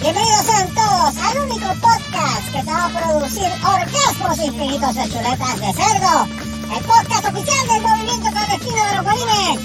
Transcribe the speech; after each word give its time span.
Bienvenidos 0.00 0.46
sean 0.46 0.74
todos 0.74 1.14
al 1.18 1.38
único 1.40 1.68
podcast 1.74 2.46
que 2.52 2.62
te 2.62 2.70
va 2.72 2.86
a 2.86 2.88
producir 2.88 3.44
orgasmos 3.62 4.38
infinitos 4.38 4.94
de 4.94 5.08
chuletas 5.10 5.60
de 5.60 5.72
cerdo. 5.74 6.26
El 6.74 6.84
podcast 6.84 7.26
oficial 7.26 7.68
del 7.68 7.82
movimiento 7.82 8.30
clandestino 8.30 8.82
de 8.86 8.94
los 8.96 9.04
bolines. 9.04 9.60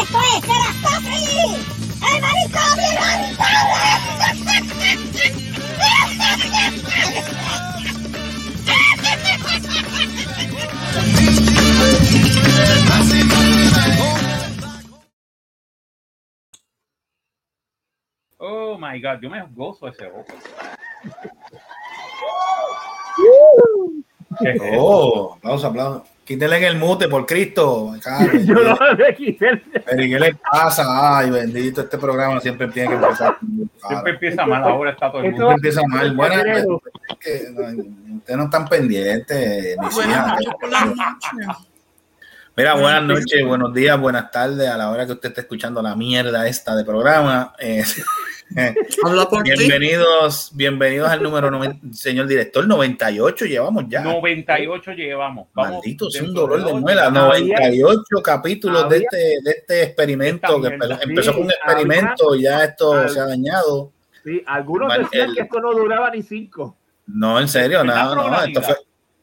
Esto 0.00 0.18
es 0.20 0.44
Serastofri, 0.46 1.66
el 2.14 2.20
marisco 2.22 2.62
Oh 18.38 18.76
my 18.78 19.00
god, 19.00 19.20
yo 19.22 19.30
me 19.30 19.42
gozo 19.54 19.88
ese 19.88 20.06
ojo. 20.06 20.24
¿Qué 24.40 24.48
es 24.50 24.56
eso? 24.56 24.64
Oh, 24.78 25.34
aplausos, 25.36 25.64
aplausos. 25.70 26.02
Quítenle 26.24 26.56
en 26.58 26.64
el 26.64 26.76
mute, 26.78 27.08
por 27.08 27.26
Cristo. 27.26 27.94
Carmen. 28.02 28.46
Yo 28.46 28.54
no 28.54 28.76
le 28.94 29.14
quité 29.14 29.48
el- 29.50 29.60
Pero, 29.60 30.02
¿y 30.02 30.10
qué 30.10 30.18
le 30.20 30.34
pasa? 30.34 31.18
Ay, 31.18 31.30
bendito, 31.30 31.82
este 31.82 31.98
programa 31.98 32.40
siempre 32.40 32.68
tiene 32.68 32.88
que 32.90 32.94
empezar. 32.94 33.36
Siempre 33.88 34.12
empieza 34.12 34.46
mal, 34.46 34.62
ahora 34.62 34.92
está 34.92 35.10
todo 35.10 35.22
el 35.22 35.32
mundo. 35.32 35.48
Siempre 35.48 35.70
empieza 35.70 35.82
mal. 35.88 36.14
Buenas, 36.16 36.38
Febrero. 36.38 36.80
es 37.08 37.16
que, 37.18 37.50
no, 37.50 37.62
ustedes 38.16 38.38
no 38.38 38.44
están 38.44 38.68
pendientes. 38.68 39.76
mis 39.78 39.98
hijas. 40.06 40.38
Mira, 42.54 42.74
buenas 42.74 43.02
noches, 43.04 43.46
buenos 43.46 43.72
días, 43.72 43.98
buenas 43.98 44.30
tardes 44.30 44.68
a 44.68 44.76
la 44.76 44.90
hora 44.90 45.06
que 45.06 45.12
usted 45.12 45.30
esté 45.30 45.40
escuchando 45.40 45.80
la 45.80 45.96
mierda 45.96 46.46
esta 46.46 46.76
de 46.76 46.84
programa. 46.84 47.54
Eh, 47.58 47.82
Habla 49.04 49.26
por 49.30 49.42
ti. 49.42 49.52
bienvenidos, 49.56 50.50
bienvenidos 50.52 51.08
al 51.08 51.22
número, 51.22 51.50
señor 51.94 52.26
director, 52.26 52.66
98 52.68 53.46
llevamos 53.46 53.84
ya. 53.88 54.02
98 54.02 54.92
llevamos. 54.92 55.48
Vamos 55.54 55.72
Maldito, 55.78 56.08
es 56.08 56.20
un 56.20 56.34
dolor 56.34 56.62
de 56.62 56.74
muela. 56.74 57.06
Había- 57.06 57.22
98 57.22 58.02
capítulos 58.22 58.86
de 58.90 58.96
había- 58.96 59.08
este, 59.10 59.16
de 59.42 59.50
este 59.50 59.82
experimento 59.84 60.60
que 60.60 60.78
empezó 61.00 61.32
con 61.32 61.44
un 61.44 61.50
experimento 61.50 62.34
y 62.34 62.42
ya 62.42 62.64
esto 62.64 62.92
había- 62.92 63.08
se 63.08 63.20
ha 63.20 63.24
dañado. 63.24 63.90
Sí, 64.22 64.42
algunos 64.46 64.88
Mal- 64.88 65.04
decían 65.04 65.30
el- 65.30 65.34
que 65.36 65.42
esto 65.42 65.58
no 65.58 65.72
duraba 65.72 66.10
ni 66.10 66.22
cinco. 66.22 66.76
No, 67.06 67.40
en 67.40 67.48
serio, 67.48 67.78
¿Verdad, 67.78 67.94
nada, 67.94 68.14
no. 68.14 68.22
programita? 68.24 68.60
Esto 68.60 68.74
fue, 68.74 68.76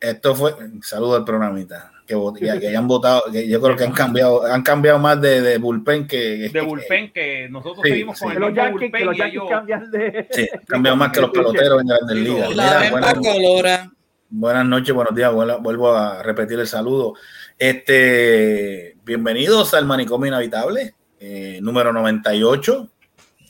esto 0.09 0.35
fue, 0.35 0.55
saludo 0.81 1.16
al 1.16 1.23
programita. 1.25 1.91
Que, 2.09 2.15
que, 2.39 2.59
que 2.59 2.67
hayan 2.69 2.88
votado, 2.88 3.21
que 3.31 3.47
yo 3.47 3.61
creo 3.61 3.75
que 3.75 3.83
han 3.83 3.91
cambiado, 3.91 4.43
han 4.43 4.63
cambiado 4.63 4.97
más 4.97 5.21
de, 5.21 5.41
de 5.41 5.59
bullpen 5.59 6.07
que, 6.07 6.49
De 6.49 6.61
bullpen 6.61 7.13
que 7.13 7.47
nosotros 7.49 7.81
Sí, 7.83 7.91
seguimos 7.91 8.19
con 8.19 8.29
sí. 8.29 8.35
Que 8.35 8.38
el 8.38 8.41
los 8.49 8.55
Yankees, 8.55 8.79
que 8.79 8.85
bullpen 8.88 9.05
los 9.05 9.16
y 9.16 9.19
Yankees 9.19 9.35
ellos- 9.35 9.49
cambian 9.51 9.91
de. 9.91 10.27
Sí, 10.31 10.49
han 10.51 10.66
cambiado 10.66 10.97
más 10.97 11.11
que 11.11 11.21
los 11.21 11.29
peloteros 11.29 11.81
en 11.81 11.88
grandes 11.88 12.17
ligas. 12.17 12.55
La 12.55 12.89
buenas, 12.89 13.13
colora. 13.13 13.91
buenas 14.29 14.66
noches, 14.66 14.95
buenos 14.95 15.13
días. 15.13 15.31
Vuelvo, 15.31 15.59
vuelvo 15.59 15.93
a 15.93 16.23
repetir 16.23 16.59
el 16.59 16.66
saludo. 16.66 17.13
Este, 17.59 18.95
bienvenidos 19.05 19.75
al 19.75 19.85
Manicomio 19.85 20.27
Inhabitable, 20.29 20.95
eh, 21.19 21.59
número 21.61 21.94
98. 21.94 22.89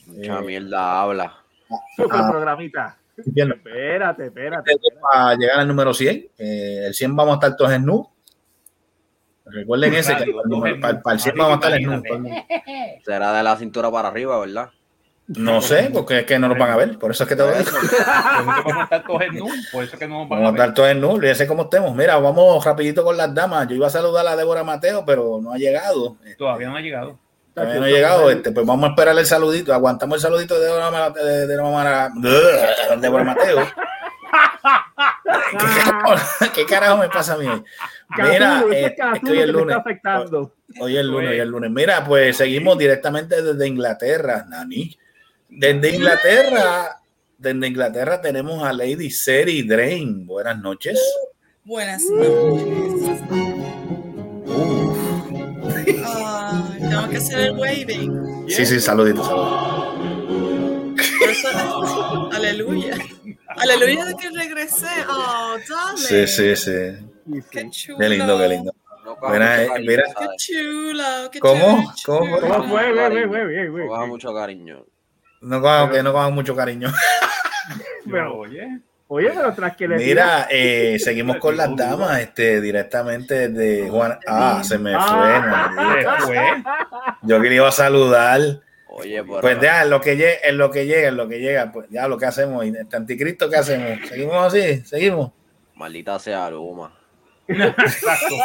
Mucha 0.06 0.40
mierda 0.42 1.00
habla. 1.00 1.32
Super 1.96 2.18
Ah. 2.20 2.28
programita. 2.30 2.98
Bien, 3.24 3.52
Espérate, 3.52 4.26
espérate. 4.26 4.72
para 5.00 5.34
llegar 5.36 5.60
al 5.60 5.68
número 5.68 5.94
100. 5.94 6.28
Eh, 6.38 6.84
el 6.88 6.94
100 6.94 7.16
vamos 7.16 7.32
a 7.32 7.34
estar 7.36 7.56
todos 7.56 7.72
en 7.72 7.84
nu. 7.86 8.06
Recuerden 9.52 9.94
ese, 9.94 10.16
que 10.16 10.32
para, 10.80 11.14
el 11.14 11.20
100 11.20 11.34
Así 11.34 11.38
vamos 11.38 11.64
a 11.64 11.76
estar. 11.76 11.80
Será 13.04 13.32
de 13.32 13.42
la 13.42 13.56
cintura 13.56 13.90
para 13.90 14.08
arriba, 14.08 14.38
¿verdad? 14.38 14.70
No 15.36 15.62
sé, 15.62 15.90
porque 15.92 16.18
es 16.20 16.24
que 16.24 16.40
no 16.40 16.48
nos 16.48 16.58
van 16.58 16.70
a 16.70 16.76
ver. 16.76 16.98
Por 16.98 17.12
eso 17.12 17.22
es 17.22 17.28
que 17.28 17.36
te 17.36 17.42
voy 17.42 17.52
a 17.54 17.58
decir. 17.58 17.72
Vamos 18.44 18.76
a 18.76 18.82
estar 18.82 19.04
todos 19.04 19.22
en 19.22 19.34
nu, 19.36 19.48
por 19.70 19.84
eso 19.84 19.96
que 19.96 20.08
no 20.08 20.20
nos 20.20 20.28
van 20.28 20.42
Vamos 20.42 20.44
a 20.44 20.48
a 20.48 20.50
ver. 20.50 20.60
estar 20.60 20.74
todos 20.74 20.88
en 20.90 21.00
nu. 21.00 21.20
Ya 21.22 21.34
sé 21.36 21.46
cómo 21.46 21.62
estemos. 21.62 21.94
Mira, 21.94 22.18
vamos 22.18 22.64
rapidito 22.64 23.04
con 23.04 23.16
las 23.16 23.32
damas. 23.32 23.68
Yo 23.68 23.76
iba 23.76 23.86
a 23.86 23.90
saludar 23.90 24.26
a 24.26 24.34
Débora 24.34 24.64
Mateo, 24.64 25.04
pero 25.06 25.38
no 25.40 25.52
ha 25.52 25.56
llegado. 25.56 26.16
Todavía 26.36 26.68
no 26.68 26.76
ha 26.76 26.80
llegado. 26.80 27.16
Todavía 27.54 27.76
no 27.76 27.84
ha 27.84 27.88
llegado. 27.88 28.30
Este, 28.30 28.50
pues 28.50 28.66
vamos 28.66 28.88
a 28.88 28.90
esperar 28.90 29.16
el 29.16 29.26
saludito. 29.26 29.72
Aguantamos 29.72 30.16
el 30.16 30.22
saludito 30.22 30.58
de 30.58 30.66
Débora, 30.66 31.10
de, 31.10 31.22
de 31.22 31.46
Débora, 31.46 32.10
de 32.12 32.96
Débora 33.00 33.24
Mateo. 33.24 33.58
¿Qué, 35.50 35.56
carajo, 35.58 36.14
qué 36.54 36.66
carajo 36.66 36.96
me 36.98 37.08
pasa 37.08 37.34
a 37.34 37.38
mí? 37.38 37.46
hoy? 37.46 37.62
Mira, 38.18 38.64
eh, 38.72 38.96
es 39.14 39.20
que 39.20 39.30
hoy 39.30 39.38
es 39.40 39.48
lunes. 39.48 39.76
está 39.76 39.80
afectando. 39.80 40.54
Hoy 40.80 40.96
es 40.96 41.04
lunes, 41.04 41.30
hoy 41.30 41.40
es 41.40 41.46
lunes. 41.46 41.70
Mira, 41.70 42.04
pues 42.04 42.36
seguimos 42.36 42.78
directamente 42.78 43.42
desde 43.42 43.66
Inglaterra, 43.66 44.44
Nani. 44.48 44.96
Desde 45.48 45.94
Inglaterra, 45.94 47.00
desde 47.38 47.66
Inglaterra 47.66 48.20
tenemos 48.20 48.62
a 48.62 48.72
Lady 48.72 49.10
Seri 49.10 49.62
Drain. 49.62 50.26
Buenas 50.26 50.58
noches. 50.58 51.00
Buenas 51.64 52.02
noches. 52.02 53.20
Uf. 54.46 54.98
Ay, 56.04 56.78
tengo 56.88 57.08
que 57.08 57.16
hacer 57.16 57.38
el 57.40 57.52
waving. 57.52 58.44
Sí, 58.48 58.64
sí, 58.66 58.80
saludito, 58.80 59.24
saludito. 59.24 59.94
Eso- 61.30 62.30
aleluya. 62.32 62.96
Aleluya 63.56 64.04
de 64.06 64.14
que 64.14 64.30
regresé. 64.30 64.86
Oh, 65.08 65.56
dale. 65.68 65.98
Sí, 65.98 66.26
sí, 66.26 66.56
sí. 66.56 67.42
Qué 67.50 67.70
chulo. 67.70 67.98
Qué 67.98 68.08
lindo, 68.08 68.38
qué 68.38 68.48
lindo. 68.48 68.72
No 69.04 69.16
coja 69.16 69.32
Mira, 69.32 69.62
eh, 69.62 69.68
cariño, 69.68 69.90
mira. 69.90 70.02
Qué 70.18 70.26
chulo. 70.36 71.30
Qué 71.32 71.40
¿Cómo? 71.40 71.92
chulo. 71.96 72.18
¿Cómo? 72.20 72.40
¿Cómo 72.40 72.68
fue? 72.68 72.92
Ve, 72.92 73.26
ve. 73.26 73.68
No 73.68 73.88
coja 73.88 74.06
mucho 74.06 74.34
cariño. 74.34 74.84
No 75.40 75.60
cojan, 75.60 75.90
que 75.90 76.02
no 76.02 76.30
mucho 76.30 76.54
cariño. 76.54 76.92
Pero, 78.10 78.38
Oye, 78.38 78.80
oye, 79.08 79.30
pero 79.34 79.52
tras 79.54 79.76
que 79.76 79.86
le 79.86 79.96
Mira, 79.96 80.48
eh, 80.50 80.98
seguimos 80.98 81.36
con 81.36 81.56
las 81.56 81.76
damas, 81.76 82.18
este, 82.20 82.60
directamente 82.60 83.48
de 83.48 83.88
Juan. 83.88 84.18
Ah, 84.26 84.62
se 84.64 84.78
me 84.78 84.92
fue. 84.92 85.00
Ah. 85.02 86.16
se 86.20 86.26
fue. 86.26 86.62
Yo 87.22 87.40
que 87.40 87.48
le 87.48 87.54
iba 87.56 87.68
a 87.68 87.72
saludar. 87.72 88.40
Oye, 88.92 89.22
pero 89.22 89.40
Pues 89.40 89.60
ya, 89.60 89.82
en 89.82 89.90
lo 89.90 90.00
que 90.00 90.16
llega, 90.16 90.38
en 90.44 90.58
lo 90.58 90.70
que 90.70 90.84
llega, 90.86 91.08
en 91.08 91.16
lo 91.16 91.28
que 91.28 91.38
llega, 91.38 91.70
pues 91.72 91.86
ya 91.90 92.08
lo 92.08 92.18
que 92.18 92.26
hacemos, 92.26 92.64
y 92.64 92.68
este 92.76 92.96
anticristo, 92.96 93.48
¿qué 93.48 93.56
hacemos? 93.56 94.08
¿Seguimos 94.08 94.46
así? 94.46 94.80
¿Seguimos? 94.84 95.30
maldita 95.76 96.18
sea 96.18 96.50
Luma. 96.50 96.92
Exacto. 97.48 98.36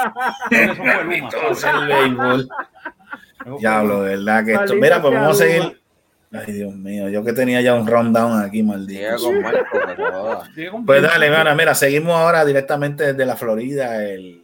Diablo, 3.59 4.03
de 4.03 4.16
verdad 4.16 4.45
que 4.45 4.51
esto. 4.53 4.73
Maldita 4.75 4.81
Mira, 4.81 5.01
pues 5.01 5.13
vamos 5.13 5.41
a 5.41 5.44
seguir. 5.44 5.81
Ay, 6.31 6.53
Dios 6.53 6.73
mío, 6.75 7.07
yo 7.09 7.23
que 7.23 7.31
tenía 7.34 7.61
ya 7.61 7.75
un 7.75 7.88
rundown 7.88 8.41
aquí, 8.44 8.57
Llega 8.57 8.73
maldito. 8.73 9.23
con 9.72 10.53
que 10.53 10.69
un 10.69 10.85
Pues 10.85 11.01
dale, 11.01 11.29
mira, 11.29 11.55
mira, 11.55 11.75
seguimos 11.75 12.13
ahora 12.13 12.44
directamente 12.44 13.13
desde 13.13 13.25
la 13.25 13.35
Florida, 13.38 14.03
el, 14.03 14.44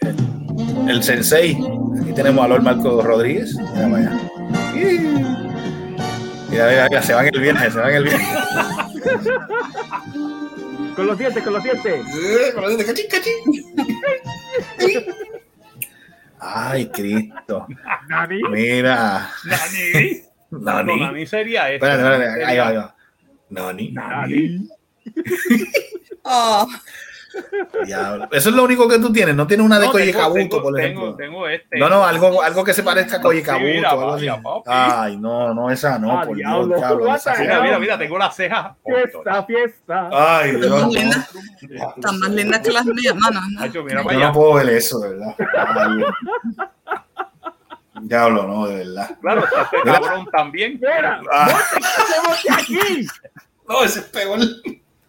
el, 0.00 0.88
el 0.88 1.02
Sensei. 1.02 1.56
Aquí 2.00 2.12
tenemos 2.14 2.44
a 2.44 2.48
Lord 2.48 2.62
Marco 2.62 3.02
Rodríguez. 3.02 3.56
Mira, 3.74 3.86
allá. 3.86 4.23
Mira, 4.74 6.68
mira, 6.68 6.88
mira, 6.88 7.02
se 7.02 7.14
va 7.14 7.26
en 7.26 7.34
el 7.34 7.40
viaje, 7.40 7.70
se 7.70 7.78
va 7.78 7.90
en 7.90 7.96
el 7.96 8.04
viaje. 8.04 8.26
Con 10.96 11.06
los 11.06 11.18
dientes, 11.18 11.42
con 11.42 11.52
los 11.52 11.62
dientes. 11.62 12.04
Ay, 16.40 16.86
Cristo. 16.88 17.66
Nani. 18.08 18.40
Mira. 18.50 19.30
Nani. 19.44 20.22
Nani. 20.50 20.98
No, 20.98 21.06
Nani 21.06 21.26
sería 21.26 21.70
esto. 21.72 21.86
Espérate, 21.86 22.24
espérate, 22.24 22.44
ahí 22.44 22.58
va, 22.58 22.68
ahí 22.68 22.76
va. 22.76 22.96
Nani. 23.50 23.92
Nani. 23.92 24.68
Oh, 26.22 26.66
Diablo. 27.84 28.28
Eso 28.32 28.48
es 28.50 28.54
lo 28.54 28.64
único 28.64 28.88
que 28.88 28.98
tú 28.98 29.12
tienes. 29.12 29.34
No 29.34 29.46
tienes 29.46 29.64
una 29.66 29.78
de 29.78 29.86
No, 29.86 29.92
Koji 29.92 30.12
Kabuto, 30.12 30.38
tengo- 30.40 30.62
por 30.62 30.80
ejemplo. 30.80 31.14
Tengo 31.16 31.48
este. 31.48 31.78
No, 31.78 31.88
no, 31.88 32.04
algo, 32.04 32.42
algo 32.42 32.64
que 32.64 32.72
se 32.74 32.82
parezca 32.82 33.16
a 33.16 33.20
Koji 33.20 33.38
Sí, 33.40 33.44
Kabuto. 33.44 33.64
mira, 33.66 33.90
algo 33.90 34.12
así. 34.14 34.26
vaya, 34.28 34.42
papi. 34.42 34.62
Ay, 34.66 35.16
no, 35.16 35.52
no, 35.54 35.70
esa 35.70 35.98
no, 35.98 36.18
Ah, 36.18 36.22
por 36.24 36.36
diablo, 36.36 36.66
Dios, 36.66 36.78
diablo, 36.80 37.04
what 37.06 37.16
esa 37.16 37.30
the 37.32 37.36
sí. 37.36 37.42
Mira, 37.42 37.60
mira, 37.62 37.78
mira, 37.78 37.98
tengo 37.98 38.18
las 38.18 38.36
cejas. 38.36 38.72
Fiesta, 38.84 39.44
fiesta. 39.44 40.08
Ay, 40.12 40.50
están 40.50 40.60
Dios, 40.60 40.72
más 42.04 42.20
no. 42.20 42.28
lindas 42.28 42.60
que 42.60 42.72
las 42.72 42.84
mías, 42.86 43.14
mano. 43.16 43.40
Para 43.58 44.12
Yo 44.12 44.18
no 44.20 44.32
puedo 44.32 44.54
ver 44.54 44.68
eso, 44.70 44.98
de 45.00 45.08
verdad. 45.10 45.34
Ay, 45.56 46.04
Diablo, 48.02 48.46
no, 48.46 48.66
de 48.66 48.76
verdad. 48.76 49.16
Claro, 49.20 49.44
está 49.44 49.62
este 49.62 49.76
cabrón 49.84 50.26
también. 50.30 50.74
Mira, 50.74 51.20
Ah, 51.32 51.48
¿qué 51.48 51.84
hacemos 52.02 52.60
aquí? 52.60 53.06
no, 53.68 53.82
ese 53.82 54.00
es 54.00 54.04
peor. 54.06 54.38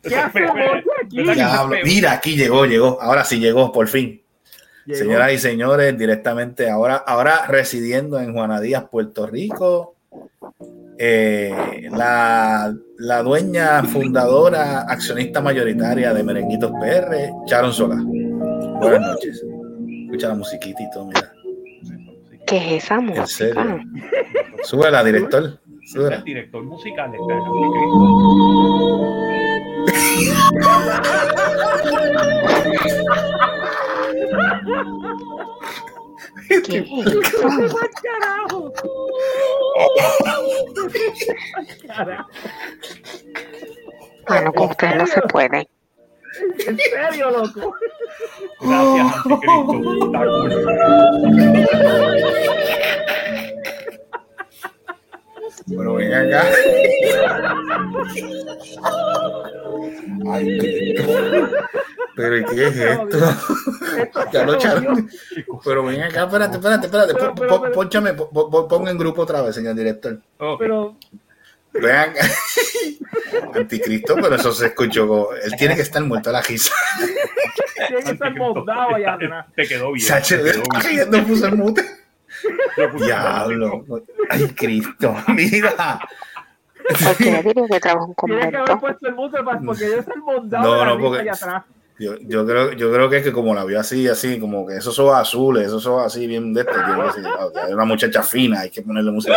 ¿Qué 0.09 0.15
hacemos 0.15 0.55
aquí? 1.03 1.17
¿Verdad 1.17 1.33
que 1.33 1.39
Diablo. 1.39 1.77
Mira, 1.83 2.11
aquí 2.13 2.35
llegó, 2.35 2.65
llegó. 2.65 3.01
Ahora 3.01 3.23
sí 3.23 3.39
llegó, 3.39 3.71
por 3.71 3.87
fin. 3.87 4.21
Llegó. 4.85 4.99
Señoras 4.99 5.31
y 5.33 5.37
señores, 5.39 5.97
directamente 5.97 6.69
ahora, 6.69 6.95
ahora 6.97 7.45
residiendo 7.47 8.19
en 8.19 8.33
Juana 8.33 8.61
Díaz, 8.61 8.85
Puerto 8.89 9.25
Rico, 9.25 9.95
eh, 10.97 11.89
la, 11.91 12.73
la 12.99 13.23
dueña, 13.23 13.83
fundadora, 13.83 14.81
accionista 14.81 15.41
mayoritaria 15.41 16.13
de 16.13 16.23
Merenguitos 16.23 16.71
PR, 16.79 17.31
Sharon 17.47 17.73
Sola. 17.73 17.97
Buenas 18.79 19.01
noches. 19.01 19.43
Escucha 20.05 20.27
la 20.29 20.35
musiquita 20.35 20.83
y 20.83 20.89
todo, 20.91 21.07
mira. 21.07 21.31
¿Qué 22.45 22.57
es 22.57 22.83
esa 22.83 22.95
En 22.95 23.27
serio. 23.27 23.55
música? 23.55 23.83
Súbela, 24.63 25.03
director. 25.03 25.59
Súbela. 25.87 26.17
El 26.17 26.23
director 26.23 26.63
musical 26.63 27.11
está. 27.13 27.35
¿Qué? 36.65 36.85
¡Carajo! 38.03 38.73
Bueno, 44.27 44.53
con 44.53 44.69
ustedes 44.69 44.95
no 44.95 45.07
se 45.07 45.21
puede. 45.21 45.67
¿En 46.67 46.77
serio, 46.77 47.31
loco? 47.31 47.75
Gracias, 48.61 49.25
Anticristo. 49.25 50.19
Pero 55.67 55.95
ven 55.95 56.13
acá. 56.13 56.45
Ay. 60.31 60.95
Pero 62.15 62.37
¿y 62.37 62.45
¿qué 62.45 62.67
es 62.67 62.75
esto? 62.77 63.17
Ya 64.31 64.45
lo 64.45 64.53
echaron. 64.55 65.09
Pero 65.63 65.83
ven 65.85 66.01
acá, 66.03 66.23
espérate, 66.25 66.55
espérate, 66.57 66.85
espérate. 66.87 67.69
Pónchame, 67.73 68.13
pon- 68.13 68.49
pon- 68.49 68.67
ponga 68.67 68.91
en 68.91 68.97
grupo 68.97 69.23
otra 69.23 69.41
vez, 69.41 69.55
señor 69.55 69.75
director. 69.75 70.19
Pero, 70.59 70.95
Ven 71.73 71.95
acá. 71.95 72.21
Anticristo, 73.53 74.15
pero 74.15 74.35
eso 74.35 74.51
se 74.53 74.67
escuchó. 74.67 75.33
Él 75.35 75.53
tiene 75.57 75.75
que 75.75 75.81
estar 75.81 76.01
muerto 76.03 76.29
a 76.29 76.33
la 76.33 76.41
risa. 76.41 76.73
tiene 77.87 78.03
que 78.03 78.11
estar 78.11 78.33
montado 78.35 78.95
allá 78.95 79.13
atrás. 79.13 79.45
Te 79.55 79.67
quedó 79.67 79.91
bien. 79.91 80.05
Sache, 80.07 80.37
te 80.37 80.51
quedó 80.53 80.63
bien. 80.89 81.09
no 81.11 81.25
puse 81.27 81.47
el 81.47 81.55
mute. 81.55 81.83
Yo 82.77 83.05
Diablo. 83.05 83.85
Ay, 84.29 84.47
Cristo. 84.55 85.15
Mira. 85.29 85.99
Cualquiera 87.03 87.41
diría 87.41 87.67
que 87.67 87.79
trabaja 87.79 88.05
en 88.07 88.15
Tiene 88.15 88.39
que 88.51 88.57
haber 88.57 88.77
convento. 88.77 88.79
puesto 88.79 89.07
el 89.07 89.45
para- 89.45 89.59
porque 89.61 89.89
yo 89.89 89.99
estoy 89.99 90.21
montado 90.21 90.63
No, 90.63 90.85
no, 90.85 90.99
porque- 90.99 91.21
allá 91.21 91.33
atrás. 91.33 91.63
Yo, 91.97 92.15
yo 92.19 92.45
creo, 92.45 92.73
yo 92.73 92.91
creo 92.91 93.09
que 93.09 93.17
es 93.19 93.23
que 93.23 93.31
como 93.31 93.55
la 93.55 93.63
vio 93.63 93.79
así, 93.79 94.05
así, 94.09 94.37
como 94.37 94.67
que 94.67 94.75
esos 94.75 94.99
ojos 94.99 95.15
azules, 95.15 95.67
esos 95.67 95.85
ojos 95.85 96.05
así 96.07 96.27
bien 96.27 96.53
de 96.53 96.61
esto, 96.61 96.73
yo 96.73 96.79
ah, 97.01 97.49
hay 97.65 97.73
una 97.73 97.85
muchacha 97.85 98.21
fina, 98.21 98.59
hay 98.59 98.69
que 98.69 98.81
ponerle 98.81 99.11
música. 99.11 99.33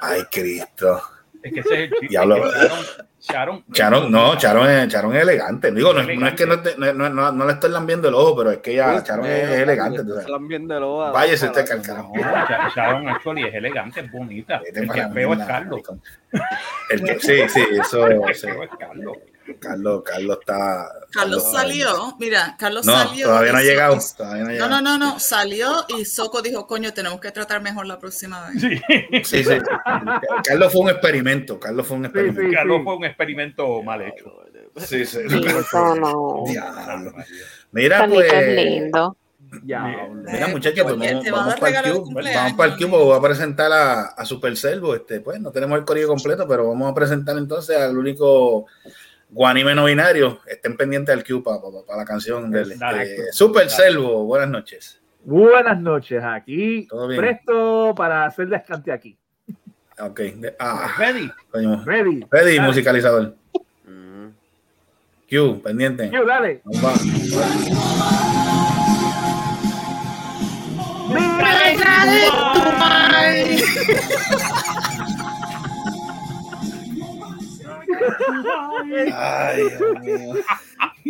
Ay, 0.00 0.22
Cristo. 0.30 1.02
Es 1.42 1.52
que 1.52 1.60
ese 1.60 1.74
es 1.74 1.80
el 1.80 1.90
chiste. 1.90 2.06
Diablo. 2.08 2.36
que 2.36 2.42
Sharon, 2.50 2.78
Sharon, 3.20 3.64
Charon, 3.72 4.10
no, 4.12 4.36
Charon 4.36 4.68
es, 4.70 4.88
Charon 4.88 5.14
es 5.16 5.22
elegante. 5.22 5.70
Digo, 5.72 5.92
no, 5.92 6.00
es- 6.00 6.06
no 6.06 6.12
es 6.12 6.16
Elegante. 6.34 6.36
que 6.42 6.46
no, 6.48 6.60
te- 6.60 6.76
no, 6.76 6.92
no, 6.92 7.08
no- 7.10 7.32
no 7.32 7.46
le 7.46 7.52
estoy 7.52 7.70
lambiendo 7.70 8.08
el 8.08 8.14
ojo, 8.14 8.36
pero 8.36 8.50
es 8.50 8.58
que 8.58 8.74
ya 8.74 9.02
Charon 9.02 9.26
es, 9.26 9.48
es 9.48 9.58
elegante. 9.60 10.02
tú 10.04 10.10
sabes. 10.10 10.26
Váyase 11.12 11.46
usted. 11.46 11.64
Sha- 12.20 12.68
Sharon 12.74 13.08
actually 13.08 13.44
es 13.44 13.54
elegante, 13.54 14.00
es 14.00 14.10
bonita. 14.10 14.60
El 14.66 14.90
que 14.90 15.00
es 15.00 15.12
feo 15.14 15.32
es 15.34 15.38
Carlos. 15.46 15.80
El 16.90 17.04
que, 17.04 17.18
sí, 17.20 17.48
sí, 17.48 17.64
eso, 17.80 18.06
El 18.06 18.22
que 18.22 18.32
es 18.32 18.40
feo 18.40 18.62
es 18.64 18.70
Carlos. 18.78 19.16
Carlos, 19.60 20.02
Carlos 20.04 20.38
está. 20.40 20.88
Carlos 21.10 21.52
salió, 21.52 22.16
mira, 22.18 22.56
Carlos 22.58 22.86
No, 22.86 22.92
salió. 22.92 23.26
todavía 23.26 23.52
no 23.52 23.58
ha 23.58 23.62
llegado. 23.62 23.98
Todavía 24.16 24.42
no 24.44 24.48
ha 24.48 24.48
No, 24.48 24.52
llegado. 24.52 24.70
no, 24.70 24.80
no, 24.82 24.98
no, 24.98 25.18
salió 25.20 25.84
y 25.96 26.04
Soco 26.04 26.42
dijo, 26.42 26.66
coño, 26.66 26.92
tenemos 26.92 27.20
que 27.20 27.30
tratar 27.32 27.60
mejor 27.62 27.86
la 27.86 27.98
próxima 27.98 28.48
vez. 28.48 28.60
Sí. 28.60 28.80
Sí, 29.24 29.44
sí. 29.44 29.54
Carlos 30.44 30.72
fue 30.72 30.80
un 30.82 30.90
experimento. 30.90 31.58
Carlos 31.60 31.86
fue 31.86 31.96
un 31.96 32.04
experimento. 32.06 32.40
sí. 32.42 32.50
Carlos 32.54 32.80
fue 32.84 32.96
un 32.96 33.04
experimento 33.04 33.82
mal 33.82 34.02
hecho. 34.02 34.32
Sí, 34.76 35.04
sí. 35.04 35.18
No. 36.00 36.44
Diablo. 36.46 37.12
Mira, 37.72 38.04
es 38.04 38.10
pues. 38.10 38.56
lindo. 38.56 39.16
Ya. 39.64 40.08
Mira, 40.14 40.46
muchachos, 40.48 40.82
pues 40.82 41.30
vamos, 41.30 41.54
para 41.60 41.80
el 41.80 41.92
Cube. 41.92 42.22
Vamos 42.34 42.52
para 42.54 42.72
el 42.72 42.78
Cube, 42.78 42.88
voy 42.88 43.18
a 43.18 43.20
presentar 43.20 43.70
a, 43.70 44.02
a 44.06 44.24
Super 44.24 44.56
Servo. 44.56 44.94
Este, 44.94 45.20
pues 45.20 45.38
no 45.40 45.50
tenemos 45.52 45.78
el 45.78 45.84
corrido 45.84 46.08
completo, 46.08 46.46
pero 46.48 46.68
vamos 46.68 46.90
a 46.90 46.94
presentar 46.94 47.36
entonces 47.36 47.76
al 47.76 47.98
único 47.98 48.64
guanime 49.32 49.74
no 49.74 49.86
binario. 49.86 50.40
Estén 50.46 50.76
pendientes 50.76 51.14
del 51.14 51.24
Cube 51.24 51.42
para, 51.42 51.98
la 51.98 52.04
canción 52.04 52.50
del 52.50 52.78
Dale. 52.78 53.02
este, 53.02 53.32
Super. 53.32 53.68
Servo. 53.68 54.24
Buenas 54.24 54.48
noches. 54.48 55.00
Buenas 55.24 55.80
noches, 55.80 56.22
aquí 56.22 56.86
Todo 56.88 57.06
bien. 57.08 57.20
presto 57.20 57.94
para 57.96 58.26
hacer 58.26 58.48
descante 58.48 58.90
aquí. 58.92 59.16
Ok. 60.00 60.20
ah, 60.58 60.94
Ready. 60.98 61.30
coño. 61.50 61.84
Ready. 61.84 62.24
Ready, 62.30 62.56
Dale. 62.56 62.60
musicalizador. 62.60 63.34
Mm. 63.86 64.28
Q, 65.28 65.62
pendiente. 65.62 66.10
Yo, 66.12 66.24
dale. 66.26 66.60
Va. 66.84 66.92
Mío. 78.84 80.34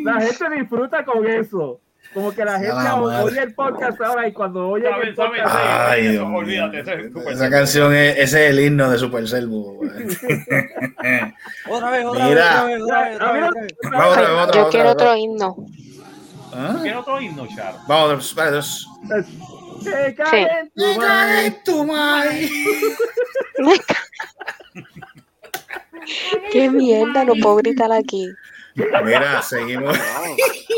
La 0.04 0.20
gente 0.20 0.50
disfruta 0.58 1.04
con 1.04 1.26
eso. 1.26 1.80
Como 2.14 2.30
que 2.32 2.44
la 2.44 2.58
gente 2.58 2.74
la 2.74 2.96
oye 2.96 3.40
el 3.40 3.54
podcast 3.54 3.98
ahora 4.02 4.28
y 4.28 4.32
cuando 4.32 4.68
oye 4.68 4.86
Sabe, 4.86 5.08
el 5.08 5.14
podcast. 5.14 5.48
sabe. 5.48 5.64
Ay, 5.70 6.08
Dios 6.08 6.28
mío. 6.28 6.36
olvídate, 6.36 6.80
ese 6.80 7.10
Esa 7.30 7.48
canción 7.48 7.94
es, 7.94 8.18
ese 8.18 8.44
es 8.44 8.50
el 8.50 8.60
himno 8.60 8.90
de 8.90 8.98
Super 8.98 9.26
Servo. 9.26 9.80
Otra 11.70 11.90
vez, 11.90 12.04
otra 12.04 12.24
Mira. 12.26 12.64
vez, 12.64 12.82
otra 12.82 13.02
vez, 13.02 13.14
otra 13.16 13.32
vez, 13.32 13.44
otra 13.48 13.60
vez. 13.62 13.72
Vamos 13.90 14.06
otra 14.08 14.20
vez, 14.20 14.30
vamos 14.30 14.48
otra 14.48 14.60
Yo 14.62 14.68
quiero 14.68 14.90
otra 14.90 15.06
otro 15.06 15.16
himno. 15.16 15.56
¿Ah? 16.54 16.78
¿Quiere 16.82 16.96
otro 16.98 17.20
himno, 17.20 17.46
Sharon? 17.46 17.80
Vamos, 17.88 18.26
espérate, 18.26 18.56
dos. 18.56 18.88
Que 19.82 20.14
cae 20.14 20.60
en 20.60 20.70
tu 20.74 20.94
madre. 21.00 21.60
tu 21.64 21.84
madre. 21.86 22.48
Qué 26.50 26.69
mierda, 26.70 27.25
no 27.25 27.34
puedo 27.40 27.56
gritar 27.56 27.93
aquí. 27.93 28.28
Mira, 28.75 29.43
seguimos. 29.43 29.99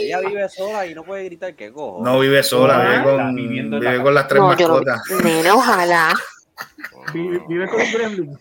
Ella 0.00 0.20
vive 0.20 0.48
sola 0.48 0.86
y 0.86 0.94
no 0.94 1.04
puede 1.04 1.24
gritar 1.24 1.54
que 1.54 1.72
cojo. 1.72 2.02
No 2.04 2.18
vive 2.18 2.42
sola, 2.42 2.80
vive 2.80 3.02
con, 3.04 3.34
vive 3.36 3.80
la 3.80 4.02
con 4.02 4.14
las 4.14 4.26
tres 4.28 4.40
No, 4.42 4.56
yo 4.56 4.68
no. 4.68 4.74
mascotas. 4.74 5.02
Nena, 5.22 5.54
ojalá. 5.54 6.12
Vive, 7.12 7.42
vive 7.48 7.68
con 7.68 7.80
un 7.80 7.92
gremlin. 7.92 8.38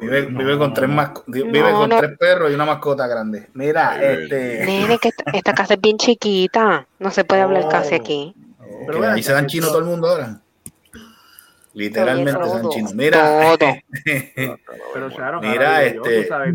Vive, 0.00 0.58
con 0.58 0.74
tres 0.74 0.88
masco- 0.88 1.24
vive 1.26 1.60
No, 1.72 1.78
con 1.80 1.88
no. 1.90 1.98
tres 1.98 2.16
perros 2.18 2.50
y 2.50 2.54
una 2.54 2.64
mascota 2.64 3.06
grande. 3.06 3.48
Mira, 3.54 4.00
este. 4.02 4.64
Nene, 4.64 4.98
que 4.98 5.08
esta, 5.08 5.24
esta 5.32 5.54
casa 5.54 5.74
es 5.74 5.80
bien 5.80 5.96
chiquita. 5.98 6.86
No 6.98 7.10
se 7.10 7.24
puede 7.24 7.42
hablar 7.42 7.64
Oh. 7.66 7.68
casi 7.68 7.94
aquí. 7.94 8.34
que 8.36 8.86
Pero 8.86 9.10
ahí 9.10 9.22
se 9.22 9.32
dan 9.32 9.46
chino 9.46 9.66
todo 9.68 9.78
el 9.80 9.84
mundo 9.86 10.08
ahora. 10.08 10.40
Literalmente 11.78 12.40
dan 12.40 12.68
chino. 12.70 12.90
Mira, 12.94 13.56
Todo. 13.56 13.72
Pero 14.94 15.08
Sharon, 15.10 15.40
Mira, 15.48 15.84
este- 15.84 16.26
sabes, 16.26 16.54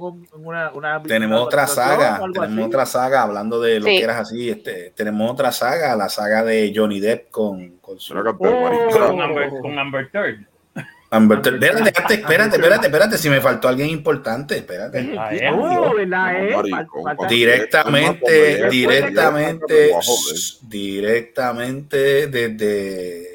un- 0.00 0.26
una, 0.44 0.72
una 0.72 1.02
tenemos 1.04 1.40
otra 1.40 1.66
saga. 1.68 2.20
Tenemos 2.32 2.66
otra 2.66 2.84
saga 2.84 3.22
hablando 3.22 3.60
de 3.60 3.78
lo 3.78 3.86
Sí. 3.86 3.98
que 3.98 4.02
eras 4.02 4.16
así. 4.18 4.50
Este, 4.50 4.90
tenemos 4.96 5.30
otra 5.30 5.52
saga, 5.52 5.94
la 5.94 6.08
saga 6.08 6.42
de 6.42 6.72
Johnny 6.74 6.98
Depp 6.98 7.30
con, 7.30 7.78
con 7.78 7.98
su 8.00 8.12
Oh. 8.18 8.34
Con 8.34 9.20
Amber, 9.20 9.50
con 9.50 9.78
Amber 9.78 10.10
Third. 10.10 10.46
Amber 11.12 11.38
Heard. 11.38 11.54
Espérate, 11.54 11.88
espérate, 11.88 12.14
espérate, 12.14 12.56
espérate, 12.56 12.86
espérate, 12.86 13.18
si 13.18 13.28
me 13.30 13.40
faltó 13.40 13.66
alguien 13.66 13.88
importante, 13.88 14.56
espérate. 14.58 15.14
Ah, 15.18 15.32
es, 15.34 15.42
Oh. 15.52 15.92
Eh? 15.98 17.26
Directamente, 17.28 18.68
directamente, 18.70 19.90
directamente 20.68 22.26
desde 22.28 23.29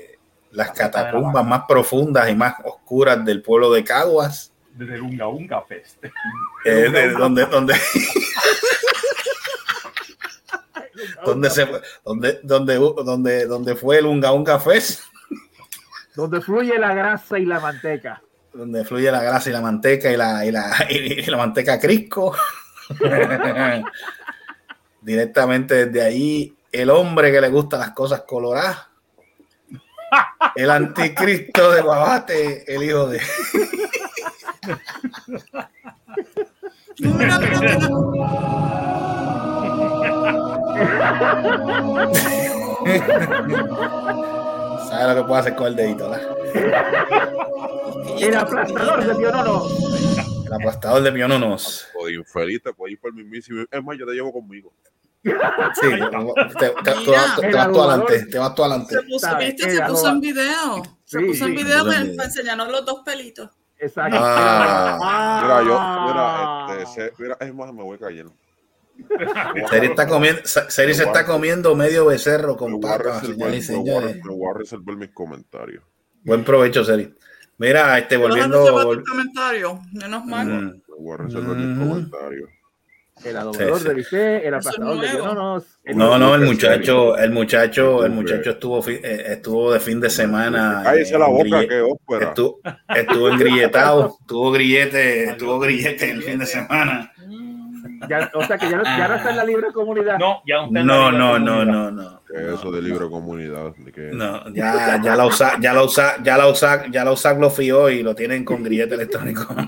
las 0.55 0.71
catacumbas 0.71 1.45
más 1.45 1.63
profundas 1.67 2.29
y 2.29 2.35
más 2.35 2.55
oscuras 2.63 3.23
del 3.25 3.41
pueblo 3.41 3.71
de 3.71 3.83
Caguas, 3.83 4.51
Desde 4.73 4.95
el 4.95 5.01
Unga 5.01 5.27
Unga 5.27 5.61
Fest. 5.63 6.03
eh, 6.65 6.89
de 6.89 7.11
donde, 7.11 7.45
donde, 7.45 7.75
donde 11.25 11.49
se 11.49 11.65
fue- 11.67 11.81
donde, 12.03 12.39
donde, 12.43 12.75
donde, 12.75 13.45
donde 13.45 13.75
fue 13.75 13.99
el 13.99 14.05
Unga 14.05 14.31
Unga 14.31 14.59
Fest, 14.59 15.01
Donde 16.15 16.41
fluye 16.41 16.77
la 16.79 16.93
grasa 16.93 17.37
y 17.39 17.45
la 17.45 17.59
manteca. 17.59 18.21
donde 18.53 18.85
fluye 18.85 19.11
la 19.11 19.21
grasa 19.21 19.49
y 19.49 19.53
la 19.53 19.61
manteca 19.61 20.09
y 20.11 20.15
la, 20.17 20.45
y 20.45 20.51
la, 20.51 20.71
y 20.89 21.25
la 21.25 21.37
manteca 21.37 21.77
crisco. 21.79 22.35
Directamente 25.01 25.85
desde 25.87 26.01
ahí, 26.01 26.55
el 26.71 26.89
hombre 26.89 27.31
que 27.31 27.41
le 27.41 27.49
gusta 27.49 27.77
las 27.77 27.91
cosas 27.91 28.21
coloradas. 28.21 28.87
El 30.55 30.69
anticristo 30.69 31.71
de 31.71 31.81
Guabate, 31.81 32.73
el 32.73 32.83
hijo 32.83 33.07
de. 33.07 33.21
No, 36.97 37.09
no, 37.11 37.39
no, 37.39 37.79
no, 37.79 37.89
no. 37.89 39.05
¿Sabe 44.89 45.13
lo 45.13 45.21
que 45.21 45.27
puede 45.27 45.41
hacer 45.41 45.55
con 45.55 45.67
el 45.67 45.75
dedito? 45.75 46.09
¿verdad? 46.09 46.37
El 48.19 48.35
aplastador 48.35 49.05
de 49.05 49.15
Pionono. 49.15 49.63
El 50.45 50.53
aplastador 50.53 51.01
de 51.01 51.11
piononos. 51.11 51.87
Infeliz 52.07 52.61
te 52.61 52.69
ir 52.87 52.99
por 52.99 53.09
el 53.09 53.15
mismísimo. 53.15 53.65
Es 53.69 53.83
más, 53.83 53.97
yo 53.97 54.05
te 54.05 54.13
llevo 54.13 54.31
conmigo. 54.31 54.71
Sí, 55.25 55.89
te, 55.89 56.59
te- 56.59 56.69
te- 56.69 56.81
te 56.83 56.95
Mira. 56.99 57.11
vas- 57.11 57.35
te 57.39 57.47
El 57.47 57.55
vas 57.55 57.71
tú 57.71 57.81
adelante, 57.81 58.25
te 58.27 58.37
vas 58.39 58.55
tú 58.55 58.63
adelante. 58.63 58.95
Se 58.95 59.01
puso, 59.01 60.07
en 60.09 60.19
video. 60.21 60.83
Se 61.03 61.19
Sí, 61.19 61.25
puso 61.25 61.45
en 61.45 61.57
sí. 61.57 61.63
video 61.63 61.91
en 61.91 62.15
para, 62.15 62.25
enseñarnos 62.27 62.71
los 62.71 62.85
dos 62.85 63.01
pelitos. 63.03 63.49
Exacto. 63.79 64.17
Ah. 64.19 65.39
Mira, 65.43 65.63
yo, 65.63 65.77
Ah. 65.79 66.67
mira, 66.69 66.83
este, 66.83 66.93
se- 67.09 67.13
mira, 67.23 67.37
es 67.39 67.53
más, 67.53 67.73
me 67.73 67.83
voy 67.83 67.97
cayendo. 67.97 68.33
Seri 69.69 69.87
está 69.87 70.07
comiendo, 70.07 70.41
Seri 70.45 70.93
se 70.93 71.03
está 71.03 71.25
comiendo 71.25 71.75
medio 71.75 72.05
becerro 72.05 72.55
con 72.55 72.79
papas, 72.79 73.27
me 73.27 73.33
voy 73.35 73.57
a- 73.57 73.61
señores. 73.61 74.15
me 74.23 74.33
voy 74.33 74.49
a 74.53 74.57
reservar 74.57 74.95
mis 74.95 75.09
comentarios. 75.11 75.83
Buen 76.23 76.43
provecho, 76.43 76.83
Seri. 76.83 77.13
Mira, 77.57 77.97
este, 77.97 78.17
volviendo. 78.17 78.63
Vol-. 78.73 79.03
Menos 79.93 80.25
mal. 80.25 80.47
Mm, 80.47 80.65
Me 80.87 80.95
voy 80.99 81.13
a 81.13 81.17
reservar 81.17 81.55
mis 81.57 81.77
comentarios. 81.79 82.49
El 83.23 83.37
adoblador 83.37 83.79
Sí, 83.79 83.85
sí. 84.03 84.15
de 84.17 84.37
Eso 84.37 84.47
es 84.47 84.53
aplastador 84.53 84.99
de. 85.01 85.09
Cronos. 85.17 85.63
No, 85.85 86.17
no, 86.19 86.35
el 86.35 86.41
muchacho, 86.41 87.17
el 87.17 87.31
muchacho, 87.31 88.05
el 88.05 88.11
muchacho 88.11 88.49
estuvo, 88.51 88.87
eh, 88.89 89.23
estuvo 89.27 89.71
de 89.71 89.79
fin 89.79 89.99
de 90.01 90.09
semana. 90.09 90.81
Cállese 90.83 91.17
la 91.17 91.27
boca, 91.27 91.43
grille- 91.45 91.67
que 91.67 91.81
ópera. 91.81 92.27
Estuvo, 92.29 92.59
estuvo 92.89 93.29
engrilletado, 93.29 94.17
tuvo 94.27 94.51
grillete, 94.51 95.35
tuvo 95.39 95.59
grillete 95.59 96.11
el 96.11 96.21
fin 96.23 96.39
de 96.39 96.45
semana. 96.45 97.11
Ya, 98.09 98.29
o 98.33 98.43
sea 98.43 98.57
que 98.57 98.69
ya 98.69 98.77
no, 98.77 98.83
ya 98.83 99.07
no 99.07 99.15
está 99.15 99.29
en 99.31 99.37
la 99.37 99.45
libre 99.45 99.71
comunidad. 99.73 100.19
No, 100.19 100.41
ya 100.45 100.57
no 100.57 100.65
está 100.67 100.79
en 100.81 100.87
la 100.87 100.93
No, 101.11 101.11
no, 101.39 101.65
no, 101.65 101.91
no, 101.91 102.21
eso 102.29 102.71
de 102.71 102.81
libre 102.81 103.07
comunidad. 103.07 103.73
de 103.77 104.11
No, 104.11 104.53
ya, 104.53 104.99
ya 105.01 105.15
la 105.15 105.25
usa, 105.25 105.53
ya 105.59 105.73
la 105.73 105.83
usa, 105.83 106.17
ya 106.21 106.37
la 106.37 106.47
usa, 106.49 106.83
ya 106.91 107.05
la 107.05 107.11
usa 107.13 107.33
lo 107.33 107.49
fió 107.49 107.89
y 107.89 108.03
lo 108.03 108.13
tienen 108.13 108.43
con 108.43 108.61
grillete 108.63 108.95
electrónico. 108.95 109.47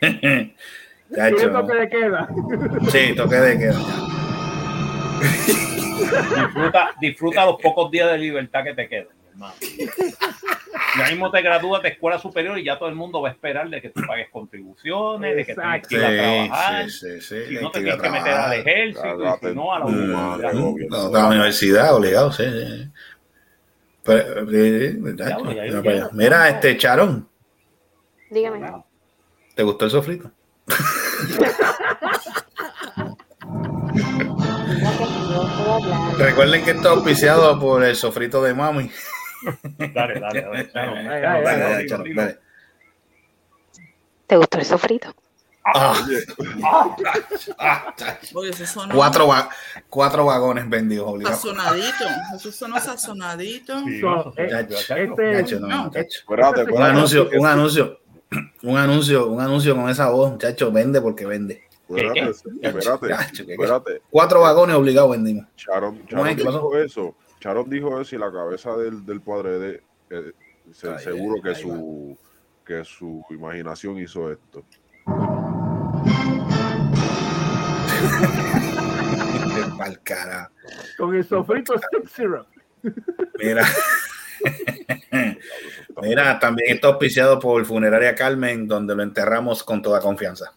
Tiene 0.00 0.54
Chacho, 1.14 1.50
toque 1.50 1.74
de 1.74 1.88
queda. 1.88 2.28
sí, 2.90 3.14
toque 3.16 3.36
de 3.36 3.58
queda. 3.58 3.80
Disfruta, 6.36 6.90
disfruta 7.00 7.46
los 7.46 7.56
pocos 7.60 7.90
días 7.90 8.10
de 8.12 8.18
libertad 8.18 8.64
que 8.64 8.74
te 8.74 8.88
quedan, 8.88 9.08
hermano. 9.30 9.54
Ya 10.98 11.08
mismo 11.10 11.30
te 11.30 11.42
gradúas 11.42 11.82
de 11.82 11.90
escuela 11.90 12.18
superior 12.18 12.58
y 12.58 12.64
ya 12.64 12.78
todo 12.78 12.88
el 12.88 12.94
mundo 12.94 13.20
va 13.20 13.28
a 13.28 13.32
esperar 13.32 13.68
de 13.68 13.80
que 13.82 13.90
tú 13.90 14.00
pagues 14.06 14.28
contribuciones, 14.30 15.36
de 15.36 15.44
que 15.44 15.54
tienes 15.54 15.86
que 15.86 15.94
ir 15.96 16.04
a 16.04 16.08
trabajar. 16.08 16.90
Sí, 16.90 17.20
sí, 17.20 17.20
sí. 17.20 17.46
Si 17.48 17.54
no 17.62 17.70
te 17.70 17.80
que 17.80 17.86
ir 17.86 17.92
a 17.92 17.98
tienes 18.00 18.02
que 18.02 18.10
meter 18.10 18.32
al 18.34 18.52
ejército, 18.54 19.36
y 19.42 19.48
si 19.48 19.54
no 19.54 19.74
a 19.74 19.78
la 19.80 19.84
Mm, 19.84 19.88
universidad. 19.88 20.52
No, 20.90 21.06
a 21.06 21.10
la 21.10 21.28
universidad, 21.28 21.94
obligado, 21.94 22.32
sí. 22.32 22.44
sí. 22.44 22.90
Pero, 24.02 24.50
ya 25.16 25.36
allá. 25.36 26.08
Mira, 26.12 26.48
este 26.48 26.76
Charón, 26.76 27.28
Dígame. 28.30 28.89
¿Te 29.60 29.64
gustó 29.64 29.84
el 29.84 29.90
sofrito? 29.90 30.30
Recuerden 36.18 36.64
que 36.64 36.70
está 36.72 36.90
auspiciado 36.90 37.58
por 37.60 37.84
el 37.84 37.96
sofrito 37.96 38.42
de 38.42 38.54
mami. 38.54 38.90
Dale, 39.94 40.20
dale, 40.20 40.42
dale. 40.42 40.70
Dale, 40.72 41.04
dale, 41.88 42.14
dale. 42.14 42.38
¿Te 44.26 44.36
gustó 44.36 44.58
el 44.58 44.64
sofrito? 44.64 45.14
Ah, 45.62 45.94
ah. 47.58 47.86
Oye, 48.34 48.52
sonó 48.66 48.94
cuatro, 48.94 49.28
va- 49.28 49.50
cuatro 49.90 50.24
vagones 50.24 50.68
vendidos 50.68 51.22
sazonadito. 51.22 52.04
Eso 52.34 52.50
sonó 52.50 52.80
sazonadito. 52.80 53.78
Sí, 53.84 54.00
So, 54.00 54.32
eh, 54.38 54.66
este- 54.96 55.58
no, 55.60 55.90
No. 55.90 55.90
Un 56.74 56.82
anuncio, 56.82 57.28
un 57.38 57.46
anuncio, 57.46 57.99
un 58.62 58.76
anuncio, 58.76 59.28
un 59.28 59.40
anuncio 59.40 59.74
con 59.74 59.88
esa 59.90 60.10
voz, 60.10 60.38
chacho, 60.38 60.70
vende 60.72 61.00
porque 61.00 61.26
vende. 61.26 61.62
Espérate. 62.62 64.00
Cuatro 64.10 64.40
vagones 64.42 64.76
obligados 64.76 65.10
vendimos. 65.10 65.46
Charon, 65.56 65.98
¿Cómo 66.08 66.22
Charon 66.24 66.36
dijo 66.36 66.76
eso. 66.76 67.16
Charon 67.40 67.68
dijo 67.68 68.00
eso 68.00 68.14
y 68.14 68.18
la 68.18 68.30
cabeza 68.30 68.76
del, 68.76 69.04
del 69.04 69.20
padre 69.20 69.58
de 69.58 69.82
eh, 70.10 70.32
se- 70.72 70.90
Ay, 70.90 71.02
seguro 71.02 71.34
ay, 71.36 71.42
que 71.42 71.48
ay, 71.48 71.54
su 71.56 72.18
que 72.64 72.84
su 72.84 73.24
imaginación 73.30 73.98
hizo 73.98 74.30
esto. 74.30 74.62
Con 80.98 81.14
el 81.14 81.24
sofrito 81.24 81.74
Stick 81.78 82.08
Syrup. 82.08 82.46
Mira. 83.38 83.64
Mira, 86.02 86.38
también 86.38 86.74
está 86.74 86.88
auspiciado 86.88 87.38
por 87.38 87.64
Funeraria 87.64 88.14
Carmen, 88.14 88.66
donde 88.66 88.94
lo 88.94 89.02
enterramos 89.02 89.62
con 89.64 89.82
toda 89.82 90.00
confianza. 90.00 90.54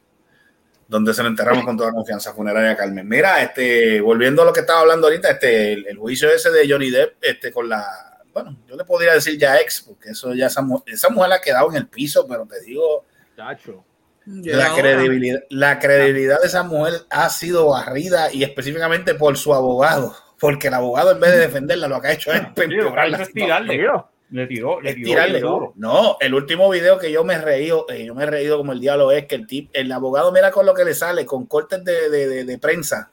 Donde 0.88 1.14
se 1.14 1.24
lo 1.24 1.30
enterramos 1.30 1.66
con 1.66 1.78
toda 1.78 1.92
confianza, 1.92 2.34
Funeraria 2.34 2.76
Carmen. 2.76 3.08
Mira, 3.08 3.42
este, 3.42 4.00
volviendo 4.02 4.44
a 4.44 4.46
lo 4.46 4.54
que 4.54 4.62
estaba 4.62 4.82
hablando 4.82 5.08
ahorita, 5.08 5.32
este, 5.32 5.74
el, 5.74 5.88
el 5.88 5.98
juicio 5.98 6.30
ese 6.30 6.52
de 6.52 6.70
Johnny 6.70 6.92
Depp, 6.92 7.16
este, 7.22 7.52
con 7.52 7.68
la, 7.68 8.14
bueno, 8.34 8.58
yo 8.68 8.76
le 8.76 8.84
podría 8.84 9.14
decir 9.14 9.38
ya 9.38 9.58
ex, 9.58 9.82
porque 9.82 10.10
eso 10.10 10.34
ya 10.34 10.48
esa, 10.48 10.66
esa 10.86 11.10
mujer 11.10 11.34
ha 11.34 11.42
quedado 11.42 11.70
en 11.72 11.78
el 11.78 11.88
piso, 11.88 12.28
pero 12.28 12.46
te 12.46 12.62
digo, 12.62 13.06
Chacho. 13.36 13.86
La 14.26 14.74
credibilidad, 14.74 15.42
la 15.50 15.80
credibilidad 15.80 16.40
de 16.40 16.48
esa 16.48 16.64
mujer 16.64 16.94
ha 17.10 17.30
sido 17.30 17.68
barrida 17.68 18.34
y 18.34 18.44
específicamente 18.44 19.16
por 19.16 19.38
su 19.38 19.54
abogado, 19.54 20.16
porque 20.44 20.68
el 20.68 20.74
abogado 20.76 21.12
en 21.12 21.20
vez 21.20 21.32
de 21.32 21.38
defenderla 21.40 21.88
lo 21.88 22.00
que 22.02 22.08
ha 22.08 22.12
hecho 22.14 22.32
es 22.32 22.40
Sí, 22.40 22.46
lo 22.48 22.54
que 22.56 22.64
empeorar 22.64 23.08
hizo 23.08 23.18
la 23.18 23.24
es 23.24 23.28
situación. 23.30 23.48
tirarle. 23.66 23.78
Tío, 23.78 24.10
Le 24.32 24.48
tiró, 24.48 24.82
le 24.82 24.90
Es 24.90 24.96
tiró. 24.96 25.08
tirarle. 25.08 25.40
duro. 25.40 25.74
No, 25.76 26.18
el 26.20 26.34
último 26.34 26.70
video 26.70 26.98
que 26.98 27.12
yo 27.12 27.24
me 27.24 27.36
he 27.36 27.38
reído, 27.42 27.86
eh, 27.90 28.06
yo 28.06 28.14
me 28.16 28.24
he 28.24 28.26
reído 28.26 28.58
como 28.58 28.72
el 28.74 28.80
diablo 28.80 29.12
es 29.12 29.26
que 29.28 29.36
el 29.36 29.46
tip, 29.48 29.70
el 29.74 29.92
abogado 29.92 30.32
mira 30.32 30.52
con 30.52 30.66
lo 30.66 30.74
que 30.74 30.84
le 30.86 30.94
sale, 30.96 31.26
con 31.26 31.46
cortes 31.46 31.84
de, 31.86 32.10
de- 32.10 32.28
de- 32.28 32.44
de 32.44 32.58
prensa. 32.58 33.12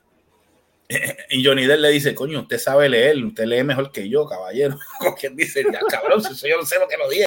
Y 1.31 1.45
Johnny 1.45 1.67
Depp 1.67 1.79
le 1.81 1.91
dice, 1.91 2.15
coño, 2.15 2.41
usted 2.41 2.59
sabe 2.59 2.89
leer, 2.89 3.23
usted 3.25 3.45
lee 3.45 3.63
mejor 3.63 3.93
que 3.93 4.09
yo, 4.09 4.27
caballero. 4.27 4.77
Quien 5.21 5.37
dice, 5.37 5.63
ya 5.73 5.79
cabrón, 5.89 6.23
si 6.23 6.49
yo 6.49 6.57
no 6.57 6.65
sé 6.67 6.79
lo 6.79 6.89
que 6.89 6.97
lo 6.97 7.09
dije. 7.09 7.27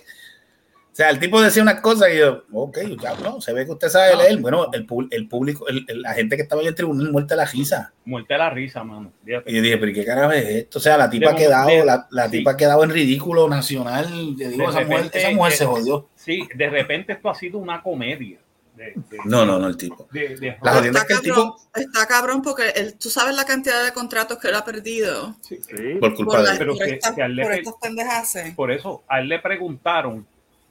O 0.94 0.96
sea, 0.96 1.10
el 1.10 1.18
tipo 1.18 1.42
decía 1.42 1.64
unas 1.64 1.82
cosas 1.82 2.10
y 2.14 2.20
yo, 2.20 2.44
ok, 2.54 2.78
ya 3.02 3.16
no, 3.16 3.42
se 3.42 3.52
ve 3.52 3.66
que 3.66 3.72
usted 3.72 3.90
sabe 3.90 4.16
leer. 4.16 4.38
Bueno, 4.38 4.68
el, 4.74 4.86
pu- 4.86 5.08
el 5.10 5.28
público, 5.28 5.68
el- 5.68 5.84
el- 5.88 6.04
la 6.04 6.14
gente 6.14 6.36
que 6.36 6.44
estaba 6.44 6.62
en 6.62 6.68
el 6.68 6.76
tribunal 6.76 7.12
muerta 7.12 7.36
la 7.36 7.46
risa. 7.46 7.92
Muerte 8.06 8.36
a 8.36 8.38
la 8.38 8.52
risa, 8.52 8.84
mano. 8.84 9.12
Fíjate. 9.26 9.52
Y 9.52 9.56
yo 9.56 9.62
dije, 9.64 9.78
pero 9.80 9.90
¿y 9.92 9.94
qué 9.96 10.06
carajo 10.06 10.32
es 10.34 10.46
esto? 10.48 10.78
O 10.78 10.82
sea, 10.82 10.96
la 10.96 11.10
tipa 11.10 11.32
ha 11.32 11.34
De- 11.34 11.38
quedado, 11.40 11.68
de- 11.68 11.84
la, 11.84 12.08
la 12.12 12.26
sí. 12.26 12.32
tipa 12.38 12.52
ha 12.52 12.58
quedado 12.58 12.84
en 12.84 12.92
ridículo 12.92 13.50
nacional. 13.50 14.06
Te 14.38 14.50
digo, 14.50 14.66
De 14.66 14.70
esa 14.70 14.82
mujer, 14.82 14.88
repente, 14.98 15.18
esa 15.20 15.32
mujer 15.32 15.54
eh, 15.54 15.56
se 15.56 15.66
jodió. 15.66 16.10
Sí, 16.16 16.48
de 16.56 16.70
repente 16.70 17.14
esto 17.14 17.28
ha 17.32 17.34
sido 17.34 17.58
una 17.58 17.82
comedia. 17.82 18.38
De, 18.76 18.84
de- 18.96 19.18
No, 19.26 19.46
no, 19.48 19.58
no, 19.58 19.68
el 19.68 19.78
tipo. 19.78 20.08
de- 20.12 20.36
de- 20.38 20.58
La 20.62 20.74
jodienda 20.76 21.00
está, 21.02 21.14
es 21.16 21.20
que 21.22 21.28
el 21.28 21.34
cabrón, 21.34 21.54
tipo, 21.56 21.80
está 21.80 22.06
cabrón 22.06 22.42
porque 22.44 22.70
él- 22.76 22.96
tú 23.00 23.10
sabes 23.10 23.36
la 23.36 23.46
cantidad 23.46 23.84
de 23.84 23.94
contratos 23.94 24.38
que 24.38 24.48
él 24.50 24.56
ha 24.56 24.64
perdido 24.64 25.36
sí. 25.42 25.58
por 26.00 26.14
culpa 26.14 26.34
por, 26.38 26.44
de 26.46 26.52
él. 26.52 26.58
Pero 26.60 26.74
por 26.74 26.80
por 26.80 26.88
le- 26.88 27.58
estas 27.58 27.74
pendejas. 27.82 28.34
Por 28.56 28.72
eso 28.72 29.04
a 29.08 29.20
él 29.22 29.30
le 29.30 29.40
preguntaron, 29.40 30.28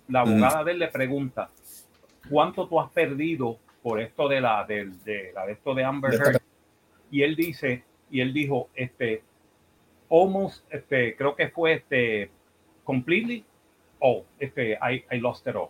la 0.09 0.21
abogada 0.21 0.65
de 0.65 0.73
él 0.73 0.79
le 0.81 0.89
pregunta, 0.89 1.49
¿cuánto 2.31 2.67
tú 2.69 2.81
has 2.81 2.91
perdido 2.91 3.59
por 3.83 4.01
esto 4.01 4.29
de 4.29 4.41
la 4.41 4.65
de, 4.65 4.87
de 5.05 5.33
la 5.35 5.47
de 5.47 5.53
esto 5.53 5.75
de 5.75 5.85
Amber 5.85 6.11
De 6.13 6.17
Heard? 6.19 6.41
Y 7.11 7.23
él 7.23 7.35
dice, 7.37 7.85
y 8.11 8.21
él 8.21 8.33
dijo, 8.33 8.69
este, 8.75 9.23
almost, 10.11 10.65
este, 10.73 11.17
creo 11.17 11.35
que 11.37 11.49
fue 11.49 11.75
este, 11.75 12.31
completely, 12.85 13.45
oh, 14.01 14.25
este, 14.39 14.73
I, 14.75 15.05
I 15.11 15.19
lost 15.19 15.47
it 15.47 15.55
all. 15.55 15.69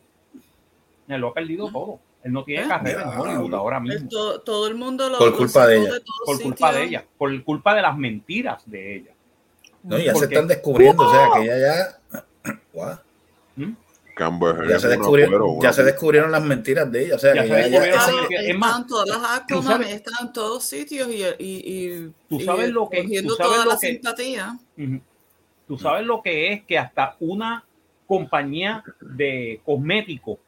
Él 1.08 1.20
lo 1.20 1.28
ha 1.28 1.34
perdido 1.34 1.70
todo. 1.70 1.98
Él 2.22 2.32
no 2.32 2.44
tiene 2.44 2.64
¿Eh? 2.64 2.68
carrera 2.68 3.02
en 3.02 3.20
Hollywood 3.20 3.54
ahora 3.54 3.78
Él 3.78 3.82
mismo. 3.82 4.08
to- 4.08 4.40
todo 4.42 4.68
el 4.68 4.76
mundo 4.76 5.08
lo 5.08 5.18
Por 5.18 5.36
culpa 5.36 5.66
de 5.66 5.78
ella. 5.78 5.88
todos 5.90 6.04
Por 6.24 6.40
culpa 6.40 6.68
sitios. 6.68 6.74
de 6.74 6.82
ella, 6.84 7.04
por 7.18 7.42
culpa 7.44 7.74
de 7.74 7.82
las 7.82 7.98
mentiras 7.98 8.62
de 8.70 8.94
ella. 8.96 9.10
No, 9.82 9.98
ya 9.98 10.04
se 10.04 10.12
Porque- 10.12 10.34
están 10.36 10.46
descubriendo, 10.46 11.02
o 11.04 11.10
sea, 11.12 11.28
que 11.34 11.42
ella 11.42 11.58
ya. 11.58 12.60
Guau. 12.72 12.96
¿Mm? 13.56 13.72
Amber 14.16 14.54
Heard 14.56 14.68
Ya 14.68 14.76
es 14.76 14.82
se, 14.82 14.86
una 14.88 14.96
descubrieron, 14.96 15.40
ya 15.40 15.46
una- 15.58 15.72
se 15.72 15.84
descubrieron 15.84 16.30
las 16.32 16.42
mentiras 16.44 16.92
de 16.92 17.04
ella. 17.06 17.14
O 17.16 17.18
sea, 17.18 17.34
Ya 17.34 17.42
que 17.42 17.48
se 17.48 17.70
las 17.70 17.88
Claro, 17.92 18.26
Es 18.30 18.48
él 18.50 18.58
más, 18.58 18.86
todas 18.86 19.08
las 19.08 19.30
actos, 19.30 19.56
tú 19.60 19.62
sabes- 19.62 19.86
mami, 19.86 19.92
está 19.92 20.10
en 20.20 20.32
todos 20.32 20.64
sitios 20.64 21.08
y, 21.08 21.22
y, 21.22 21.34
y, 21.38 22.12
Tú 22.28 22.36
y 22.40 22.44
sabes 22.44 22.70
lo 22.70 22.88
que- 22.88 23.02
cogiendo 23.02 23.34
tú 23.34 23.36
sabes 23.36 23.52
toda 23.52 23.64
lo 23.64 23.70
la 23.72 23.78
que- 23.78 23.86
simpatía. 23.88 24.58
Tú 25.66 25.78
sabes 25.78 26.06
lo 26.06 26.22
que 26.22 26.52
es 26.52 26.64
que 26.64 26.78
hasta 26.78 27.16
una 27.20 27.64
compañía 28.06 28.84
de 29.00 29.60
cosméticos, 29.64 30.38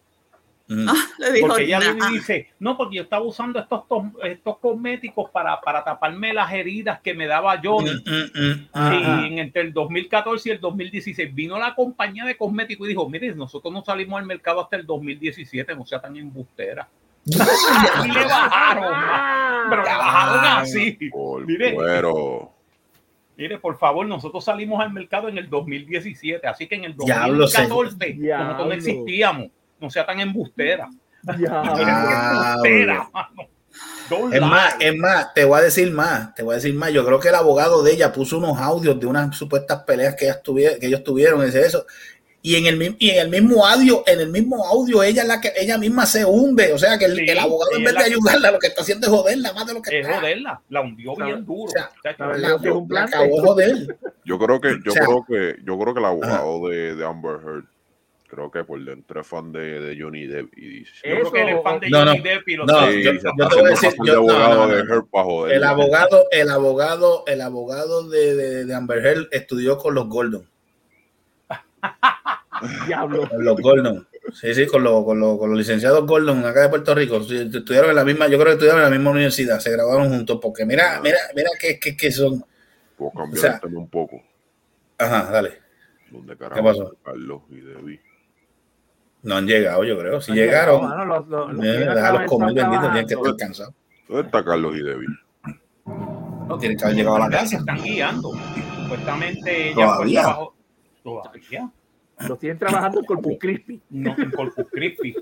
Mm. 0.67 0.89
Ah, 0.89 0.95
le 1.19 1.33
dijo, 1.33 1.49
porque 1.49 1.65
ella 1.65 1.79
"Nah". 1.79 2.09
dice, 2.11 2.49
no, 2.59 2.77
porque 2.79 2.97
yo 2.97 3.03
estaba 3.03 3.23
usando 3.25 3.59
estos, 3.59 3.87
tos- 3.87 4.13
estos 4.23 4.59
cosméticos 4.59 5.29
para, 5.31 5.61
para 5.61 5.85
taparme 5.85 6.33
las 6.33 6.51
heridas 6.53 7.01
que 7.01 7.13
me 7.13 7.27
daba 7.27 7.61
Johnny. 7.63 7.91
Mm, 7.91 8.41
mm, 8.41 8.69
mm. 8.73 8.93
Y 9.23 9.27
en 9.27 9.39
entre 9.41 9.61
el 9.63 9.75
2014 9.75 10.49
y 10.49 10.53
el 10.53 10.61
2016 10.61 11.35
vino 11.35 11.59
la 11.59 11.75
compañía 11.75 12.25
de 12.25 12.37
cosméticos 12.37 12.87
y 12.87 12.91
dijo, 12.91 13.09
mire, 13.11 13.35
nosotros 13.35 13.73
no 13.75 13.85
salimos 13.85 14.19
al 14.19 14.27
mercado 14.27 14.63
hasta 14.63 14.77
el 14.77 14.87
2017, 14.87 15.75
no 15.77 15.85
sea 15.85 16.01
tan 16.01 16.17
embustera. 16.17 16.89
y 17.27 18.09
le 18.11 18.25
bajaron, 18.25 18.95
pero 19.71 19.83
le 19.83 19.89
bajaron 19.89 20.45
así. 20.63 20.93
Por 21.11 21.47
Mire. 21.47 21.75
cuero. 21.75 22.53
Mire, 23.37 23.59
por 23.59 23.77
favor, 23.79 24.07
nosotros 24.07 24.45
salimos 24.45 24.81
al 24.81 24.93
mercado 24.93 25.29
en 25.29 25.37
el 25.39 25.51
2017, 25.51 26.47
así 26.47 26.67
que 26.69 26.77
en 26.77 26.85
el 26.85 26.97
Diablo, 26.97 27.39
2014 27.41 27.97
señor. 28.15 28.39
nosotros 28.41 28.67
no 28.69 28.73
existíamos. 28.75 29.49
No 29.85 29.91
sea 29.91 30.07
tan 30.07 30.21
embustera. 30.21 30.89
Ya. 31.39 31.63
Mano. 31.63 32.63
Es 34.33 34.41
más, 34.41 34.77
es 34.81 34.97
más, 34.97 35.35
te 35.35 35.45
voy 35.45 35.59
a 35.59 35.63
decir 35.63 35.91
más, 35.91 36.35
te 36.35 36.43
voy 36.43 36.53
a 36.53 36.57
decir 36.57 36.75
más. 36.75 36.93
Yo 36.93 37.05
creo 37.05 37.19
que 37.19 37.29
el 37.29 37.35
abogado 37.35 37.83
de 37.83 37.93
ella 37.93 38.13
puso 38.13 38.39
unos 38.39 38.59
audios 38.59 38.99
de 39.01 39.07
unas 39.07 39.37
supuestas 39.37 39.83
peleas 39.85 40.15
que, 40.15 40.27
ellas 40.27 40.43
tuvi- 40.45 40.79
que 40.79 40.87
ellos 40.87 41.03
tuvieron, 41.03 41.43
y 41.43 41.47
dice 41.47 41.65
eso. 41.67 41.87
Y 42.43 42.57
en 42.57 42.67
el 42.67 42.77
mismo, 42.77 42.97
y 42.99 43.11
en 43.11 43.21
el 43.21 43.29
mismo 43.31 43.67
audio, 43.67 44.05
en 44.07 44.21
el 44.21 44.29
mismo 44.29 44.63
audio, 44.67 45.03
ella 45.03 45.23
es 45.23 45.29
la 45.29 45.41
que 45.41 45.53
ella 45.57 45.79
misma 45.79 46.05
se 46.05 46.27
hunde. 46.27 46.75
O 46.75 46.79
sea 46.79 46.99
que 46.99 47.07
el, 47.07 47.17
Sí, 47.17 47.25
el 47.27 47.39
abogado 47.39 47.71
en 47.75 47.85
vez 47.85 47.95
de 47.95 47.99
la- 48.01 48.05
ayudarla, 48.05 48.51
lo 48.51 48.59
que 48.59 48.67
está 48.67 48.83
haciendo 48.83 49.07
es 49.07 49.13
joderla 49.13 49.53
más 49.55 49.67
de 49.67 49.75
lo 49.75 49.81
que 49.83 49.99
Es 50.01 50.07
está. 50.07 50.21
joderla. 50.21 50.61
La 50.69 50.81
hundió 50.83 51.17
bien 51.17 51.45
duro. 51.47 51.65
O 51.65 51.69
sea, 51.69 51.91
la- 52.19 52.37
La, 52.37 52.59
la 52.89 53.03
acabó 53.05 53.41
joder. 53.43 53.97
Yo 54.27 54.39
creo 54.39 54.61
que, 54.61 54.77
yo 54.85 54.91
O 54.91 54.95
sea- 54.95 55.05
creo 55.07 55.25
que, 55.27 55.57
yo 55.65 55.79
creo 55.79 55.95
que 55.95 56.01
el 56.01 56.07
abogado 56.07 56.69
de, 56.69 56.95
de 56.95 57.07
Amber 57.07 57.37
Heard, 57.43 57.65
creo 58.35 58.51
que 58.51 58.65
por 58.65 58.83
dentro 58.85 59.21
es 59.21 59.27
fan 59.27 59.53
de, 59.53 59.81
de 59.81 60.01
Johnny 60.03 60.27
Depp 60.27 60.57
y 60.57 60.69
dice. 60.81 60.93
Yo 61.09 61.15
creo 61.17 61.33
que 61.33 61.43
él 61.43 61.49
es 61.57 61.63
fan 61.63 61.81
de 61.81 61.91
No, 61.91 61.99
Johnny 62.05 62.19
no. 62.19 62.25
Depp 62.25 62.49
y 62.49 62.57
lo 62.57 62.67
No, 62.67 62.75
sabe. 62.75 62.93
Sí, 62.93 63.03
yo- 63.03 63.13
te 63.13 63.57
voy 63.57 63.65
a 63.65 63.69
decir, 63.71 63.91
yo- 64.05 64.15
abogado 64.17 64.69
de 64.69 64.85
para 65.11 65.25
joder. 65.25 65.57
El 65.57 65.65
abogado, 65.65 66.25
el 66.31 66.51
abogado, 66.51 67.25
el 67.27 67.41
abogado 67.41 68.09
de, 68.09 68.35
de, 68.35 68.65
de 68.65 68.75
Amber 68.75 69.05
Heard 69.07 69.29
estudió 69.33 69.79
con 69.79 69.95
los 69.95 70.09
Gordon. 70.09 70.49
Diablo. 72.87 73.29
Con 73.29 73.45
los 73.45 73.61
Gordon. 73.61 74.09
Sí, 74.33 74.55
sí, 74.55 74.67
con 74.67 74.83
los, 74.83 75.05
con 75.05 75.21
los, 75.21 75.39
con 75.39 75.51
los 75.51 75.59
licenciados 75.59 76.07
Gordon 76.07 76.45
acá 76.47 76.63
de 76.63 76.69
Puerto 76.71 76.95
Rico. 76.95 77.17
Estudiaron 77.19 77.91
en 77.91 77.97
la 77.97 78.05
misma, 78.05 78.27
yo 78.27 78.37
creo 78.39 78.47
que 78.47 78.53
estudiaron 78.53 78.81
en 78.83 78.91
la 78.91 78.97
misma 78.97 79.11
universidad, 79.11 79.59
se 79.61 79.71
graduaron 79.71 80.09
juntos, 80.09 80.39
porque 80.41 80.65
mira, 80.65 81.01
mira, 81.03 81.19
mira 81.37 81.51
que, 81.61 81.79
que, 81.79 81.97
que 81.97 82.11
son. 82.11 82.45
Puedo 82.97 83.11
cambiar 83.13 83.39
o 83.39 83.41
sea- 83.41 83.55
el 83.55 83.61
tema 83.61 83.81
un 83.81 83.89
poco. 83.91 84.23
Ajá, 84.97 85.31
dale. 85.31 85.59
¿Dónde 86.11 86.37
¿Qué 86.37 86.63
pasó? 86.63 86.97
Carlos 87.05 87.43
y 87.51 87.57
Debbie? 87.57 88.01
No 89.25 89.37
han 89.37 89.47
llegado, 89.47 89.83
yo 89.85 89.99
creo. 89.99 90.21
Si 90.21 90.31
Han 90.33 90.39
llegaron, 90.39 90.83
llegado, 90.83 90.97
mano, 91.07 91.27
los- 91.29 91.65
eh, 91.65 92.27
comer, 92.27 92.51
están 92.51 92.55
bendito, 92.55 92.81
tienen 92.93 93.07
que 93.07 93.15
estar 93.15 93.37
cansados. 93.37 93.75
¿Dónde 94.09 94.23
está 94.27 94.45
Carlos 94.45 94.77
y 94.77 94.83
Debbie? 94.83 95.07
No, 96.47 96.59
tienen 96.59 96.77
que 96.79 96.85
haber 96.85 96.97
llegado 96.97 97.17
a 97.17 97.19
la 97.21 97.31
Ya 97.31 97.39
se 97.39 97.43
casa. 97.45 97.57
están 97.59 97.83
guiando. 97.83 98.31
Supuestamente 98.83 99.69
ella 99.71 99.75
Todavía. 99.75 100.37
Todavía. 101.03 101.71
Los 102.29 102.39
tienen 102.39 102.59
trabajando 102.59 103.01
en 103.01 103.07
Corpus 103.07 103.33
Christi. 103.41 103.81
No, 103.91 104.15
en 104.17 104.31
Corpus 104.31 104.67
Christi. 104.71 105.17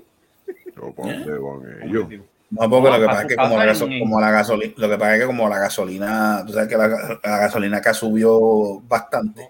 ¿Pero 0.75 0.93
para 0.93 1.13
dónde 1.13 1.39
van 1.39 1.83
ellos? 1.89 2.07
No, 2.49 2.69
porque 2.69 2.89
No, 2.89 2.97
lo 2.97 2.99
que 3.01 3.05
pasa 3.07 3.21
es 3.23 3.27
que 3.29 3.35
como 3.35 3.57
la, 3.57 3.65
gaso- 3.65 3.87
como 3.99 4.21
la 4.21 4.31
gasolina, 4.31 4.73
lo 4.77 4.89
que 4.89 4.97
pasa 4.97 5.15
es 5.15 5.21
que 5.21 5.25
como 5.27 5.49
la 5.49 5.57
gasolina, 5.59 6.43
tú 6.45 6.53
sabes 6.53 6.69
que 6.69 6.77
la, 6.77 6.87
la 6.87 7.37
gasolina 7.39 7.77
acá 7.77 7.93
subió 7.95 8.79
bastante, 8.81 9.49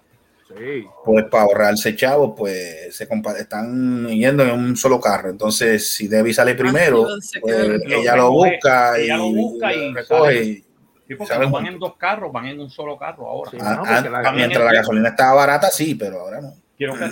Sí. 0.58 0.88
pues 1.06 1.26
para 1.26 1.44
ahorrarse 1.44 1.96
chavos, 1.96 2.34
pues 2.38 2.96
se 2.96 3.08
están 3.40 4.08
yendo 4.08 4.44
en 4.44 4.52
un 4.52 4.76
solo 4.78 5.00
carro. 5.00 5.30
Entonces, 5.30 5.96
si 5.96 6.08
Debbie 6.08 6.34
sale 6.34 6.56
primero, 6.56 7.08
se 7.22 7.40
pues 7.40 7.56
ella 7.86 8.16
lo 8.16 8.30
recoge, 8.30 8.52
busca 8.52 9.00
y, 9.00 9.04
ella 9.04 9.18
lo 9.18 9.32
busca 9.32 9.74
y 9.74 9.94
recoge. 9.94 10.34
sale. 10.34 10.44
y- 10.44 10.66
Sí, 11.06 11.16
porque 11.16 11.34
¿Saben 11.34 11.50
no 11.50 11.54
van 11.56 11.66
en 11.66 11.80
dos 11.80 11.98
carros, 11.98 12.32
van 12.32 12.46
en 12.46 12.62
un 12.62 12.70
solo 12.70 12.98
carro 12.98 13.28
ahora. 13.28 13.52
Sí. 13.52 13.58
Ah, 13.60 13.76
no, 13.76 13.84
ah, 13.86 14.02
la- 14.10 14.30
ah, 14.30 14.32
mientras 14.32 14.64
la 14.64 14.74
gasolina 14.74 15.10
estaba 15.10 15.34
barata, 15.34 15.70
sí, 15.70 15.96
pero 15.96 16.22
ahora 16.22 16.40
no. 16.40 16.54
Quiero 16.78 16.94
que, 16.98 17.04
en 17.04 17.12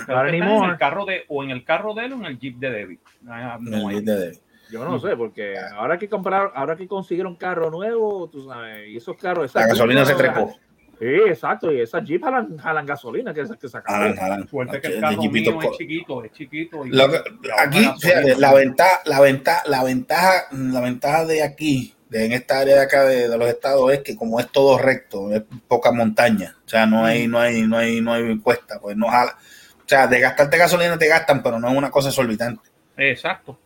el 0.70 0.78
carro 0.78 1.04
de, 1.04 1.24
o 1.28 1.44
en 1.44 1.50
el 1.50 1.62
carro 1.64 1.92
de 1.94 2.06
él 2.06 2.12
o 2.14 2.16
en 2.16 2.24
el 2.24 2.38
jeep 2.38 2.56
de 2.58 2.70
Debbie. 2.70 2.98
Ah, 3.28 3.58
En 3.58 3.64
no 3.70 3.90
el 3.90 3.96
lead 3.96 4.04
de 4.04 4.24
Debbie. 4.24 4.40
Yo 4.70 4.84
no 4.86 4.98
sé, 4.98 5.14
porque 5.16 5.54
ahora 5.76 5.98
que 5.98 6.08
comprar, 6.08 6.50
ahora 6.54 6.76
que 6.76 6.88
consiguieron 6.88 7.36
carro 7.36 7.70
nuevo, 7.70 8.28
tú 8.30 8.46
sabes, 8.48 8.88
y 8.88 8.96
esos 8.96 9.16
carros. 9.18 9.54
La 9.54 9.66
gasolina 9.66 10.04
Jeep, 10.04 10.16
se 10.16 10.22
trepó. 10.22 10.56
Sí, 11.02 11.08
exacto, 11.26 11.72
y 11.72 11.80
esas 11.80 12.04
Jeep 12.04 12.22
jalan, 12.22 12.56
jalan 12.58 12.86
gasolina 12.86 13.34
que, 13.34 13.42
que 13.60 13.68
sacan. 13.68 13.92
Jalan, 13.92 14.14
jalan. 14.16 14.48
Suerte 14.48 14.80
que 14.80 14.86
el 14.86 15.00
carro 15.00 15.22
mío 15.24 15.58
es 15.60 15.70
chiquito, 15.76 16.22
es 16.24 16.30
chiquito. 16.32 16.86
y- 16.86 16.90
Lo 16.90 17.08
que- 17.10 17.16
y 17.42 17.50
ahorra 17.50 17.62
aquí, 17.64 17.90
fíjate, 18.00 18.36
la 18.36 18.54
ventaja, 18.54 19.00
la 19.06 19.20
ventaja, 19.20 19.62
la 19.66 19.82
ventaja, 19.82 20.44
la 20.52 20.80
ventaja 20.80 21.24
de 21.24 21.42
aquí, 21.42 21.92
de 22.08 22.26
en 22.26 22.32
esta 22.32 22.60
área 22.60 22.76
de 22.76 22.82
acá 22.82 23.02
de, 23.04 23.28
de 23.28 23.36
los 23.36 23.48
estados, 23.48 23.92
es 23.92 23.98
que 24.00 24.14
como 24.14 24.38
es 24.38 24.48
todo 24.52 24.78
recto, 24.78 25.32
es 25.32 25.42
poca 25.66 25.90
montaña, 25.90 26.54
o 26.64 26.68
sea, 26.68 26.86
no 26.86 27.04
hay, 27.04 27.26
no 27.26 27.40
hay, 27.40 27.62
no 27.66 27.78
hay, 27.78 28.00
no 28.00 28.12
hay 28.12 28.38
cuesta, 28.38 28.78
pues 28.80 28.96
no 28.96 29.08
jala. 29.08 29.36
O 29.84 29.88
sea, 29.88 30.06
de 30.06 30.20
gastarte 30.20 30.56
gasolina 30.56 30.96
te 30.96 31.08
gastan, 31.08 31.42
pero 31.42 31.58
no 31.58 31.68
es 31.68 31.76
una 31.76 31.90
cosa 31.90 32.10
exorbitante. 32.10 32.62
Exacto. 32.96 33.58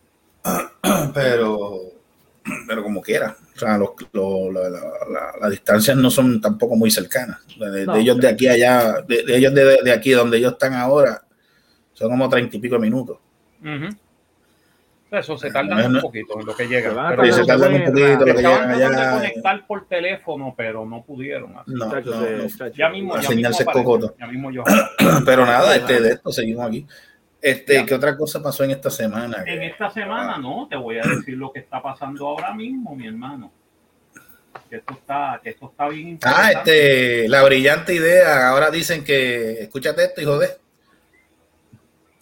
Pero, 1.12 1.80
pero 2.68 2.82
como 2.82 3.00
quiera, 3.02 3.36
o 3.54 3.58
sea, 3.58 3.76
los, 3.78 3.90
los- 4.12 4.52
la- 4.54 4.68
la- 4.70 4.80
la- 5.10 5.32
las 5.40 5.50
distancias 5.50 5.96
no 5.96 6.10
son 6.10 6.40
tampoco 6.40 6.76
muy 6.76 6.90
cercanas. 6.90 7.38
De, 7.58 7.70
de 7.70 7.86
No. 7.86 7.96
ellos 7.96 8.18
de 8.20 8.28
aquí 8.28 8.46
a 8.48 8.52
allá, 8.52 9.02
de, 9.06 9.22
de 9.24 9.36
ellos 9.36 9.54
de, 9.54 9.78
de 9.82 9.92
aquí 9.92 10.10
donde 10.12 10.38
ellos 10.38 10.52
están 10.52 10.74
ahora, 10.74 11.22
son 11.92 12.10
como 12.10 12.28
treinta 12.28 12.56
y 12.56 12.60
pico 12.60 12.78
minutos. 12.78 13.18
Ujú. 13.60 13.96
Eso 15.08 15.38
se 15.38 15.50
tarda 15.52 15.76
No, 15.76 15.88
no. 15.88 15.94
un 15.98 16.00
poquito 16.02 16.38
en 16.40 16.46
lo 16.46 16.54
que 16.54 16.66
llega. 16.66 16.90
Se 16.90 16.94
van 16.96 17.06
a 17.06 17.10
Pero 17.16 17.24
Sí, 17.26 17.32
se 17.32 17.46
tardan 17.46 17.74
un 17.74 17.84
poquito, 17.84 18.00
lo 18.18 18.24
que 18.24 18.32
llegan 18.42 18.78
de 18.78 18.84
allá. 18.84 19.12
conectar 19.12 19.66
por 19.66 19.86
teléfono, 19.86 20.52
pero 20.56 20.84
no 20.84 21.04
pudieron. 21.04 21.56
así. 21.56 21.70
No, 21.72 21.86
no, 21.86 22.26
eh. 22.26 22.48
Ya 22.74 22.88
mismo, 22.90 23.14
La 23.16 23.22
ya 23.22 23.28
señal 23.28 23.52
mismo 23.52 23.56
se 23.56 23.62
aparece. 23.62 24.14
Ya 24.18 24.26
mismo 24.26 24.50
yo. 24.50 24.64
Pero 25.24 25.46
nada, 25.46 25.76
este, 25.76 26.00
de 26.00 26.10
esto 26.10 26.32
seguimos 26.32 26.66
aquí. 26.66 26.86
Este, 27.46 27.74
Ya. 27.74 27.86
¿qué 27.86 27.94
otra 27.94 28.16
cosa 28.16 28.42
pasó 28.42 28.64
en 28.64 28.72
esta 28.72 28.90
semana? 28.90 29.44
En 29.46 29.62
esta 29.62 29.88
semana, 29.90 30.36
no, 30.38 30.66
te 30.68 30.74
voy 30.76 30.98
a 30.98 31.02
decir 31.02 31.36
lo 31.36 31.52
que 31.52 31.60
está 31.60 31.80
pasando 31.82 32.26
ahora 32.26 32.52
mismo, 32.54 32.94
mi 32.96 33.06
hermano. 33.06 33.52
Que 34.68 34.76
esto 34.76 34.94
está, 34.94 35.40
que 35.42 35.50
esto 35.50 35.68
está 35.70 35.88
bien 35.88 36.18
Ah, 36.24 36.50
este, 36.52 37.28
la 37.28 37.42
brillante 37.44 37.94
idea. 37.94 38.48
Ahora 38.48 38.70
dicen 38.70 39.04
que, 39.04 39.60
escúchate 39.62 40.02
esto, 40.04 40.20
hijo 40.22 40.38
de, 40.38 40.48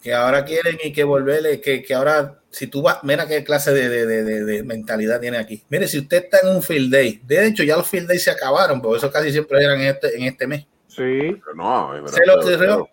que 0.03 0.13
ahora 0.13 0.45
quieren 0.45 0.77
y 0.83 0.93
que 0.93 1.03
volverle, 1.03 1.59
que, 1.59 1.81
que 1.81 1.93
ahora, 1.95 2.39
si 2.51 2.67
tú 2.67 2.83
vas, 2.83 3.03
mira 3.03 3.25
qué 3.27 3.43
clase 3.43 3.73
de, 3.73 3.89
de- 3.89 4.05
de- 4.05 4.23
de- 4.23 4.43
de 4.45 4.63
mentalidad 4.63 5.19
tiene 5.19 5.37
aquí. 5.37 5.63
Mire, 5.69 5.87
si 5.87 5.97
usted 5.97 6.25
está 6.25 6.39
en 6.43 6.55
un 6.55 6.61
field 6.61 6.91
day, 6.93 7.19
de 7.25 7.47
hecho 7.47 7.63
ya 7.63 7.75
los 7.77 7.89
field 7.89 8.07
days 8.07 8.23
se 8.23 8.29
acabaron, 8.31 8.79
porque 8.79 8.97
eso 8.99 9.11
casi 9.11 9.31
siempre 9.31 9.63
eran 9.63 9.79
en 9.81 9.87
este, 9.87 10.15
en 10.15 10.23
este 10.25 10.45
mes, 10.45 10.67
Sí. 10.87 11.35
No, 11.55 11.95
es 11.95 12.03
verdad, 12.03 12.15
Se 12.17 12.25
lo 12.27 12.39
pero- 12.39 12.73
ocurrió. 12.75 12.89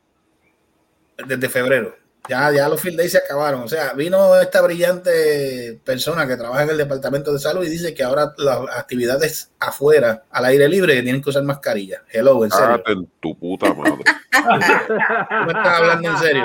desde 1.26 1.48
febrero. 1.50 2.01
Ya, 2.28 2.52
ya 2.52 2.68
los 2.68 2.80
field 2.80 2.96
days 2.98 3.12
se 3.12 3.18
acabaron. 3.18 3.62
O 3.62 3.68
sea, 3.68 3.94
vino 3.94 4.36
esta 4.40 4.60
brillante 4.62 5.80
persona 5.84 6.26
que 6.26 6.36
trabaja 6.36 6.62
en 6.62 6.70
el 6.70 6.78
departamento 6.78 7.32
de 7.32 7.38
salud 7.40 7.64
y 7.64 7.68
dice 7.68 7.94
que 7.94 8.04
ahora 8.04 8.32
las 8.38 8.58
actividades 8.76 9.50
afuera, 9.58 10.22
al 10.30 10.44
aire 10.44 10.68
libre, 10.68 10.94
que 10.94 11.02
tienen 11.02 11.20
que 11.20 11.30
usar 11.30 11.42
mascarilla. 11.42 12.02
Hello, 12.10 12.44
en 12.44 12.50
serio. 12.52 12.66
Cágate 12.66 12.92
en 12.92 13.08
tu 13.20 13.36
puta 13.38 13.74
madre. 13.74 14.04
¿Tú 14.30 15.34
me 15.46 15.52
estás 15.52 15.78
hablando 15.80 16.10
en 16.10 16.18
serio? 16.18 16.44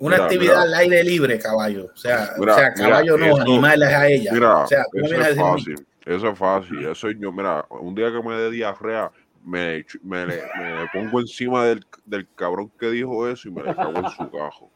Una 0.00 0.16
Mira, 0.16 0.24
actividad 0.24 0.52
mira. 0.54 0.62
al 0.62 0.74
aire 0.74 1.04
libre, 1.04 1.38
caballo. 1.38 1.90
O 1.94 1.96
sea, 1.96 2.32
Mira, 2.36 2.54
o 2.54 2.58
sea 2.58 2.74
caballo 2.74 3.16
no, 3.16 3.26
eso- 3.26 3.40
animales 3.42 3.88
a 3.88 4.08
ella. 4.08 4.32
Mira, 4.32 4.56
o 4.58 4.66
sea, 4.66 4.84
eso 4.92 5.14
es 5.14 5.36
fácil. 5.38 5.86
Eso 6.04 6.28
es 6.28 6.38
fácil. 6.38 6.84
Eso 6.86 7.08
es 7.08 7.16
yo, 7.18 7.30
mira, 7.32 7.64
un 7.70 7.94
día 7.94 8.10
que 8.10 8.20
me 8.28 8.34
dé 8.34 8.50
diarrea, 8.50 9.10
me, 9.44 9.84
me, 10.02 10.26
me 10.26 10.88
pongo 10.92 11.20
encima 11.20 11.66
del, 11.66 11.86
del 12.04 12.28
cabrón 12.34 12.72
que 12.78 12.90
dijo 12.90 13.28
eso 13.28 13.48
y 13.48 13.52
me 13.52 13.62
le 13.64 13.76
cago 13.76 14.00
en 14.00 14.08
su 14.08 14.28
cajo. 14.30 14.72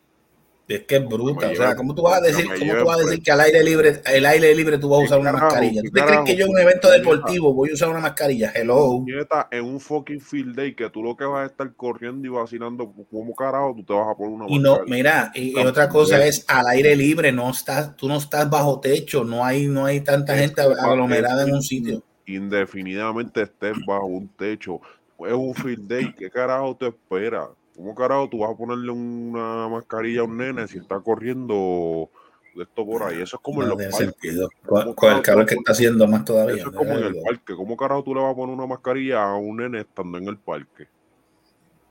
es 0.68 0.84
que 0.86 0.96
es 0.96 1.08
bruta. 1.08 1.50
O 1.50 1.54
sea, 1.56 1.74
¿cómo 1.76 1.94
tú 1.94 2.02
vas 2.02 2.18
a 2.18 2.20
decir, 2.22 2.54
cómo 2.54 2.76
tú 2.76 2.84
vas 2.84 2.98
a 2.98 3.00
decir 3.00 3.20
preso. 3.20 3.24
que 3.24 3.30
al 3.32 3.40
aire 3.40 3.64
libre, 3.64 4.02
el 4.06 4.26
aire 4.26 4.54
libre 4.54 4.78
tú 4.78 4.88
vas 4.90 5.00
a 5.00 5.02
¿Qué 5.02 5.04
usar 5.04 5.18
una 5.20 5.32
carajo? 5.32 5.46
mascarilla? 5.46 5.82
¿Qué 5.82 5.90
¿Tú 5.90 5.92
te 5.92 6.04
crees 6.04 6.22
que 6.22 6.36
yo 6.36 6.44
en 6.46 6.50
un 6.52 6.58
evento 6.58 6.90
deportivo 6.90 7.54
voy 7.54 7.70
a 7.70 7.74
usar 7.74 7.88
una 7.90 8.00
mascarilla? 8.00 8.52
Hello. 8.54 9.10
En 9.50 9.64
un 9.64 9.80
fucking 9.80 10.20
field 10.20 10.56
day 10.56 10.74
que 10.74 10.90
tú 10.90 11.02
lo 11.02 11.16
que 11.16 11.24
vas 11.24 11.42
a 11.44 11.46
estar 11.46 11.74
corriendo 11.76 12.26
y 12.26 12.30
vacilando, 12.30 12.92
¿cómo 13.10 13.34
carajo 13.34 13.74
tú 13.76 13.84
te 13.84 13.92
vas 13.92 14.08
a 14.08 14.16
poner 14.16 14.32
una 14.34 14.46
Y 14.46 14.58
no, 14.58 14.84
mascarilla? 14.84 14.84
mira, 14.86 15.30
y, 15.34 15.60
y 15.60 15.64
otra 15.64 15.88
cosa 15.88 16.24
es. 16.26 16.44
al 16.48 16.66
aire 16.68 16.96
libre, 16.96 17.32
no 17.32 17.50
estás, 17.50 17.96
tú 17.96 18.08
no 18.08 18.16
estás 18.16 18.48
bajo 18.50 18.80
techo, 18.80 19.24
no 19.24 19.44
hay, 19.44 19.66
no 19.66 19.84
hay 19.86 20.00
tanta 20.02 20.36
gente 20.36 20.62
aglomerada 20.62 21.44
en 21.44 21.52
un 21.52 21.60
que 21.60 21.62
sitio. 21.62 22.04
Indefinidamente 22.28 23.42
estés 23.42 23.76
bajo 23.86 24.06
un 24.06 24.28
techo. 24.28 24.80
Es 25.20 25.32
un 25.32 25.54
field 25.54 25.88
day. 25.88 26.14
¿Qué 26.14 26.30
carajo 26.30 26.76
te 26.76 26.88
espera? 26.88 27.48
¿Cómo 27.74 27.94
carajo 27.94 28.28
tú 28.28 28.38
vas 28.40 28.50
a 28.50 28.56
ponerle 28.56 28.90
una 28.90 29.68
mascarilla 29.68 30.20
a 30.20 30.24
un 30.24 30.36
nene 30.36 30.66
si 30.68 30.78
está 30.78 31.00
corriendo 31.00 32.10
de 32.54 32.62
esto 32.64 32.84
por 32.84 33.02
ahí? 33.04 33.22
Eso 33.22 33.36
es 33.36 33.42
como 33.42 33.62
en 33.62 33.68
los 33.70 33.76
parques. 33.78 33.96
sentido. 33.96 34.48
¿Cómo 34.66 34.84
Con, 34.84 34.94
con 34.94 35.12
el 35.14 35.22
calor 35.22 35.46
que 35.46 35.54
está 35.54 35.72
haciendo 35.72 36.06
más 36.06 36.24
todavía. 36.24 36.56
Eso 36.56 36.70
es 36.70 36.76
como 36.76 36.92
en 36.92 37.04
el 37.04 37.16
parque. 37.22 37.54
¿Cómo 37.54 37.76
carajo 37.76 38.02
tú 38.04 38.14
le 38.14 38.20
vas 38.20 38.32
a 38.32 38.36
poner 38.36 38.54
una 38.54 38.66
mascarilla 38.66 39.22
a 39.24 39.34
un 39.36 39.56
nene 39.56 39.80
estando 39.80 40.18
en 40.18 40.28
el 40.28 40.36
parque? 40.38 40.86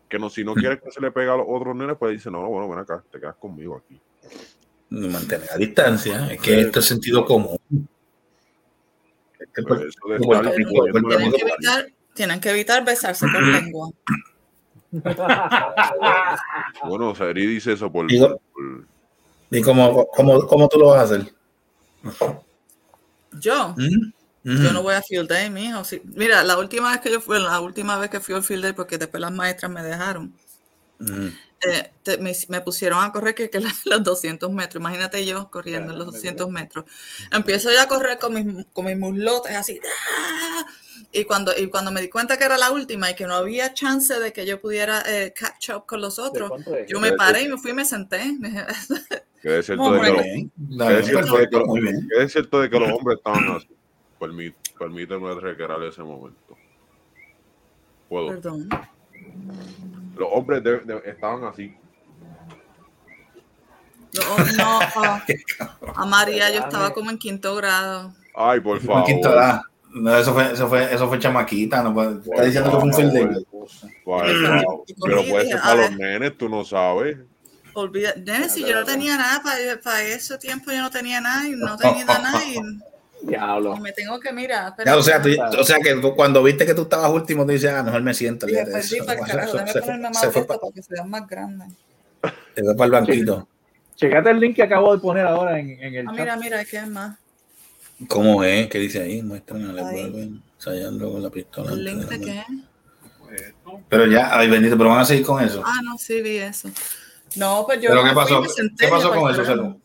Que 0.10 0.20
no, 0.20 0.30
si 0.30 0.44
no 0.44 0.54
quieres 0.56 0.82
que 0.82 0.92
se 0.92 1.02
le 1.02 1.12
pegue 1.12 1.30
a 1.32 1.36
los 1.38 1.46
otros 1.50 1.76
nenes, 1.76 1.96
pues 1.98 2.12
dice, 2.14 2.30
no, 2.30 2.42
no, 2.42 2.50
bueno, 2.50 2.70
ven 2.70 2.80
acá, 2.80 3.04
te 3.12 3.20
quedas 3.20 3.36
conmigo 3.38 3.82
aquí. 3.84 4.00
Mantener 4.90 5.48
la 5.52 5.58
distancia, 5.58 6.32
es 6.32 6.40
que 6.42 6.62
esto 6.62 6.80
es 6.80 6.86
sentido 6.86 7.26
común. 7.26 7.58
Es 7.70 9.40
que 9.40 9.47
Pues 9.47 9.47
Puerto- 9.47 9.47
eso 9.47 9.47
de 9.47 9.47
Puerto 9.47 9.47
estar 9.47 9.47
Rico- 9.47 9.47
cogiendo 9.47 9.47
Puerto 9.47 9.47
la 9.47 9.47
Tienen 9.66 10.44
que 10.44 10.56
Rico- 10.56 10.86
evitar, 10.86 11.88
tienen 12.14 12.40
que 12.40 12.50
evitar 12.52 12.86
besarse 12.86 13.26
con 13.32 13.52
lengua. 13.52 13.90
Bueno, 16.84 17.14
Sari 17.14 17.46
dice 17.46 17.74
eso 17.74 17.92
por, 17.92 18.08
¿Y 19.52 19.62
cómo, 19.62 20.08
cómo, 20.08 20.46
cómo 20.48 20.68
tú 20.70 20.80
lo 20.80 20.88
vas 20.88 21.00
a 21.00 21.04
hacer? 21.04 21.34
Yo, 23.34 23.76
¿Mm? 23.78 24.12
yo 24.44 24.74
no 24.74 24.82
voy 24.84 24.94
a 24.96 25.02
field 25.02 25.30
day, 25.30 25.50
mijo. 25.50 25.84
Sí, 25.84 26.02
Mira, 26.06 26.44
la 26.44 26.58
última 26.58 26.92
vez 26.92 27.02
que 27.02 27.12
yo 27.12 27.20
fui, 27.20 27.40
la 27.40 27.60
última 27.60 27.98
vez 27.98 28.10
que 28.10 28.20
fui 28.20 28.36
al 28.36 28.44
field 28.44 28.64
day, 28.64 28.74
porque 28.74 28.98
después 28.98 29.20
las 29.22 29.32
maestras 29.32 29.72
me 29.72 29.84
dejaron. 29.84 30.34
Mm. 31.00 31.28
Eh, 31.62 31.92
te- 32.04 32.18
me, 32.20 32.34
me 32.50 32.62
pusieron 32.62 33.04
a 33.04 33.12
correr 33.12 33.34
que, 33.36 33.50
que 33.50 33.60
los 33.86 34.04
200 34.04 34.52
metros. 34.52 34.80
Imagínate 34.82 35.26
yo 35.26 35.50
corriendo 35.50 35.94
los 35.94 36.06
200 36.14 36.50
metros. 36.52 36.86
Empiezo 37.32 37.72
ya 37.72 37.84
a 37.84 37.88
correr 37.88 38.18
con 38.20 38.34
mis, 38.34 38.66
con 38.74 38.86
mis 38.86 38.98
muslotes 38.98 39.56
así. 39.56 39.80
¡ah! 39.84 40.66
Y 41.12 41.24
cuando, 41.26 41.52
y 41.58 41.68
cuando 41.68 41.92
me 41.92 42.02
di 42.02 42.10
cuenta 42.10 42.38
que 42.38 42.44
era 42.44 42.58
la 42.58 42.72
última 42.72 43.10
y 43.10 43.16
que 43.16 43.26
no 43.26 43.36
había 43.36 43.74
chance 43.74 44.20
de 44.20 44.34
que 44.34 44.46
yo 44.46 44.60
pudiera 44.60 45.02
eh, 45.08 45.34
catch 45.36 45.70
up 45.70 45.86
con 45.86 46.02
los 46.02 46.20
otros, 46.20 46.50
yo 46.88 47.00
me 47.00 47.10
paré 47.18 47.42
y 47.44 47.48
me 47.48 47.58
fui 47.58 47.72
y 47.72 47.74
me 47.74 47.86
senté. 47.86 48.22
Que 49.42 49.60
es 49.60 49.66
cierto 49.66 51.38
de 51.38 51.50
que 51.50 51.58
los- 51.60 51.76
de 52.60 52.70
que 52.70 52.76
hombres 52.92 53.18
estaban 53.18 53.56
así. 53.56 53.70
Permí- 54.20 54.54
Permíteme 54.78 55.34
recrear 55.36 55.82
ese 55.84 56.02
momento. 56.04 56.58
Puedo. 58.10 58.28
Perdón. 58.30 58.70
Los 60.16 60.30
hombres 60.32 60.64
de- 60.64 60.80
de- 60.80 61.02
estaban 61.06 61.44
así. 61.44 61.76
No, 64.14 64.38
no, 64.58 64.80
ah, 64.96 65.24
a 65.96 66.06
María 66.06 66.50
yo 66.52 66.60
estaba 66.62 66.94
como 66.94 67.12
en 67.12 67.18
quinto 67.18 67.56
grado. 67.56 68.14
Ay, 68.36 68.60
por 68.60 68.80
Fue 68.82 68.96
en 68.96 69.04
quinta 69.04 69.30
favor. 69.30 69.44
edad. 69.44 69.62
No, 69.94 70.16
eso 70.18 70.34
fue, 70.34 70.52
eso 70.52 70.68
fue, 70.68 70.94
eso 70.94 71.08
fue 71.08 71.20
chamaquita. 71.20 71.82
No, 71.84 71.94
puede- 71.94 72.20
está 72.22 72.44
diciendo 72.44 72.72
que 72.72 72.92
fue 72.92 73.06
un 73.06 73.46
wow. 74.06 74.22
Pero 75.04 75.24
puede 75.26 75.48
ser 75.48 75.60
para 75.62 75.76
los 75.76 75.98
nenes, 75.98 76.38
tú 76.38 76.50
no 76.50 76.64
sabes. 76.64 77.18
Olvida, 77.74 78.14
nene, 78.16 78.50
si 78.50 78.66
yo 78.66 78.74
no 78.80 78.84
tenía 78.86 79.18
nada 79.18 79.42
para, 79.44 79.80
para 79.84 80.02
ese 80.02 80.38
tiempo, 80.40 80.72
yo 80.72 80.82
no 80.82 80.90
tenía 80.90 81.22
nada 81.22 81.48
y 81.48 81.52
no 81.52 81.78
tenía 81.78 82.06
nada 82.06 82.44
y, 82.44 82.56
Diablo. 83.22 83.76
y 83.76 83.80
me 83.82 83.92
tengo 83.94 84.20
que 84.20 84.32
mirar. 84.32 84.74
Ya, 84.86 84.96
o 84.96 85.02
sea, 85.02 85.22
tú- 85.22 85.30
o 85.60 85.64
sea 85.64 85.78
que 85.80 85.96
tú, 85.96 86.16
cuando 86.16 86.42
viste 86.44 86.66
que 86.66 86.74
tú 86.74 86.84
estabas 86.84 87.12
último, 87.12 87.46
tú 87.46 87.52
dices, 87.52 87.72
ah, 87.72 87.84
mejor 87.84 88.02
me 88.02 88.14
siento. 88.14 88.46
Dije, 88.46 88.64
perdí 88.66 88.96
eso. 88.98 89.06
para 89.06 89.20
el 89.20 89.26
carajo, 89.26 89.52
Se- 89.52 89.58
déjame 89.58 89.74
se- 89.74 89.80
ponerme 89.82 90.10
más 90.10 90.20
se 90.22 90.28
pa- 90.44 90.48
para 90.60 90.74
que 90.74 90.82
sean 90.84 91.10
más 91.10 91.28
grandes. 91.28 91.68
se 92.56 92.64
fue 92.64 92.76
para 92.76 92.86
el 92.86 92.92
banquito. 92.92 93.48
Checate 93.96 94.30
el 94.30 94.40
link 94.40 94.56
que 94.56 94.64
acabo 94.64 94.94
de 94.96 95.02
poner 95.02 95.26
ahora 95.26 95.60
en, 95.60 95.72
en 95.72 95.96
el 95.96 96.08
Ah, 96.08 96.12
chat. 96.12 96.20
mira, 96.20 96.36
mira, 96.38 96.66
¿qué 96.66 96.78
es 96.78 96.88
más? 96.88 97.18
¿Cómo 98.08 98.44
es? 98.44 98.68
¿Qué 98.68 98.78
dice 98.78 99.02
ahí? 99.02 99.20
A 99.22 99.24
Ahí. 99.24 100.04
Baldwin 100.04 100.44
ensayando 100.56 101.12
con 101.12 101.24
la 101.24 101.30
pistola. 101.32 101.72
¿El 101.72 101.84
link 101.84 102.04
de 102.06 102.20
qué? 102.22 102.44
Pues, 103.20 103.54
Pero 103.90 104.06
ya, 104.06 104.38
ay 104.38 104.50
bendito, 104.50 104.78
pero 104.78 104.92
van 104.92 105.00
a 105.00 105.06
seguir 105.06 105.26
con 105.26 105.44
eso. 105.44 105.64
Ah, 105.66 105.82
no, 105.84 105.98
sí, 105.98 106.22
vi 106.22 106.38
eso. 106.38 106.70
No, 107.36 107.64
pues 107.66 107.82
yo 107.82 107.90
¿Pero 107.90 108.04
me 108.04 108.10
qué 108.10 108.16
pasó? 108.16 108.42
¿Qué 108.78 108.88
pasó 108.88 109.10
con 109.14 109.32
eso, 109.32 109.42
esperar. 109.42 109.76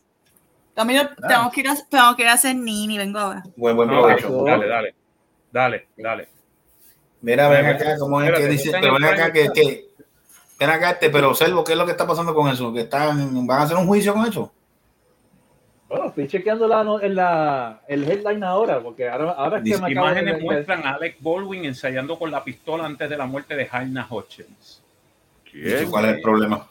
Camilo, 0.74 1.02
tengo 1.28 1.50
que, 1.50 1.60
ir 1.60 1.68
a, 1.68 1.76
tengo 1.88 2.16
que 2.16 2.22
ir 2.22 2.28
a 2.28 2.32
hacer 2.32 2.56
nini, 2.56 2.96
vengo 2.96 3.18
ahora. 3.18 3.42
Buen, 3.56 3.76
buen 3.76 3.90
no, 3.90 4.00
provecho. 4.00 4.44
dale, 4.44 4.66
dale, 4.68 4.94
dale, 5.50 5.88
dale. 5.96 6.28
Mira, 7.20 7.48
ven 7.48 7.66
acá, 7.66 7.96
¿cómo 7.98 8.20
es 8.22 8.32
que 8.32 8.46
dice? 8.48 8.70
Pero 8.72 8.94
ven 8.94 9.04
acá 9.04 9.32
que, 9.32 9.50
que 9.54 9.84
ven 10.58 10.70
acá 10.70 10.90
este, 10.92 11.10
pero 11.10 11.34
Selvo, 11.34 11.62
¿qué 11.62 11.72
es 11.72 11.78
lo 11.78 11.84
que 11.84 11.92
está 11.92 12.06
pasando 12.06 12.34
con 12.34 12.48
eso? 12.48 12.72
¿Que 12.72 12.80
están, 12.80 13.46
van 13.46 13.60
a 13.60 13.62
hacer 13.64 13.76
un 13.76 13.86
juicio 13.86 14.14
con 14.14 14.26
eso? 14.26 14.50
Bueno, 15.88 16.06
estoy 16.06 16.26
chequeando 16.26 16.66
la, 16.66 16.82
no- 16.82 17.00
en 17.02 17.14
la, 17.14 17.82
el 17.86 18.10
headline 18.10 18.42
ahora, 18.42 18.80
porque 18.80 19.10
ahora, 19.10 19.32
ahora 19.32 19.58
es 19.58 19.64
que 19.64 19.68
Dice, 19.70 19.82
me 19.82 19.92
acabo 19.92 20.06
Imágenes 20.06 20.36
de- 20.38 20.42
muestran 20.42 20.86
a 20.86 20.94
Alec 20.94 21.16
Baldwin 21.20 21.66
ensayando 21.66 22.18
con 22.18 22.30
la 22.30 22.42
pistola 22.42 22.86
antes 22.86 23.10
de 23.10 23.16
la 23.18 23.26
muerte 23.26 23.54
de 23.54 23.68
Haina 23.70 24.06
Hutchins. 24.08 24.82
¿Cuál 25.90 26.06
es 26.06 26.14
el 26.14 26.22
problema? 26.22 26.66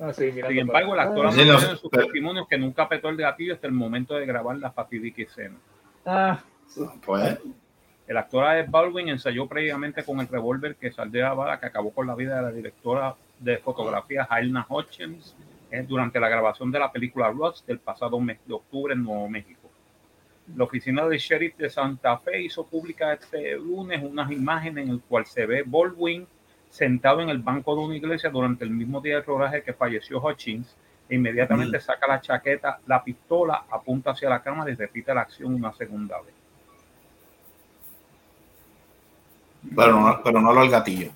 Ah, 0.00 0.12
sí, 0.12 0.30
Sin 0.30 0.58
embargo, 0.58 0.94
el 0.94 1.00
actor 1.00 1.26
ha 1.26 1.32
Sí, 1.32 1.38
no, 1.44 1.52
mantenido 1.52 1.72
en 1.72 1.78
sus 1.78 1.90
testimonios 1.90 2.46
que 2.48 2.58
nunca 2.58 2.84
apretó 2.84 3.08
el 3.08 3.16
gatillo 3.16 3.54
hasta 3.54 3.66
el 3.66 3.72
momento 3.72 4.14
de 4.14 4.26
grabar 4.26 4.56
la 4.56 4.70
fatídica 4.70 5.22
escena. 5.22 5.56
Ah, 6.06 6.40
Pues, 7.04 7.38
El 8.06 8.16
actor 8.16 8.44
Alec 8.44 8.70
Baldwin 8.70 9.08
ensayó 9.08 9.46
previamente 9.46 10.02
con 10.04 10.20
el 10.20 10.28
revólver 10.28 10.76
que 10.76 10.92
saldría 10.92 11.30
a 11.30 11.34
bala 11.34 11.60
que 11.60 11.66
acabó 11.66 11.90
con 11.92 12.06
la 12.06 12.14
vida 12.14 12.36
de 12.36 12.42
la 12.42 12.52
directora 12.52 13.14
de 13.38 13.58
fotografía 13.58 14.26
Hailna 14.30 14.64
Hutchins 14.68 15.34
eh, 15.70 15.84
durante 15.86 16.18
la 16.18 16.28
grabación 16.28 16.70
de 16.70 16.78
la 16.78 16.90
película 16.90 17.30
Rust 17.30 17.66
del 17.66 17.78
pasado 17.78 18.18
mes 18.20 18.38
de 18.46 18.54
octubre 18.54 18.94
en 18.94 19.02
Nuevo 19.02 19.28
México. 19.28 19.68
La 20.56 20.64
oficina 20.64 21.06
del 21.06 21.18
sheriff 21.18 21.56
de 21.58 21.68
Santa 21.68 22.16
Fe 22.18 22.40
hizo 22.40 22.64
pública 22.64 23.12
este 23.12 23.56
lunes 23.58 24.02
unas 24.02 24.30
imágenes 24.30 24.86
en 24.86 24.92
el 24.92 25.00
cual 25.02 25.26
se 25.26 25.44
ve 25.44 25.62
Baldwin 25.66 26.26
sentado 26.70 27.20
en 27.20 27.28
el 27.28 27.38
banco 27.38 27.74
de 27.74 27.82
una 27.82 27.96
iglesia 27.96 28.30
durante 28.30 28.64
el 28.64 28.70
mismo 28.70 29.00
día 29.00 29.16
del 29.16 29.24
rodaje 29.24 29.62
que 29.62 29.72
falleció 29.72 30.22
Hutchins 30.22 30.76
e 31.08 31.14
inmediatamente 31.14 31.80
saca 31.80 32.06
la 32.06 32.20
chaqueta, 32.20 32.80
la 32.86 33.02
pistola, 33.02 33.64
apunta 33.70 34.10
hacia 34.10 34.28
la 34.28 34.42
cámara 34.42 34.70
y 34.70 34.74
repite 34.74 35.14
la 35.14 35.22
acción 35.22 35.54
una 35.54 35.72
segunda 35.72 36.20
vez. 36.20 36.34
pero 39.74 40.00
no, 40.00 40.20
pero 40.22 40.40
no 40.40 40.52
lo 40.52 40.62
el 40.62 40.70
gatillo. 40.70 41.10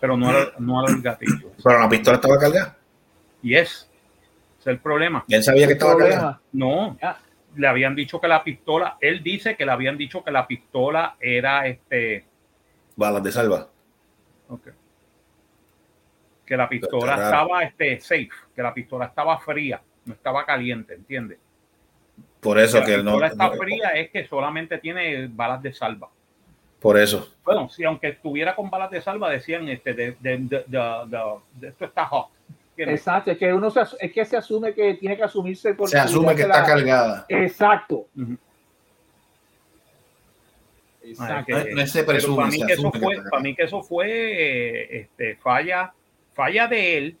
pero 0.00 0.16
no 0.16 0.30
era, 0.30 0.52
no 0.58 0.84
era 0.84 0.94
el 0.94 1.02
gatillo. 1.02 1.52
Pero 1.62 1.80
la 1.80 1.88
pistola 1.88 2.16
estaba 2.16 2.38
cargada. 2.38 2.76
Y 3.42 3.54
es, 3.54 3.68
ese 3.68 3.90
es 4.60 4.66
el 4.66 4.78
problema. 4.78 5.24
Y 5.26 5.34
él 5.34 5.42
sabía 5.42 5.66
que 5.66 5.74
estaba 5.74 5.96
cargada. 5.96 6.40
problema. 6.50 6.96
No, 6.96 6.96
le 7.56 7.66
habían 7.66 7.94
dicho 7.94 8.20
que 8.20 8.28
la 8.28 8.44
pistola, 8.44 8.96
él 9.00 9.22
dice 9.22 9.56
que 9.56 9.64
le 9.64 9.72
habían 9.72 9.96
dicho 9.96 10.22
que 10.22 10.30
la 10.30 10.46
pistola 10.46 11.16
era 11.20 11.66
este, 11.66 12.24
Balas 12.96 13.22
de 13.22 13.32
salva. 13.32 13.68
ok, 14.48 14.68
que 16.48 16.56
la 16.56 16.68
pistola 16.68 17.12
Está 17.12 17.24
estaba 17.26 17.62
este, 17.62 18.00
safe, 18.00 18.30
que 18.56 18.62
la 18.62 18.72
pistola 18.72 19.04
estaba 19.06 19.38
fría, 19.38 19.80
no 20.06 20.14
estaba 20.14 20.46
caliente, 20.46 20.94
¿entiendes? 20.94 21.38
Por 22.40 22.58
eso 22.58 22.80
Que 22.80 22.86
que 22.86 22.96
la 22.96 23.02
no. 23.02 23.10
pistola 23.12 23.26
está 23.28 23.50
fría 23.52 23.88
es 23.90 24.10
que 24.10 24.26
solamente 24.26 24.78
tiene 24.78 25.26
balas 25.28 25.62
de 25.62 25.72
salva. 25.74 26.08
Por 26.80 26.96
eso. 26.98 27.34
Bueno, 27.44 27.68
si 27.68 27.84
aunque 27.84 28.08
estuviera 28.08 28.54
con 28.56 28.70
balas 28.70 28.90
de 28.90 29.02
salva, 29.02 29.28
decían 29.30 29.68
este, 29.68 29.92
de, 29.92 30.12
de, 30.20 30.38
de- 30.38 30.38
de- 30.38 30.64
de- 30.66 31.40
de- 31.54 31.68
esto 31.68 31.84
está 31.84 32.06
hot. 32.06 32.28
Exacto, 32.76 33.32
es 33.32 33.38
que 33.38 33.52
uno 33.52 33.70
se, 33.70 33.80
es 33.98 34.12
que 34.12 34.24
se 34.24 34.36
asume 34.36 34.72
que 34.72 34.94
tiene 34.94 35.16
que 35.16 35.24
asumirse 35.24 35.74
por 35.74 35.88
Se 35.88 35.98
asume 35.98 36.34
que 36.36 36.42
está 36.42 36.64
cargada. 36.64 37.26
Exacto. 37.28 38.06
Exacto. 41.02 41.52
No, 41.58 41.64
no 41.80 41.86
se 41.86 42.04
presume, 42.04 42.36
para 42.36 42.48
mí, 42.50 42.58
se 42.60 42.66
que 42.66 42.72
eso 42.74 42.92
que 42.92 42.98
fue, 43.00 43.16
para 43.30 43.42
mí 43.42 43.54
que 43.56 43.62
eso 43.64 43.82
fue 43.82 44.06
eh, 44.08 45.00
este, 45.00 45.36
falla, 45.36 45.92
falla 46.38 46.68
de 46.68 46.96
él, 46.98 47.16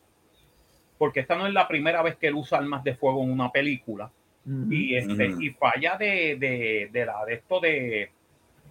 porque 0.96 1.18
esta 1.20 1.34
no 1.36 1.48
es 1.48 1.52
la 1.52 1.66
primera 1.66 2.02
vez 2.02 2.14
que 2.16 2.28
él 2.28 2.34
usa 2.36 2.58
armas 2.58 2.84
de 2.84 2.94
fuego 2.94 3.24
en 3.24 3.32
una 3.32 3.50
película, 3.50 4.10
Ujú. 4.46 4.72
y, 4.72 4.94
este, 4.96 5.30
Ujú. 5.32 5.42
y 5.42 5.50
falla 5.50 5.96
de, 5.96 6.36
de, 6.38 6.88
de 6.92 7.04
la 7.04 7.24
de 7.24 7.34
esto 7.34 7.58
de, 7.58 8.10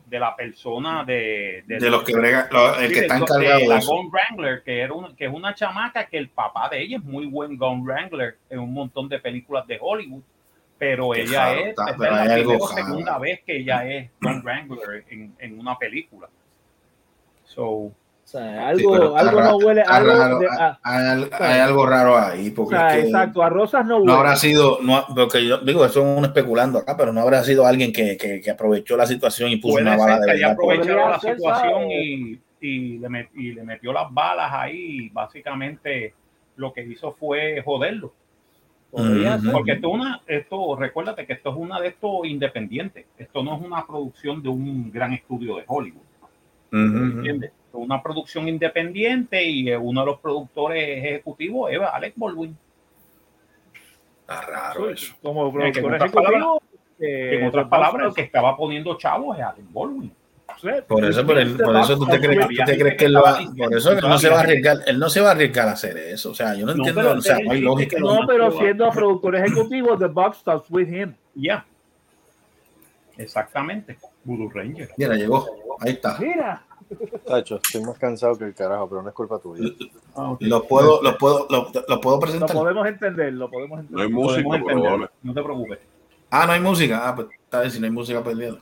de 0.05 0.19
la 0.19 0.33
persona 0.37 1.03
de, 1.03 1.65
De 1.67 1.89
los 1.89 2.01
que 2.03 2.15
brega, 2.15 2.47
lo- 2.49 2.79
el 2.79 2.87
que 2.93 3.01
de- 3.01 3.01
está 3.01 3.15
de 3.15 3.19
encargado 3.21 3.59
de 3.59 3.67
la. 3.67 3.79
Gun 3.85 4.09
Wrangler, 4.09 4.63
que, 4.63 4.79
era 4.79 4.93
un- 4.93 5.13
que 5.17 5.25
es 5.25 5.33
una 5.33 5.53
chamaca 5.53 6.05
que 6.07 6.17
el 6.17 6.29
papá 6.29 6.69
de 6.69 6.81
ella 6.81 6.97
es 6.97 7.03
muy 7.03 7.25
buen 7.25 7.57
Gun 7.57 7.83
Wrangler 7.85 8.37
en 8.49 8.59
un 8.59 8.73
montón 8.73 9.09
de 9.09 9.19
películas 9.19 9.67
de 9.67 9.77
Hollywood, 9.81 10.23
pero 10.77 11.09
Qué 11.11 11.23
ella 11.23 11.53
es, 11.59 11.67
está, 11.69 11.85
pero 11.97 12.15
es 12.15 12.25
la 12.27 12.33
primera 12.35 12.57
o 12.63 12.67
segunda 12.69 13.17
vez 13.19 13.41
que 13.45 13.57
ella 13.57 13.85
es 13.85 14.09
Gun 14.21 14.41
Wrangler 14.43 15.03
en, 15.09 15.35
en 15.39 15.59
una 15.59 15.77
película. 15.77 16.29
So, 17.43 17.91
O 18.27 18.29
sea, 18.29 18.75
Sí, 18.75 18.83
algo, 18.83 19.15
algo 19.15 19.41
no 19.41 19.55
huele, 19.55 19.83
algo 19.83 20.11
raro. 20.11 20.39
de- 20.39 20.47
ah, 20.51 20.77
Hay, 20.83 21.05
al- 21.05 21.29
hay 21.39 21.59
algo 21.61 21.85
raro 21.85 22.17
ahí, 22.17 22.49
o 22.49 22.55
porque 22.55 22.75
sea, 22.75 22.89
es 22.89 23.03
que 23.03 23.07
exacto, 23.09 23.41
a 23.41 23.47
rosas 23.49 23.85
no 23.85 23.99
no 23.99 24.03
huele. 24.03 24.11
habrá 24.11 24.35
sido, 24.35 24.79
no, 24.81 25.05
porque 25.15 25.47
yo 25.47 25.59
digo, 25.59 25.85
eso 25.85 26.01
es 26.01 26.17
un 26.17 26.25
especulando 26.25 26.77
acá, 26.77 26.97
pero 26.97 27.13
no 27.13 27.21
habrá 27.21 27.41
sido 27.45 27.65
alguien 27.65 27.93
que, 27.93 28.17
que, 28.17 28.41
que 28.41 28.51
aprovechó 28.51 28.97
la 28.97 29.05
situación 29.05 29.49
y 29.51 29.55
puso 29.55 29.75
puede 29.75 29.83
una 29.85 29.95
bala 29.95 30.15
ser 30.17 30.19
de 30.19 30.25
que 30.25 30.31
haya 30.33 30.47
verdad. 30.49 30.61
Podría 30.61 31.09
la 31.09 31.19
situación 31.21 31.83
y, 31.89 32.39
y, 32.59 32.97
le 32.97 33.07
met- 33.07 33.29
y 33.33 33.53
le 33.53 33.63
metió 33.63 33.93
las 33.93 34.13
balas 34.13 34.51
ahí 34.51 35.07
básicamente 35.13 36.13
lo 36.57 36.73
que 36.73 36.83
hizo 36.83 37.13
fue 37.13 37.61
joderlo. 37.63 38.11
Porque 38.91 39.71
esto 39.71 39.87
es 39.87 39.93
una, 39.93 40.21
esto, 40.27 40.75
recuérdate 40.75 41.25
que 41.25 41.31
esto 41.31 41.51
es 41.51 41.55
una 41.55 41.79
de 41.79 41.87
estos 41.89 42.11
independientes. 42.25 43.05
Esto 43.17 43.41
no 43.41 43.55
es 43.55 43.61
una 43.61 43.85
producción 43.85 44.43
de 44.43 44.49
un 44.49 44.91
gran 44.91 45.13
estudio 45.13 45.55
de 45.55 45.63
Hollywood. 45.65 46.01
Ujú, 46.73 46.81
ujú. 46.83 46.97
¿Entiendes? 47.19 47.51
Una 47.77 48.01
producción 48.01 48.47
independiente 48.47 49.43
y 49.43 49.71
uno 49.73 50.01
de 50.01 50.05
los 50.07 50.19
productores 50.19 50.97
ejecutivos 50.97 51.71
es 51.71 51.79
Alec 51.79 52.13
Baldwin. 52.15 52.57
Está 54.21 54.41
raro 54.41 54.89
eso. 54.89 55.13
Como 55.21 55.51
que 55.53 55.65
en 55.65 55.71
productor 55.73 55.93
otras 55.93 56.09
ejecutivo, 56.13 56.61
Que 56.99 57.05
eh, 57.35 57.39
en 57.39 57.47
otras 57.47 57.67
palabras, 57.67 58.07
el 58.09 58.13
que 58.15 58.21
estaba 58.21 58.57
poniendo 58.57 58.97
chavos 58.97 59.37
es 59.37 59.43
Alec 59.43 59.65
Baldwin. 59.71 60.11
Por 60.87 61.05
eso, 61.05 61.23
por, 61.25 61.37
el- 61.37 61.55
por 61.55 61.75
eso 61.77 61.99
tú 61.99 62.07
te 62.07 62.19
crees, 62.19 62.47
tú 62.47 62.55
te 62.65 62.79
crees 62.79 62.95
que 62.97 63.05
él 63.05 63.15
va, 63.17 63.39
por 63.57 63.77
eso 63.77 63.95
que 63.95 64.01
no 64.01 64.17
se 64.17 64.29
va 64.29 64.37
a 64.37 64.39
arriesgar, 64.39 64.77
él 64.87 64.97
no 64.97 65.07
se 65.09 65.21
va 65.21 65.27
a 65.29 65.31
arriesgar 65.33 65.67
a 65.67 65.73
hacer 65.73 65.95
eso. 65.97 66.31
O 66.31 66.33
sea, 66.33 66.55
yo 66.55 66.65
no 66.65 66.73
No, 66.73 66.87
entiendo, 66.87 67.11
o 67.11 67.21
sea, 67.21 67.37
él 67.37 67.45
no 67.45 67.51
hay 67.51 67.61
lógica. 67.61 67.99
No, 67.99 68.21
pero 68.25 68.51
siendo 68.51 68.89
productor 68.89 69.35
ejecutivo, 69.35 69.95
The 69.97 70.05
Box 70.07 70.37
Stops 70.37 70.71
with 70.71 70.87
him. 70.87 71.13
Ya. 71.35 71.63
Exactamente. 73.17 73.97
Voodoo 74.23 74.49
Ranger. 74.49 74.89
Mira, 74.97 75.15
llegó. 75.15 75.45
Ahí 75.79 75.91
está. 75.93 76.17
Mira. 76.19 76.63
Tacho, 77.25 77.59
estoy 77.63 77.83
más 77.83 77.97
cansado 77.97 78.37
que 78.37 78.45
el 78.45 78.53
carajo, 78.53 78.87
pero 78.89 79.01
no 79.01 79.09
es 79.09 79.15
culpa 79.15 79.39
tuya. 79.39 79.69
Los 80.39 80.63
puedo, 80.65 81.01
los 81.01 81.15
puedo, 81.17 81.45
los 81.49 81.99
puedo 81.99 82.15
Lo 82.15 82.19
presentar. 82.19 82.53
podemos 82.55 82.87
entender, 82.87 83.33
lo 83.33 83.49
podemos 83.49 83.77
No 83.89 84.01
entender. 84.01 84.05
hay 84.05 84.11
música, 84.13 84.63
pero 84.65 84.81
vale. 84.83 85.09
No 85.23 85.33
te 85.33 85.43
preocupes. 85.43 85.79
Ah, 86.29 86.45
no 86.45 86.53
hay 86.53 86.59
música. 86.59 87.07
Ah, 87.07 87.15
pues 87.15 87.27
está 87.43 87.59
bien, 87.61 87.71
si 87.71 87.79
no 87.79 87.85
hay 87.85 87.91
música, 87.91 88.23
pues 88.23 88.35
llegó 88.37 88.55
al- 88.55 88.61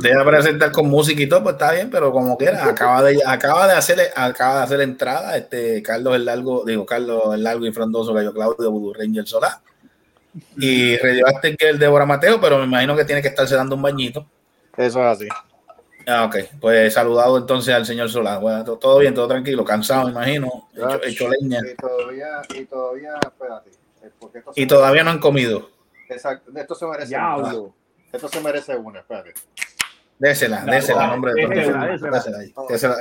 Deja 0.00 0.24
presentar 0.24 0.72
con 0.72 0.88
música 0.88 1.20
y 1.22 1.28
todo, 1.28 1.42
pues 1.42 1.54
está 1.54 1.72
bien, 1.72 1.90
pero 1.90 2.12
como 2.12 2.36
quiera, 2.36 2.64
acaba 2.66 3.02
de, 3.02 3.18
acaba 3.26 3.66
de 3.66 3.74
hacer, 3.74 3.98
acaba 4.16 4.58
de 4.58 4.62
hacer 4.62 4.80
entrada 4.80 5.36
este 5.36 5.82
Carlos 5.82 6.14
el 6.14 6.24
Largo, 6.24 6.64
digo, 6.64 6.86
Carlos 6.86 7.34
el 7.34 7.42
Largo 7.42 7.66
y 7.66 7.72
Frondoso, 7.72 8.14
Gallo 8.14 8.32
Claudio, 8.32 8.70
Voodoo 8.70 8.94
Ranger 8.94 9.26
Solá. 9.26 9.60
Y 10.56 10.96
rellevaste 10.96 11.56
que 11.56 11.68
el 11.70 11.78
Débora 11.78 12.06
Mateo, 12.06 12.40
pero 12.40 12.58
me 12.58 12.64
imagino 12.64 12.96
que 12.96 13.04
tiene 13.04 13.20
que 13.22 13.28
estarse 13.28 13.56
dando 13.56 13.74
un 13.76 13.82
bañito. 13.82 14.26
Eso 14.76 15.00
es 15.00 15.06
así. 15.06 15.28
Ah, 16.06 16.24
ok, 16.24 16.36
pues 16.60 16.94
saludado 16.94 17.36
entonces 17.38 17.74
al 17.74 17.84
señor 17.84 18.08
Solá. 18.10 18.38
Bueno, 18.38 18.64
to- 18.64 18.78
todo 18.78 18.98
bien, 18.98 19.12
todo 19.14 19.28
tranquilo, 19.28 19.64
cansado, 19.64 20.06
me 20.06 20.12
imagino, 20.12 20.68
hecho, 20.74 21.04
hecho 21.04 21.28
leña. 21.28 21.60
Y 21.60 21.74
todavía, 21.76 22.28
y 22.54 22.64
todavía, 22.64 23.14
espérate. 23.22 23.70
eh, 24.02 24.10
esto 24.34 24.52
Y 24.56 24.66
todavía 24.66 25.02
merece- 25.02 25.04
no 25.04 25.10
han 25.10 25.18
comido. 25.18 25.70
Exacto, 26.08 26.50
esto 26.56 26.74
se 26.74 26.86
merece 26.86 27.14
una. 27.16 27.54
Esto 28.12 28.28
se 28.28 28.40
merece 28.40 28.76
una, 28.76 29.00
espérate. 29.00 29.34
Désela, 30.18 30.64
désela, 30.64 31.06
nombre 31.06 31.32
de 31.34 31.46
Désela, 31.46 31.86
Désela, 31.86 32.18
désela. 32.68 32.94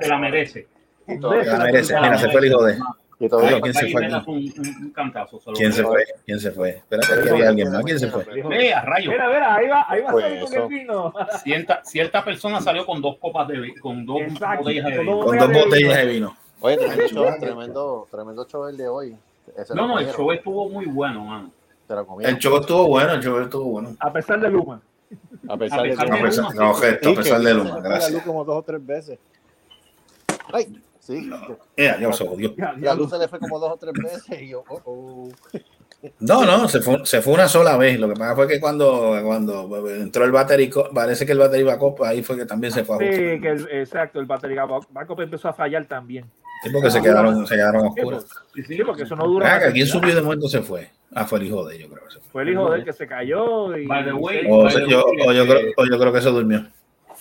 Se 0.00 0.08
la, 0.08 0.18
merece. 0.18 0.66
Se 1.06 1.44
la 1.44 1.58
merece. 1.58 1.94
Mira, 2.00 2.18
se 2.18 2.30
fue 2.30 2.40
el 2.40 2.46
hijo 2.46 2.64
de. 2.64 2.78
Y 3.18 3.28
todavía, 3.28 3.56
Ay, 3.56 3.62
¿quién 3.62 3.74
se 3.74 3.90
fue 3.90 4.02
un, 4.06 4.14
un- 4.34 4.90
cantazo. 4.94 5.40
¿Quién 5.54 5.72
se 5.72 5.82
fue? 5.82 6.04
¿Quién 6.26 6.38
se 6.38 6.50
fue? 6.50 6.68
Espérate, 6.70 7.22
que 7.22 7.30
había 7.30 7.48
alguien 7.48 7.72
más. 7.72 7.82
¿Quién 7.84 7.98
se 7.98 8.08
fue? 8.10 8.24
Ve, 8.24 8.74
a 8.74 8.82
rayos. 8.82 9.12
Mira, 9.12 9.26
mira, 9.28 9.54
ahí 9.54 9.68
va, 9.68 9.86
ahí 9.88 10.00
va 10.02 10.10
Pues 10.12 10.24
a 10.24 10.28
salir 10.28 10.44
con 10.44 10.52
eso. 10.52 10.62
el 10.62 10.68
vino. 10.68 11.14
Cierta, 11.42 11.80
cierta 11.84 12.24
persona 12.24 12.60
salió 12.60 12.84
con 12.84 13.00
dos 13.00 13.16
copas 13.18 13.48
de 13.48 13.58
vi- 13.58 13.74
con 13.76 14.04
dos 14.04 14.20
Exacto, 14.20 14.64
botellas 14.64 14.84
de 14.84 14.96
con 14.96 15.04
vino. 15.04 15.16
dos 15.16 15.24
Con 15.24 15.38
dos 15.38 15.52
botellas 15.64 15.96
de 15.96 16.06
vino. 16.06 16.36
Oye, 16.60 16.76
tremendo 16.76 17.06
show, 17.08 17.26
tremendo, 17.40 18.08
tremendo 18.10 18.46
show 18.48 18.66
el 18.68 18.76
de 18.76 18.88
hoy. 18.88 19.16
Ese 19.56 19.74
No, 19.74 19.86
no, 19.86 19.98
el 19.98 20.10
show 20.12 20.30
estuvo 20.32 20.68
muy 20.68 20.86
bueno, 20.86 21.24
mano. 21.24 21.50
El 22.20 22.36
show 22.38 22.58
estuvo 22.58 22.88
bueno, 22.88 23.12
el 23.12 23.22
show 23.22 23.38
estuvo 23.40 23.64
bueno. 23.64 23.96
A 24.00 24.12
pesar 24.12 24.40
de 24.40 24.50
Luma. 24.50 24.80
A 25.48 25.56
pesar 25.56 25.78
a 25.80 25.82
de 25.84 25.88
pesar 25.90 26.08
Luma, 26.08 26.54
no, 26.54 26.74
gesto, 26.74 27.10
a 27.10 27.14
pesar 27.14 27.40
de 27.40 27.54
Luma, 27.54 27.80
gracias. 27.80 28.22
como 28.24 28.44
dos 28.44 28.56
o 28.58 28.62
tres 28.62 28.84
veces. 28.84 29.18
Ay, 30.52 30.80
sí. 31.06 31.24
Dios. 31.24 31.58
Ya, 31.76 32.76
La 32.80 32.94
luz 32.94 33.10
se 33.10 33.18
le 33.18 33.28
fue 33.28 33.38
como 33.38 33.58
dos 33.58 33.72
o 33.72 33.76
tres 33.76 33.92
veces 33.94 34.42
y 34.42 34.48
yo, 34.48 34.64
oh, 34.68 34.80
oh. 34.84 35.28
No, 36.20 36.44
no, 36.44 36.68
se 36.68 36.80
fue, 36.82 37.04
se 37.04 37.20
fue 37.22 37.32
una 37.34 37.48
sola 37.48 37.76
vez. 37.76 37.98
Lo 37.98 38.08
que 38.08 38.14
pasa 38.14 38.34
fue 38.36 38.46
que 38.46 38.60
cuando, 38.60 39.18
cuando 39.24 39.88
entró 39.90 40.24
el 40.24 40.30
battery, 40.30 40.70
parece 40.94 41.24
que 41.26 41.32
el 41.32 41.38
battery 41.38 41.62
backup, 41.64 42.02
ahí 42.04 42.22
fue 42.22 42.36
que 42.36 42.44
también 42.46 42.72
se 42.72 42.84
fue 42.84 42.96
a 42.96 42.98
Sí, 42.98 43.06
que 43.40 43.48
el- 43.48 43.68
exacto, 43.72 44.20
el 44.20 44.26
batería 44.26 44.66
backup 44.66 45.20
empezó 45.20 45.48
a 45.48 45.52
fallar 45.52 45.86
también. 45.86 46.26
Sí, 46.62 46.70
porque 46.70 46.90
se 46.90 47.02
quedaron, 47.02 47.46
se 47.46 47.54
quedaron 47.54 47.82
Sí, 47.94 48.00
oscuras. 48.00 48.26
porque- 48.52 48.62
Sí, 48.64 48.82
porque 48.84 49.02
eso 49.02 49.16
no 49.16 49.26
dura. 49.26 49.58
Más. 49.60 49.72
¿quién 49.72 49.86
subió 49.86 50.14
de 50.14 50.22
momento 50.22 50.48
se 50.48 50.62
fue? 50.62 50.90
Ah, 51.14 51.24
fue 51.24 51.38
el 51.40 51.46
hijo 51.46 51.64
de 51.66 51.76
ellos, 51.76 51.88
creo 51.90 52.04
que 52.04 52.10
se 52.14 52.20
fue. 52.20 52.30
Fue 52.30 52.42
el 52.42 52.48
hijo 52.50 52.70
del 52.70 52.84
que 52.84 52.92
se 52.92 53.06
cayó. 53.06 53.76
Y, 53.76 53.86
By 53.86 54.04
the 54.04 54.12
way, 54.12 54.40
Sí. 54.40 54.46
O, 54.50 54.62
by 54.62 54.72
se- 54.72 54.80
the 54.80 54.90
yo, 54.90 55.04
way, 55.04 55.20
o 55.28 55.32
yo 55.32 55.42
este, 55.42 55.54
creo, 55.54 55.72
o 55.76 55.84
yo 55.86 55.98
creo 55.98 56.12
que 56.12 56.20
se 56.20 56.30
durmió. 56.30 56.66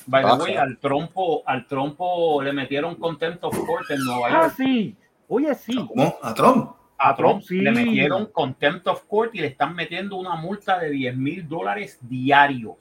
By 0.08 0.24
the 0.24 0.30
Ah, 0.30 0.36
way, 0.36 0.56
al 0.56 0.78
trompo, 0.78 1.44
al 1.46 1.66
trompo 1.68 2.42
le 2.42 2.54
metieron 2.54 2.96
contempt 2.96 3.44
of 3.44 3.58
court 3.66 3.90
en 3.92 4.04
Nueva 4.04 4.28
Ah, 4.28 4.42
York. 4.44 4.54
sí. 4.58 4.96
Oye, 5.28 5.56
sí. 5.56 5.76
¿Cómo? 5.76 6.16
¿A 6.22 6.34
Trump? 6.34 6.72
A 6.98 7.16
Trump 7.16 7.42
Sí. 7.42 7.60
le 7.60 7.72
metieron 7.72 8.28
contempt 8.28 8.88
of 8.88 9.04
court 9.08 9.34
y 9.36 9.40
le 9.40 9.48
están 9.48 9.76
metiendo 9.76 10.16
una 10.18 10.36
multa 10.36 10.80
de 10.80 10.90
10 10.92 11.16
mil 11.18 11.48
dólares 11.48 11.98
diarios 12.02 12.76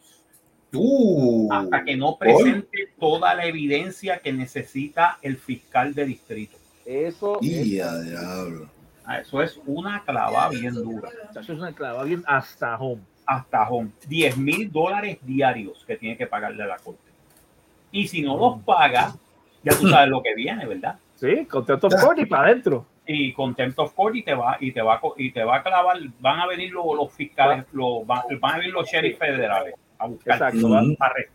Uh, 0.76 1.48
hasta 1.52 1.84
que 1.84 1.96
no 1.96 2.16
presente 2.16 2.88
toda 2.98 3.32
la 3.34 3.46
evidencia 3.46 4.18
que 4.18 4.32
necesita 4.32 5.18
el 5.22 5.37
fiscal 5.37 5.94
de 5.94 6.04
distrito. 6.04 6.56
Eso, 6.84 7.38
y 7.40 7.78
a 7.78 7.96
diablo. 8.00 8.68
Ah, 9.06 9.18
Eso 9.20 9.40
es 9.40 9.60
una 9.66 10.02
clavada 10.04 10.48
bien 10.48 10.74
dura. 10.74 11.10
eso 11.30 11.40
es 11.40 11.48
una 11.50 11.72
clava 11.72 12.02
bien 12.02 12.24
hasta 12.26 12.76
home. 12.76 13.02
Hasta 13.24 13.68
home. 13.70 13.90
10 14.08 14.37
mil 14.37 14.70
dólares 14.72 15.18
diarios 15.22 15.84
que 15.87 15.96
tiene 15.96 16.16
que 16.16 16.26
pagarle 16.26 16.64
a 16.64 16.66
la 16.66 16.78
corte. 16.78 17.03
Y 17.94 18.09
si 18.09 18.22
no 18.22 18.37
los 18.37 18.61
paga, 18.64 19.12
ya 19.62 19.72
tú 19.78 19.88
sabes 19.88 20.09
lo 20.09 20.20
que 20.22 20.35
viene, 20.35 20.66
¿verdad? 20.66 20.96
Sí, 21.14 21.46
contento 21.46 21.88
court 21.88 22.18
y 22.18 22.26
para 22.26 22.48
adentro. 22.48 22.85
y 23.07 23.33
contempt 23.33 23.78
of 23.78 23.94
court 23.94 24.16
y 24.16 24.22
te 24.22 24.35
va 24.35 24.57
y 24.61 24.72
te 24.72 24.83
va 24.83 25.00
y 25.16 25.30
te 25.30 25.44
va 25.44 25.57
a 25.57 25.62
clavar 25.62 25.98
van 26.20 26.40
a 26.40 26.46
venir 26.46 26.72
los, 26.72 26.85
los 26.96 27.12
fiscales 27.12 27.64
los, 27.72 28.07
van, 28.07 28.22
van 28.40 28.54
a 28.54 28.59
venir 28.59 28.72
los 28.72 28.88
sheriff 28.88 29.18
federales 29.18 29.74
a 29.98 30.07
buscar 30.07 30.35
Exacto. 30.35 30.68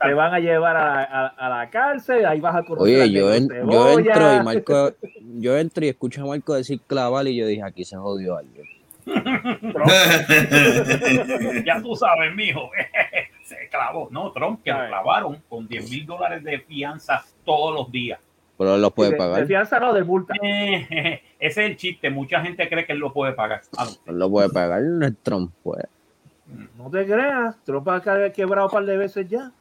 Te 0.02 0.13
van 0.13 0.34
a 0.34 0.39
llevar 0.39 0.76
a, 0.76 1.04
a- 1.04 1.28
a 1.28 1.50
la 1.50 1.69
cárcel, 1.69 2.26
ahí 2.26 2.41
vas 2.41 2.56
a 2.56 2.63
conocer 2.63 3.02
Oye, 3.04 3.12
yo, 3.12 3.34
en- 3.34 3.48
yo 3.72 3.89
entro 4.00 4.36
y 4.36 4.43
Marco, 4.43 4.91
yo 5.38 5.58
entro 5.58 5.86
y 5.86 5.89
escucho 5.89 6.24
a 6.24 6.28
Marco 6.28 6.56
decir 6.56 6.82
claval 6.88 7.28
y 7.30 7.38
yo 7.38 7.48
dije, 7.48 7.63
aquí 7.63 7.86
se 7.86 7.95
jodió 7.95 8.38
alguien. 8.38 8.65
ya 11.65 11.82
tú 11.82 11.95
sabes 11.95 12.36
mijo 12.36 12.69
clavó 13.69 14.08
no 14.12 14.32
Trump 14.32 14.62
que 14.63 14.71
lo 14.71 14.88
clavaron 14.88 15.41
con 15.47 15.67
10 15.67 15.89
mil 15.89 16.05
dólares 16.05 16.43
de 16.43 16.60
fianza 16.60 17.23
todos 17.45 17.73
los 17.75 17.91
días 17.91 18.19
Pero 18.58 18.75
él 18.75 18.82
los 18.82 18.91
puede 18.93 19.12
de, 19.12 19.17
pagar. 19.17 19.39
de 19.41 19.47
fianza 19.47 19.79
no, 19.79 19.93
de 19.93 20.03
multa. 20.03 20.34
ese 20.41 21.21
es 21.39 21.58
el 21.58 21.77
chiste 21.77 22.10
mucha 22.10 22.41
gente 22.41 22.67
cree 22.67 22.86
que 22.86 22.93
él 22.93 22.99
lo 22.99 23.13
puede 23.13 23.34
pagar 23.34 23.62
Ah, 23.77 23.86
no. 24.05 24.12
Él 24.13 24.19
lo 24.19 24.29
puede 24.29 24.49
pagar, 24.49 24.82
no 24.82 25.05
es 25.05 25.13
Trump, 25.23 25.51
pues. 25.63 25.84
No 26.77 26.89
te 26.89 27.05
creas, 27.05 27.55
Trump 27.63 27.88
ha 27.89 28.01
ca- 28.01 28.32
quebrado 28.32 28.67
un 28.67 28.71
par 28.73 28.84
de 28.86 28.97
veces 28.97 29.29
ya. 29.29 29.51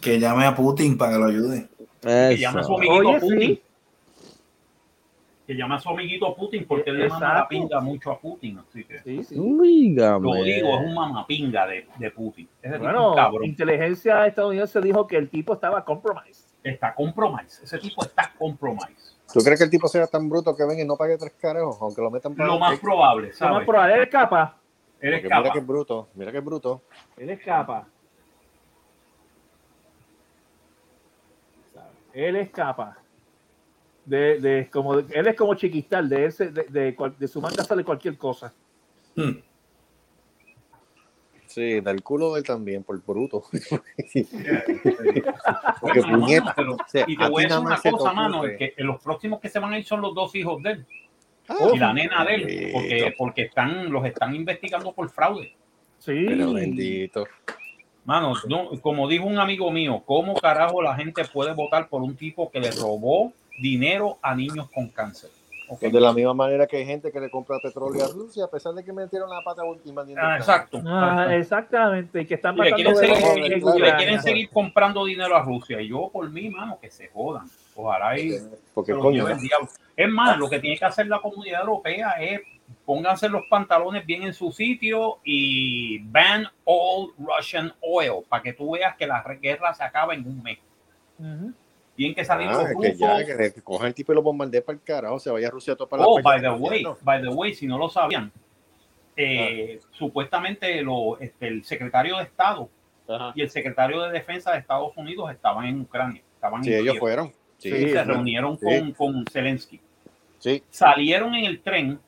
Que 0.00 0.18
llame 0.20 0.44
a 0.44 0.54
Putin 0.54 0.98
para 0.98 1.12
que 1.12 1.18
lo 1.18 1.24
ayude. 1.26 1.68
que 2.02 2.36
llama 2.36 2.60
a 2.60 2.64
su 2.64 2.74
amiguito 2.74 3.08
Oye, 3.08 3.20
Putin 3.20 3.40
sí. 3.40 3.62
Que 5.46 5.54
llama 5.54 5.76
a 5.76 5.80
su 5.80 5.90
amiguito 5.90 6.34
Putin 6.34 6.64
porque 6.66 6.90
él 6.90 6.98
le 6.98 7.08
manda 7.08 7.46
pinga 7.48 7.80
mucho 7.80 8.10
a 8.10 8.18
Putin 8.18 8.58
así 8.58 8.84
que 8.84 9.00
Sí, 9.00 9.22
sí. 9.24 9.34
Lo 9.36 9.42
digo, 9.62 10.78
es 10.78 10.86
un 10.86 10.94
mamapinga 10.94 11.66
de, 11.66 11.86
de 11.98 12.10
Putin. 12.10 12.48
Ese 12.62 12.74
tipo 12.74 12.74
es 12.76 12.80
Bueno, 12.80 13.14
cabrón. 13.14 13.44
inteligencia 13.44 14.26
estadounidense 14.26 14.80
dijo 14.80 15.06
que 15.06 15.16
el 15.16 15.28
tipo 15.28 15.52
estaba 15.54 15.84
compromised. 15.84 16.46
Está 16.62 16.94
compromise. 16.94 17.62
Ese 17.62 17.78
tipo 17.78 18.02
está 18.02 18.32
compromise. 18.38 19.14
¿Tú 19.32 19.40
crees 19.40 19.58
que 19.58 19.64
el 19.64 19.70
tipo 19.70 19.86
sea 19.88 20.06
tan 20.06 20.28
bruto 20.30 20.56
que 20.56 20.64
venga 20.64 20.82
y 20.82 20.86
no 20.86 20.96
pague 20.96 21.18
tres 21.18 21.32
carajos, 21.40 21.76
aunque 21.80 22.00
lo 22.00 22.10
metan 22.10 22.34
para 22.34 22.46
Lo 22.46 22.58
más 22.58 22.78
probable, 22.78 23.32
Lo 23.38 23.48
más 23.50 23.64
probable, 23.64 23.94
él 23.96 24.02
escapa. 24.02 24.56
Él 25.00 25.10
Porque 25.12 25.24
mira 25.24 25.36
escapa. 25.38 25.52
que 25.52 25.58
es 25.58 25.66
bruto, 25.66 26.08
mira 26.14 26.32
que 26.32 26.38
es 26.38 26.44
bruto. 26.44 26.82
Él 27.18 27.30
escapa. 27.30 27.86
Él 32.14 32.36
escapa. 32.36 32.96
De, 34.04 34.38
de, 34.40 34.68
como, 34.70 35.00
de- 35.00 35.18
él 35.18 35.26
es 35.26 35.34
como 35.34 35.54
chiquistal, 35.54 36.08
de, 36.08 36.26
ese, 36.26 36.50
de, 36.50 36.64
de, 36.64 36.94
cual- 36.94 37.16
de 37.18 37.26
su 37.26 37.40
manga 37.40 37.64
sale 37.64 37.82
cualquier 37.84 38.18
cosa. 38.18 38.52
Hmm. 39.16 39.38
Sí, 41.46 41.80
del 41.80 42.02
culo 42.02 42.32
de 42.34 42.40
él 42.40 42.46
también, 42.46 42.82
por 42.82 43.00
bruto. 43.04 43.44
Porque, 45.80 46.00
puñeta, 46.02 46.52
pero, 46.56 46.72
o 46.74 46.78
sea, 46.88 47.04
y 47.06 47.16
te 47.16 47.28
voy 47.28 47.44
a 47.44 47.46
decir 47.46 47.60
una 47.64 47.80
cosa, 47.80 48.12
mano. 48.12 48.44
el 48.44 48.56
que, 48.56 48.74
los 48.78 49.00
próximos 49.00 49.40
que 49.40 49.48
se 49.48 49.60
van 49.60 49.72
a 49.72 49.78
ir 49.78 49.84
son 49.84 50.00
los 50.00 50.12
dos 50.14 50.34
hijos 50.34 50.60
de 50.62 50.70
él. 50.72 50.86
Ah, 51.48 51.56
y 51.72 51.78
la 51.78 51.92
nena 51.92 52.24
de 52.24 52.34
él. 52.34 52.70
Porque, 52.72 53.14
porque 53.16 53.42
están, 53.42 53.92
los 53.92 54.04
están 54.04 54.34
investigando 54.34 54.92
por 54.92 55.08
fraude. 55.10 55.54
Sí. 55.98 56.24
Pero 56.26 56.54
bendito. 56.54 57.24
Mano, 58.04 58.34
no, 58.48 58.70
como 58.80 59.06
dijo 59.08 59.24
un 59.24 59.38
amigo 59.38 59.70
mío, 59.70 60.02
¿cómo 60.04 60.34
carajo 60.34 60.82
la 60.82 60.96
gente 60.96 61.22
puede 61.32 61.54
votar 61.54 61.88
por 61.88 62.02
un 62.02 62.16
tipo 62.16 62.50
que 62.50 62.60
le 62.60 62.70
robó 62.72 63.32
dinero 63.58 64.18
a 64.22 64.34
niños 64.34 64.68
con 64.70 64.88
cáncer? 64.88 65.30
De 65.80 66.00
la 66.00 66.12
misma 66.12 66.34
manera 66.34 66.66
que 66.66 66.76
hay 66.76 66.84
gente 66.84 67.10
que 67.10 67.18
le 67.18 67.30
compra 67.30 67.58
petróleo 67.58 68.04
a 68.04 68.08
Rusia, 68.08 68.44
a 68.44 68.50
pesar 68.50 68.74
de 68.74 68.84
que 68.84 68.92
metieron 68.92 69.30
la 69.30 69.40
pata 69.42 69.64
última. 69.64 70.04
Ah, 70.18 70.36
exacto. 70.36 70.82
Ah, 70.86 71.28
exactamente, 71.34 72.20
y 72.20 72.26
que 72.26 72.34
están 72.34 72.56
Y 72.58 72.62
le 72.62 72.72
quieren, 72.72 72.94
seguir, 72.94 73.64
le 73.64 73.96
quieren 73.96 74.22
seguir 74.22 74.50
comprando 74.50 75.04
dinero 75.06 75.34
a 75.34 75.42
Rusia. 75.42 75.80
Y 75.80 75.88
yo, 75.88 76.10
por 76.12 76.28
mí, 76.28 76.50
mano, 76.50 76.78
que 76.78 76.90
se 76.90 77.08
jodan. 77.08 77.48
Ojalá 77.74 78.18
y 78.18 78.38
Porque 78.74 78.92
coño. 78.92 79.26
Es 79.96 80.08
más, 80.10 80.36
lo 80.38 80.50
que 80.50 80.60
tiene 80.60 80.76
que 80.76 80.84
hacer 80.84 81.06
la 81.06 81.20
comunidad 81.20 81.62
europea 81.62 82.10
es 82.20 82.42
pónganse 82.84 83.28
los 83.28 83.42
pantalones 83.48 84.04
bien 84.04 84.22
en 84.22 84.34
su 84.34 84.52
sitio 84.52 85.18
y 85.24 85.98
ban 85.98 86.46
all 86.64 87.12
Russian 87.18 87.72
oil 87.80 88.24
para 88.28 88.42
que 88.42 88.52
tú 88.52 88.72
veas 88.72 88.96
que 88.96 89.06
la 89.06 89.22
guerra 89.40 89.72
se 89.74 89.82
acaba 89.82 90.14
en 90.14 90.26
un 90.26 90.42
mes. 90.42 90.58
Tienen 91.96 92.14
que 92.14 92.24
salir 92.24 92.48
ah, 92.50 92.66
que 92.80 92.96
ya, 92.96 93.24
que, 93.24 93.52
que 93.52 93.62
coja 93.62 93.86
el 93.86 93.94
tipo 93.94 94.12
y 94.12 94.16
lo 94.16 94.22
bombardee 94.22 94.62
para 94.62 94.76
el 94.76 94.82
carajo, 94.82 95.18
se 95.20 95.30
vaya 95.30 95.46
a 95.46 95.50
Rusia 95.50 95.76
todo 95.76 95.88
para 95.88 96.04
Oh, 96.04 96.18
la 96.18 96.22
by 96.22 96.40
the 96.40 96.50
way, 96.50 96.82
No. 96.82 96.96
by 97.02 97.22
the 97.22 97.28
way, 97.28 97.54
si 97.54 97.66
no 97.68 97.78
lo 97.78 97.88
sabían, 97.88 98.32
eh, 99.16 99.78
Ah. 99.80 99.86
supuestamente 99.92 100.82
lo, 100.82 101.18
este, 101.20 101.46
el 101.46 101.64
secretario 101.64 102.16
de 102.16 102.24
Estado 102.24 102.68
Ajá. 103.08 103.32
y 103.36 103.42
el 103.42 103.50
secretario 103.50 104.02
de 104.02 104.10
Defensa 104.10 104.52
de 104.52 104.58
Estados 104.58 104.96
Unidos 104.96 105.30
estaban 105.30 105.66
en 105.66 105.80
Ucrania. 105.82 106.20
Estaban 106.34 106.64
Sí, 106.64 106.72
en 106.72 106.80
ellos 106.80 106.98
fueron. 106.98 107.32
Sí, 107.58 107.68
y 107.68 107.90
se 107.90 108.04
reunieron 108.04 108.58
Sí. 108.58 108.64
con, 108.66 108.92
con 108.92 109.24
Zelensky. 109.30 109.80
Sí. 110.38 110.62
Salieron 110.70 111.34
en 111.36 111.44
el 111.44 111.60
tren, 111.62 111.98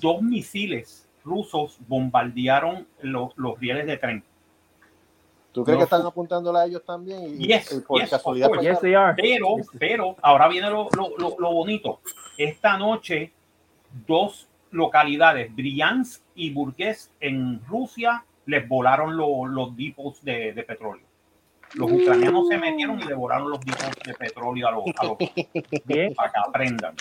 dos 0.00 0.22
misiles 0.22 1.08
rusos 1.24 1.76
bombardearon 1.88 2.86
los, 3.00 3.32
los 3.36 3.58
rieles 3.58 3.86
de 3.86 3.96
tren. 3.96 4.24
¿Tú 5.52 5.64
crees 5.64 5.76
No. 5.76 5.80
que 5.80 5.84
están 5.84 6.06
apuntándole 6.06 6.58
a 6.60 6.64
ellos 6.64 6.82
también? 6.84 7.40
Y, 7.40 7.46
Yes, 7.48 7.72
y 7.72 7.80
por 7.80 8.00
yes, 8.00 8.10
casualidad. 8.10 8.48
of 8.48 8.54
course. 8.56 8.70
Yes, 8.70 8.80
they 8.80 8.94
are. 8.94 9.14
Pero, 9.20 9.56
pero, 9.78 10.16
ahora 10.22 10.48
viene 10.48 10.70
lo, 10.70 10.88
lo- 10.96 11.16
lo- 11.18 11.36
lo 11.38 11.52
bonito. 11.52 12.00
Esta 12.38 12.78
noche, 12.78 13.32
dos 14.06 14.48
localidades, 14.70 15.54
Bryansk 15.54 16.22
y 16.34 16.50
Burgues 16.54 17.10
en 17.20 17.62
Rusia, 17.66 18.24
les 18.46 18.66
volaron 18.66 19.16
lo- 19.16 19.44
los 19.46 19.76
dipos 19.76 20.24
de, 20.24 20.52
de 20.54 20.62
petróleo. 20.62 21.04
Los 21.74 21.90
ucranianos 21.92 22.48
se 22.48 22.58
metieron 22.58 23.00
y 23.00 23.06
devoraron 23.06 23.50
los 23.50 23.60
dipos 23.60 23.86
de 24.04 24.14
petróleo 24.14 24.68
a 24.68 24.70
los, 24.72 24.84
a 24.98 25.04
los 25.04 25.16
Bien. 25.84 26.14
para 26.14 26.32
que 26.32 26.38
aprendan. 26.48 26.94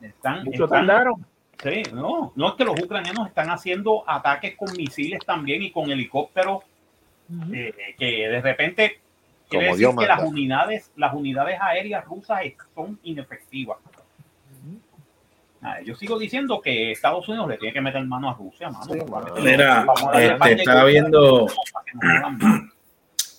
Están, 0.00 0.44
Mucho 0.44 0.64
están- 0.64 0.86
tardaron. 0.86 1.26
Sí, 1.62 1.82
no, 1.92 2.32
no 2.34 2.48
es 2.48 2.54
que 2.54 2.64
los 2.64 2.80
ucranianos 2.80 3.28
están 3.28 3.48
haciendo 3.50 4.02
ataques 4.08 4.56
con 4.56 4.72
misiles 4.76 5.20
también 5.24 5.62
y 5.62 5.70
con 5.70 5.90
helicópteros 5.90 6.64
eh, 7.52 7.94
que 7.96 8.28
de 8.28 8.40
repente 8.40 9.00
quiere 9.48 9.66
Como 9.66 9.76
decir 9.76 9.78
Dios 9.78 9.96
que 9.96 10.06
las 10.06 10.22
unidades, 10.22 10.90
las 10.96 11.14
unidades 11.14 11.58
aéreas 11.60 12.04
rusas 12.04 12.40
son 12.74 12.98
inefectivas. 13.04 13.78
Ah, 15.64 15.80
Yo 15.80 15.94
sigo 15.94 16.18
diciendo 16.18 16.60
que 16.60 16.90
Estados 16.90 17.28
Unidos 17.28 17.48
le 17.48 17.56
tiene 17.56 17.72
que 17.72 17.80
meter 17.80 18.04
mano 18.04 18.28
a 18.28 18.34
Rusia, 18.34 18.68
mano. 18.68 18.92
Mira, 19.40 19.84
Vamos 19.84 20.02
a 20.02 20.06
darle 20.10 20.32
este, 20.32 20.52
estaba 20.54 20.84
viendo, 20.84 21.46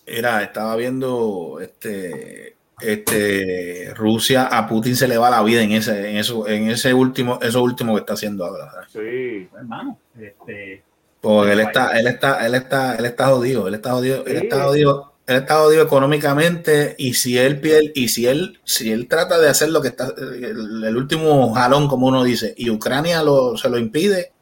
era, 0.05 0.41
estaba 0.43 0.75
viendo, 0.77 1.59
este, 1.59 2.55
este, 2.81 3.93
Rusia 3.95 4.45
a 4.47 4.67
Putin 4.67 4.95
se 4.95 5.07
le 5.07 5.17
va 5.17 5.29
la 5.29 5.43
vida 5.43 5.61
en 5.61 5.71
ese, 5.73 6.09
en 6.11 6.17
eso, 6.17 6.47
en 6.47 6.69
ese 6.69 6.93
último, 6.93 7.39
eso 7.41 7.61
último 7.63 7.93
que 7.93 7.99
está 8.01 8.13
haciendo 8.13 8.45
ahora. 8.45 8.71
¿sabes? 8.71 8.89
Sí. 8.91 9.47
Hermano, 9.55 9.97
este, 10.19 10.83
Porque 11.21 11.53
él 11.53 11.59
está, 11.61 11.97
él 11.99 12.07
está, 12.07 12.45
él 12.45 12.55
está, 12.55 12.95
él 12.95 13.05
está 13.05 13.27
jodido, 13.27 13.67
él 13.67 13.75
está 13.75 13.91
jodido, 13.91 14.25
él 14.25 14.37
Sí. 14.39 14.43
está 14.45 14.63
jodido, 14.63 15.13
él 15.25 15.35
está 15.37 15.55
jodido 15.59 15.83
económicamente 15.83 16.95
y 16.97 17.13
si 17.13 17.37
él 17.37 17.61
pierde, 17.61 17.91
y 17.95 18.09
si 18.09 18.27
él, 18.27 18.59
si 18.65 18.91
él 18.91 19.07
trata 19.07 19.39
de 19.39 19.47
hacer 19.49 19.69
lo 19.69 19.81
que 19.81 19.87
está, 19.89 20.13
el, 20.17 20.83
el 20.83 20.97
último 20.97 21.53
jalón, 21.53 21.87
como 21.87 22.07
uno 22.07 22.23
dice, 22.23 22.53
y 22.57 22.69
Ucrania 22.69 23.23
lo, 23.23 23.55
se 23.55 23.69
lo 23.69 23.77
impide, 23.77 24.33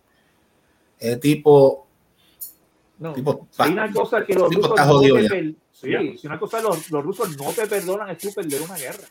el 1.00 1.20
tipo, 1.20 1.86
No. 3.00 3.14
tipo, 3.14 3.48
hay 3.58 3.72
una 3.72 3.92
cosa 3.92 4.26
que 4.26 4.34
los 4.34 4.50
tipo 4.50 4.68
está 4.70 4.86
jodido 4.86 5.20
ya. 5.20 5.30
Sí, 5.82 5.92
Ya. 5.92 6.00
si 6.18 6.28
una 6.28 6.40
cosa 6.40 6.62
los, 6.62 6.90
los 6.92 7.04
rusos 7.04 7.38
no 7.38 7.52
te 7.52 7.68
perdonan 7.68 8.10
es 8.12 8.18
tú 8.18 8.34
perder 8.34 8.62
una 8.62 8.76
guerra. 8.76 9.04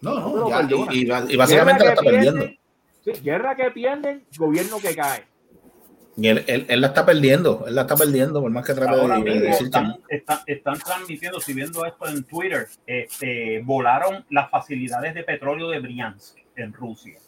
No, 0.00 0.14
No 0.36 0.48
ya, 0.48 0.68
y, 0.92 0.98
y 1.00 1.04
ba- 1.06 1.24
y 1.28 1.36
básicamente 1.36 1.84
la 1.84 1.90
está 1.90 2.02
perdiendo. 2.02 2.40
pierden, 2.46 2.58
sí, 3.04 3.12
guerra 3.22 3.56
que 3.56 3.70
pierden, 3.70 4.24
gobierno 4.36 4.78
que 4.78 4.94
cae. 4.94 5.24
Y 6.18 6.28
él, 6.28 6.44
él- 6.46 6.66
él 6.68 6.80
la 6.80 6.86
está 6.88 7.04
perdiendo, 7.04 7.64
él 7.66 7.74
la 7.74 7.82
está 7.82 7.96
perdiendo, 7.96 8.40
por 8.40 8.50
más 8.50 8.64
que 8.64 8.72
trate 8.74 8.98
Ahora 8.98 9.16
de, 9.18 9.22
de 9.24 9.30
mismo 9.32 9.44
decir 9.46 9.58
que 9.58 9.64
están, 9.66 9.96
están, 10.08 10.38
están 10.46 10.78
transmitiendo, 10.78 11.40
si 11.40 11.52
viendo 11.54 11.84
esto 11.84 12.06
en 12.08 12.24
Twitter, 12.24 12.68
este, 12.86 13.60
volaron 13.64 14.24
las 14.30 14.50
facilidades 14.50 15.14
de 15.14 15.22
petróleo 15.24 15.68
de 15.68 15.80
Bryansk 15.80 16.36
en 16.56 16.72
Rusia. 16.72 17.18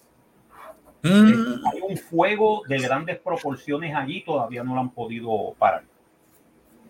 Mm, 1.02 1.64
Hay 1.66 1.80
un 1.88 1.96
fuego 1.98 2.62
de 2.68 2.78
grandes 2.78 3.18
proporciones 3.18 3.94
allí, 3.94 4.22
todavía 4.24 4.62
no 4.64 4.74
lo 4.74 4.80
han 4.80 4.90
podido 4.90 5.54
parar. 5.58 5.84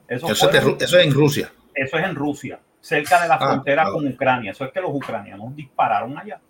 Eso, 0.08 0.26
eso, 0.30 0.50
es 0.50 0.82
eso 0.82 0.98
en 0.98 1.12
Rusia. 1.12 1.52
eso 1.74 1.98
es 1.98 2.04
en 2.04 2.14
Rusia, 2.14 2.58
cerca 2.80 3.20
de 3.22 3.28
la 3.28 3.34
Ah, 3.34 3.38
frontera 3.46 3.84
ah. 3.86 3.92
con 3.92 4.06
Ucrania. 4.06 4.52
Eso 4.52 4.64
es 4.64 4.72
que 4.72 4.80
los 4.80 4.90
ucranianos 4.92 5.54
dispararon 5.54 6.16
allá. 6.18 6.40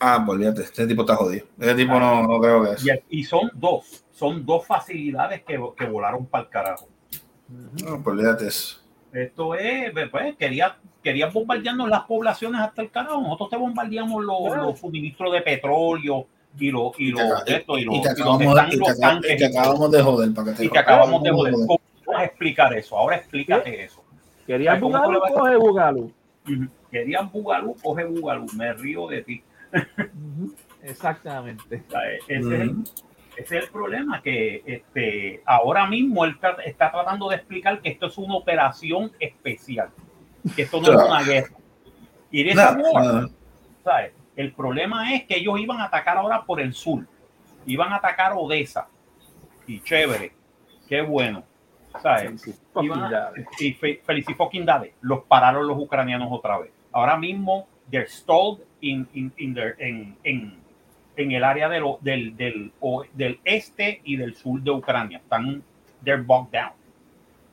Ah, 0.00 0.22
pues 0.24 0.36
olvídate, 0.36 0.62
este 0.62 0.86
tipo 0.86 1.02
está 1.02 1.16
jodido. 1.16 1.46
Este 1.58 1.74
tipo 1.74 1.98
no, 1.98 2.22
no 2.26 2.40
creo 2.40 2.64
que 2.64 2.70
es. 2.72 2.86
Y, 3.10 3.20
y 3.20 3.24
son 3.24 3.50
dos, 3.54 4.04
son 4.12 4.44
dos 4.44 4.66
facilidades 4.66 5.42
que, 5.44 5.60
que 5.76 5.84
volaron 5.86 6.26
para 6.26 6.44
el 6.44 6.50
carajo. 6.50 6.88
No, 7.48 8.02
pues 8.02 8.06
olvídate 8.16 8.48
eso. 8.48 8.78
Esto 9.12 9.54
es, 9.54 9.92
pues, 10.10 10.36
quería, 10.36 10.76
querían 11.02 11.32
bombardearnos 11.32 11.88
las 11.88 12.02
poblaciones 12.02 12.60
hasta 12.60 12.82
el 12.82 12.90
carajo. 12.90 13.20
Nosotros 13.22 13.50
te 13.50 13.56
bombardeamos 13.56 14.22
los, 14.24 14.38
Claro. 14.46 14.64
los 14.64 14.78
suministros 14.80 15.32
de 15.32 15.40
petróleo 15.42 16.26
y 16.58 16.70
los 16.70 16.92
y 16.98 17.10
los 17.12 17.22
y 17.46 17.52
y 17.52 17.94
y 17.94 17.98
y 17.98 18.02
te 18.02 18.08
acabamos 19.46 19.90
de 19.90 20.02
joder 20.02 20.34
para 20.34 20.50
que 20.50 20.56
te 20.56 20.64
Y 20.64 20.68
te 20.70 20.78
acabamos 20.78 21.22
de 21.22 21.30
joder. 21.30 21.54
joder. 21.54 21.80
¿Cómo 22.06 22.12
tú 22.12 22.12
vas 22.12 22.20
a 22.22 22.24
explicar 22.24 22.72
eso? 22.74 22.96
Ahora 22.96 23.16
explícate 23.16 23.84
eso. 23.84 24.04
Querían 24.46 24.76
Ay, 24.76 24.80
¿cómo 24.80 25.02
tú 25.02 25.12
Bugalú, 25.12 25.34
coge 25.34 25.56
Bugalú. 25.56 26.12
Ujú. 26.44 26.68
Querían 26.90 27.30
Bugalú, 27.32 27.76
coge 27.82 28.04
Bugalú. 28.04 28.46
Me 28.56 28.72
río 28.72 29.08
de 29.08 29.22
ti. 29.22 29.42
Exactamente. 30.82 31.82
O 31.88 31.90
sea, 31.90 32.00
Ese, 32.12 32.34
es 32.36 32.46
el, 32.46 32.70
Ujú. 32.70 32.84
ese 33.36 33.58
es 33.58 33.64
el 33.64 33.70
problema, 33.70 34.22
que 34.22 34.62
este, 34.64 35.42
ahora 35.44 35.86
mismo 35.88 36.24
él 36.24 36.36
está 36.64 36.92
tratando 36.92 37.28
de 37.28 37.36
explicar 37.36 37.80
que 37.80 37.88
esto 37.90 38.06
es 38.06 38.16
una 38.18 38.36
operación 38.36 39.10
especial, 39.18 39.90
que 40.54 40.62
esto 40.62 40.80
no 40.80 40.88
es 40.92 41.08
una 41.08 41.22
guerra. 41.22 41.50
Y 42.30 42.44
No, 42.54 42.72
no. 42.76 43.28
¿sabes? 43.82 44.12
El 44.36 44.52
problema 44.52 45.14
es 45.14 45.24
que 45.24 45.36
ellos 45.38 45.58
iban 45.58 45.80
a 45.80 45.84
atacar 45.86 46.18
ahora 46.18 46.44
por 46.44 46.60
el 46.60 46.72
sur, 46.72 47.06
iban 47.66 47.92
a 47.92 47.96
atacar 47.96 48.32
Odessa, 48.36 48.88
y 49.66 49.80
chévere, 49.80 50.32
qué 50.88 51.00
bueno. 51.02 51.42
¿Sabes? 52.02 52.24
Iban 52.82 53.14
a- 53.14 53.30
y 53.58 53.72
fe- 53.74 54.00
felicidades, 54.04 54.92
los 55.00 55.24
pararon 55.24 55.66
los 55.66 55.78
ucranianos 55.78 56.28
otra 56.30 56.58
vez. 56.58 56.70
Ahora 56.92 57.16
mismo, 57.16 57.66
they're 57.90 58.06
stalled 58.08 58.60
in, 58.80 59.06
in, 59.14 59.32
in 59.36 59.54
their- 59.54 59.76
en, 59.78 60.16
en, 60.24 60.54
en 61.16 61.32
el 61.32 61.44
área 61.44 61.68
de 61.68 61.80
lo- 61.80 61.98
del, 62.00 62.36
del, 62.36 62.72
o- 62.80 63.04
del 63.14 63.38
este 63.44 64.00
y 64.04 64.16
del 64.16 64.34
sur 64.34 64.60
de 64.60 64.70
Ucrania. 64.70 65.18
Están, 65.18 65.62
they're 66.04 66.22
bogged 66.22 66.52
down. 66.58 66.72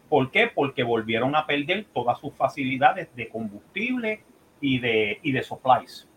¿Por 0.09 0.29
qué? 0.31 0.47
Porque 0.47 0.83
volvieron 0.83 1.35
a 1.35 1.45
perder 1.45 1.85
todas 1.93 2.19
sus 2.19 2.33
facilidades 2.35 3.13
de 3.15 3.29
combustible 3.29 4.21
y 4.61 4.79
de, 4.79 5.19
y 5.23 5.31
de 5.31 5.43
supplies. 5.43 6.07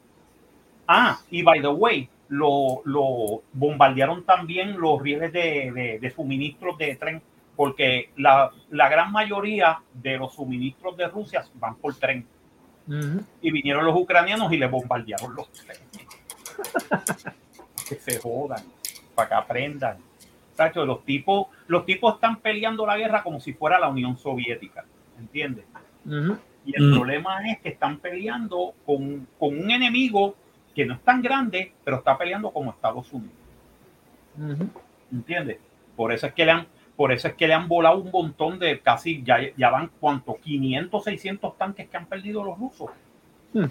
Ah, 0.87 1.19
y 1.31 1.43
by 1.43 1.61
the 1.61 1.69
way, 1.69 2.09
lo, 2.29 2.83
lo 2.85 3.43
bombardearon 3.53 4.25
también 4.25 4.79
los 4.79 5.01
rieles 5.01 5.33
de, 5.33 5.73
de, 5.73 5.99
de 5.99 6.11
suministros 6.11 6.77
de 6.79 6.95
tren, 6.97 7.23
porque 7.57 8.11
la, 8.17 8.51
la 8.71 8.89
gran 8.89 9.11
mayoría 9.13 9.79
de 9.95 10.19
los 10.19 10.35
suministros 10.35 10.97
de 10.97 11.09
Rusia 11.09 11.45
van 11.55 11.77
por 11.77 11.95
tren. 11.95 12.27
Y 13.43 13.51
vinieron 13.51 13.85
los 13.85 13.97
ucranianos 13.97 14.53
y 14.53 14.59
les 14.59 14.71
bombardearon 14.71 15.35
los 15.35 15.51
trenes. 15.51 15.83
que 17.89 17.95
se 17.97 18.19
jodan, 18.21 18.63
para 19.15 19.29
que 19.29 19.35
aprendan. 19.35 19.99
Tacho, 20.55 20.85
los 20.87 21.05
tipos, 21.05 21.49
los 21.67 21.85
tipos 21.85 22.15
están 22.15 22.37
peleando 22.37 22.87
la 22.87 22.97
guerra 22.97 23.23
como 23.23 23.41
si 23.41 23.53
fuera 23.53 23.79
la 23.79 23.89
Unión 23.89 24.17
Soviética, 24.17 24.85
¿entiendes? 25.19 25.65
Y 26.65 26.77
el 26.77 26.91
Mm. 26.91 26.95
problema 26.95 27.51
es 27.51 27.61
que 27.61 27.69
están 27.71 27.99
peleando 27.99 28.75
con, 28.85 29.27
con 29.39 29.57
un 29.59 29.71
enemigo 29.71 30.35
que 30.75 30.85
no 30.87 30.95
es 30.95 31.01
tan 31.03 31.23
grande, 31.23 31.73
pero 31.85 31.99
está 31.99 32.17
peleando 32.19 32.51
como 32.51 32.71
Estados 32.71 33.13
Unidos. 33.13 33.35
¿Entiendes? 35.13 35.59
Por 35.95 36.13
eso 36.13 36.27
es 36.27 36.35
que 36.35 36.45
le 36.45 36.51
han, 36.53 36.67
por 36.97 37.13
eso 37.13 37.29
es 37.29 37.35
que 37.35 37.47
le 37.47 37.55
han 37.55 37.69
volado 37.69 37.99
un 37.99 38.11
montón 38.11 38.59
de 38.59 38.81
casi, 38.81 39.23
ya, 39.23 39.39
ya 39.57 39.71
van 39.71 39.91
cuántos, 40.01 40.39
500, 40.39 41.05
600 41.05 41.59
tanques 41.59 41.89
que 41.89 41.97
han 41.97 42.07
perdido 42.07 42.43
los 42.45 42.59
rusos. 42.59 42.91
Hmm. 43.53 43.67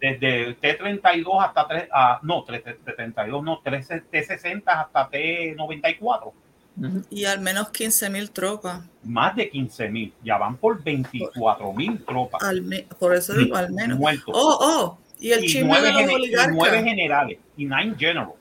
Desde 0.00 0.54
T-32 0.54 1.44
hasta 1.44 1.66
3, 1.66 1.88
ah, 1.92 2.20
no, 2.22 2.44
T- 2.44 2.60
T-32, 2.60 3.42
no, 3.42 3.58
T-60 3.60 4.62
hasta 4.66 5.08
T-94. 5.08 6.32
Y 7.10 7.24
al 7.24 7.40
menos 7.40 7.70
15 7.70 8.08
mil 8.08 8.30
tropas. 8.30 8.82
Más 9.02 9.34
de 9.34 9.50
15 9.50 9.88
mil, 9.88 10.12
ya 10.22 10.38
van 10.38 10.56
por 10.56 10.80
24 10.80 11.72
mil 11.72 12.04
tropas. 12.04 12.40
Al 12.44 12.62
me- 12.62 12.86
por 13.00 13.16
eso 13.16 13.34
digo, 13.34 13.56
al 13.56 13.72
menos. 13.72 13.98
Muertos. 13.98 14.32
Oh, 14.32 14.58
oh. 14.60 14.98
Y 15.18 15.32
el 15.32 15.42
y 15.44 15.48
chisme 15.48 15.66
nueve, 15.66 15.86
de 15.88 15.92
los 15.94 16.00
gene- 16.02 16.12
y 16.12 16.14
oligarcas. 16.14 16.54
nueve 16.54 16.82
generales 16.84 17.38
y 17.56 17.64
nine 17.64 17.96
generals. 17.98 18.34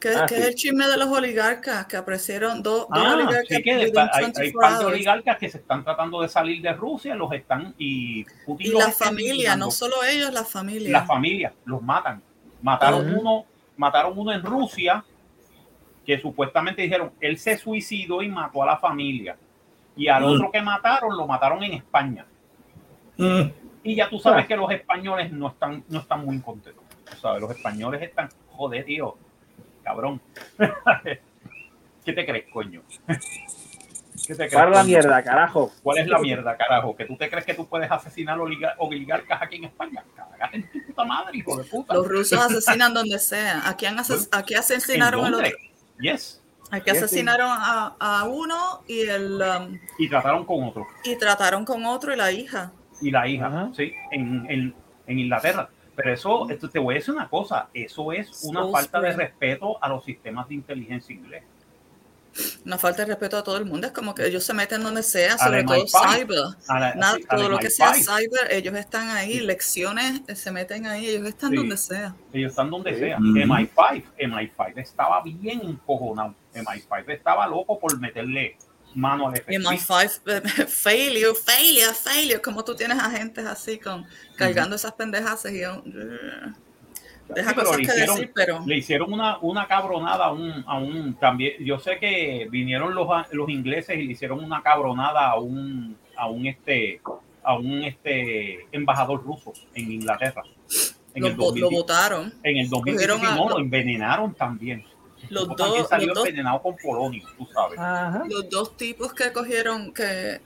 ¿Qué, 0.00 0.10
Ah, 0.14 0.26
qué 0.28 0.34
sí. 0.36 0.40
es 0.42 0.46
el 0.48 0.54
chisme 0.54 0.86
de 0.86 0.96
los 0.98 1.08
oligarcas? 1.08 1.86
Que 1.86 1.96
aparecieron 1.96 2.62
dos, 2.62 2.86
dos 2.88 2.88
Ah, 2.90 3.14
oligarcas. 3.14 3.46
sí 3.48 3.62
que 3.62 3.72
hay, 3.72 3.84
hay 3.84 3.90
24 4.22 4.60
par 4.60 4.78
de 4.78 4.84
oligarcas 4.84 5.38
que 5.38 5.48
se 5.48 5.58
están 5.58 5.82
tratando 5.84 6.20
de 6.20 6.28
salir 6.28 6.60
de 6.62 6.72
Rusia, 6.74 7.14
los 7.14 7.32
están 7.32 7.74
y 7.78 8.24
Putin 8.44 8.66
Y 8.66 8.70
la 8.78 8.92
familia, 8.92 9.56
no 9.56 9.70
solo 9.70 9.96
ellos, 10.04 10.32
la 10.32 10.44
familia. 10.44 10.90
la 10.90 11.06
familia, 11.06 11.52
los 11.64 11.82
matan. 11.82 12.22
Mataron 12.62 13.14
uno, 13.14 13.44
mataron 13.76 14.18
uno 14.18 14.32
en 14.32 14.42
Rusia, 14.42 15.04
que 16.04 16.20
supuestamente 16.20 16.82
dijeron, 16.82 17.12
él 17.20 17.38
se 17.38 17.56
suicidó 17.56 18.22
y 18.22 18.28
mató 18.28 18.62
a 18.62 18.66
la 18.66 18.76
familia. 18.78 19.36
Y 19.96 20.08
al 20.08 20.24
otro 20.24 20.50
que 20.52 20.60
mataron, 20.60 21.16
lo 21.16 21.26
mataron 21.26 21.62
en 21.62 21.72
España. 21.72 22.26
Y 23.82 23.94
ya 23.94 24.08
tú 24.10 24.18
sabes 24.18 24.46
que 24.46 24.56
los 24.56 24.70
españoles 24.70 25.32
no 25.32 25.48
están, 25.48 25.84
no 25.88 26.00
están 26.00 26.24
muy 26.24 26.38
contentos. 26.40 26.84
Sabes, 27.20 27.40
los 27.40 27.50
españoles 27.50 28.02
están, 28.02 28.28
joder, 28.50 28.84
tío, 28.84 29.16
cabrón. 29.86 30.20
¿Qué 32.04 32.12
te 32.12 32.26
crees, 32.26 32.46
coño? 32.52 32.82
¿Qué 33.06 34.34
te 34.34 34.48
crees, 34.48 34.54
Para 34.54 34.70
la 34.70 34.76
coño? 34.78 34.86
mierda, 34.88 35.22
carajo. 35.22 35.70
¿Cuál 35.82 35.98
es 35.98 36.08
la 36.08 36.18
mierda, 36.18 36.56
carajo? 36.56 36.96
¿Que 36.96 37.04
tú 37.04 37.16
te 37.16 37.30
crees 37.30 37.44
que 37.46 37.54
tú 37.54 37.66
puedes 37.68 37.88
asesinar 37.90 38.38
oligar- 38.38 38.74
oligarcas 38.78 39.40
aquí 39.42 39.56
en 39.56 39.64
España? 39.64 40.02
Cágate 40.16 40.56
en 40.56 40.70
tu 40.72 40.84
puta 40.86 41.04
madre, 41.04 41.38
hijo 41.38 41.56
de 41.56 41.64
puta. 41.64 41.94
Los 41.94 42.08
rusos 42.08 42.38
asesinan 42.40 42.92
donde 42.92 43.18
sea. 43.20 43.68
Aquí, 43.68 43.86
han 43.86 43.96
ases- 43.98 44.28
aquí 44.32 44.54
asesinaron 44.54 45.20
¿En 45.20 45.26
el 45.26 45.32
dónde? 45.32 45.48
otro- 45.50 45.60
Yes. 46.00 46.42
Aquí 46.72 46.90
Yes, 46.90 47.02
asesinaron 47.04 47.48
a, 47.48 47.94
a 48.00 48.24
uno 48.24 48.82
y 48.88 49.02
el 49.02 49.40
um, 49.40 49.78
Y 49.98 50.08
trataron 50.08 50.44
con 50.44 50.64
otro. 50.64 50.84
y 51.04 51.14
trataron 51.16 51.64
con 51.64 51.84
otro 51.86 52.12
y 52.12 52.16
la 52.16 52.32
hija. 52.32 52.72
Y 53.00 53.12
la 53.12 53.28
hija, 53.28 53.70
sí, 53.76 53.92
en, 54.10 54.44
en, 54.50 54.74
en 55.06 55.18
Inglaterra. 55.20 55.68
Pero 55.96 56.12
eso, 56.12 56.48
esto 56.50 56.68
te 56.68 56.78
voy 56.78 56.94
a 56.94 56.98
decir 56.98 57.14
una 57.14 57.28
cosa, 57.28 57.68
eso 57.72 58.12
es 58.12 58.42
una 58.44 58.60
So 58.62 58.70
falta 58.70 59.00
de 59.00 59.12
respeto 59.12 59.82
a 59.82 59.88
los 59.88 60.04
sistemas 60.04 60.46
de 60.48 60.54
inteligencia 60.56 61.14
inglés. 61.14 61.42
Una 62.66 62.76
falta 62.76 63.00
de 63.02 63.06
respeto 63.08 63.38
a 63.38 63.42
todo 63.42 63.56
el 63.56 63.64
mundo. 63.64 63.86
Es 63.86 63.94
como 63.94 64.14
que 64.14 64.26
ellos 64.26 64.44
se 64.44 64.52
meten 64.52 64.82
donde 64.82 65.02
sea, 65.02 65.38
sobre 65.38 65.64
todo 65.64 65.76
MI5. 65.76 66.16
cyber. 66.18 66.38
La- 66.68 66.94
Nada, 66.94 67.14
sí, 67.16 67.24
todo 67.30 67.48
lo 67.48 67.58
que 67.58 67.70
sea 67.70 67.92
MI5. 67.94 68.04
cyber, 68.18 68.52
ellos 68.52 68.74
están 68.74 69.08
ahí. 69.08 69.40
Lecciones 69.40 70.20
eh, 70.28 70.36
se 70.36 70.52
meten 70.52 70.86
ahí, 70.86 71.08
ellos 71.08 71.26
están 71.26 71.48
Sí. 71.52 71.56
donde 71.56 71.78
sea. 71.78 72.14
Ellos 72.34 72.50
están 72.50 72.68
donde 72.68 72.92
Sí. 72.92 72.98
sea. 73.00 73.16
Ujú. 73.16 73.26
MI5, 73.38 74.04
MI5 74.18 74.78
estaba 74.82 75.22
bien 75.22 75.62
encojonado. 75.62 76.34
MI5 76.52 77.08
estaba 77.14 77.46
loco 77.46 77.78
por 77.78 77.98
meterle 77.98 78.58
mano 78.96 79.28
al 79.28 79.36
Y 79.36 79.40
FBI. 79.40 79.56
MI5, 79.58 80.20
eh, 80.26 80.66
failure, 80.66 81.34
failure, 81.34 81.94
failure. 81.94 82.40
Como 82.40 82.64
tú 82.64 82.74
tienes 82.74 82.98
agentes 82.98 83.44
así 83.46 83.78
con 83.78 84.04
cargando 84.36 84.74
esas 84.76 84.92
pendejas 84.92 85.44
y 85.50 85.60
yo, 85.60 85.82
deja 87.28 87.50
Sí, 87.50 87.54
pero 87.56 87.66
cosas 87.66 87.76
le 87.78 87.86
que 87.86 87.92
hicieron, 87.92 88.16
decir, 88.16 88.32
pero 88.34 88.62
le 88.66 88.76
hicieron 88.76 89.12
una, 89.12 89.38
una 89.38 89.66
cabronada 89.66 90.26
a 90.26 90.32
un, 90.32 90.64
a 90.66 90.78
un 90.78 91.14
también. 91.14 91.54
Yo 91.64 91.78
sé 91.78 91.98
que 91.98 92.46
vinieron 92.50 92.94
los, 92.94 93.08
los 93.32 93.48
ingleses 93.48 93.98
y 93.98 94.02
le 94.02 94.12
hicieron 94.12 94.42
una 94.42 94.62
cabronada 94.62 95.26
a 95.30 95.38
un, 95.38 95.96
a 96.16 96.28
un 96.28 96.46
este, 96.46 97.00
a 97.42 97.54
un 97.56 97.84
este 97.84 98.66
embajador 98.72 99.22
ruso 99.24 99.52
en 99.74 99.90
Inglaterra. 99.92 100.42
En 101.14 101.22
lo, 101.22 101.28
el 101.28 101.34
vo- 101.36 101.38
lo 101.58 101.70
2010. 101.70 101.70
votaron. 101.72 102.34
En 102.42 102.56
el 102.58 102.68
2010 102.68 103.08
Cogieron 103.08 103.26
a- 103.26 103.36
no, 103.36 103.48
lo 103.48 103.54
lo- 103.56 103.60
envenenaron 103.60 104.34
también. 104.34 104.84
Los 105.30 105.46
también 105.56 105.80
dos- 105.82 105.88
salió 105.88 106.06
los 106.08 106.14
dos- 106.16 106.26
envenenado 106.28 106.62
con 106.62 106.76
polonio, 106.76 107.26
tú 107.38 107.46
sabes. 107.52 107.78
Ajá. 107.78 108.24
Los 108.28 108.48
dos 108.50 108.76
tipos 108.76 109.12
que 109.14 109.32
cogieron, 109.32 109.92
que, 109.92 110.40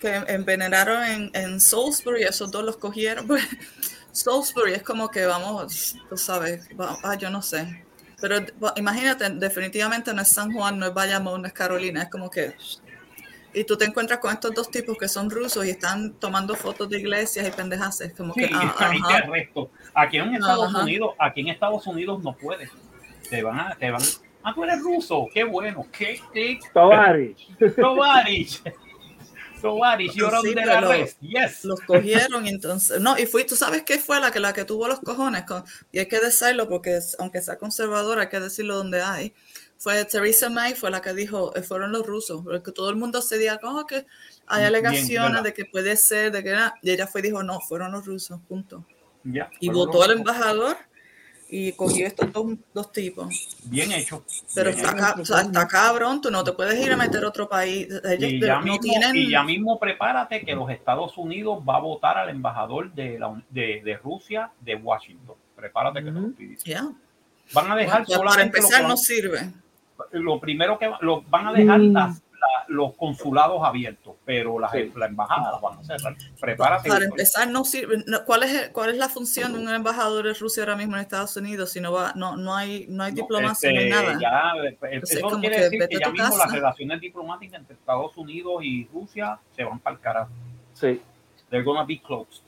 que 0.00 0.14
envenenaron 0.28 1.02
en, 1.04 1.30
en 1.34 1.60
Salisbury, 1.60 2.22
esos 2.24 2.50
dos 2.50 2.64
los 2.64 2.76
cogieron. 2.76 3.26
Pues, 3.28 3.46
Salisbury 4.12 4.74
es 4.74 4.82
como 4.84 5.10
que 5.10 5.26
vamos, 5.26 5.96
tú 6.08 6.16
sabes, 6.16 6.68
ah, 7.02 7.16
yo 7.16 7.30
no 7.30 7.42
sé. 7.42 7.84
Pero 8.20 8.36
imagínate, 8.76 9.28
definitivamente 9.30 10.14
no 10.14 10.22
es 10.22 10.28
San 10.28 10.52
Juan, 10.52 10.78
no 10.78 10.86
es 10.86 10.94
Bayamón, 10.94 11.42
no 11.42 11.48
es 11.48 11.52
Carolina, 11.52 12.02
es 12.04 12.10
como 12.10 12.30
que... 12.30 12.54
Y 13.52 13.64
tú 13.64 13.76
te 13.76 13.84
encuentras 13.84 14.18
con 14.20 14.32
estos 14.32 14.52
dos 14.54 14.70
tipos 14.70 14.96
que 14.98 15.08
son 15.08 15.30
rusos 15.30 15.64
y 15.66 15.70
están 15.70 16.12
tomando 16.14 16.54
fotos 16.54 16.88
de 16.88 16.98
iglesias 17.00 17.46
y 17.46 17.50
pendejas, 17.50 18.00
es 18.02 18.12
como 18.14 18.34
Sí, 18.34 18.40
que... 18.48 18.50
ah, 18.54 18.74
ahí 18.78 18.98
te 19.02 19.06
ajá. 19.14 19.16
arresto. 19.18 19.70
Aquí 19.94 20.16
en 20.18 20.34
Estados 20.34 20.68
Ajá. 20.68 20.82
Unidos, 20.82 21.14
aquí 21.18 21.40
en 21.40 21.48
Estados 21.48 21.86
Unidos 21.86 22.22
no 22.22 22.32
puedes. 22.36 22.70
Te 23.30 23.42
van 23.42 23.58
a, 23.60 23.74
te 23.76 23.90
van. 23.90 24.02
Ah, 24.42 24.52
tú 24.54 24.64
eres 24.64 24.80
ruso, 24.82 25.26
qué 25.32 25.44
bueno, 25.44 25.86
qué, 25.96 26.20
qué. 26.32 26.58
Tovarich. 26.72 27.48
Tovarich. 27.76 28.62
Tovarich, 29.62 30.12
you're 30.14 30.36
Sí, 30.42 30.48
under 30.48 30.68
arrest. 30.70 31.18
Yes. 31.22 31.64
los 31.64 31.80
cogieron 31.80 32.46
entonces 32.46 33.00
no 33.00 33.16
y 33.18 33.24
fui 33.24 33.44
tú 33.44 33.56
sabes 33.56 33.82
qué 33.82 33.98
fue 33.98 34.20
la 34.20 34.30
que 34.30 34.38
la 34.38 34.52
que 34.52 34.66
tuvo 34.66 34.86
los 34.88 35.00
cojones 35.00 35.44
con, 35.44 35.64
y 35.90 36.00
hay 36.00 36.06
que 36.06 36.20
decirlo 36.20 36.68
porque 36.68 36.98
es- 36.98 37.16
aunque 37.18 37.40
sea 37.40 37.56
conservadora 37.56 38.22
hay 38.22 38.28
que 38.28 38.40
decirlo 38.40 38.76
donde 38.76 39.00
hay 39.00 39.32
fue 39.78 40.04
Theresa 40.04 40.50
May 40.50 40.74
fue 40.74 40.90
la 40.90 41.00
que 41.00 41.14
dijo 41.14 41.56
eh, 41.56 41.62
fueron 41.62 41.92
los 41.92 42.06
rusos 42.06 42.42
porque 42.44 42.72
todo 42.72 42.90
el 42.90 42.96
mundo 42.96 43.22
se 43.22 43.38
diga 43.38 43.56
como 43.58 43.86
que 43.86 44.04
hay 44.46 44.58
Bien, 44.58 44.66
alegaciones 44.66 45.30
¿verdad? 45.30 45.42
de 45.44 45.54
que 45.54 45.64
puede 45.64 45.96
ser 45.96 46.30
de 46.30 46.42
que 46.42 46.50
era 46.50 46.74
y 46.82 46.90
ella 46.90 47.06
fue 47.06 47.22
y 47.22 47.24
dijo 47.24 47.42
no 47.42 47.58
fueron 47.60 47.92
los 47.92 48.04
rusos 48.04 48.38
punto 48.46 48.84
Ya, 49.24 49.48
y 49.60 49.70
votó 49.70 50.02
al 50.02 50.08
rusos. 50.10 50.18
embajador 50.18 50.76
y 51.56 51.72
cogió 51.72 52.06
estos 52.06 52.32
dos, 52.32 52.46
dos 52.72 52.90
tipos 52.90 53.28
Bien 53.64 53.92
hecho. 53.92 54.24
pero 54.54 54.70
bien 54.70 54.84
está, 54.84 54.90
hecho. 54.96 55.14
ca- 55.14 55.20
o 55.20 55.24
sea, 55.24 55.40
está 55.42 55.68
cabrón 55.68 56.20
tú 56.20 56.30
no 56.30 56.42
te 56.42 56.52
puedes 56.52 56.78
ir 56.84 56.92
a 56.92 56.96
meter 56.96 57.22
a 57.24 57.28
otro 57.28 57.48
país 57.48 57.86
ellos 58.04 58.30
Y 58.32 58.40
ya, 58.40 58.56
no 58.56 58.62
mismo, 58.62 58.80
tienen 58.80 59.16
y 59.16 59.30
ya 59.30 59.42
mismo 59.44 59.78
prepárate 59.78 60.44
que 60.44 60.54
los 60.54 60.68
Estados 60.70 61.16
Unidos 61.16 61.58
va 61.68 61.76
a 61.76 61.80
votar 61.80 62.18
al 62.18 62.28
embajador 62.30 62.92
de, 62.92 63.18
la, 63.18 63.40
de, 63.50 63.82
de 63.84 63.96
Rusia 63.98 64.50
de 64.60 64.74
Washington. 64.74 65.36
Prepárate 65.54 66.00
que 66.02 66.10
te 66.10 66.20
lo 66.20 66.28
estoy 66.28 66.46
diciendo. 66.46 66.90
ya. 66.92 67.52
Van 67.52 67.70
a 67.70 67.76
dejar 67.76 68.04
Bueno, 68.06 68.22
para 68.22 68.30
solamente 68.32 68.58
lo, 68.58 68.64
empezar 68.64 68.88
no 68.88 68.96
sirve 68.96 69.52
lo 70.10 70.40
primero 70.40 70.76
que 70.78 70.88
va- 70.88 70.98
lo, 71.02 71.22
van 71.22 71.46
a 71.46 71.52
dejar 71.52 71.78
Mm. 71.78 71.92
las- 71.92 72.20
la- 72.68 72.74
los 72.74 72.94
consulados 72.96 73.62
abiertos, 73.64 74.14
pero 74.24 74.58
las, 74.58 74.72
la 74.94 75.06
embajada 75.06 75.52
las 75.52 75.60
van 75.60 75.78
a 75.78 75.84
cerrar. 75.84 76.14
Prepárate. 76.40 76.88
Para 76.88 77.04
empezar, 77.04 77.48
no 77.48 77.64
sirve. 77.64 78.02
no, 78.06 78.24
¿cuál, 78.24 78.42
es, 78.44 78.68
¿Cuál 78.70 78.90
es 78.90 78.96
la 78.98 79.08
función 79.08 79.52
de 79.52 79.58
un 79.58 79.68
embajador 79.68 80.24
de 80.26 80.34
Rusia 80.34 80.62
ahora 80.62 80.76
mismo 80.76 80.94
en 80.96 81.02
Estados 81.02 81.36
Unidos 81.36 81.70
si 81.70 81.80
no 81.80 81.92
va, 81.92 82.12
no, 82.14 82.36
no 82.36 82.54
hay, 82.54 82.86
no 82.88 83.04
hay 83.04 83.12
diplomacia, 83.12 83.70
no 83.72 83.78
hay 83.78 83.88
Este, 83.90 84.02
nada? 84.02 84.18
ya, 84.20 84.52
Entonces, 84.90 85.18
eso 85.18 85.28
como 85.28 85.40
quiere 85.40 85.56
que 85.56 85.62
decir 85.62 85.88
que 85.88 85.98
ya 85.98 86.10
mismo 86.10 86.26
casa. 86.28 86.38
las 86.38 86.52
relaciones 86.52 87.00
diplomáticas 87.00 87.60
entre 87.60 87.74
Estados 87.76 88.16
Unidos 88.16 88.62
y 88.62 88.88
Rusia 88.92 89.38
se 89.54 89.64
van 89.64 89.78
para 89.78 89.96
el 89.96 90.00
carajo. 90.02 90.30
Sí. 90.72 91.00
They're 91.50 91.64
gonna 91.64 91.84
be 91.84 92.00
closed. 92.00 92.42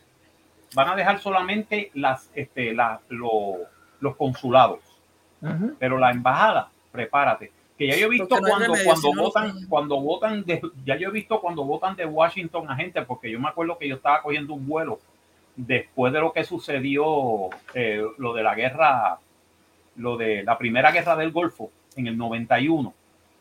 Van 0.74 0.88
a 0.88 0.96
dejar 0.96 1.20
solamente 1.20 1.90
las, 1.94 2.28
este, 2.34 2.74
la- 2.74 3.00
lo- 3.08 3.58
los 4.00 4.16
consulados, 4.16 4.80
pero 5.78 5.96
la 5.98 6.10
embajada, 6.10 6.68
prepárate. 6.92 7.52
Que 7.78 7.86
ya 7.88 7.96
yo 7.96 8.06
he 8.06 8.10
visto 8.10 8.36
no 8.40 8.46
cuando, 8.48 8.74
remedio, 8.74 8.84
cuando 8.84 9.14
no 9.14 9.22
votan, 9.22 9.50
ponen. 9.52 9.68
cuando 9.68 10.00
votan 10.00 10.44
de, 10.44 10.62
ya 10.84 10.96
yo 10.96 11.08
he 11.08 11.12
visto 11.12 11.40
cuando 11.40 11.64
votan 11.64 11.94
de 11.96 12.06
Washington 12.06 12.70
a 12.70 12.76
gente, 12.76 13.02
porque 13.02 13.30
yo 13.30 13.38
me 13.38 13.48
acuerdo 13.48 13.76
que 13.76 13.86
yo 13.88 13.96
estaba 13.96 14.22
cogiendo 14.22 14.54
un 14.54 14.66
vuelo 14.66 14.98
después 15.56 16.12
de 16.12 16.20
lo 16.20 16.32
que 16.32 16.44
sucedió, 16.44 17.50
eh, 17.74 18.02
lo 18.18 18.32
de 18.32 18.42
la 18.42 18.54
guerra, 18.54 19.18
lo 19.96 20.16
de 20.16 20.42
la 20.42 20.56
primera 20.56 20.90
guerra 20.90 21.16
del 21.16 21.32
Golfo 21.32 21.70
en 21.96 22.06
el 22.06 22.16
91. 22.16 22.92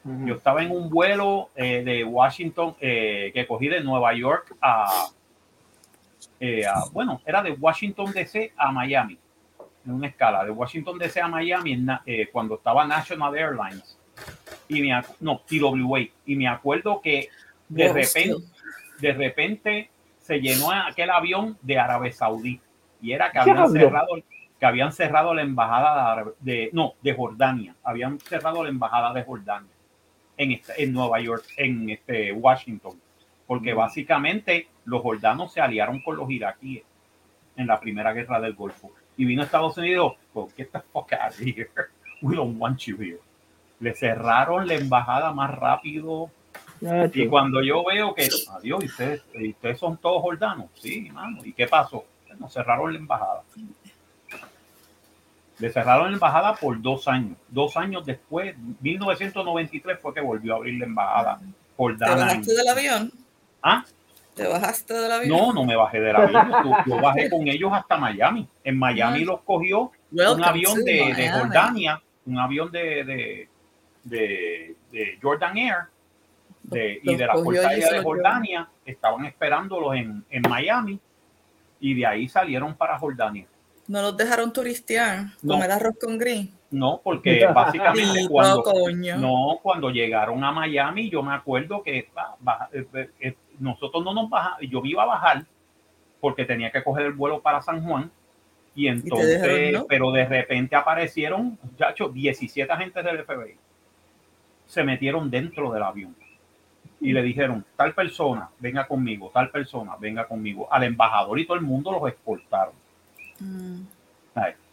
Ujú. 0.04 0.28
Yo 0.28 0.36
estaba 0.36 0.62
en 0.64 0.72
un 0.72 0.90
vuelo 0.90 1.50
eh, 1.56 1.82
de 1.84 2.04
Washington 2.04 2.76
eh, 2.80 3.32
que 3.34 3.48
cogí 3.48 3.68
de 3.70 3.82
Nueva 3.82 4.14
York 4.14 4.54
a, 4.62 5.08
eh, 6.40 6.66
a- 6.66 6.84
bueno, 6.92 7.22
era 7.26 7.42
de 7.42 7.52
Washington 7.52 8.12
DC 8.14 8.54
a 8.58 8.72
Miami, 8.72 9.18
en 9.86 9.92
una 9.94 10.08
escala 10.08 10.44
de 10.44 10.52
Washington 10.52 10.98
DC 10.98 11.22
a 11.22 11.28
Miami 11.28 11.74
en 11.74 11.88
eh, 12.06 12.30
cuando 12.32 12.56
estaba 12.56 12.86
National 12.86 13.36
Airlines 13.36 13.98
y 14.68 14.82
me, 14.82 15.02
no, 15.20 15.40
TWA, 15.40 16.00
y 16.26 16.36
me 16.36 16.48
acuerdo 16.48 17.02
que 17.02 17.30
de 17.70 17.84
repente, 17.94 18.46
de 19.00 19.14
repente 19.14 19.90
se 20.20 20.40
llenó 20.40 20.72
aquel 20.72 21.10
avión 21.12 21.58
de 21.62 21.78
Arabia 21.80 22.12
Saudí. 22.12 22.60
Y 23.02 23.12
era 23.12 23.32
que 23.32 23.40
habían 23.40 23.58
cerrado 23.82 24.08
que 24.60 24.66
habían 24.66 24.92
cerrado 24.94 25.34
la 25.34 25.42
embajada 25.42 26.24
de, 26.40 26.54
de 26.64 26.70
no 26.74 26.94
de 27.02 27.14
Jordania. 27.14 27.76
Habían 27.84 28.20
cerrado 28.20 28.64
la 28.64 28.70
embajada 28.70 29.14
de 29.14 29.24
Jordania 29.24 29.70
en 30.38 30.52
este- 30.54 30.82
en 30.84 30.94
Nueva 30.94 31.20
York 31.20 31.44
en 31.58 31.90
este 31.90 32.32
Washington. 32.32 33.00
Porque 33.46 33.74
básicamente 33.74 34.68
los 34.86 35.02
jordanos 35.02 35.52
se 35.54 35.62
aliaron 35.62 36.02
con 36.02 36.16
los 36.18 36.32
iraquíes 36.32 36.84
en 37.58 37.68
la 37.68 37.80
primera 37.80 38.14
guerra 38.14 38.40
del 38.40 38.54
Golfo. 38.54 38.92
Y 39.18 39.26
vino 39.26 39.42
a 39.42 39.46
Estados 39.46 39.78
Unidos 39.78 40.14
pues, 40.34 40.54
get 40.56 40.70
the 40.72 40.80
fuck 40.92 41.12
out 41.14 41.32
of 41.32 41.40
here 41.40 41.70
we 42.22 42.36
don't 42.36 42.58
want 42.60 42.80
you 42.88 42.98
here 42.98 43.20
le 43.80 43.94
cerraron 43.94 44.68
la 44.68 44.76
embajada 44.76 45.32
más 45.34 45.54
rápido 45.56 46.30
y 47.14 47.28
cuando 47.28 47.62
yo 47.64 47.84
veo 47.86 48.14
que, 48.14 48.28
adiós, 48.52 48.84
¿y 48.84 48.86
ustedes, 48.88 49.24
y 49.34 49.50
ustedes 49.52 49.80
son 49.80 49.98
todos 49.98 50.22
jordanos, 50.22 50.68
sí, 50.76 51.10
mano. 51.12 51.40
¿Y 51.44 51.54
qué 51.54 51.68
pasó? 51.68 52.06
Nos 52.38 52.52
cerraron 52.54 52.92
la 52.94 53.00
embajada. 53.00 53.42
Le 55.58 55.72
cerraron 55.72 56.10
la 56.12 56.16
embajada 56.16 56.54
por 56.56 56.82
dos 56.82 57.08
años. 57.08 57.38
Dos 57.48 57.78
años 57.78 58.06
después, 58.06 58.56
1993 58.82 60.00
fue 60.02 60.14
que 60.14 60.20
volvió 60.22 60.54
a 60.54 60.58
abrir 60.58 60.78
la 60.80 60.86
embajada 60.86 61.38
¿Te 61.40 61.46
jordana. 61.78 62.14
en- 62.14 62.28
bajaste 62.28 62.54
del 62.56 62.68
avión? 62.68 63.12
¿Ah? 63.64 63.86
¿Te 64.34 64.46
bajaste 64.48 64.94
del 64.94 65.12
avión? 65.14 65.38
No, 65.38 65.54
no 65.54 65.64
me 65.64 65.78
bajé 65.78 66.02
del 66.02 66.16
avión. 66.16 66.52
Yo, 66.64 66.76
yo 66.88 66.98
bajé 67.02 67.30
con 67.30 67.48
ellos 67.48 67.72
hasta 67.74 67.96
Miami. 67.98 68.46
En 68.66 68.78
Miami 68.78 69.22
Ah. 69.22 69.26
los 69.28 69.42
cogió 69.42 69.92
un 70.12 70.44
avión 70.44 70.84
de. 70.84 71.32
Jordania, 71.34 72.02
un 72.26 72.38
avión 72.38 72.70
de, 72.70 73.04
de, 73.06 73.50
de, 74.06 74.76
de 74.92 75.18
de 75.20 75.60
Air 75.62 75.76
de- 76.64 77.00
y 77.04 77.16
de 77.16 77.26
la 77.28 77.34
Fuerza 77.36 77.64
y 77.64 77.82
Aérea 77.82 77.92
de. 77.92 78.04
Jordania. 78.04 78.70
Estaban 78.86 79.26
esperándolos 79.26 79.96
en, 79.96 80.24
en 80.30 80.42
Miami 80.50 81.00
y 81.80 81.94
de 81.96 82.06
ahí 82.06 82.28
salieron 82.30 82.74
para 82.76 82.98
Jordania. 82.98 83.46
No 83.88 84.02
los 84.02 84.18
dejaron 84.18 84.52
turistear, 84.54 85.26
No. 85.44 85.54
comer 85.56 85.72
arroz 85.72 85.96
con 86.00 86.18
gris. 86.18 86.50
No, 86.72 87.00
porque 87.04 87.46
básicamente 87.54 88.02
Sí, 88.22 88.28
cuando, 88.28 88.64
coño. 88.64 89.18
no, 89.18 89.60
cuando 89.62 89.90
llegaron 89.92 90.44
a 90.44 90.52
Miami, 90.52 91.10
yo 91.10 91.22
me 91.22 91.34
acuerdo 91.34 91.84
que 91.84 92.10
ah, 92.16 92.36
baja- 92.40 92.70
eh, 92.74 92.88
eh, 92.94 93.10
eh, 93.20 93.36
nosotros 93.60 94.04
no 94.04 94.14
nos 94.14 94.30
bajamos, 94.30 94.60
yo 94.70 94.82
me 94.82 94.90
iba 94.90 95.04
a 95.04 95.08
bajar 95.08 95.46
porque 96.20 96.46
tenía 96.46 96.72
que 96.72 96.84
coger 96.84 97.06
el 97.06 97.14
vuelo 97.14 97.42
para 97.42 97.62
San 97.62 97.84
Juan. 97.84 98.12
Y 98.74 98.88
entonces, 98.88 99.42
dejaron, 99.42 99.72
¿no? 99.72 99.86
pero 99.88 100.12
de 100.12 100.26
repente 100.26 100.76
aparecieron, 100.76 101.58
muchachos, 101.64 102.14
17 102.14 102.70
agentes 102.72 103.04
del 103.06 103.24
FBI. 103.24 103.56
Se 104.68 104.84
metieron 104.84 105.30
dentro 105.30 105.72
del 105.72 105.84
avión 105.84 106.16
y 107.00 107.14
le 107.14 107.22
dijeron, 107.22 107.64
tal 107.76 107.94
persona, 107.94 108.50
venga 108.60 108.88
conmigo, 108.88 109.30
tal 109.34 109.50
persona, 109.50 109.96
venga 110.00 110.28
conmigo. 110.28 110.68
Al 110.72 110.84
embajador 110.84 111.40
y 111.40 111.46
todo 111.46 111.58
el 111.58 111.64
mundo 111.64 111.92
los 111.92 112.10
exportaron. 112.10 112.74
Mm. 113.40 113.82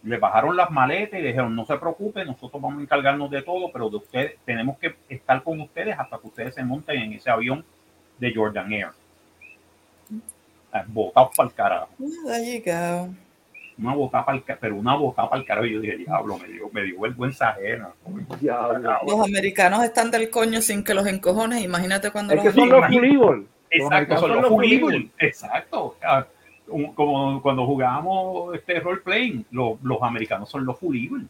Le 0.04 0.18
bajaron 0.18 0.56
las 0.56 0.70
maletas 0.70 1.20
y 1.20 1.22
dijeron, 1.22 1.54
no 1.54 1.64
se 1.64 1.76
preocupe, 1.76 2.24
nosotros 2.24 2.60
vamos 2.60 2.80
a 2.80 2.82
encargarnos 2.82 3.30
de 3.30 3.42
todo, 3.42 3.70
pero 3.70 3.88
de 3.88 3.96
ustedes 3.96 4.36
tenemos 4.44 4.76
que 4.78 4.96
estar 5.08 5.42
con 5.44 5.60
ustedes 5.60 5.96
hasta 5.96 6.18
que 6.18 6.26
ustedes 6.26 6.54
se 6.54 6.64
monten 6.64 7.00
en 7.00 7.12
ese 7.12 7.30
avión 7.30 7.64
de 8.18 8.34
Jordan 8.34 8.72
Air. 8.72 8.90
Ay, 10.72 10.82
Botados 10.88 11.36
para 11.36 11.48
el 11.48 11.54
carajo. 11.54 11.88
There 11.98 12.52
you 12.52 12.62
go. 12.64 13.14
Una 13.78 13.94
boca 13.94 14.24
para 14.24 14.38
el 14.38 14.44
pero 14.60 14.76
una 14.76 14.94
boca 14.96 15.28
para 15.28 15.40
el 15.40 15.46
carajo. 15.46 15.66
Y 15.66 15.72
yo 15.74 15.80
dije, 15.80 15.96
diablo, 15.96 16.38
me 16.38 16.48
dio, 16.48 16.68
me 16.72 16.82
dio 16.82 17.00
vergüenza 17.00 17.50
ajena. 17.50 17.90
Los 19.06 19.20
americanos 19.26 19.82
están 19.84 20.10
del 20.10 20.30
coño 20.30 20.60
sin 20.60 20.84
que 20.84 20.94
los 20.94 21.06
encojones. 21.06 21.62
Imagínate 21.64 22.10
cuando 22.10 22.34
Es 22.34 22.44
los 22.44 22.54
que 22.54 22.60
son 22.60 22.68
los 22.68 22.84
evil. 22.90 23.48
Exacto, 23.70 24.18
son 24.18 24.32
los 24.42 24.48
full 24.48 24.64
evil. 24.64 25.10
Exacto. 25.18 25.96
Ah, 26.02 26.26
Como 26.94 27.40
cuando 27.42 27.66
jugábamos 27.66 28.54
este 28.54 28.78
role 28.80 29.00
playing, 29.00 29.46
los, 29.50 29.82
los 29.82 30.02
americanos 30.02 30.48
son 30.50 30.64
los 30.66 30.78
full 30.78 30.94
evil. 30.96 31.28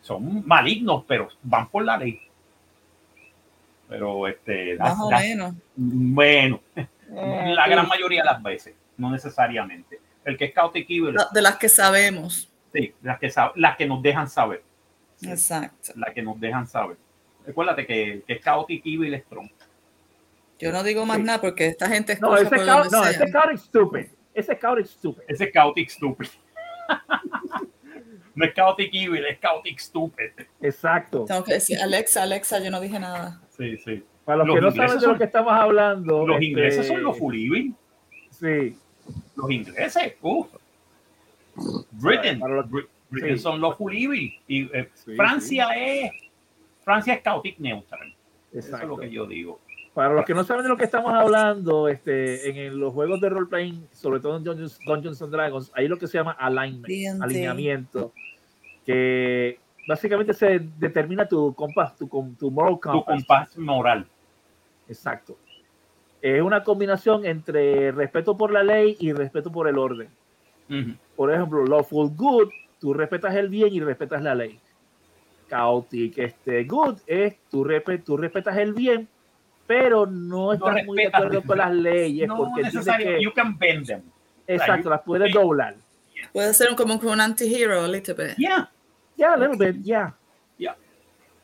Son 0.00 0.46
malignos, 0.46 1.04
pero 1.06 1.28
van 1.42 1.68
por 1.68 1.84
la 1.84 1.98
ley. 1.98 2.20
Pero 3.88 4.26
este, 4.28 4.74
las- 4.76 4.96
Más 4.96 5.00
o 5.06 5.10
las- 5.10 5.22
menos. 5.22 5.54
bueno, 5.76 6.60
Eh, 6.76 7.52
la 7.54 7.66
gran 7.68 7.88
mayoría 7.88 8.20
de 8.22 8.26
las 8.26 8.42
veces, 8.42 8.74
no 8.98 9.10
necesariamente. 9.10 9.98
El 10.28 10.36
que 10.36 10.44
es 10.46 10.54
chaotic 10.54 10.86
evil, 10.90 11.14
La- 11.14 11.28
De 11.32 11.40
las 11.42 11.56
que 11.56 11.68
sabemos. 11.68 12.50
sí, 12.72 12.92
las 13.02 13.18
que, 13.18 13.30
las 13.56 13.76
que 13.76 13.86
nos 13.86 14.02
dejan 14.02 14.28
saber, 14.28 14.62
Exacto. 15.22 15.92
las 15.96 16.12
que 16.14 16.22
nos 16.22 16.38
dejan 16.38 16.66
saber. 16.66 16.96
Recuérdate 17.46 17.86
que 17.86 18.12
el 18.12 18.22
que 18.24 18.34
es 18.34 18.40
chaotic 18.42 18.82
evil 18.84 19.14
es 19.14 19.24
Trump. 19.26 19.50
Yo 20.58 20.70
no 20.72 20.82
digo 20.82 21.06
más 21.06 21.16
Sí. 21.16 21.22
nada 21.22 21.40
porque 21.40 21.66
esta 21.68 21.88
gente 21.88 22.18
No, 22.20 22.36
escoge 22.36 22.42
ese 22.42 22.56
por 22.56 22.66
donde 22.66 22.90
no, 22.96 23.04
ese 23.06 23.30
chaotic 23.32 23.58
stupid. 23.58 24.06
Ese 24.34 24.58
chaotic 24.58 24.86
stupid. 24.86 25.22
Ese 25.28 25.44
es 25.44 25.52
chaotic 25.52 25.88
stupid. 25.88 26.28
no 28.34 28.44
es 28.44 28.54
chaotic 28.54 28.90
evil, 28.92 29.24
es 29.24 29.40
chaotic 29.40 29.78
stupid. 29.78 30.30
Exacto. 30.60 31.24
Tengo 31.24 31.42
que 31.44 31.54
decir, 31.54 31.78
Alexa, 31.80 32.22
Alexa, 32.22 32.58
yo 32.60 32.70
no 32.70 32.80
dije 32.80 32.98
nada. 33.00 33.40
Sí, 33.56 33.76
sí. 33.78 34.04
Para 34.24 34.44
los, 34.44 34.48
Los 34.48 34.56
que 34.74 34.80
no 34.80 34.86
saben 34.88 35.00
de 35.00 35.06
lo 35.06 35.16
que 35.18 35.24
estamos 35.24 35.52
hablando. 35.54 36.26
Los 36.26 36.36
este, 36.36 36.44
ingleses 36.46 36.86
son 36.86 37.02
los 37.02 37.16
full 37.18 37.34
evil. 37.34 37.74
Sí. 38.30 38.76
Los 39.36 39.50
ingleses, 39.50 40.14
uff. 40.22 40.48
Britain, 41.92 42.38
Para 42.38 42.54
los- 42.56 42.66
Br- 42.70 42.88
Britain 43.10 43.36
sí. 43.36 43.42
son 43.42 43.60
los 43.60 43.76
evil. 43.80 44.32
Y 44.46 44.64
eh, 44.76 44.88
Sí, 44.94 45.14
Francia 45.16 45.68
es 45.76 46.10
Francia 46.84 47.14
es 47.14 47.22
chaotic 47.22 47.58
neutral. 47.58 48.14
Eso 48.52 48.76
es 48.76 48.84
lo 48.84 48.96
que 48.96 49.10
yo 49.10 49.26
digo. 49.26 49.60
Para 49.94 50.14
los 50.14 50.24
que 50.24 50.32
no 50.34 50.44
saben 50.44 50.62
de 50.62 50.68
lo 50.68 50.76
que 50.76 50.84
estamos 50.84 51.12
hablando, 51.12 51.88
este, 51.88 52.48
en 52.48 52.56
el- 52.56 52.78
los 52.78 52.94
juegos 52.94 53.20
de 53.20 53.28
role-playing, 53.28 53.88
sobre 53.92 54.20
todo 54.20 54.36
en 54.36 54.44
Dungeons, 54.44 54.78
Dungeons 54.86 55.20
and 55.22 55.32
Dragons, 55.32 55.72
hay 55.74 55.88
lo 55.88 55.98
que 55.98 56.06
se 56.06 56.16
llama 56.18 56.32
alignment, 56.32 57.20
alineamiento, 57.22 58.12
que 58.86 59.58
básicamente 59.88 60.32
se 60.34 60.60
determina 60.78 61.26
tu 61.26 61.52
compás, 61.54 61.96
tu, 61.96 62.06
tu 62.38 62.50
moral 62.50 62.74
Tu 62.74 62.80
compass. 62.80 63.04
compás 63.06 63.58
moral. 63.58 64.06
Exacto. 64.88 65.36
Es 66.22 66.42
una 66.42 66.64
combinación 66.64 67.24
entre 67.24 67.92
respeto 67.92 68.36
por 68.36 68.52
la 68.52 68.62
ley 68.62 68.96
y 68.98 69.12
respeto 69.12 69.52
por 69.52 69.68
el 69.68 69.78
orden. 69.78 70.08
Ujú. 70.68 70.94
Por 71.16 71.32
ejemplo, 71.32 71.64
lawful 71.64 72.10
good, 72.14 72.48
tú 72.80 72.92
respetas 72.92 73.34
el 73.36 73.48
bien 73.48 73.72
y 73.72 73.80
respetas 73.80 74.22
la 74.22 74.34
ley. 74.34 74.58
Chaotic, 75.48 76.18
este, 76.18 76.64
good 76.64 76.98
es 77.06 77.36
tú, 77.50 77.64
respe- 77.64 78.02
tú 78.04 78.16
respetas 78.16 78.56
el 78.58 78.74
bien, 78.74 79.08
pero 79.66 80.04
no 80.06 80.52
estás 80.52 80.84
muy 80.84 80.98
de 80.98 81.06
acuerdo 81.06 81.42
con 81.42 81.58
las 81.58 81.72
leyes 81.72 82.28
No 82.28 82.36
porque 82.36 82.62
necesario. 82.62 83.06
que, 83.16 83.22
You 83.22 83.32
can 83.32 83.56
bend 83.58 83.86
them. 83.86 84.02
exacto, 84.46 84.90
las 84.90 85.00
puedes 85.02 85.32
doblar. 85.32 85.76
Puede 86.32 86.52
ser 86.52 86.74
como 86.76 86.98
que 87.00 87.06
un 87.06 87.20
anti-hero, 87.20 87.80
a 87.84 87.88
little 87.88 88.14
bit. 88.14 88.36
Yeah. 88.36 88.70
Ya, 89.16 89.32
a 89.34 89.36
little 89.36 89.56
bit. 89.72 89.82
Yeah. 89.84 90.14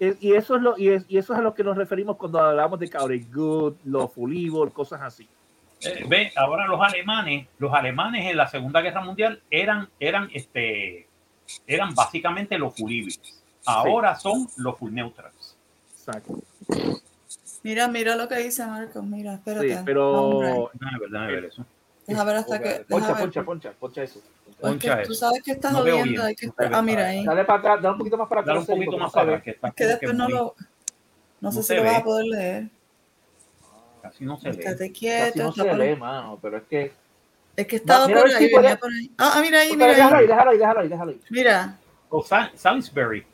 Eh, 0.00 0.16
Y 0.20 0.34
eso 0.34 0.56
es 0.56 0.62
lo 0.62 0.76
y, 0.76 0.88
es- 0.88 1.04
y 1.08 1.18
eso 1.18 1.32
es 1.32 1.38
a 1.38 1.42
lo 1.42 1.54
que 1.54 1.62
nos 1.64 1.76
referimos 1.76 2.16
cuando 2.16 2.40
hablamos 2.40 2.78
de 2.80 2.88
good, 3.32 3.74
lawful 3.84 4.30
evil, 4.32 4.72
cosas 4.72 5.00
así. 5.02 5.28
Eh, 5.80 6.04
ve, 6.08 6.32
ahora 6.36 6.66
los 6.66 6.80
alemanes, 6.80 7.46
los 7.58 7.72
alemanes 7.72 8.30
en 8.30 8.36
la 8.36 8.48
Segunda 8.48 8.80
Guerra 8.80 9.02
Mundial 9.02 9.42
eran, 9.50 9.88
eran, 10.00 10.30
este, 10.32 11.06
eran 11.66 11.94
básicamente 11.94 12.58
los 12.58 12.78
evil. 12.80 13.14
Ahora 13.66 14.14
son 14.16 14.48
los 14.56 14.78
full 14.78 14.92
neutrals. 14.92 15.56
Exacto. 15.96 16.38
Mira, 17.62 17.88
mira 17.88 18.14
lo 18.16 18.28
que 18.28 18.36
dice 18.36 18.66
Marco. 18.66 19.02
Mira, 19.02 19.34
espérate. 19.34 19.74
Sí, 19.76 19.82
pero. 19.84 20.70
Déjame 20.74 20.98
ver, 20.98 21.10
déjame 21.10 21.32
ver 21.32 21.44
eso. 21.46 21.64
Deja 22.06 22.24
ver 22.24 22.36
hasta 22.36 22.60
que. 22.62 22.84
Poncha, 22.88 23.12
ver, 23.14 23.22
poncha, 23.22 23.42
poncha, 23.42 23.72
poncha 23.72 24.02
eso. 24.02 24.20
Poncha 24.60 25.02
tú 25.02 25.12
eso. 25.12 25.14
sabes 25.14 25.42
que 25.42 25.52
estás 25.52 25.72
No 25.72 25.78
jodiendo. 25.80 26.22
Hay 26.22 26.34
que 26.34 26.46
No 26.46 26.50
estar- 26.52 26.68
veo 26.70 26.78
Ah, 26.78 26.82
mira 26.82 27.06
ahí. 27.08 27.24
Dale 27.24 27.44
para 27.44 27.58
atrás, 27.58 27.82
dale 27.82 27.92
un 27.92 27.98
poquito 27.98 28.16
más 28.16 28.28
para 28.28 28.40
atrás. 28.40 28.54
Dale 28.66 28.72
un 28.72 28.78
poquito 28.84 28.98
más 28.98 29.08
no 29.08 29.12
para 29.12 29.24
se 29.24 29.26
ve. 29.26 29.32
atrás, 29.36 29.44
que 29.44 29.50
está 29.50 29.68
Es 29.68 29.74
que 29.74 29.86
después 29.86 30.14
no 30.14 30.24
muy- 30.24 30.32
lo. 30.32 30.54
No 31.40 31.50
sé 31.52 31.56
no 31.58 31.62
si 31.62 31.68
se 31.68 31.74
lo 31.76 31.82
vas 31.84 31.92
ve. 31.92 31.96
a 31.98 32.04
poder 32.04 32.26
leer. 32.26 32.68
Casi 34.02 34.24
no 34.24 34.36
se 34.38 34.50
lee. 34.52 34.58
Estate 34.58 34.78
Casi 34.78 34.92
quieto. 34.92 35.42
no 35.42 35.48
está 35.50 35.62
se 35.62 35.68
por- 35.68 35.78
lee, 35.78 35.96
mano, 35.96 36.38
pero 36.40 36.56
es 36.58 36.62
que 36.64 36.92
Es 37.56 37.66
que 37.68 37.76
estaba 37.76 38.08
Mira, 38.08 38.20
por 38.20 38.30
si 38.30 38.34
ahí, 38.36 38.50
puede- 38.50 38.62
venía 38.62 38.76
por 38.78 38.90
ahí. 38.90 39.10
Ah, 39.16 39.32
ah, 39.36 39.40
mira 39.40 39.60
ahí, 39.60 39.72
mira 39.76 39.86
déjalo 39.86 40.16
ahí, 40.16 40.22
ahí. 40.22 40.26
déjalo 40.28 40.50
ahí, 40.50 40.58
déjalo 40.58 40.80
ahí, 40.80 40.88
déjalo 40.88 41.10
ahí. 41.12 41.20
Mira, 41.30 41.78
O 42.10 42.22
Sa- 42.24 42.50
Salisbury. 42.56 43.24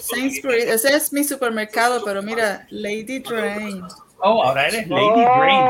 Sainsbury, 0.00 0.62
ese 0.62 0.94
es 0.94 1.12
mi 1.12 1.22
supermercado, 1.24 2.02
pero 2.04 2.20
mira, 2.22 2.66
Lady 2.70 3.20
Drain. 3.20 3.82
Oh, 4.20 4.42
ahora 4.42 4.66
eres 4.68 4.88
Lady 4.88 5.02
Oh. 5.02 5.38
Drain. 5.38 5.68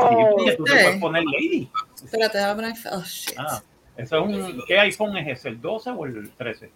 Sí, 0.49 0.57
tú 0.57 0.63
te 0.63 0.71
puedes 0.71 0.97
poner 0.99 1.23
Lady. 1.25 1.69
Espérate, 2.03 2.37
déjame 2.37 2.55
poner. 2.55 2.73
Oh, 2.91 3.03
shit. 3.03 3.35
Ah, 3.37 3.61
eso 4.03 4.17
es 4.17 4.21
un. 4.53 4.63
¿Qué 4.67 4.79
iPhone 4.79 5.17
es 5.17 5.39
ese? 5.39 5.49
¿El 5.49 5.61
12 5.61 5.89
o 5.91 6.05
el 6.05 6.31
13? 6.31 6.69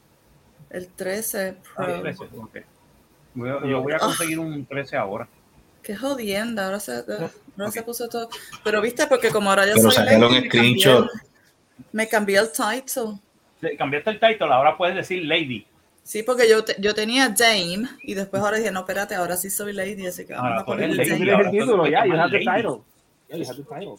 El 0.69 0.87
13 0.89 1.55
Ah, 1.77 1.85
el 1.85 1.91
Pro. 1.93 2.01
13, 2.01 2.23
ok. 2.37 2.57
Voy 3.35 3.49
a- 3.49 3.65
yo 3.67 3.81
voy 3.81 3.93
a 3.93 3.99
conseguir 3.99 4.39
un 4.39 4.65
13 4.65 4.97
ahora. 4.97 5.27
Qué 5.81 5.95
jodienda, 5.95 6.65
ahora 6.65 6.79
se, 6.79 6.93
ahora 7.57 7.71
se 7.71 7.83
puso 7.83 8.07
todo. 8.07 8.29
Pero 8.63 8.81
viste, 8.81 9.05
porque 9.07 9.29
como 9.29 9.49
ahora 9.49 9.65
ya 9.65 9.73
Pero 9.73 9.83
soy 9.91 9.91
sacaron 9.93 10.21
lady, 10.21 10.33
me 10.33 10.41
cambié, 10.49 10.49
screenshot. 10.49 11.07
me 11.91 12.07
cambié 12.07 12.37
el 12.39 12.51
title. 12.51 13.19
Le- 13.61 13.75
Cambiaste 13.77 14.09
el 14.11 14.19
title, 14.19 14.47
ahora 14.53 14.75
puedes 14.77 14.95
decir 14.95 15.23
Lady. 15.25 15.65
Sí, 16.03 16.21
porque 16.23 16.49
yo, 16.49 16.63
te- 16.65 16.75
yo 16.79 16.93
tenía 16.93 17.29
Dame 17.29 17.87
y 18.01 18.13
después 18.13 18.41
ahora 18.43 18.57
dije, 18.57 18.71
no, 18.71 18.81
espérate, 18.81 19.15
ahora 19.15 19.37
sí 19.37 19.49
soy 19.49 19.71
lady, 19.71 20.05
así 20.05 20.25
que 20.25 20.33
vamos 20.33 20.47
Ahora 20.49 20.55
a 20.61 20.63
tú 20.63 20.65
poner 20.65 20.89
lady, 20.95 21.09
Dame. 21.25 21.43
el 21.43 21.51
título, 21.51 21.87
ya, 21.87 22.05
you 22.05 22.13
have 22.13 22.31
the 22.31 22.39
title. 22.39 22.81
Yeah, 23.29 23.37
you 23.37 23.45
have 23.45 23.55
the 23.55 23.63
title. 23.63 23.95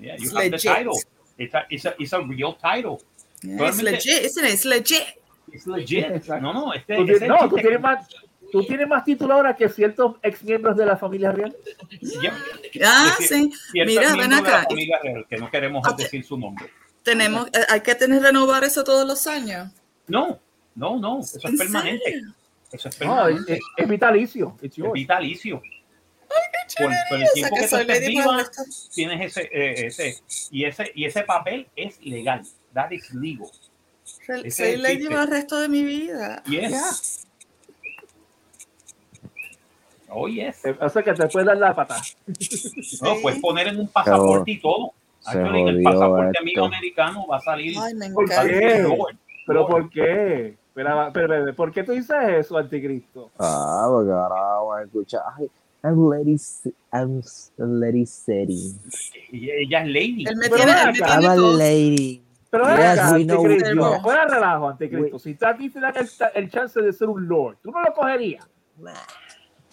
Yeah, 0.00 0.16
you 0.16 0.36
have 0.36 0.50
the 0.50 0.58
title. 0.58 0.92
It's 1.38 1.54
a, 1.54 1.66
it's 1.70 1.84
a, 1.86 1.94
it's 1.98 2.12
a 2.12 2.20
real 2.20 2.54
title. 2.54 2.98
Yeah, 3.42 3.68
it's 3.68 3.80
legit, 3.82 4.24
isn't 4.24 4.44
it? 4.44 4.52
It's 4.54 4.64
legit. 4.64 5.04
It's 5.52 5.66
legit. 5.66 6.26
No, 6.40 6.52
no, 6.52 6.72
este, 6.74 6.96
Tú 6.96 7.02
ese 7.04 7.12
tienes- 7.18 7.22
es 7.22 7.28
no, 7.28 7.48
tú 7.48 7.56
tienes 7.56 7.80
más, 7.80 8.08
tú 8.52 8.64
tienes 8.64 8.88
más 8.88 9.04
título 9.04 9.34
ahora 9.34 9.54
que 9.54 9.68
ciertos 9.68 10.16
ex 10.22 10.42
miembros 10.42 10.76
de 10.76 10.84
la 10.86 10.96
familia 10.96 11.30
real. 11.32 11.54
Ya. 12.20 12.36
Ah, 12.84 13.14
sí. 13.18 13.50
Mira, 13.72 13.84
ven 13.84 14.12
miembro 14.16 14.22
de 14.22 14.28
la 14.28 14.38
acá. 14.38 14.64
familia 14.68 14.98
real, 15.02 15.26
que 15.30 15.36
no 15.36 15.50
queremos 15.50 15.96
te- 15.96 16.02
decir 16.02 16.24
su 16.24 16.36
nombre. 16.36 16.68
Tenemos, 17.04 17.46
eh, 17.48 17.64
hay 17.70 17.80
que 17.80 17.94
tener 17.94 18.20
renovar 18.22 18.64
eso 18.64 18.82
todos 18.84 19.06
los 19.06 19.26
años. 19.26 19.70
No, 20.08 20.38
no, 20.74 20.98
no, 20.98 21.20
eso 21.20 21.38
es 21.38 21.44
¿En 21.44 21.56
permanente. 21.56 22.04
serio? 22.04 22.34
Eso 22.72 22.88
es 22.88 23.00
No, 23.00 23.14
permanente. 23.16 23.52
es, 23.52 23.58
es- 23.58 23.64
es 23.76 23.88
vitalicio. 23.88 24.56
Es 24.60 24.72
vitalicio. 24.92 25.62
Por, 26.76 26.92
por 27.08 27.20
el 27.20 27.26
tiempo 27.34 27.54
que 27.56 27.62
que 27.62 27.68
tú 27.68 27.76
estés 27.76 28.06
viva, 28.08 28.50
tienes 28.94 29.36
ese, 29.36 29.48
eh, 29.52 29.86
ese, 29.86 30.18
y 30.50 30.64
ese, 30.64 30.92
y 30.94 31.04
ese 31.06 31.22
papel 31.22 31.66
es 31.74 32.00
legal. 32.04 32.42
That 32.74 32.90
is 32.90 33.12
legal. 33.14 33.48
Ese 34.04 34.26
soy 34.28 34.42
es 34.48 34.60
el 34.60 34.82
lady 34.82 35.06
el 35.06 35.26
resto 35.26 35.58
de 35.58 35.68
mi 35.68 35.82
vida. 35.82 36.42
Yes. 36.44 36.70
Ya. 36.70 36.90
Oh, 40.10 40.26
yes. 40.28 40.64
Eh, 40.64 40.76
O 40.80 40.88
sea 40.88 41.02
que 41.02 41.12
te 41.12 41.26
puedes 41.28 41.46
dar 41.46 41.56
la 41.56 41.74
patada. 41.74 42.00
No, 43.02 43.16
puedes 43.20 43.40
poner 43.40 43.68
en 43.68 43.80
un 43.80 43.88
pasaporte 43.88 44.50
y 44.50 44.60
todo. 44.60 44.92
se 45.20 45.30
Actually, 45.30 45.60
en 45.60 45.68
el 45.68 45.82
pasaporte 45.82 46.38
esto. 46.46 46.64
americano 46.64 47.26
va 47.26 47.36
a 47.36 47.40
salir. 47.40 47.76
Ay, 47.78 47.94
me 47.94 48.10
¿Por 48.10 48.28
qué? 48.28 48.78
Lord. 48.82 49.16
¿Pero 49.46 49.60
Lord. 49.60 49.70
por 49.70 49.90
qué? 49.90 50.56
Pero, 50.74 51.10
pero, 51.12 51.28
pero, 51.28 51.54
¿por 51.54 51.72
qué 51.72 51.82
tú 51.82 51.92
dices 51.92 52.16
eso, 52.28 52.56
anticristo? 52.56 53.30
Ah, 53.38 53.86
porque 53.90 54.12
ahora 54.12 54.34
vamos 54.40 54.76
a 54.78 54.82
escuchar. 54.84 55.22
Ay, 55.36 55.50
I'm 55.84 56.08
Lady, 56.08 56.36
I'm 56.92 57.22
Lady 57.56 58.04
City. 58.06 58.74
Ella 59.32 59.82
es 59.82 59.88
lady. 59.88 60.24
Él 60.26 60.36
me 60.36 60.48
Pero 60.48 60.56
tiene, 60.56 60.72
él 60.72 60.92
me 60.92 60.98
acá. 60.98 61.14
I'm 61.14 61.20
tiene 61.20 61.26
a 61.28 61.36
lady. 61.56 62.22
Pero 62.50 62.64
Yes, 62.64 62.98
acá, 62.98 63.12
we 63.12 63.24
know 63.24 63.46
you. 63.46 64.00
Fuera 64.02 64.26
relajo, 64.26 64.68
anticristo. 64.68 65.18
Si 65.18 65.36
a 65.40 65.56
ti 65.56 65.70
te 65.70 65.80
dan 65.80 65.94
el, 65.96 66.08
el 66.34 66.50
chance 66.50 66.80
de 66.80 66.92
ser 66.92 67.08
un 67.08 67.28
lord, 67.28 67.58
¿tú 67.62 67.70
no 67.70 67.80
lo 67.82 67.92
cogerías? 67.92 68.48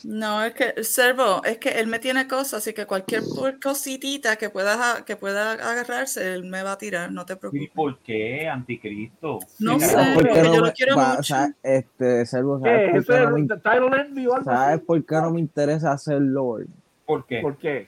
No, 0.07 0.43
es 0.43 0.53
que, 0.53 0.83
Servo, 0.83 1.43
es 1.43 1.57
que 1.57 1.69
él 1.79 1.87
me 1.87 1.97
tiene 1.97 2.27
cosas, 2.27 2.55
así 2.61 2.73
que 2.73 2.85
cualquier 2.85 3.23
por- 3.35 3.59
cositita 3.59 4.35
que 4.35 4.51
pueda, 4.51 5.03
que 5.03 5.15
pueda 5.15 5.53
agarrarse, 5.53 6.33
él 6.35 6.43
me 6.43 6.61
va 6.61 6.73
a 6.73 6.77
tirar, 6.77 7.11
no 7.11 7.25
te 7.25 7.33
¿Y 7.33 7.37
preocupes. 7.37 7.71
por 7.73 7.97
qué, 7.99 8.47
anticristo? 8.47 9.39
No 9.59 9.79
¿Qué 9.79 9.85
sé? 9.85 9.95
¿Por 9.95 10.05
qué 10.05 10.13
porque 10.29 10.41
no 10.43 10.53
yo 10.53 10.61
lo 10.61 10.73
quiero 10.73 10.95
va- 10.95 11.15
mucho. 11.15 11.35
Este, 11.63 12.25
Servo, 12.27 12.61
¿Qué? 12.61 12.69
¿sabes 12.69 12.89
por 12.91 12.99
¿Eso 12.99 13.13
qué 13.13 13.19
no 13.19 13.31
me, 13.31 14.43
¿sabes 14.43 14.81
por 14.81 15.05
qué 15.05 15.15
no 15.15 15.31
me 15.31 15.39
interesa 15.39 15.97
ser 15.97 16.21
Lord? 16.21 16.67
¿Por 17.07 17.25
qué? 17.25 17.41
¿Por 17.41 17.57
qué? 17.57 17.87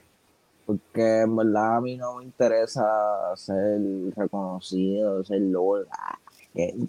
Porque 0.66 1.20
en 1.20 1.36
verdad 1.36 1.76
a 1.76 1.80
mí 1.80 1.96
no 1.96 2.16
me 2.16 2.24
interesa 2.24 2.84
ser 3.36 3.80
reconocido, 4.16 5.22
ser 5.24 5.40
Lord. 5.40 5.86
Ah, 5.92 6.18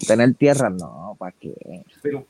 tener 0.08 0.34
tierra, 0.34 0.72
no, 0.72 1.16
¿para 1.20 1.34
qué? 1.40 1.54
Pero, 2.02 2.26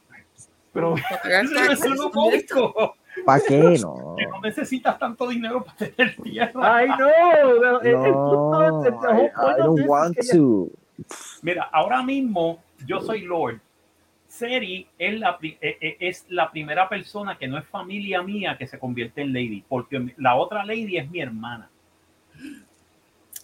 Pero, 0.74 0.96
es 1.72 1.90
¿no? 1.90 2.12
cómico. 2.12 2.96
¿Para 3.26 3.44
qué? 3.44 3.78
No. 3.82 4.16
Que 4.18 4.26
no 4.28 4.40
necesitas 4.42 4.98
tanto 5.00 5.28
dinero 5.28 5.64
para 5.64 5.78
tener 5.78 6.16
tierra. 6.18 6.76
ay, 6.76 6.88
no. 6.90 7.08
El, 7.08 7.62
No, 7.62 7.82
el- 7.82 9.28
I, 9.28 9.62
don't 9.62 9.82
want 9.88 10.18
to. 10.32 10.70
Mira, 11.42 11.70
ahora 11.72 12.04
mismo 12.04 12.62
yo 12.86 13.02
soy 13.02 13.22
Lord. 13.22 13.60
Seri 14.28 14.88
es 14.98 15.20
la, 15.20 15.38
pri- 15.40 15.58
eh, 15.60 15.78
eh, 15.82 15.98
es 16.02 16.26
la 16.30 16.52
primera 16.52 16.88
persona 16.88 17.38
que 17.38 17.48
no 17.48 17.58
es 17.58 17.66
familia 17.66 18.22
mía 18.22 18.58
que 18.58 18.68
se 18.68 18.78
convierte 18.78 19.22
en 19.22 19.34
Lady, 19.34 19.64
porque 19.68 20.14
la 20.18 20.36
otra 20.36 20.64
Lady 20.66 20.98
es 20.98 21.10
mi 21.10 21.20
hermana. 21.20 21.69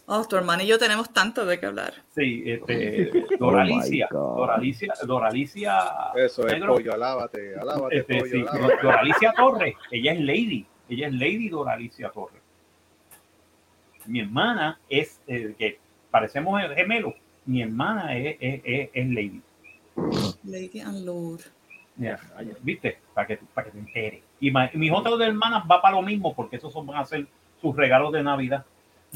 Oh, 0.08 0.24
tu 0.24 0.36
hermana 0.36 0.62
y 0.62 0.68
yo 0.68 0.78
tenemos 0.78 1.12
tanto 1.12 1.44
de 1.44 1.58
qué 1.58 1.66
hablar. 1.66 1.94
Sí, 2.14 2.44
este, 2.46 3.10
Oh 3.40 3.46
Doralicia, 3.46 4.06
my 4.10 4.16
God. 4.16 4.36
Doralicia, 4.36 4.94
Doralicia. 5.04 5.78
Eso 6.14 6.46
es 6.46 6.52
Negro. 6.52 6.74
pollo, 6.74 6.94
alábate, 6.94 7.56
alábate, 7.58 7.98
Este, 7.98 8.18
pollo, 8.20 8.30
sí, 8.30 8.40
alábate. 8.48 8.82
Doralicia 8.82 9.32
Torres, 9.36 9.74
ella 9.90 10.12
es 10.12 10.20
Lady, 10.20 10.66
ella 10.88 11.08
es 11.08 11.12
Lady 11.14 11.48
Doralicia 11.48 12.10
Torres. 12.10 12.40
Mi 14.06 14.20
hermana 14.20 14.78
es, 14.88 15.20
eh, 15.26 15.54
que 15.58 15.80
parecemos 16.12 16.60
gemelos, 16.76 17.14
mi 17.44 17.62
hermana 17.62 18.16
es, 18.16 18.36
es, 18.40 18.60
es- 18.64 18.90
es 18.92 19.06
Lady. 19.08 19.42
Lady 20.44 20.80
and 20.80 21.04
Lord. 21.04 21.40
Ya, 21.96 22.20
¿Viste? 22.62 22.98
Para 23.14 23.26
que, 23.26 23.38
para 23.54 23.64
que 23.66 23.72
te 23.72 23.78
enteres. 23.80 24.22
Y 24.38 24.50
ma- 24.52 24.70
mis 24.74 24.92
otras 24.92 25.12
dos 25.18 25.22
hermanas 25.26 25.64
va 25.68 25.80
para 25.82 25.96
lo 25.96 26.02
mismo, 26.02 26.34
porque 26.34 26.56
esos 26.56 26.72
son, 26.72 26.86
van 26.86 26.98
a 26.98 27.04
ser 27.04 27.26
sus 27.60 27.74
regalos 27.74 28.12
de 28.12 28.22
Navidad. 28.22 28.64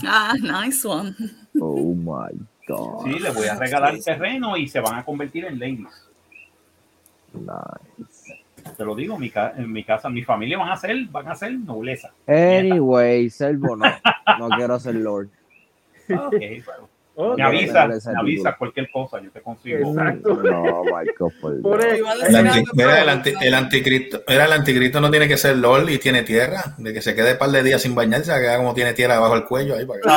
Ah, 0.07 0.35
nice 0.41 0.85
one. 0.87 1.15
Oh 1.61 1.95
my 1.95 2.31
God. 2.67 3.05
Sí, 3.05 3.19
les 3.19 3.35
voy 3.35 3.47
a 3.49 3.55
regalar 3.57 3.95
el 3.95 4.03
terreno 4.05 4.57
y 4.57 4.67
se 4.69 4.81
van 4.81 4.97
a 4.99 5.05
convertir 5.05 5.45
en 5.45 5.59
ladies. 5.59 5.89
Nice. 7.35 8.37
Te 8.77 8.85
lo 8.85 8.95
digo, 8.95 9.19
mi 9.19 9.31
ca- 9.31 9.53
en 9.57 9.71
mi 9.73 9.85
casa, 9.85 10.09
mi 10.09 10.23
familia 10.23 10.59
van 10.59 10.71
a 10.71 10.77
ser, 10.77 11.05
van 11.07 11.29
a 11.29 11.35
ser 11.35 11.53
nobleza. 11.53 12.13
Anyway, 12.27 13.29
Selvo, 13.31 13.77
no. 13.77 13.85
No 14.39 14.49
quiero 14.51 14.79
ser 14.79 14.95
Lord. 14.97 15.29
Ok, 16.09 16.33
bueno. 16.65 16.89
Ok. 17.23 17.37
Me 17.37 17.43
avisa, 17.45 17.87
me 17.87 17.95
avisa 18.19 18.57
cualquier 18.57 18.91
cosa, 18.91 19.21
yo 19.21 19.31
te 19.31 19.41
consigo. 19.43 19.79
Exacto. 19.91 20.35
No, 20.43 20.83
Michael, 20.85 21.33
por 21.41 21.61
Por 21.63 21.81
eso. 21.85 22.05
El, 22.29 22.37
anti- 22.37 22.65
mira, 22.73 23.03
el, 23.03 23.09
anti- 23.09 23.33
no. 23.33 23.41
el 23.43 23.55
anticristo, 23.55 24.23
mira, 24.27 24.45
el 24.47 24.53
anticristo 24.53 25.01
no 25.01 25.11
tiene 25.11 25.29
que 25.29 25.37
ser 25.37 25.57
LOL 25.59 25.91
y 25.91 25.99
tiene 25.99 26.23
tierra, 26.23 26.63
de 26.79 26.93
que 26.95 27.03
se 27.03 27.15
quede 27.15 27.33
un 27.33 27.39
par 27.39 27.51
de 27.51 27.63
días 27.63 27.83
sin 27.83 27.95
bañarse, 27.95 28.33
que 28.41 28.57
como 28.57 28.73
tiene 28.75 28.95
tierra 28.95 29.19
bajo 29.19 29.35
el 29.35 29.45
cuello 29.45 29.77
ahí 29.77 29.85
para 29.85 30.01
que- 30.01 30.09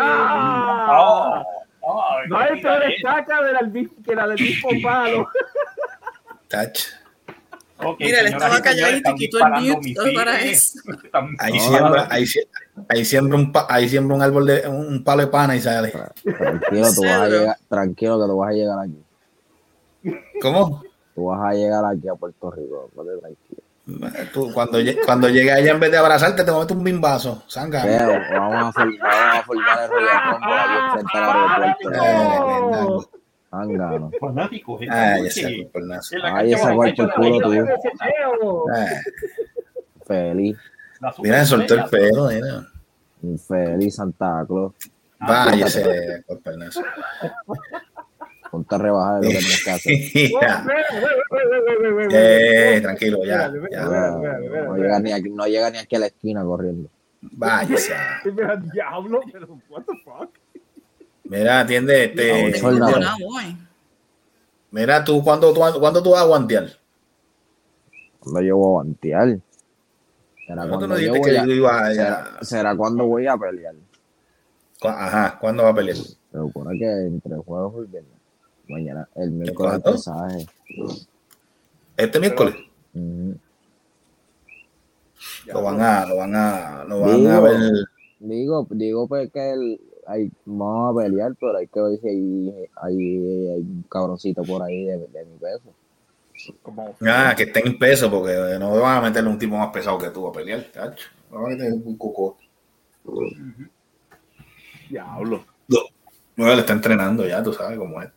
Ah, 0.00 1.42
oh, 1.82 2.02
ay, 2.20 2.28
No 2.28 2.60
peor 2.62 2.82
eh. 2.82 2.94
estaca 2.96 3.42
de 3.42 3.52
la 3.52 3.60
que 4.04 4.14
la 4.14 4.26
del 4.28 4.38
mismo 4.40 4.68
palo. 4.82 5.28
Tach. 6.48 6.78
Mira, 7.98 8.20
él 8.20 8.26
señoras 8.26 8.32
estaba 8.32 8.62
calladito 8.62 9.10
y 9.10 9.14
quitó 9.14 9.38
el 9.38 9.52
mute 9.62 9.94
para 10.14 10.40
eso. 10.40 10.78
Ahí 11.38 11.52
No, 11.54 11.60
siembra, 11.60 12.08
ahí, 12.10 12.26
sie- 12.26 12.48
ahí 12.88 13.04
siembra 13.04 13.38
un 13.38 13.52
pa- 13.52 13.66
ahí 13.68 13.88
siembra 13.88 14.16
un 14.16 14.22
árbol 14.22 14.46
de 14.46 14.68
un 14.68 15.04
palo 15.04 15.22
de 15.22 15.26
pana 15.28 15.56
y 15.56 15.60
sale. 15.60 15.90
Tranquilo, 15.90 16.86
tú 16.94 17.02
vas 17.02 17.20
a 17.20 17.28
llegar, 17.28 17.56
tranquilo 17.68 18.20
que 18.20 18.26
tú 18.26 18.36
vas 18.36 18.50
a 18.50 18.52
llegar 18.52 18.78
aquí. 18.80 19.02
¿Cómo? 20.40 20.82
Tú 21.14 21.26
vas 21.26 21.50
a 21.50 21.54
llegar 21.54 21.84
aquí 21.84 22.08
a 22.08 22.14
Puerto 22.14 22.50
Rico. 22.50 22.90
ponte 22.94 23.12
tranquilo. 23.18 23.62
Tú, 24.34 24.52
cuando, 24.52 24.78
cuando 25.06 25.28
llegue 25.30 25.50
allá 25.50 25.70
en 25.70 25.80
vez 25.80 25.90
de 25.90 25.96
abrazarte 25.96 26.44
te 26.44 26.52
metes 26.52 26.76
un 26.76 26.84
bimbazo, 26.84 27.42
sanga. 27.46 27.82
Pero 27.82 28.20
vamos 28.38 28.76
a, 28.76 29.42
formar 29.44 29.82
el 29.84 29.90
Royal 29.90 30.30
Rumble 30.30 30.54
ahí 30.54 30.90
frente 30.92 31.18
al 31.18 31.24
aeropuerto. 32.00 33.17
Ángano. 33.50 34.10
fanáticos. 34.20 34.82
esta 34.82 35.12
Ay, 35.14 35.22
noche. 35.22 35.40
ese 35.40 35.70
por 35.72 35.82
nazo. 35.86 36.16
En 36.16 36.22
la 36.22 36.36
Ay, 36.36 36.50
de 36.50 36.56
cuerpo 36.74 37.02
el 37.02 37.10
culo 37.12 37.40
tuyo. 37.40 37.66
Feliz. 40.06 40.56
Mira, 41.22 41.40
se 41.40 41.46
soltó 41.46 41.74
el 41.74 41.84
pelo, 41.84 42.28
mira. 42.28 42.66
Feliz 43.46 43.94
Santa 43.94 44.44
Claus. 44.46 44.72
Vaya 45.20 45.66
ese 45.66 46.22
cuerpo 46.26 46.50
de 46.50 46.56
nazo. 46.58 46.82
Ponte 48.50 48.74
a 48.74 48.78
rebajar 48.78 49.20
de 49.20 49.26
lo 49.26 49.32
que 49.32 49.38
tienes 49.38 49.64
que 49.64 49.70
hacer. 49.70 49.94
Ya. 50.40 50.66
Eh, 52.10 52.80
tranquilo, 52.80 53.24
ya. 53.24 53.52
Ya. 53.70 53.84
No 53.84 54.76
llega, 54.76 55.00
ni 55.00 55.12
aquí, 55.12 55.30
no 55.30 55.46
llega 55.46 55.70
ni 55.70 55.78
aquí 55.78 55.96
a 55.96 55.98
la 55.98 56.06
esquina 56.06 56.42
corriendo. 56.44 56.88
Vaya. 57.20 57.76
Mira, 58.24 58.56
diablo, 58.56 59.20
pero 59.32 59.58
what 59.68 59.82
the 59.84 59.92
fuck. 60.04 60.37
Mira, 61.28 61.60
atiende, 61.60 62.04
este. 62.04 62.32
Mira, 64.70 65.04
tú, 65.04 65.22
¿cuándo 65.22 65.52
tú, 65.52 65.60
cuándo 65.80 66.02
tú 66.02 66.10
vas 66.10 66.22
a 66.22 66.26
guantear? 66.26 66.68
Cuando 68.20 68.40
yo 68.42 68.56
voy 68.56 68.66
a 68.66 68.70
guantear. 68.72 69.28
Será 70.46 70.56
¿Cuándo 70.62 70.68
cuando 70.78 70.88
no 70.88 70.94
yo 70.94 71.12
dijiste 71.12 71.18
voy 71.20 71.30
que 71.30 71.38
a, 71.38 71.46
yo 71.46 71.52
iba 71.52 71.86
a- 71.86 71.94
será, 71.94 72.38
será 72.42 72.76
cuando 72.76 73.06
voy 73.06 73.26
a 73.26 73.36
pelear. 73.36 73.74
Cu- 74.80 74.88
Ajá, 74.88 75.38
¿cuándo 75.38 75.62
va 75.64 75.70
a 75.70 75.74
pelear? 75.74 75.96
Se 75.96 76.16
supone 76.38 76.78
que 76.78 76.86
entre 77.06 77.36
juegos 77.36 77.86
y 77.86 77.90
viernes. 77.90 78.12
Mañana, 78.68 79.08
el 79.16 79.30
miércoles 79.30 79.74
el 79.74 79.80
¿Cuándo? 79.82 79.92
pesaje. 79.98 80.46
Este 81.96 82.20
miércoles. 82.20 82.54
Lo 85.46 85.62
van 85.62 85.80
a, 85.80 86.06
lo 86.06 86.16
van 86.16 86.34
a, 86.36 86.84
lo 86.84 87.00
van 87.00 87.26
a 87.26 87.40
ver. 87.40 87.60
Digo, 88.20 88.66
digo 88.70 89.08
pues 89.08 89.30
que 89.32 89.50
el, 89.52 89.80
hay, 90.08 90.30
vamos 90.46 90.96
a 90.96 91.02
pelear, 91.04 91.34
pero 91.38 91.56
hay 91.56 91.66
que 91.68 91.80
ver 91.80 91.98
si 92.00 92.08
hay, 92.08 92.66
hay, 92.82 92.96
hay 93.50 93.60
un 93.60 93.84
cabroncito 93.90 94.42
por 94.42 94.62
ahí 94.62 94.84
de, 94.84 94.98
de 94.98 95.24
mi 95.26 95.38
peso. 95.38 95.74
Como, 96.62 96.94
Ah, 97.06 97.34
que 97.36 97.42
estén 97.44 97.66
en 97.66 97.78
peso, 97.78 98.10
porque 98.10 98.32
no 98.58 98.80
van 98.80 98.98
a 98.98 99.00
meterle 99.02 99.28
un 99.28 99.38
tipo 99.38 99.56
más 99.56 99.70
pesado 99.70 99.98
que 99.98 100.10
tú 100.10 100.26
a 100.26 100.32
pelear, 100.32 100.62
tacho. 100.72 101.08
Van 101.30 101.44
a 101.44 101.48
meter 101.48 101.72
un 101.72 101.96
coco. 101.98 102.38
diablo. 104.88 105.44
No, 105.68 105.78
no, 106.36 106.54
le 106.54 106.60
está 106.60 106.72
entrenando 106.72 107.26
ya, 107.26 107.42
tú 107.42 107.52
sabes 107.52 107.78
cómo 107.78 108.00
es. 108.00 108.10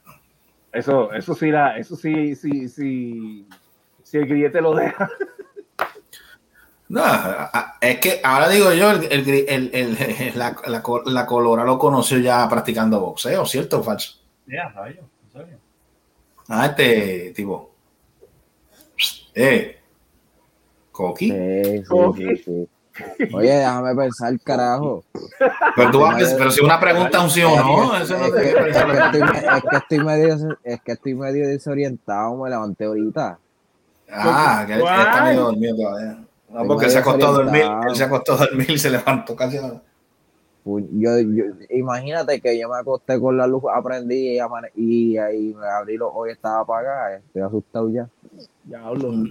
Eso, 0.72 1.12
eso 1.14 1.34
sí, 1.34 1.52
la, 1.52 1.78
eso 1.78 1.96
sí, 1.96 2.36
sí, 2.36 2.70
sí. 2.70 3.48
Si 4.04 4.18
el 4.18 4.26
grillete 4.28 4.62
lo 4.62 4.74
deja. 4.76 5.10
No, 6.92 7.02
es 7.80 8.00
que 8.00 8.20
ahora 8.22 8.50
digo 8.50 8.74
yo, 8.74 8.92
el, 8.92 9.04
el- 9.06 9.30
el- 9.48 9.70
el- 9.74 10.32
la, 10.38 10.56
la, 10.68 10.84
la 11.06 11.26
Colora 11.26 11.64
lo 11.64 11.80
conoció 11.80 12.18
ya 12.18 12.48
practicando 12.50 13.00
boxeo, 13.00 13.46
¿cierto 13.46 13.80
o 13.80 13.84
falso? 13.84 14.20
Ya, 14.46 14.68
rayo, 14.70 15.00
en 15.26 15.32
serio. 15.32 15.58
Ah, 16.50 16.66
este 16.66 17.32
tipo. 17.34 17.72
Eh. 19.34 19.80
Coqui. 20.92 21.32
Sí, 21.32 21.84
sí, 21.86 22.36
sí, 22.36 22.44
sí. 22.44 22.68
Oye, 23.34 23.52
déjame 23.54 23.96
pensar, 23.96 24.38
carajo. 24.44 25.06
Pero, 25.78 25.92
tú 25.92 26.00
vas 26.02 26.22
a- 26.34 26.38
pero 26.38 26.52
si 26.52 26.60
una 26.62 26.78
pregunta 26.78 27.20
es 27.20 27.24
un 27.24 27.30
sí 27.30 27.42
o 27.42 27.56
no, 27.56 27.96
eso 27.98 28.18
no 28.18 28.26
Es 28.26 28.34
que, 28.34 28.40
te 28.42 28.50
es 28.70 28.76
que 28.76 28.98
estoy, 28.98 29.22
es 29.22 29.64
que 29.70 29.78
estoy 29.78 30.00
medio, 30.04 30.58
es 30.66 30.82
que 30.82 30.92
estoy 30.92 31.16
medio 31.16 31.48
desorientado, 31.48 32.36
me 32.36 32.50
levanté 32.50 32.84
ahorita. 32.84 33.40
Ah, 34.12 34.66
que 34.68 34.74
está 34.74 35.24
medio 35.24 35.42
dormido 35.46 35.78
todavía. 35.78 36.18
No, 36.54 36.66
porque 36.68 36.86
él 36.86 36.92
se 36.92 37.00
acostó 37.00 37.28
a 37.28 37.32
dormir, 37.32 37.64
él 37.88 37.96
se 37.96 38.04
acostó 38.04 38.34
a 38.34 38.38
dormir 38.38 38.70
y 38.72 38.78
se 38.78 38.90
levantó 38.90 39.36
casi 39.36 39.58
a 39.58 39.62
la- 39.62 39.82
Pu- 40.64 40.88
Yo, 40.92 41.18
yo, 41.20 41.46
imagínate 41.72 42.40
que 42.40 42.60
yo 42.60 42.70
me 42.70 42.78
acosté 42.78 43.20
con 43.20 43.36
la 43.36 43.48
luz 43.48 43.64
aprendí 43.74 44.36
y, 44.36 44.40
amane- 44.40 44.72
y 44.76 45.18
ahí 45.18 45.56
me 45.60 45.66
abrí 45.68 45.98
los 45.98 46.10
ojos 46.10 46.28
y 46.30 46.32
estaba 46.34 46.60
apagada. 46.60 47.16
Estoy 47.18 47.42
asustado 47.42 47.90
ya. 47.90 48.08
Diablo. 48.64 49.12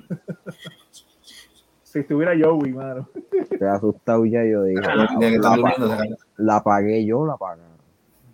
Si 1.83 1.99
estuviera 1.99 2.33
Joey, 2.41 2.73
mano. 2.73 3.09
Estoy 3.51 3.67
asustado 3.67 4.25
ya. 4.25 4.45
Yo 4.45 4.63
dije, 4.63 4.81
que 4.81 5.35
está 5.35 5.57
la, 5.57 5.75
durmiendo, 5.75 5.97
apagué 6.53 7.05
yo, 7.05 7.27
la 7.27 7.33
apagué. 7.33 7.63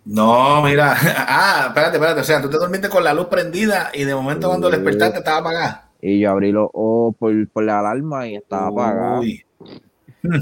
No, 0.05 0.61
mira. 0.61 0.95
Ah, 1.17 1.65
espérate, 1.69 1.97
espérate. 1.97 2.21
O 2.21 2.23
sea, 2.23 2.39
tú 2.41 2.49
te 2.51 2.57
dormiste 2.57 2.87
con 2.87 3.03
la 3.03 3.15
luz 3.15 3.25
prendida 3.27 3.89
y 3.95 4.03
de 4.03 4.13
momento 4.13 4.47
cuando 4.47 4.69
Sí. 4.69 4.75
despertaste 4.75 5.17
estaba 5.19 5.37
apagada. 5.39 5.86
Y 6.09 6.19
yo 6.21 6.31
abrí 6.31 6.53
los 6.53 6.69
ojos 6.73 7.15
por, 7.19 7.47
por 7.49 7.63
la 7.65 7.79
alarma 7.79 8.27
y 8.27 8.35
estaba. 8.37 9.19
Hmm. 10.21 10.39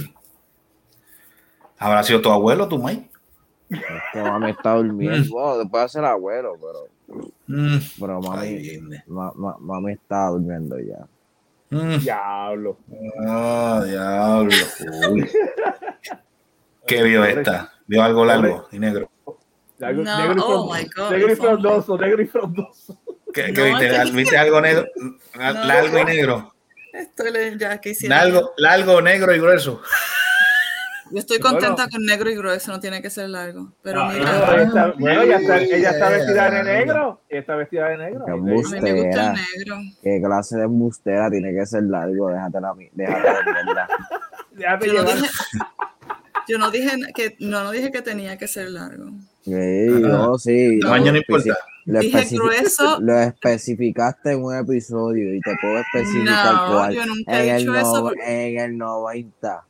¿Habrá 1.80 2.04
sido 2.04 2.22
tu 2.22 2.30
abuelo, 2.30 2.68
tu 2.68 2.78
Mike? 2.78 3.10
Es 3.70 3.80
que 4.14 4.22
mami 4.22 4.52
está 4.52 4.76
durmiendo. 4.76 5.28
Bueno, 5.32 5.58
después 5.58 5.84
hace 5.86 6.00
el 6.00 6.06
abuelo, 6.06 6.54
pero, 6.60 7.28
Mm. 7.48 7.78
pero 8.00 8.22
mami, 8.22 8.48
Ay, 8.48 8.80
ma- 9.08 9.32
ma- 9.36 9.58
mami 9.60 9.94
está 9.94 10.28
durmiendo 10.30 10.78
ya. 10.80 11.06
Mm. 11.72 11.98
Diablo. 12.00 12.78
Ah, 13.28 13.84
diablo. 13.86 14.52
Uy. 15.12 15.30
¿Qué 16.88 17.04
vio 17.04 17.26
esta? 17.26 17.72
¿Vio 17.88 18.04
algo 18.04 18.24
largo 18.26 18.68
y 18.72 18.78
negro? 18.80 19.10
Negro, 19.80 20.04
No, 20.04 20.18
negro 20.20 20.36
y 20.38 20.42
oh 20.46 20.72
my 20.74 20.84
God, 20.96 21.12
negro 21.12 21.32
y 21.32 21.36
frondoso, 21.36 21.98
negro 21.98 22.22
y 22.22 22.26
frondoso. 22.28 22.98
¿Qué, 23.36 23.52
No, 23.52 23.64
viste? 23.66 23.88
es 23.96 24.04
que- 24.10 24.12
¿Viste 24.16 24.38
algo 24.38 24.62
negro? 24.62 24.86
Largo 25.36 26.00
y 26.00 26.06
negro. 26.06 26.54
Estoy 26.94 27.32
le- 27.32 27.58
ya 27.58 27.80
que 27.82 27.90
hicieron. 27.90 28.18
Largo, 28.18 28.54
largo, 28.58 29.02
negro 29.02 29.36
y 29.36 29.40
grueso. 29.40 29.82
Yo 31.12 31.20
estoy 31.20 31.40
contenta 31.40 31.88
con 31.88 32.04
negro 32.04 32.32
y 32.32 32.36
grueso, 32.36 32.72
no 32.72 32.80
tiene 32.80 33.00
que 33.02 33.10
ser 33.12 33.30
largo. 33.30 33.72
Pero 33.84 34.02
Ah, 34.02 34.12
mira, 34.12 34.26
No, 34.26 34.54
ella 34.54 34.64
está- 34.64 34.94
bueno, 34.98 35.22
ella 35.22 35.36
está, 35.38 35.58
ella 35.62 35.90
está 35.92 36.08
Yeah. 36.08 36.10
vestida 36.18 36.50
de 36.50 36.64
negro. 36.64 37.22
Ella 37.30 37.40
está 37.42 37.56
vestida 37.58 37.88
de 37.90 37.98
negro. 37.98 38.26
Qué 38.26 38.32
a 38.32 38.36
mí 38.36 38.42
me 38.42 38.54
gusta 38.56 38.78
el 38.78 38.84
negro. 38.84 39.78
¿Qué 40.02 40.22
clase 40.24 40.58
de 40.58 40.64
embustera 40.64 41.30
tiene 41.30 41.54
que 41.54 41.66
ser 41.66 41.84
largo? 41.84 42.30
Déjate 42.30 42.60
la 42.62 42.74
déjate 42.74 42.92
mierda. 42.96 43.88
Déjate 44.52 44.88
Yo 44.88 44.94
no 45.04 45.12
dije, 45.12 45.30
yo 46.48 46.58
no 46.58 46.72
dije 46.72 46.92
que 47.14 47.36
no, 47.40 47.64
no 47.64 47.72
dije 47.72 47.92
que 47.92 48.02
tenía 48.02 48.38
que 48.38 48.48
ser 48.48 48.70
largo. 48.70 49.10
Sí, 49.44 49.54
oh, 50.12 50.38
sí. 50.40 50.80
Tamaño 50.80 51.12
no 51.12 51.18
importa. 51.20 51.56
Lo, 51.86 52.00
Dije 52.00 52.18
especifi- 52.18 52.36
grueso. 52.38 53.00
lo 53.00 53.20
especificaste 53.20 54.32
en 54.32 54.44
un 54.44 54.56
episodio 54.56 55.34
y 55.36 55.40
te 55.42 55.56
puedo 55.62 55.78
especificar 55.80 56.54
No, 56.54 56.68
cuál. 56.74 56.94
yo 56.96 57.06
nunca 57.06 57.40
he 57.44 57.50
En 57.50 57.56
el, 57.56 57.62
eso. 57.76 57.94
no- 57.98 58.02
porque 58.04 58.48
en 58.56 58.60
el 58.60 58.78
90. 58.78 59.66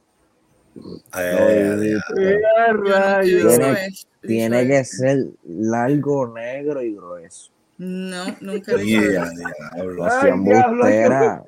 Eh, 1.18 1.66
Lo 1.70 1.80
dijiste. 1.80 2.36
¡Eh, 2.36 2.42
Yo 2.62 2.74
nunca 2.74 3.22
he 3.22 3.26
dicho 3.26 4.08
Tiene- 4.22 4.62
dicho 4.64 4.68
que 4.70 4.84
ser 4.86 5.26
largo, 5.46 6.28
negro 6.34 6.82
y 6.82 6.94
grueso. 6.96 7.52
No, 7.78 8.26
nunca 8.40 8.72
he 8.72 8.78
dicho 8.78 9.02
yeah, 9.02 9.30
embustera. 10.30 11.44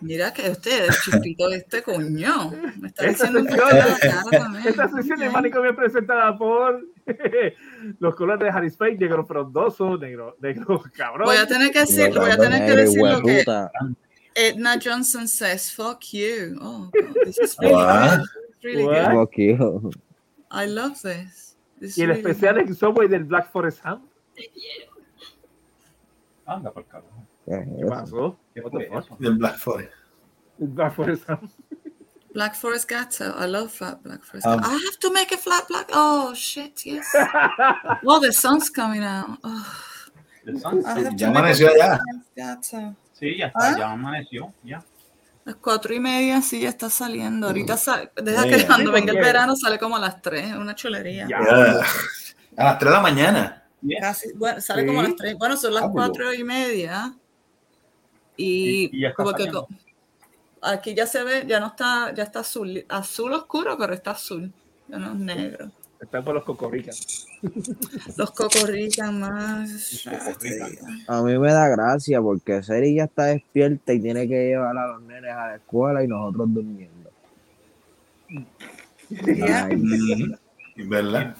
Mira 0.00 0.32
que 0.34 0.50
usted, 0.50 0.84
el 0.86 0.90
chiquito 1.04 1.50
este 1.52 1.82
coño. 1.82 2.50
Me 2.80 2.88
está 2.88 3.06
Esta 3.06 3.26
diciendo 3.28 3.40
un 3.40 3.46
sección, 3.48 3.68
poco 3.70 3.76
la 3.88 3.98
cara 3.98 4.22
también. 4.44 4.68
esta 4.68 4.88
sección 4.88 5.18
de 5.20 5.30
Manicomio 5.30 5.70
es 5.70 5.76
presentada 5.76 6.36
por 6.36 6.84
los 7.98 8.14
colores 8.14 8.44
de 8.44 8.50
Harry 8.50 8.70
Spade, 8.70 8.96
negro 8.96 9.24
frondoso, 9.26 9.96
negro, 9.98 10.36
negro 10.40 10.82
cabrón. 10.96 11.26
Voy 11.26 11.36
a 11.36 11.46
tener 11.46 11.70
que 11.72 11.80
decir, 11.80 12.10
voy 12.16 12.30
a 12.30 12.36
tener 12.36 12.66
que 12.66 12.76
decir 12.76 13.02
lo 13.02 13.22
que. 13.22 13.44
Edna 14.36 14.78
Johnson 14.82 15.28
says. 15.28 15.70
Fuck 15.72 16.02
you. 16.12 16.56
Oh, 16.60 16.90
God, 16.92 17.14
this 17.24 17.38
is 17.38 17.56
really 17.60 17.74
What? 17.74 18.18
good. 18.18 18.28
Really 18.62 18.84
What? 18.84 18.94
good. 18.94 19.12
Fuck 19.12 19.36
you. 19.38 19.90
I 20.50 20.66
love 20.66 21.00
this. 21.02 21.56
This 21.78 21.96
Y 21.96 22.02
el 22.02 22.08
really 22.08 22.20
especial 22.30 22.54
good. 22.56 22.68
en 22.68 22.74
Subway 22.74 23.08
del 23.08 23.24
Black 23.24 23.50
Forest 23.52 23.80
Ham. 23.84 24.02
Anda, 26.46 26.70
por 26.72 26.84
carajo. 26.86 27.26
¿Qué 27.46 27.54
es 27.54 27.66
¿Qué 27.78 27.86
pasó? 27.86 28.38
¿Qué 28.54 28.62
fue 28.62 28.86
eso? 28.86 29.16
Del 29.18 29.34
Black 29.38 29.58
Forest. 29.58 29.92
El 30.60 30.68
Black 30.68 30.94
Forest 30.94 31.30
Ham. 31.30 31.48
Black 32.34 32.54
Forest 32.56 32.88
Gato. 32.88 33.32
I 33.38 33.46
love 33.46 33.70
flat 33.72 34.02
Black 34.02 34.22
Forest 34.24 34.46
Um, 34.46 34.56
Gato. 34.60 34.68
I 34.70 34.72
have 34.74 34.98
to 35.00 35.10
make 35.12 35.32
a 35.32 35.38
flat 35.38 35.66
black. 35.68 35.88
Oh, 35.94 36.34
shit, 36.34 36.84
yes. 36.84 37.06
oh, 38.06 38.20
the 38.20 38.32
sun's 38.32 38.68
coming 38.70 39.02
out. 39.04 39.38
Oh, 39.42 39.64
The 40.44 40.58
sun- 40.58 40.84
I 40.84 40.88
have 41.00 41.10
to 41.10 41.16
Ya 41.16 41.30
make 41.30 41.36
a 41.36 41.40
amaneció 41.40 41.68
Gato. 42.36 42.96
Sí, 43.18 43.36
ya 43.38 43.46
está, 43.46 43.68
¿Ah? 43.72 43.78
ya 43.78 43.90
amaneció, 43.92 44.52
ya. 44.64 44.82
Las 45.44 45.56
cuatro 45.56 45.94
y 45.94 46.00
media 46.00 46.40
sí 46.42 46.60
ya 46.60 46.70
está 46.70 46.90
saliendo. 46.90 47.46
Ahorita 47.46 47.76
sale, 47.76 48.10
deja 48.16 48.42
Sí, 48.42 48.48
que 48.50 48.66
cuando 48.66 48.90
venga 48.92 49.12
el 49.12 49.18
verano 49.18 49.54
sale 49.56 49.78
como 49.78 49.96
a 49.96 50.00
las 50.00 50.20
tres, 50.20 50.50
es 50.50 50.56
una 50.56 50.74
chulería. 50.74 51.26
Ya. 51.28 51.38
Yeah. 51.38 51.80
A 52.56 52.64
las 52.64 52.78
3 52.78 52.90
de 52.90 52.96
la 52.96 53.00
mañana. 53.02 53.62
Casi, 54.00 54.32
bueno, 54.34 54.60
sale 54.60 54.82
Sí. 54.82 54.86
como 54.88 55.00
a 55.00 55.02
las 55.04 55.16
tres. 55.16 55.36
Bueno, 55.38 55.56
son 55.56 55.74
las 55.74 55.84
Ah, 55.84 55.88
cuatro 55.92 56.32
y 56.32 56.42
media. 56.44 57.14
Y, 58.36 58.44
Y- 58.86 58.90
y 58.92 59.00
ya 59.02 59.08
está 59.08 59.22
como 59.22 59.34
que 59.36 59.44
aquí 60.64 60.94
ya 60.94 61.06
se 61.06 61.22
ve, 61.22 61.44
ya 61.46 61.60
no 61.60 61.68
está, 61.68 62.12
ya 62.14 62.24
está 62.24 62.40
azul, 62.40 62.84
azul 62.88 63.32
oscuro, 63.32 63.76
pero 63.78 63.94
está 63.94 64.12
azul, 64.12 64.52
ya 64.88 64.98
no 64.98 65.12
es 65.12 65.18
negro. 65.18 65.70
Están 66.00 66.22
por 66.22 66.34
los 66.34 66.44
cocoricas. 66.44 67.26
Los 68.16 68.30
cocorrican 68.32 69.20
más. 69.20 70.06
A 71.08 71.22
mí 71.22 71.38
me 71.38 71.50
da 71.50 71.68
gracia 71.68 72.20
porque 72.20 72.62
Seri 72.62 72.94
ya 72.94 73.04
está 73.04 73.24
despierta 73.26 73.92
y 73.92 74.00
tiene 74.00 74.28
que 74.28 74.48
llevar 74.48 74.76
a 74.76 74.86
los 74.88 75.02
nenes 75.02 75.32
a 75.32 75.48
la 75.48 75.56
escuela 75.56 76.04
y 76.04 76.08
nosotros 76.08 76.52
durmiendo. 76.52 77.10
Ya. 79.08 79.66
Ay, 79.66 80.36
¿Verdad? 80.76 81.36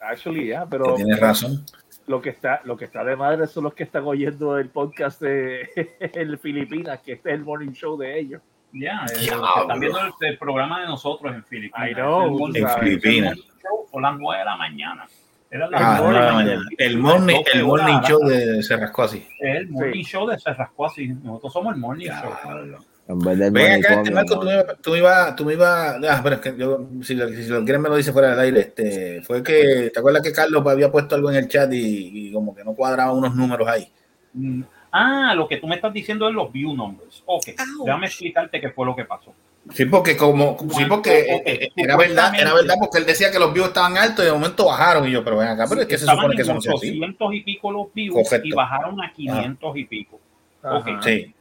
Actually, 0.00 0.48
ya, 0.48 0.66
pero 0.66 0.94
Tienes 0.96 1.20
razón. 1.20 1.64
Lo 2.10 2.20
que 2.20 2.30
está 2.30 2.60
lo 2.64 2.76
que 2.76 2.84
está 2.86 3.04
de 3.04 3.14
madre 3.14 3.46
son 3.46 3.64
los 3.64 3.74
que 3.74 3.84
están 3.84 4.04
oyendo 4.04 4.58
el 4.58 4.68
podcast 4.68 5.20
de 5.22 5.68
el 6.14 6.38
Filipinas, 6.38 6.98
que 7.00 7.12
este 7.12 7.30
es 7.30 7.34
el 7.36 7.44
morning 7.44 7.70
show 7.72 7.96
de 7.96 8.18
ellos. 8.18 8.42
Ya, 8.72 9.04
Diablo. 9.20 9.46
están 9.62 9.80
viendo 9.80 9.98
el, 10.00 10.12
el 10.28 10.38
programa 10.38 10.80
de 10.80 10.86
nosotros 10.86 11.32
en 11.34 11.44
Filipinas. 11.44 11.90
I 11.90 11.94
know, 11.94 12.22
Es 12.22 12.26
el 12.26 12.30
morning 12.38 12.60
en 12.60 12.66
show, 12.68 12.78
Filipinas. 12.80 13.32
es 13.32 13.38
el 13.38 13.44
morning 13.44 13.62
show 13.62 13.86
Por 13.90 14.02
las 14.02 14.18
9 14.18 14.38
de 14.38 14.44
la 14.44 14.56
mañana. 14.56 15.06
Era 15.52 15.68
Ah, 15.72 15.94
de 15.94 16.00
nueve 16.02 16.20
la 16.26 16.32
mañana. 16.32 16.62
El 16.78 16.98
morning, 16.98 17.42
el 17.54 17.64
morning 17.64 18.00
show 18.02 18.20
de 18.24 18.62
se 18.62 18.76
rascó 18.76 19.02
así. 19.02 19.26
El 19.40 19.68
morning 19.70 20.04
show 20.04 20.26
de 20.28 20.34
Así. 20.34 21.08
Nosotros 21.08 21.52
somos 21.52 21.74
el 21.74 21.80
morning 21.80 22.06
show. 22.06 22.78
Diablo. 23.18 23.30
en 23.30 23.38
vez 23.38 23.38
del 23.38 23.50
Ven 23.52 23.84
acá, 23.84 23.96
manicomio, 23.96 24.14
Marco, 24.14 24.34
¿no? 24.44 24.74
tú 24.82 24.90
me 24.92 24.98
ibas, 24.98 25.36
tú 25.36 25.44
me 25.44 25.52
ibas, 25.54 25.98
ibas, 25.98 26.18
ah, 26.18 26.20
pero 26.22 26.34
es 26.36 26.40
que 26.40 26.56
yo, 26.56 26.88
si 27.02 27.14
lo, 27.14 27.28
si 27.28 27.46
lo 27.48 27.64
quieres 27.64 27.80
me 27.82 27.88
lo 27.88 27.96
dice 27.96 28.12
fuera 28.12 28.30
del 28.30 28.40
aire, 28.40 28.60
este, 28.60 29.22
fue 29.22 29.42
que, 29.42 29.90
¿te 29.92 29.98
acuerdas 29.98 30.22
que 30.22 30.32
Carlos 30.32 30.66
había 30.66 30.90
puesto 30.90 31.14
algo 31.14 31.30
en 31.30 31.36
el 31.36 31.48
chat 31.48 31.72
y, 31.72 32.28
y 32.28 32.32
como 32.32 32.54
que 32.54 32.64
no 32.64 32.74
cuadraba 32.74 33.12
unos 33.12 33.34
números 33.34 33.68
ahí? 33.68 33.88
Mm, 34.34 34.62
Ah, 34.92 35.34
lo 35.36 35.46
que 35.46 35.58
tú 35.58 35.66
me 35.66 35.76
estás 35.76 35.92
diciendo 35.92 36.28
es 36.28 36.34
los 36.34 36.52
view 36.52 36.74
numbers. 36.74 37.22
Ok, 37.26 37.48
Ouch. 37.48 37.86
déjame 37.86 38.06
explicarte 38.06 38.60
qué 38.60 38.70
fue 38.70 38.84
lo 38.86 38.96
que 38.96 39.04
pasó. 39.04 39.32
Sí, 39.72 39.84
porque 39.84 40.16
como, 40.16 40.56
sí, 40.70 40.84
porque 40.88 41.26
Ok, 41.32 41.42
eh, 41.46 41.68
era 41.76 41.96
verdad, 41.96 42.32
era 42.34 42.54
verdad 42.54 42.74
porque 42.80 42.98
él 42.98 43.06
decía 43.06 43.30
que 43.30 43.38
los 43.38 43.52
views 43.52 43.68
estaban 43.68 43.96
altos 43.96 44.24
y 44.24 44.26
de 44.26 44.32
momento 44.32 44.64
bajaron 44.66 45.06
y 45.06 45.12
yo, 45.12 45.22
pero 45.22 45.36
ven 45.36 45.48
acá, 45.48 45.66
pero 45.68 45.82
es 45.82 45.86
que 45.86 45.98
se 45.98 46.06
supone 46.06 46.34
que 46.34 46.42
así. 46.42 46.50
800 46.50 47.34
y 47.34 47.40
pico 47.42 47.70
los 47.70 47.92
views 47.94 48.16
Correcto. 48.24 48.48
y 48.48 48.52
bajaron 48.52 49.00
a 49.00 49.12
500 49.12 49.76
y 49.76 49.84
pico. 49.84 50.18
Ok, 50.62 50.88
Ajá. 50.88 51.02
Sí. 51.02 51.34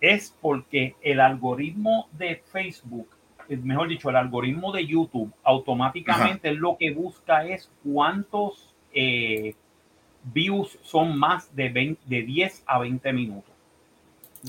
Es 0.00 0.36
porque 0.40 0.96
el 1.02 1.20
algoritmo 1.20 2.08
de 2.12 2.36
Facebook, 2.36 3.08
mejor 3.48 3.88
dicho, 3.88 4.10
el 4.10 4.16
algoritmo 4.16 4.72
de 4.72 4.86
YouTube, 4.86 5.32
automáticamente 5.42 6.52
lo 6.52 6.76
que 6.76 6.92
busca 6.92 7.46
es 7.46 7.70
cuántos 7.84 8.74
eh, 8.92 9.54
views 10.22 10.78
son 10.82 11.18
más 11.18 11.54
de, 11.54 11.68
20 11.68 12.02
de 12.06 12.22
10 12.22 12.64
a 12.66 12.78
20 12.78 13.12
minutos. 13.12 13.54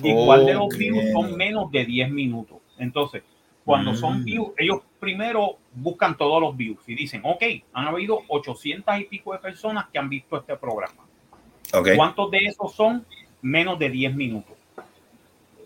Y 0.04 0.14
cuál 0.26 0.46
de 0.46 0.54
los 0.54 0.66
Ok. 0.66 0.76
views 0.78 1.06
son 1.12 1.36
menos 1.36 1.72
de 1.72 1.86
10 1.86 2.12
minutos. 2.12 2.60
Entonces, 2.78 3.24
cuando 3.66 3.94
son 3.94 4.22
Mm. 4.22 4.24
views, 4.24 4.50
ellos 4.58 4.82
primero 5.00 5.58
buscan 5.74 6.16
todos 6.18 6.42
los 6.42 6.56
views 6.56 6.80
y 6.88 6.96
dicen, 6.96 7.22
ok, 7.24 7.44
han 7.74 7.88
habido 7.88 8.22
800 8.28 9.00
y 9.00 9.06
pico 9.06 9.34
de 9.34 9.40
personas 9.40 9.88
que 9.90 9.98
han 10.00 10.10
visto 10.10 10.38
este 10.38 10.56
programa. 10.56 11.06
¿Cuántos 11.96 12.32
de 12.32 12.40
esos 12.46 12.74
son 12.76 13.06
menos 13.42 13.78
de 13.80 13.90
10 13.90 14.16
minutos? 14.16 14.57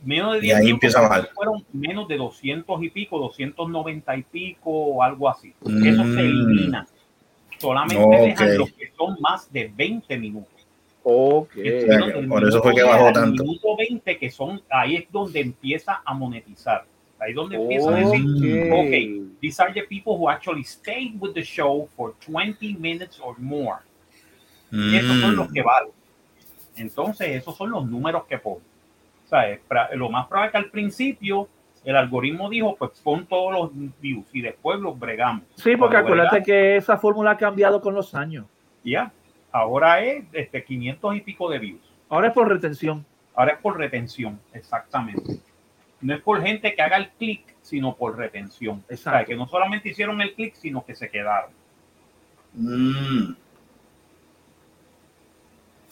Menos 0.04 0.34
de 0.34 0.38
Y 0.40 0.42
10 0.42 0.56
ahí 0.58 0.66
minutos 0.66 0.74
empieza 0.84 1.00
a 1.00 1.02
bajar. 1.10 1.30
fueron 1.34 1.64
menos 1.74 2.08
de 2.08 2.18
200 2.18 2.84
y 2.84 2.90
pico, 2.90 3.20
290 3.20 4.18
y 4.18 4.24
pico 4.24 4.70
o 4.72 5.04
algo 5.04 5.30
así. 5.30 5.54
Mm. 5.64 5.86
Eso 5.88 6.04
se 6.04 6.20
elimina. 6.22 6.88
Solamente 7.60 8.04
Ok. 8.04 8.12
dejan 8.12 8.58
los 8.58 8.72
que 8.72 8.92
son 8.98 9.18
más 9.22 9.52
de 9.54 9.72
20 9.76 10.18
minutos. 10.18 10.68
Ok. 11.04 11.52
Entonces, 11.58 11.86
sea, 11.88 12.06
que 12.08 12.14
del 12.20 12.28
por 12.30 12.48
eso 12.48 12.62
fue 12.64 12.74
que 12.76 12.84
bajó 12.84 12.98
10 13.06 13.08
al 13.08 13.14
tanto. 13.14 13.44
Minuto 13.44 13.78
20, 13.78 14.18
que 14.18 14.32
son, 14.32 14.62
ahí 14.70 14.96
es 14.96 15.12
donde 15.12 15.40
empieza 15.42 16.02
a 16.04 16.14
monetizar. 16.14 16.86
Ahí 17.20 17.30
es 17.32 17.36
donde 17.36 17.56
empieza 17.58 17.90
a 17.90 18.00
decir, 18.00 18.22
Mm. 18.24 18.74
ok, 18.74 19.40
these 19.42 19.62
are 19.62 19.72
the 19.74 19.84
people 19.84 20.14
who 20.14 20.28
actually 20.28 20.64
stayed 20.64 21.14
with 21.20 21.34
the 21.34 21.44
show 21.44 21.88
for 21.96 22.16
20 22.26 22.76
minutes 22.80 23.20
or 23.24 23.38
more. 23.40 23.78
Esos 24.72 25.20
son 25.20 25.36
los 25.36 25.50
Mm. 25.50 25.54
que 25.54 25.62
valen. 25.62 25.92
Entonces, 26.78 27.28
esos 27.30 27.56
son 27.56 27.70
los 27.70 27.86
números 27.86 28.24
que 28.26 28.40
ponen. 28.40 28.64
O 29.32 29.34
sea, 29.34 29.50
es 29.50 29.62
pra- 29.70 29.90
lo 29.96 30.10
más 30.10 30.28
probable 30.28 30.52
que 30.52 30.58
al 30.58 30.66
principio 30.70 31.48
el 31.86 31.96
algoritmo 31.96 32.50
dijo, 32.50 32.76
pues 32.76 32.92
pon 33.02 33.26
todos 33.26 33.54
los 33.54 33.72
views 34.02 34.26
y 34.34 34.42
después 34.42 34.78
los 34.82 35.00
bregamos. 35.00 35.44
Sí, 35.56 35.78
porque 35.78 35.94
Cuando 35.96 35.98
acuérdate 36.00 36.30
bregamos, 36.42 36.46
que 36.46 36.76
esa 36.76 36.98
fórmula 36.98 37.32
ha 37.32 37.38
cambiado 37.38 37.80
con 37.82 37.94
los 37.96 38.14
años. 38.14 38.46
Ya, 38.84 39.12
ahora 39.54 40.02
es 40.04 40.26
este, 40.34 40.64
500 40.66 41.16
y 41.16 41.22
pico 41.22 41.50
de 41.50 41.60
views. 41.60 41.82
Ahora 42.10 42.28
es 42.28 42.34
por 42.34 42.50
retención. 42.50 43.06
Ahora 43.34 43.54
es 43.54 43.60
por 43.60 43.78
retención, 43.78 44.38
exactamente. 44.54 45.40
No 46.02 46.14
es 46.14 46.22
por 46.22 46.42
gente 46.42 46.76
que 46.76 46.82
haga 46.82 46.98
el 46.98 47.10
clic, 47.12 47.42
sino 47.62 47.96
por 47.96 48.18
retención. 48.18 48.80
O 48.84 48.88
sea, 48.88 48.96
Exacto. 48.96 49.28
que 49.30 49.36
no 49.38 49.48
solamente 49.48 49.88
hicieron 49.90 50.20
el 50.22 50.34
clic, 50.34 50.56
sino 50.56 50.84
que 50.84 50.94
se 50.94 51.10
quedaron. 51.10 51.52
Mm. 52.54 53.34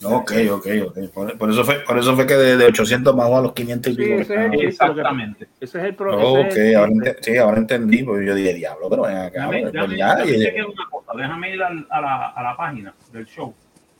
Ok, 0.02 0.32
ok, 0.50 0.66
ok. 0.86 0.98
Por, 1.12 1.36
por 1.38 1.50
eso 1.50 1.64
fue, 1.64 1.80
por 1.80 1.98
eso 1.98 2.14
fue 2.16 2.26
que 2.26 2.34
de, 2.34 2.56
de 2.56 2.64
800 2.66 3.14
bajó 3.14 3.36
a 3.36 3.42
los 3.42 3.52
500 3.52 3.92
y 3.92 3.96
Sí, 3.96 4.02
pico. 4.02 4.20
ese 4.20 4.46
es 4.46 4.52
Exactamente. 4.62 5.48
Ese 5.60 5.78
es 5.78 5.84
el 5.84 5.94
pro- 5.94 6.16
Oh, 6.16 6.40
ok, 6.40 6.52
el 6.56 6.76
ahora, 6.76 6.90
ente- 6.92 7.16
sí, 7.20 7.36
ahora 7.36 7.58
entendí, 7.58 8.02
porque 8.02 8.24
yo 8.26 8.34
dije, 8.34 8.54
diablo, 8.54 8.88
pero 8.88 9.02
ven 9.02 9.16
acá, 9.18 9.30
Déjame, 9.40 9.60
pues, 9.62 9.72
déjame- 9.74 9.96
ya, 9.98 10.14
déjame 10.16 10.36
y- 10.36 10.42
chequear 10.44 10.66
una 10.66 10.88
cosa, 10.90 11.12
déjame 11.16 11.54
ir 11.54 11.62
al- 11.62 11.86
a, 11.90 12.00
la, 12.00 12.26
a 12.28 12.42
la 12.42 12.56
página 12.56 12.94
del 13.12 13.26
show. 13.26 13.54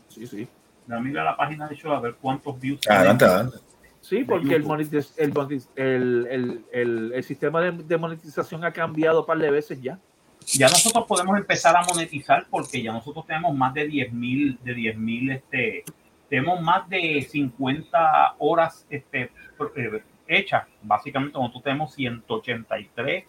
Sí, 0.08 0.26
sí. 0.26 0.48
Déjame 0.86 1.10
ir 1.10 1.18
a 1.18 1.24
la 1.24 1.36
página 1.36 1.68
del 1.68 1.76
show 1.76 1.92
a 1.92 2.00
ver 2.00 2.14
cuántos 2.20 2.58
views. 2.58 2.80
Adelante, 2.88 3.24
adelante. 3.26 3.58
Sí, 4.00 4.24
porque 4.24 4.54
el, 4.54 4.62
YouTube. 4.62 4.68
monetiz- 4.78 5.12
el, 5.18 5.34
monetiz- 5.34 5.68
el, 5.76 6.26
el, 6.30 6.64
el, 6.72 7.12
el 7.14 7.22
sistema 7.24 7.60
de, 7.60 7.72
de 7.72 7.98
monetización 7.98 8.64
ha 8.64 8.72
cambiado 8.72 9.20
un 9.20 9.26
par 9.26 9.38
de 9.38 9.50
veces 9.50 9.80
ya. 9.82 9.98
Ya 10.46 10.68
nosotros 10.68 11.04
podemos 11.06 11.36
empezar 11.36 11.76
a 11.76 11.82
monetizar 11.84 12.46
porque 12.50 12.82
ya 12.82 12.92
nosotros 12.92 13.26
tenemos 13.26 13.54
más 13.54 13.72
de 13.74 13.86
10 13.86 14.12
mil, 14.12 14.58
de 14.62 14.74
10 14.74 14.96
mil, 14.98 15.30
este, 15.30 15.84
tenemos 16.28 16.60
más 16.60 16.88
de 16.88 17.22
50 17.28 18.34
horas 18.38 18.86
este, 18.90 19.30
eh, 19.76 20.02
hechas. 20.26 20.64
Básicamente 20.82 21.38
nosotros 21.38 21.62
tenemos 21.62 21.94
183 21.94 23.24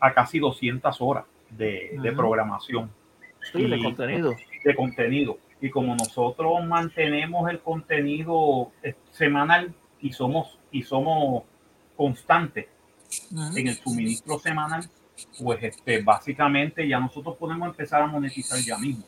a 0.00 0.12
casi 0.14 0.38
200 0.38 1.00
horas 1.00 1.24
de, 1.50 2.12
programación. 2.16 2.90
Sí, 3.52 3.66
de 3.66 3.76
Y- 3.76 3.82
contenido. 3.82 4.34
de 4.64 4.74
contenido. 4.74 5.38
Y 5.62 5.70
como 5.70 5.94
nosotros 5.94 6.64
mantenemos 6.64 7.50
el 7.50 7.60
contenido 7.60 8.72
eh, 8.82 8.94
semanal 9.10 9.74
y 10.00 10.12
somos, 10.12 10.58
y 10.70 10.82
somos 10.82 11.44
constantes 11.96 12.66
en 13.56 13.66
el 13.68 13.74
suministro 13.74 14.38
semanal, 14.38 14.88
pues 15.42 15.62
este, 15.62 16.02
básicamente 16.02 16.86
ya 16.86 16.98
nosotros 17.00 17.36
podemos 17.36 17.68
empezar 17.68 18.02
a 18.02 18.06
monetizar 18.06 18.58
ya 18.60 18.78
mismo. 18.78 19.04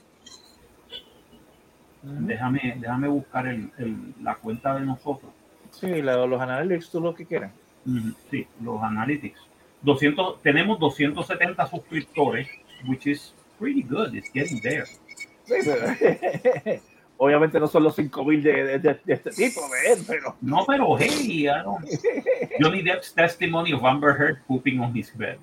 Déjame, 2.02 2.74
déjame 2.78 3.08
buscar 3.08 3.46
el, 3.46 3.70
el- 3.78 4.14
la 4.22 4.34
cuenta 4.34 4.74
de 4.74 4.84
nosotros. 4.84 5.30
Sí, 5.70 6.02
la- 6.02 6.26
los 6.26 6.40
analytics, 6.40 6.90
tú 6.90 7.00
lo 7.00 7.14
que 7.14 7.24
quieras. 7.24 7.52
Sí, 8.30 8.46
los 8.60 8.82
analytics. 8.82 9.40
200, 9.82 10.42
tenemos 10.42 10.78
270 10.78 11.66
suscriptores, 11.66 12.48
which 12.88 13.06
is 13.06 13.34
pretty 13.58 13.82
good. 13.82 14.14
It's 14.14 14.30
getting 14.32 14.60
there. 14.60 14.84
Sí, 15.44 15.54
pero- 15.64 16.80
Obviamente 17.18 17.60
no 17.60 17.68
son 17.68 17.84
los 17.84 17.94
5000 17.94 18.42
de, 18.42 18.64
de, 18.64 18.78
de- 18.80 19.00
este 19.06 19.30
tipo, 19.30 19.60
pero. 20.08 20.34
No, 20.40 20.64
pero 20.66 20.98
hey, 20.98 21.44
I 21.44 21.62
don't- 21.62 21.84
Johnny 22.60 22.82
Depp's 22.82 23.14
testimony 23.14 23.72
of 23.72 23.84
Amber 23.84 24.12
Heard 24.18 24.42
pooping 24.48 24.80
on 24.80 24.96
his 24.96 25.16
bed. 25.16 25.36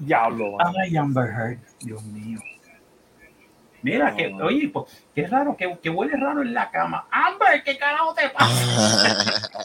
Diablo. 0.00 0.56
Ay, 0.82 0.96
Amber 0.96 1.30
Heard, 1.30 1.58
Dios 1.80 2.02
mío. 2.04 2.40
Mira, 3.82 4.14
que, 4.14 4.26
oye, 4.34 4.68
pues, 4.68 5.04
qué 5.14 5.26
raro, 5.26 5.56
que, 5.56 5.78
que 5.82 5.88
huele 5.88 6.14
raro 6.16 6.42
en 6.42 6.52
la 6.52 6.70
cama. 6.70 7.06
Amber, 7.10 7.62
¿qué 7.64 7.78
carajo 7.78 8.12
te 8.14 8.28
pasa? 8.28 9.56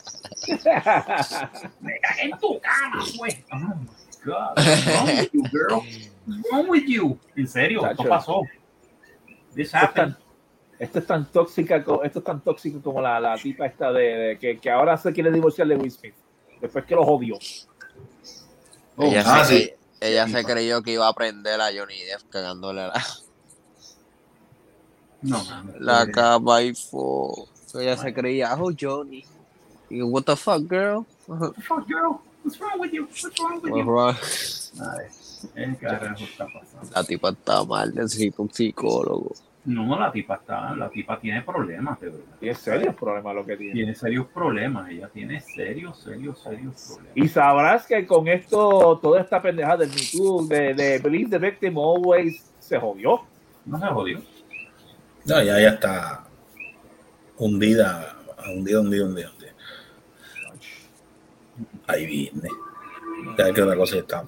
Me 1.81 1.99
cagué 1.99 2.21
en 2.23 2.31
tu 2.39 2.59
cama, 2.61 3.03
güey. 3.17 3.43
Oh 3.51 3.57
my 3.57 3.87
God. 4.23 4.57
What's 4.57 4.85
wrong 4.87 5.07
with 5.07 5.29
you, 5.33 5.43
girl? 5.51 5.83
What's 6.27 6.51
wrong 6.51 6.69
with 6.69 6.85
you? 6.87 7.19
En 7.35 7.47
serio, 7.47 7.85
esto 7.85 8.03
Chacho. 8.03 8.09
pasó. 8.09 8.41
This 9.53 9.67
Esto 9.67 9.77
es 9.77 9.83
happened. 9.83 10.15
tan, 10.15 10.23
esto 10.79 10.99
es 10.99 11.07
tan 11.07 11.25
tóxica, 11.31 11.75
esto 11.77 12.19
es 12.19 12.23
tan 12.23 12.41
tóxico 12.41 12.81
como 12.81 13.01
la, 13.01 13.19
la 13.19 13.37
tipa 13.37 13.65
esta 13.65 13.91
de, 13.91 14.01
de 14.01 14.39
que, 14.39 14.59
que 14.59 14.69
ahora 14.69 14.97
se 14.97 15.11
quiere 15.13 15.31
divorciar 15.31 15.67
de 15.67 15.75
Will 15.75 15.91
Smith. 15.91 16.15
Después 16.61 16.85
que 16.85 16.95
los 16.95 17.05
odió. 17.07 17.37
ella 18.97 19.23
ah, 19.25 19.43
sí. 19.43 19.71
Ella 20.09 20.27
se 20.27 20.43
creyó 20.43 20.81
que 20.81 20.91
iba 20.91 21.05
a 21.05 21.09
aprender 21.09 21.59
a 21.61 21.65
Johnny 21.75 22.01
Depp 22.03 22.29
cagándole 22.29 22.87
la, 22.87 23.03
No, 25.21 25.43
la 25.79 26.09
cama 26.11 26.61
y 26.61 26.73
fue. 26.75 27.45
Ella 27.75 27.97
se 27.97 28.13
creía, 28.13 28.55
oh 28.59 28.71
Johnny. 28.79 29.25
Y 29.89 30.01
what 30.01 30.23
the 30.23 30.35
fuck, 30.35 30.61
girl? 30.69 31.05
Fuck, 31.27 31.87
girl. 31.87 32.19
What's 32.43 32.59
wrong 32.59 32.79
with 32.79 32.93
you? 32.93 33.03
What's 33.05 33.39
wrong 33.39 33.61
with 33.61 33.71
What's 33.71 33.85
you? 33.85 33.91
wrong? 33.91 34.15
Ay, 34.95 35.07
¿qué 35.55 35.77
carajo 35.77 36.23
está 36.23 36.45
pasando? 36.45 36.91
La 36.93 37.03
tipa 37.03 37.29
está 37.29 37.63
mal, 37.63 37.93
necesito 37.93 38.41
un 38.43 38.49
psicólogo. 38.51 39.33
No, 39.65 39.99
la 39.99 40.11
tipa 40.11 40.35
está, 40.35 40.75
la 40.75 40.89
tipa 40.89 41.19
tiene 41.19 41.41
problemas, 41.41 41.99
de 41.99 42.09
verdad. 42.09 42.35
Y 42.39 42.49
es 42.49 42.59
serio 42.59 42.89
el 42.89 42.95
problema 42.95 43.33
lo 43.33 43.43
que 43.45 43.57
tiene. 43.57 43.73
Tiene 43.73 43.95
serios 43.95 44.27
problemas, 44.27 44.89
ella 44.91 45.09
tiene 45.09 45.41
serios, 45.41 45.99
serios, 46.01 46.39
serios 46.43 46.85
problemas. 46.87 47.17
Y 47.17 47.27
sabrás 47.27 47.87
que 47.87 48.05
con 48.05 48.27
esto, 48.27 48.99
toda 49.01 49.21
esta 49.21 49.41
pendejada 49.41 49.77
del 49.77 49.91
Too, 50.11 50.45
de, 50.47 50.73
de 50.75 50.99
Believe 50.99 51.31
the 51.31 51.39
Victim 51.39 51.77
Always, 51.79 52.51
se 52.59 52.79
jodió. 52.79 53.21
No 53.65 53.79
se 53.79 53.87
jodió. 53.87 54.19
No, 55.25 55.41
ya, 55.41 55.59
ya 55.59 55.69
está 55.69 56.23
hundida, 57.37 58.15
hundida, 58.55 58.81
hundida, 58.81 59.05
hundida. 59.05 59.31
hundida. 59.31 59.51
Ahí 61.87 62.05
viene. 62.05 62.49
Ya 63.37 63.51
que 63.51 63.61
otra 63.61 63.75
cosa 63.75 63.97
está. 63.97 64.23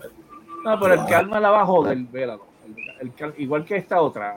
No, 0.64 0.80
pero 0.80 0.94
el 0.96 1.06
calma 1.06 1.40
la 1.40 1.52
va 1.52 1.62
a 1.62 1.66
joder, 1.66 1.98
vélalo. 1.98 2.48
El- 2.66 2.76
el 3.08 3.14
cal- 3.14 3.34
igual 3.38 3.64
que 3.64 3.76
esta 3.78 4.02
otra, 4.02 4.36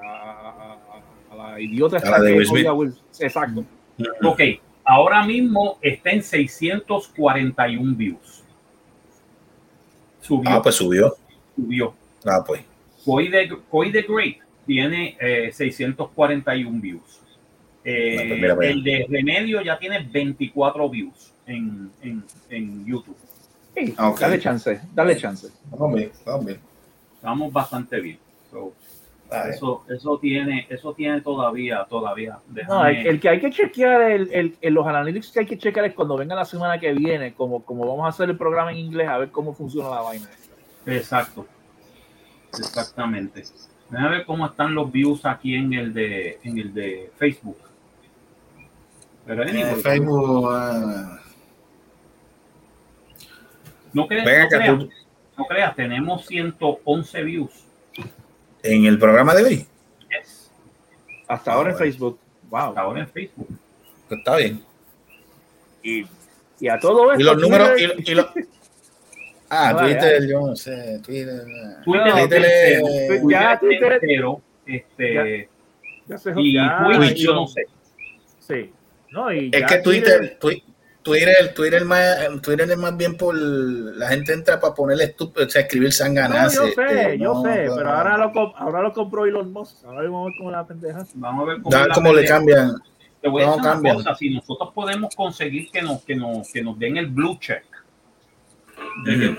la 1.49 1.61
idiota 1.61 1.97
A 1.99 2.11
la 2.11 2.21
de 2.21 2.35
Will 2.73 2.95
Exacto. 3.19 3.65
Ok, 4.25 4.41
ahora 4.85 5.25
mismo 5.25 5.79
está 5.83 6.11
en 6.11 6.23
641 6.23 7.97
views. 7.97 8.43
Subió, 10.21 10.51
Ah, 10.51 10.63
pues 10.63 10.75
subió. 10.75 11.15
subió. 11.57 11.95
Ah, 12.25 12.43
pues. 12.47 12.63
Coy 13.05 13.31
the, 13.31 13.49
Coy 13.71 13.91
the 13.91 14.03
Great 14.03 14.37
tiene 14.67 15.17
eh, 15.21 15.51
641 15.53 16.81
views. 16.81 17.21
Eh, 17.85 18.17
No, 18.17 18.29
pues 18.29 18.41
mira 18.59 18.71
el 18.71 18.83
de 18.85 19.07
Remedio 19.09 19.63
ya 19.63 19.79
tiene 19.79 20.01
24 20.01 20.89
views 20.91 21.33
en, 21.47 21.91
en, 22.03 22.23
en 22.51 22.85
YouTube. 22.85 23.17
Sí, 23.75 23.95
Ah, 23.97 24.11
ok. 24.11 24.21
Dale 24.21 24.39
chance, 24.39 24.81
dale 24.95 25.17
chance. 25.17 25.49
Vamos 25.71 25.95
bien, 25.97 26.13
vamos 26.27 26.47
bien. 26.47 26.61
Estamos 27.17 27.53
bastante 27.53 28.01
bien. 28.01 28.19
So, 28.51 28.73
Ah, 28.77 28.80
eso, 29.49 29.85
eso 29.89 30.19
tiene, 30.19 30.67
eso 30.69 30.93
tiene 30.95 31.21
todavía, 31.21 31.85
todavía. 31.89 32.39
No, 32.69 32.85
el, 32.87 33.07
el 33.07 33.21
que 33.21 33.29
hay 33.29 33.41
que 33.41 33.51
chequear, 33.51 34.03
el, 34.11 34.29
el- 34.33 34.57
el- 34.61 34.75
los 34.75 34.87
analytics 34.87 35.31
que 35.33 35.41
hay 35.41 35.47
que 35.47 35.59
chequear 35.59 35.87
es 35.87 35.95
cuando 35.95 36.17
venga 36.17 36.35
la 36.35 36.45
semana 36.45 36.79
que 36.81 36.93
viene, 36.93 37.33
como, 37.35 37.63
como 37.65 37.87
vamos 37.87 38.05
a 38.07 38.09
hacer 38.09 38.29
el 38.31 38.37
programa 38.37 38.73
en 38.73 38.79
inglés, 38.79 39.09
a 39.09 39.19
ver 39.19 39.31
cómo 39.31 39.55
funciona 39.55 39.89
la 39.91 40.01
vaina. 40.01 40.27
Exacto. 40.87 41.47
Exactamente. 42.59 43.45
Déjame 43.91 44.17
ver 44.19 44.27
cómo 44.27 44.47
están 44.47 44.75
los 44.75 44.91
views 44.91 45.25
aquí 45.25 45.55
en 45.55 45.73
el 45.73 45.93
de, 45.95 46.39
en 46.43 46.59
el 46.59 46.75
de 46.75 47.11
Facebook. 47.17 47.59
Pero 49.27 49.43
Eh, 49.45 49.65
Facebook. 49.77 50.49
ah, 50.53 51.21
no, 53.93 54.07
creas, 54.07 54.25
no, 54.27 54.49
que 54.49 54.57
creas, 54.57 54.79
tú- 54.79 54.91
no 55.39 55.45
creas, 55.47 55.75
tenemos 55.77 56.27
111 56.27 57.23
views. 57.23 57.65
En 58.63 58.85
el 58.87 58.99
programa 58.99 59.35
de 59.35 59.43
hoy. 59.45 59.67
Yes. 60.11 60.51
Hasta 61.29 61.53
Ah, 61.53 61.55
ahora 61.55 61.71
en. 61.73 61.77
Facebook. 61.79 62.19
Wow. 62.51 62.61
Hasta 62.61 62.81
ahora 62.81 63.01
en 63.01 63.09
Facebook. 63.09 63.49
Está 64.11 64.37
bien. 64.37 64.63
Y, 65.83 66.05
y 66.59 66.69
a 66.69 66.79
todo 66.79 67.13
esto. 67.13 67.21
Y 67.21 67.25
los 67.25 67.39
números. 67.39 67.71
Twitter- 67.73 67.95
Y, 67.99 68.11
y 68.11 68.15
los- 68.15 68.27
Ah, 69.53 69.73
Vale, 69.73 69.95
Twitter, 69.95 70.29
yo 70.29 70.47
no 70.47 70.55
sé. 70.57 71.01
Twitter. 71.05 71.43
ah. 71.45 71.81
Twitter, 71.85 72.07
No, 72.07 72.15
Twitter, 72.15 72.29
Twitter, 72.29 72.81
Twitter, 73.09 73.31
ya, 73.31 73.59
Twitter- 73.59 73.93
entero, 73.95 74.43
este, 74.67 75.49
ya 76.07 76.19
se 76.19 76.33
y 76.37 76.55
ya- 76.55 76.85
Twitch, 76.97 77.17
yo 77.17 77.35
no 77.35 77.47
sé. 77.49 77.67
Sí. 78.39 78.73
No, 79.11 79.33
y 79.33 79.51
Es 79.53 79.61
ya 79.61 79.67
que 79.67 79.79
Twitter, 79.79 80.39
Twi- 80.41 80.63
Twitter, 81.11 81.55
Twitter, 81.55 81.85
más, 81.85 82.17
Twitter 82.43 82.71
es 82.71 82.77
más 82.79 82.97
bien 82.97 83.17
por 83.17 83.35
la 83.37 84.09
gente 84.09 84.33
entra 84.33 84.59
para 84.61 84.75
ponerle 84.75 85.05
estúpido, 85.05 85.47
o 85.47 85.51
sea, 85.51 85.63
escribir 85.63 85.89
No, 85.89 85.93
sanganas. 85.93 86.55
yo 86.55 86.67
sé, 86.69 87.19
yo 87.19 87.35
no, 87.35 87.43
sé, 87.43 87.65
no, 87.67 87.75
pero 87.77 87.85
no. 87.85 87.93
ahora 87.93 88.17
lo, 88.19 88.57
ahora 88.57 88.83
lo 88.83 88.93
compró 88.93 89.27
Elon 89.27 89.53
Musk. 89.53 89.85
Ahora 89.85 90.03
vamos 90.03 90.23
a 90.23 90.25
ver 90.27 90.35
cómo 90.39 90.51
la 90.51 90.67
pendeja. 90.67 91.07
Vamos 91.15 91.43
a 91.43 91.53
ver 91.53 91.63
cómo, 91.63 91.71
Ya 91.77 91.87
la 91.87 91.95
cómo 91.95 92.13
le 92.13 92.25
cambian. 92.25 92.73
Te 93.21 93.29
voy 93.29 93.43
a 93.43 93.47
No, 93.47 93.53
decir 93.53 93.63
una 93.65 93.73
cambian. 93.73 93.97
cosa, 93.97 94.15
si 94.15 94.31
nosotros 94.31 94.71
podemos 94.75 95.15
conseguir 95.15 95.71
que 95.71 95.83
nos, 95.83 96.03
que 96.03 96.15
nos, 96.17 96.51
que 96.53 96.63
nos 96.63 96.79
den 96.79 96.97
el 96.97 97.07
blue 97.09 97.37
check. 97.39 97.65
de 99.05 99.19
que- 99.19 99.39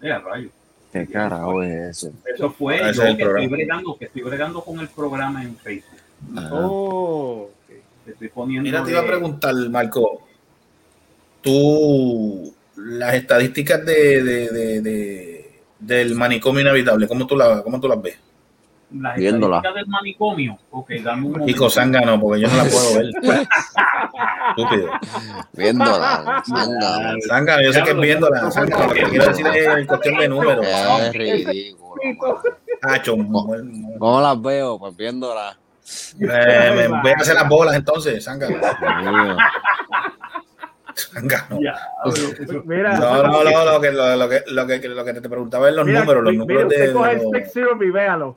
Mira, 0.00 0.18
rayo. 0.20 0.48
¿Qué 0.92 1.06
carajo 1.06 1.62
es 1.62 1.70
eso? 1.98 2.12
Eso 2.34 2.50
fue 2.50 2.78
yo 2.78 2.84
es 2.86 2.98
el 2.98 3.16
que 3.16 3.22
estoy, 3.22 3.46
bregando, 3.46 3.96
que 3.96 4.06
estoy 4.06 4.22
bregando 4.22 4.60
con 4.62 4.80
el 4.80 4.88
programa 4.88 5.42
en 5.42 5.56
Facebook. 5.56 6.00
Ajá. 6.36 6.48
Oh. 6.52 7.50
Te 8.04 8.12
estoy 8.12 8.28
poniendo 8.28 8.62
Mira, 8.64 8.82
te 8.84 8.90
iba 8.90 9.00
a 9.00 9.06
preguntar, 9.06 9.54
Marco, 9.70 10.22
tú, 11.42 12.54
las 12.76 13.14
estadísticas 13.14 13.84
de, 13.84 14.22
de, 14.22 14.48
de- 14.50 14.80
de- 14.80 15.50
del 15.78 16.14
manicomio 16.14 16.60
inhabitable, 16.60 17.08
¿cómo 17.08 17.26
tú, 17.26 17.36
la, 17.36 17.62
¿cómo 17.62 17.80
tú 17.80 17.88
las 17.88 18.00
ves? 18.02 18.18
las 18.92 19.16
viéndola. 19.16 19.56
estadísticas 19.58 19.74
del 19.74 19.86
manicomio. 19.86 20.58
Ok, 20.70 20.90
dame 21.02 21.26
un 21.26 21.32
momento. 21.38 21.70
Zángano, 21.70 22.20
porque 22.20 22.40
yo 22.42 22.48
no 22.48 22.56
la 22.56 22.64
puedo 22.64 22.94
ver. 22.98 23.06
Estúpido. 24.50 24.90
Viéndola. 25.52 26.42
zángano. 26.46 27.18
Zángano, 27.28 27.62
yo 27.62 27.72
sé 27.72 27.82
que 27.84 27.90
es 27.92 27.96
viéndola, 28.00 28.50
zángano, 28.50 28.86
lo 28.88 28.92
que 28.92 29.02
quiero 29.04 29.26
decir 29.28 29.46
es 29.46 29.66
en 29.68 29.86
cuestión 29.86 30.16
de 30.18 30.28
números. 30.28 30.66
Es 30.66 31.12
ridículo. 31.14 31.94
Hacho, 32.82 33.14
¿Cómo 33.98 34.20
las 34.20 34.42
veo? 34.42 34.78
Pues 34.78 34.96
viéndola. 34.96 35.56
eh, 36.20 36.72
me 36.74 36.88
voy 36.88 37.10
a 37.12 37.14
hacer 37.16 37.34
las 37.34 37.48
bolas 37.48 37.74
entonces. 37.76 38.26
Ya, 41.60 41.78
eso- 42.06 42.62
Mira, 42.66 42.98
No, 42.98 43.22
no, 43.22 43.44
no, 43.44 43.64
lo 43.64 43.80
que, 43.80 43.92
lo, 43.92 44.16
lo 44.16 44.28
que, 44.28 44.42
lo 44.48 44.66
que, 44.66 44.88
lo 44.88 45.04
que 45.04 45.14
te 45.14 45.28
preguntaba 45.28 45.68
es 45.68 45.74
los 45.74 45.86
mira, 45.86 46.00
números, 46.00 46.24
los 46.24 46.32
mira, 46.32 46.44
números 46.44 46.68
de, 46.68 46.92
coge 46.92 47.16
de 47.16 47.22
el 47.22 47.30
Sex 47.30 47.52
Syrup 47.52 47.82
y 47.82 47.90
véalo. 47.90 48.36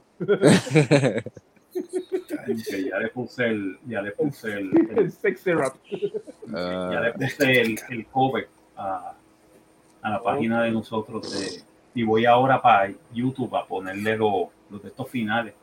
ya 2.90 3.00
le 3.00 3.08
puse 3.10 3.48
el, 3.48 3.78
ya 3.88 4.02
le 4.02 4.12
puse 4.12 4.54
el, 4.54 4.72
El 4.92 4.98
el- 5.00 5.12
Sex 5.12 5.42
Syrup. 5.42 5.74
ya 5.92 7.00
le 7.00 7.08
Ah, 7.10 7.14
puse 7.18 7.62
el, 7.62 7.80
el 7.90 8.06
cover 8.08 8.48
a, 8.78 9.14
a 10.02 10.10
la 10.10 10.22
página 10.22 10.64
de 10.64 10.72
nosotros 10.72 11.32
de, 11.34 11.64
y 11.96 12.04
voy 12.04 12.26
ahora 12.26 12.62
para 12.62 12.92
YouTube 13.12 13.56
a 13.56 13.66
ponerle 13.66 14.16
los, 14.18 14.48
los 14.70 14.82
de 14.84 14.90
estos 14.90 15.10
finales 15.10 15.54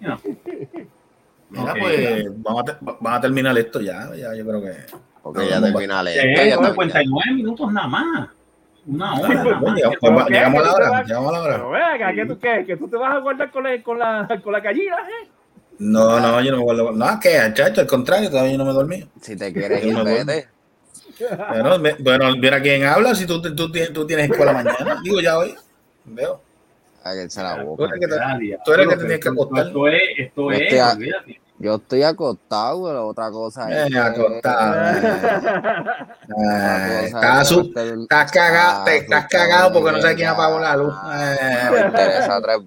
you 0.00 0.06
know. 0.06 0.18
Mira, 1.50 1.74
pues 1.78 2.24
vamos 2.42 2.62
a, 2.62 2.64
te- 2.64 2.76
vamos 2.80 3.12
a 3.12 3.20
terminar 3.20 3.58
esto 3.58 3.80
ya, 3.80 4.10
ya 4.16 4.34
yo 4.34 4.46
creo 4.46 4.62
que. 4.62 4.72
porque 5.22 5.48
ya 5.48 5.60
termina 5.60 6.02
Eh, 6.02 6.14
esto. 6.32 6.44
Ya 6.44 6.56
no, 6.56 6.62
está- 6.62 6.70
59 6.70 7.34
minutos 7.34 7.72
nada 7.72 7.88
más. 7.88 8.28
Una 8.86 9.14
hora. 9.14 9.28
nada 9.34 9.44
Pues, 9.44 9.60
más. 9.62 9.74
llegamos, 9.76 9.96
pero 10.00 10.14
pues, 10.14 10.26
¿qué? 10.26 10.32
llegamos 10.34 10.60
a 10.60 10.62
la 10.62 10.70
¿Qué 10.72 10.74
te 10.76 10.82
hora, 10.90 11.02
llegamos 11.04 11.34
a 11.34 11.38
la 11.38 11.44
Pero 11.54 11.68
hora. 11.68 11.92
venga, 11.92 12.14
¿qué 12.14 12.26
tú 12.26 12.38
qué? 12.38 12.64
¿Que 12.66 12.76
tú 12.76 12.88
te 12.88 12.96
vas 12.96 13.14
a 13.14 13.18
guardar 13.18 13.50
con 13.50 13.62
la, 13.64 13.82
con 13.82 13.98
la, 13.98 14.40
con 14.42 14.52
la 14.52 14.60
gallina, 14.60 14.96
eh? 14.96 15.28
No, 15.80 16.20
no, 16.20 16.40
yo 16.42 16.50
no 16.52 16.56
me 16.58 16.62
acuerdo. 16.62 16.92
No, 16.92 17.20
que 17.20 17.30
chacho, 17.54 17.80
al 17.80 17.86
contrario, 17.86 18.30
todavía 18.30 18.52
yo 18.52 18.58
no 18.58 18.64
me 18.66 18.72
dormí. 18.72 19.08
Si 19.20 19.36
te 19.36 19.52
quieres 19.52 19.82
Yo 19.82 19.88
ir, 20.00 20.04
vete. 20.04 20.48
Bueno, 21.50 21.78
me- 21.78 21.94
bueno, 21.98 22.34
mira 22.36 22.60
quién 22.62 22.84
habla, 22.84 23.14
si 23.14 23.26
tú, 23.26 23.40
tú, 23.42 23.70
tienes- 23.72 23.92
tú 23.92 24.06
tienes 24.06 24.30
escuela 24.30 24.52
mañana. 24.52 25.00
Digo, 25.02 25.20
ya 25.20 25.36
hoy. 25.38 25.54
Veo. 26.04 26.40
Cállese 27.02 27.42
la 27.42 27.56
Tú 27.60 27.66
boca. 27.66 27.76
tú 28.64 28.72
eres 28.72 28.88
que 28.88 28.96
tenías 28.96 29.20
que 29.20 29.28
esto- 29.28 29.42
acostar. 29.42 29.66
Esto 29.66 29.88
es, 29.88 30.02
esto 30.18 30.42
Yo 30.42 30.50
es, 30.52 30.80
a-. 30.80 30.96
Yo 31.62 31.74
estoy 31.74 32.02
acostado, 32.02 32.86
pero 32.86 33.06
otra 33.06 33.30
cosa 33.30 33.70
es. 33.70 33.92
Eh, 33.92 33.98
acostado. 33.98 34.74
cosa 37.44 38.02
Estás 38.02 38.32
cagado, 38.32 38.84
te- 38.84 38.96
estás 38.98 39.26
cagado 39.28 39.72
porque 39.72 39.92
no 39.92 40.00
sabes 40.00 40.16
quién 40.16 40.28
apagó 40.28 40.58
la 40.58 40.76
luz. 40.76 40.94
Me 41.04 41.32
Eh, 41.34 41.86
interesa 41.86 42.40
tres, 42.40 42.58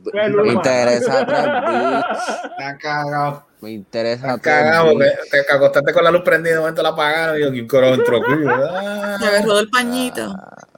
me 0.44 0.48
interesa 0.54 1.26
tres 1.26 1.44
bits. 1.44 2.44
Estás 2.58 2.78
cagado. 2.80 3.46
Me 3.62 3.72
interesa 3.72 4.28
Estás 4.28 4.42
tres 4.42 4.56
cagado 4.56 4.92
porque 4.92 5.06
bits. 5.06 5.30
te 5.48 5.54
acostaste 5.54 5.94
con 5.94 6.04
la 6.04 6.12
luz 6.12 6.22
prendida 6.22 6.52
y 6.52 6.54
de 6.54 6.60
momento 6.60 6.84
la 6.84 6.90
apagaron. 6.90 7.38
Y 7.38 7.42
yo, 7.42 7.52
¿quién 7.52 7.68
carajo 7.68 7.94
entró 7.96 8.18
aquí? 8.18 8.34
Ah, 8.48 9.18
Me 9.20 9.28
agarró 9.28 9.56
del 9.58 9.70
pañito. 9.70 10.28
me 10.28 10.73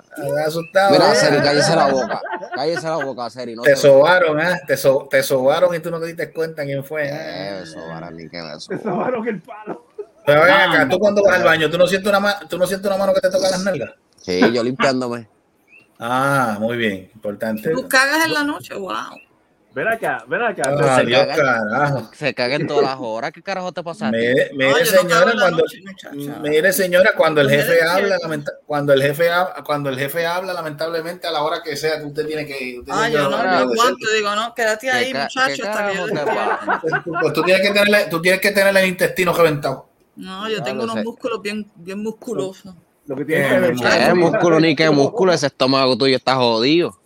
asustado. 0.46 0.92
Mira, 0.92 1.12
eh. 1.12 1.16
Seri, 1.16 1.38
cállese 1.42 1.76
la 1.76 1.88
boca. 1.88 2.22
Cállese 2.56 2.88
la 2.88 2.96
boca, 2.98 3.30
Seri. 3.30 3.56
No 3.56 3.62
Te 3.64 3.76
se- 3.76 3.88
sobaron, 3.88 4.40
¿eh? 4.40 4.62
Te, 4.68 4.78
so- 4.78 5.08
te 5.10 5.22
sobaron 5.24 5.74
y 5.76 5.80
tú 5.80 5.92
no 5.92 6.00
te 6.00 6.08
diste 6.08 6.32
cuenta 6.32 6.64
quién 6.64 6.84
fue. 6.84 7.08
Eh, 7.08 7.62
¿eh? 7.62 7.64
para 7.90 8.12
ni 8.12 8.30
que 8.30 8.42
me 8.42 8.52
Se 8.60 8.78
suba. 8.78 8.80
sobaron 8.84 9.28
el 9.28 9.42
palo. 9.42 9.86
Pero 10.26 10.42
ven 10.42 10.52
acá, 10.54 10.88
tú 10.90 10.98
cuando 10.98 11.22
vas 11.24 11.36
al 11.36 11.44
baño, 11.44 11.70
¿tú 11.70 11.78
no 11.78 11.86
sientes 11.86 12.10
una, 12.10 12.20
ma- 12.20 12.40
¿tú 12.50 12.58
no 12.58 12.66
sientes 12.66 12.88
una 12.88 12.98
mano 12.98 13.14
que 13.14 13.22
te 13.22 13.30
toca 13.30 13.50
las 13.50 13.64
nalgas? 13.64 13.92
Sí, 14.18 14.40
yo 14.52 14.64
limpiándome. 14.64 15.30
Ah, 16.00 16.58
muy 16.60 16.78
bien, 16.78 17.12
importante. 17.14 17.70
¿Tú 17.72 17.88
cagas 17.88 18.26
en 18.26 18.34
la 18.34 18.44
noche? 18.44 18.74
Wow. 18.74 18.94
Ven 19.76 19.90
acá, 19.90 20.24
ven 20.26 20.42
acá. 20.42 20.64
Ah, 20.80 21.00
se 21.02 21.06
Dios 21.06 21.20
caga. 21.26 21.36
carajo. 21.70 22.10
Se 22.14 22.34
caguen 22.34 22.66
todas 22.66 22.84
las 22.86 22.96
horas. 22.98 23.34
¿Qué 23.34 23.44
carajo 23.44 23.74
te 23.74 23.84
pasa? 23.84 24.10
Mire, 24.10 24.50
mire, 24.54 24.72
No, 24.72 24.80
no 24.80 24.86
señora, 24.86 25.26
la 25.34 25.42
cuando, 25.42 25.58
noche, 25.58 25.84
mire, 26.42 26.72
señora, 26.72 27.12
cuando 27.18 27.42
el 27.42 27.50
jefe 27.50 27.84
habla, 27.84 28.18
cuando 28.66 28.94
el 28.94 29.02
jefe 29.02 29.30
habla, 29.30 29.64
cuando 29.66 29.90
el 29.90 30.00
jefe 30.00 30.26
habla, 30.26 30.54
lamentablemente 30.54 31.28
a 31.28 31.32
la 31.32 31.44
hora 31.44 31.62
que 31.62 31.76
sea, 31.76 32.02
usted 32.06 32.26
tiene 32.26 32.46
que, 32.46 32.80
usted 32.80 32.94
Ah, 32.96 33.10
yo 33.10 33.30
no, 33.30 33.36
obedecer. 33.36 33.48
aguanto. 33.50 34.08
Digo, 34.16 34.36
no, 34.36 34.54
quédate 34.56 34.90
ahí, 34.92 35.08
¿Qué 35.08 35.12
ca- 35.12 35.24
muchacho, 35.24 35.64
hasta 35.70 35.92
que? 35.92 37.12
Pues 37.22 37.34
tú 37.34 37.44
tienes 37.44 37.68
que 37.68 37.74
tener, 37.78 38.10
tú 38.10 38.22
tienes 38.22 38.40
que 38.40 38.52
tener 38.52 38.78
el 38.78 38.88
intestino 38.88 39.34
reventado. 39.34 39.90
No, 40.16 40.48
yo 40.48 40.60
No, 40.60 40.64
tengo 40.64 40.84
unos 40.84 40.96
sé. 40.96 41.04
músculos 41.04 41.42
bien, 41.42 41.70
bien 41.76 42.02
musculosos. 42.02 42.74
Lo 43.08 43.16
que 43.18 43.26
tiene 43.26 43.46
Eh, 43.46 43.50
que 43.50 43.60
ver. 43.60 43.76
¿Qué 44.08 44.14
músculo 44.16 44.60
ni 44.62 44.74
qué 44.74 44.90
músculo? 44.90 45.34
Ese 45.34 45.48
estómago 45.48 45.98
tuyo 45.98 46.16
está 46.16 46.36
jodido. 46.36 46.98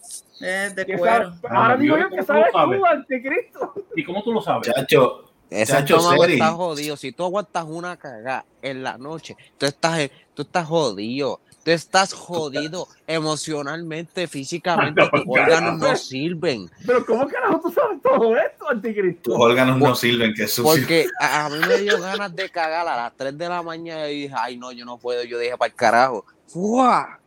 Es 0.42 0.76
de 0.76 0.86
cuero. 0.98 1.34
sabe- 1.42 1.56
Ahora 1.56 1.78
digo 1.78 1.98
yo 1.98 2.04
que 2.10 2.16
¿Cómo 2.18 2.24
sabes 2.26 2.52
tú 2.52 2.86
anticristo. 2.86 3.74
¿Y 3.96 4.04
cómo 4.04 4.24
tú 4.24 4.34
lo 4.34 4.42
sabes? 4.42 4.72
Chacho, 4.74 5.26
Ese 5.50 5.74
Chacho, 5.74 5.98
estómago 5.98 6.26
está 6.26 6.52
jodido. 6.52 6.96
Si 6.98 7.12
tú 7.12 7.24
aguantas 7.26 7.66
una 7.68 7.98
cagada 7.98 8.46
en 8.62 8.84
la 8.84 8.98
noche, 8.98 9.36
tú 9.58 9.66
estás, 9.66 10.10
tú 10.34 10.44
estás 10.44 10.66
jodido. 10.68 11.40
Tú 11.64 11.72
estás 11.72 12.14
jodido 12.14 12.88
emocionalmente, 13.06 14.28
físicamente. 14.28 15.02
Tus 15.12 15.24
órganos 15.28 15.78
no 15.78 15.96
sirven. 15.96 16.70
Pero 16.86 17.06
¿cómo 17.06 17.28
carajo 17.28 17.60
tú 17.62 17.72
sabes 17.72 18.02
todo 18.02 18.36
esto, 18.38 18.70
anticristo? 18.70 19.32
tus 19.32 19.40
órganos 19.40 19.78
no 19.78 19.94
sirven, 19.96 20.34
que 20.34 20.48
sucio. 20.48 20.64
Porque 20.64 21.08
a, 21.20 21.46
a 21.46 21.50
mí 21.50 21.58
me 21.68 21.78
dio 21.80 22.00
ganas 22.00 22.34
de 22.36 22.50
cagar 22.50 22.88
a 22.88 22.96
las 22.96 23.14
3 23.18 23.38
de 23.38 23.50
la 23.50 23.62
mañana 23.62 24.08
y 24.10 24.22
dije, 24.24 24.36
ay, 24.38 24.56
no, 24.58 24.72
yo 24.72 24.86
no 24.86 24.98
puedo. 24.98 25.24
Yo 25.24 25.38
dije, 25.38 25.58
para 25.58 25.70
el 25.70 25.76
carajo. 25.76 26.26
¡Fua! 26.48 27.20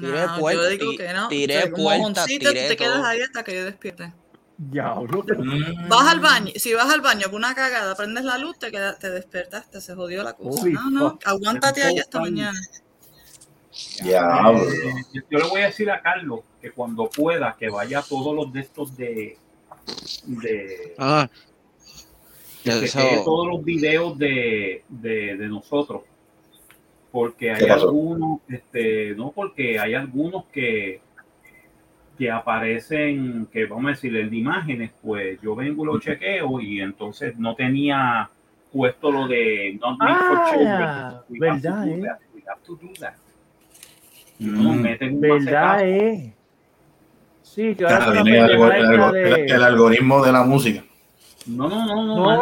Tiré 0.00 0.26
No, 0.26 0.38
puerta, 0.38 0.62
yo 0.62 0.68
digo 0.68 0.96
que 0.96 1.12
no. 1.12 1.28
tiré 1.28 1.58
O 1.58 1.62
sea, 1.62 1.70
puerta, 1.72 1.98
mojoncito, 1.98 2.48
tiré 2.50 2.62
tú 2.62 2.68
te 2.68 2.76
quedas 2.76 2.94
todo. 2.96 3.04
ahí 3.06 3.20
hasta 3.20 3.44
que 3.44 3.54
yo 3.54 3.64
despierte. 3.64 4.12
Diablo. 4.58 5.24
Mm. 5.38 5.88
Vas 5.88 6.08
al 6.08 6.20
baño, 6.20 6.52
si 6.56 6.72
vas 6.74 6.90
al 6.90 7.02
baño 7.02 7.26
con 7.26 7.36
una 7.36 7.54
cagada, 7.54 7.94
prendes 7.94 8.24
la 8.24 8.38
luz, 8.38 8.58
te, 8.58 8.70
quedas, 8.70 8.98
te 8.98 9.10
despertaste, 9.10 9.80
se 9.80 9.94
jodió 9.94 10.22
la 10.22 10.32
cosa. 10.32 10.62
Holy 10.62 10.72
no, 10.72 10.90
no, 10.90 11.18
aguántate 11.24 11.82
ahí 11.82 11.98
hasta 11.98 12.20
mañana. 12.20 12.58
Eh, 14.02 14.12
yo- 15.12 15.22
yo 15.30 15.38
le 15.38 15.48
voy 15.48 15.60
a 15.60 15.66
decir 15.66 15.90
a 15.90 16.00
Carlos 16.00 16.40
que 16.60 16.70
cuando 16.70 17.10
pueda 17.10 17.54
que 17.58 17.68
vaya 17.68 17.98
a 17.98 18.02
todos 18.02 18.34
los 18.34 18.50
de 18.52 18.60
estos 18.60 18.96
de, 18.96 19.36
de 20.24 20.94
Ah, 20.98 21.28
que 22.64 22.70
chequee 22.88 23.22
todos 23.24 23.46
los 23.46 23.62
videos 23.64 24.16
de, 24.18 24.82
de, 24.88 25.36
de 25.36 25.48
nosotros 25.48 26.02
porque 27.10 27.50
hay 27.52 27.68
algunos 27.68 28.40
este 28.48 29.14
no 29.16 29.30
porque 29.32 29.78
hay 29.78 29.94
algunos 29.94 30.44
que 30.46 31.00
que 32.18 32.30
aparecen 32.30 33.46
que 33.52 33.66
vamos 33.66 33.86
a 33.86 33.90
decir 33.90 34.14
el 34.16 34.30
de 34.30 34.36
imágenes 34.36 34.90
pues 35.02 35.38
yo 35.42 35.54
vengo 35.54 35.84
y 35.84 35.86
lo 35.86 36.00
chequeo 36.00 36.60
y 36.60 36.80
entonces 36.80 37.38
no 37.38 37.54
tenía 37.54 38.28
puesto 38.72 39.10
lo 39.10 39.26
de 39.28 39.78
not 39.80 39.98
made 39.98 40.14
for 40.14 40.38
Ah, 40.38 40.50
children. 40.50 41.40
We 41.40 41.48
have 41.48 41.60
to 41.60 41.68
verdad, 41.68 41.84
do 41.86 41.92
eh. 41.92 42.00
that. 42.02 42.18
We 42.34 42.42
have 42.46 42.60
to 42.66 42.76
do 42.76 42.88
that. 43.00 43.14
No 44.38 44.62
nos 44.62 44.76
Mm. 44.76 44.80
meten 44.82 45.14
un 45.14 45.20
¿Verdad, 45.20 45.80
eh? 45.82 46.34
Sí, 47.42 47.74
que 47.74 47.86
Ah, 47.86 47.96
ahora 47.96 48.10
una 48.10 48.22
viene 48.22 48.38
el, 48.38 48.44
algo- 48.52 48.68
pendeja 48.68 49.08
el 49.10 49.16
el- 49.16 49.46
de... 49.46 49.54
algoritmo 49.64 50.24
de 50.24 50.32
la 50.32 50.42
música. 50.44 50.84
No, 51.46 51.68
no, 51.68 51.86
no, 51.86 51.94
no, 51.94 52.16
No, 52.16 52.16
no, 52.16 52.24
no, 52.24 52.30
de 52.30 52.36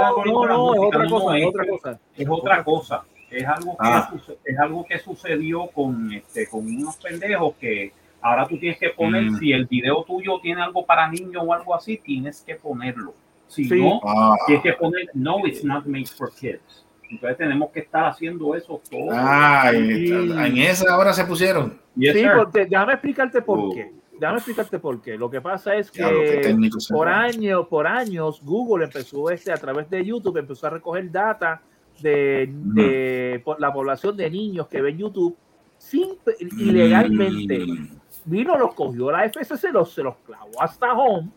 la 0.49 0.55
no, 0.55 0.75
es 0.75 0.81
música, 0.81 0.87
otra 0.87 1.05
no, 1.05 1.11
cosa, 1.11 1.25
no, 1.25 1.35
es- 1.37 1.47
otra 1.47 1.67
cosa. 1.67 2.01
es 2.17 2.29
otra 2.29 2.65
cosa. 2.65 3.05
Es 3.37 3.47
algo 3.47 3.72
que, 3.72 3.76
Ah. 3.89 4.12
es 4.45 4.59
algo 4.59 4.85
que 4.85 4.99
sucedió 4.99 5.66
con, 5.68 6.12
este, 6.12 6.47
con 6.49 6.66
unos 6.66 6.97
pendejos 6.97 7.55
que 7.61 7.93
ahora 8.20 8.47
tú 8.47 8.59
tienes 8.59 8.78
que 8.78 8.91
poner, 8.91 9.24
Mm. 9.24 9.39
si 9.39 9.53
el 9.53 9.66
video 9.66 10.05
tuyo 10.05 10.39
tiene 10.41 10.62
algo 10.62 10.85
para 10.87 11.09
niños 11.09 11.43
o 11.47 11.53
algo 11.53 11.74
así, 11.74 11.99
tienes 11.99 12.43
que 12.43 12.55
ponerlo. 12.57 13.14
Si 13.49 13.64
Sí. 13.64 13.80
no, 13.80 14.01
Ah, 14.05 14.35
tienes 14.47 14.62
que 14.62 14.72
poner, 14.74 15.11
no, 15.14 15.47
it's 15.47 15.62
not 15.64 15.85
made 15.87 16.07
for 16.07 16.30
kids. 16.35 16.85
Entonces 17.11 17.37
tenemos 17.37 17.70
que 17.70 17.80
estar 17.80 18.07
haciendo 18.07 18.55
eso 18.55 18.80
todo. 18.91 19.09
ah, 19.12 19.70
y- 19.74 20.11
en 20.11 20.57
esa 20.59 20.93
ahora 20.95 21.12
se 21.12 21.24
pusieron. 21.24 21.78
Yes, 21.95 22.14
Sí, 22.14 22.24
porque, 22.37 22.64
déjame 22.66 22.95
explicarte 22.95 23.43
por 23.43 23.59
Oh. 23.59 23.70
qué. 23.74 23.93
Déjame 24.18 24.39
explicarte 24.39 24.78
por 24.78 25.03
qué. 25.03 25.18
Lo 25.18 25.28
que 25.28 25.41
pasa 25.41 25.74
es 25.76 25.91
que 25.91 26.41
técnico 26.43 26.80
se 26.80 26.95
por 26.95 27.09
años, 27.09 27.66
por 27.68 27.87
años, 27.87 28.41
Google 28.43 28.85
empezó 28.87 29.28
este 29.30 29.53
a 29.53 29.57
través 29.57 29.91
de 29.91 30.05
YouTube, 30.05 30.39
empezó 30.39 30.66
a 30.66 30.70
recoger 30.70 31.11
data 31.11 31.61
de, 32.01 32.49
de 32.51 33.40
po- 33.45 33.57
la 33.59 33.72
población 33.72 34.16
de 34.16 34.30
niños 34.30 34.66
que 34.68 34.80
ven 34.82 34.99
YouTube 34.99 35.36
sin, 35.78 36.11
ilegalmente. 36.59 37.59
Mm. 37.66 37.88
Vino, 38.26 38.57
los 38.57 38.74
cogió 38.74 39.11
la 39.11 39.24
FCC, 39.28 39.70
los, 39.72 39.92
se 39.92 40.03
los 40.03 40.16
clavó 40.26 40.61
hasta 40.61 40.92
home. 40.92 41.30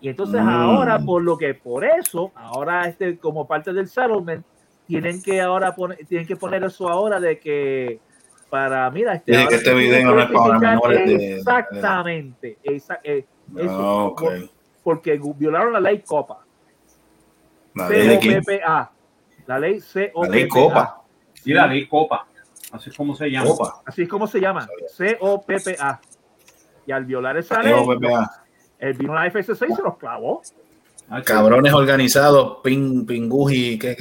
Y 0.00 0.08
entonces 0.08 0.40
Mm. 0.42 0.48
ahora, 0.48 0.98
por 0.98 1.22
lo 1.22 1.36
que 1.38 1.54
por 1.54 1.84
eso, 1.84 2.32
ahora 2.34 2.88
este, 2.88 3.18
como 3.18 3.46
parte 3.46 3.72
del 3.72 3.86
settlement, 3.88 4.44
tienen 4.86 5.22
que 5.22 5.40
ahora 5.40 5.74
poner, 5.74 5.98
tienen 6.06 6.26
que 6.26 6.36
poner 6.36 6.64
eso 6.64 6.88
ahora 6.88 7.20
de 7.20 7.38
que 7.38 8.00
para, 8.50 8.90
mira, 8.90 9.14
este, 9.14 9.32
que 9.48 9.54
este 9.54 9.72
video 9.74 10.04
no 10.14 10.20
es 10.20 10.26
para 10.26 10.38
identificar 10.46 10.60
menores 10.60 11.06
de- 11.06 11.36
Exactamente. 11.36 12.58
esa- 12.62 13.00
eh, 13.04 13.24
eso, 13.56 14.08
Ah, 14.08 14.20
por- 14.20 14.50
porque 14.82 15.20
violaron 15.36 15.72
la 15.72 15.80
ley 15.80 16.02
COPA. 16.04 16.44
La 17.74 17.88
ley? 17.88 18.18
COPPA. 18.44 18.92
La 19.46 19.58
ley 19.58 19.80
COPPA. 19.80 20.10
La 20.22 20.28
ley 20.28 20.48
Copa. 20.48 21.02
Sí, 21.34 21.52
la 21.52 21.66
ley 21.66 21.86
Copa, 21.88 22.26
así 22.72 22.90
es 22.90 22.96
como 22.96 23.14
se 23.16 23.28
llama. 23.30 23.48
Copa. 23.50 23.82
Así 23.84 24.02
es 24.02 24.08
como 24.08 24.26
se 24.26 24.40
llama. 24.40 24.68
COPPA. 25.18 26.00
Y 26.86 26.92
al 26.92 27.04
violar 27.04 27.36
esa 27.36 27.62
ley, 27.62 27.72
COPPA. 27.72 28.44
él 28.78 28.94
vino 28.94 29.16
a 29.16 29.24
la 29.24 29.30
FCC 29.30 29.66
y 29.70 29.74
se 29.74 29.82
los 29.82 29.96
clavó. 29.98 30.42
Ah, 31.08 31.20
Cabrones 31.22 31.72
organizados, 31.74 32.58
pin, 32.62 33.04
pinguji, 33.04 33.78
¿qué? 33.78 33.96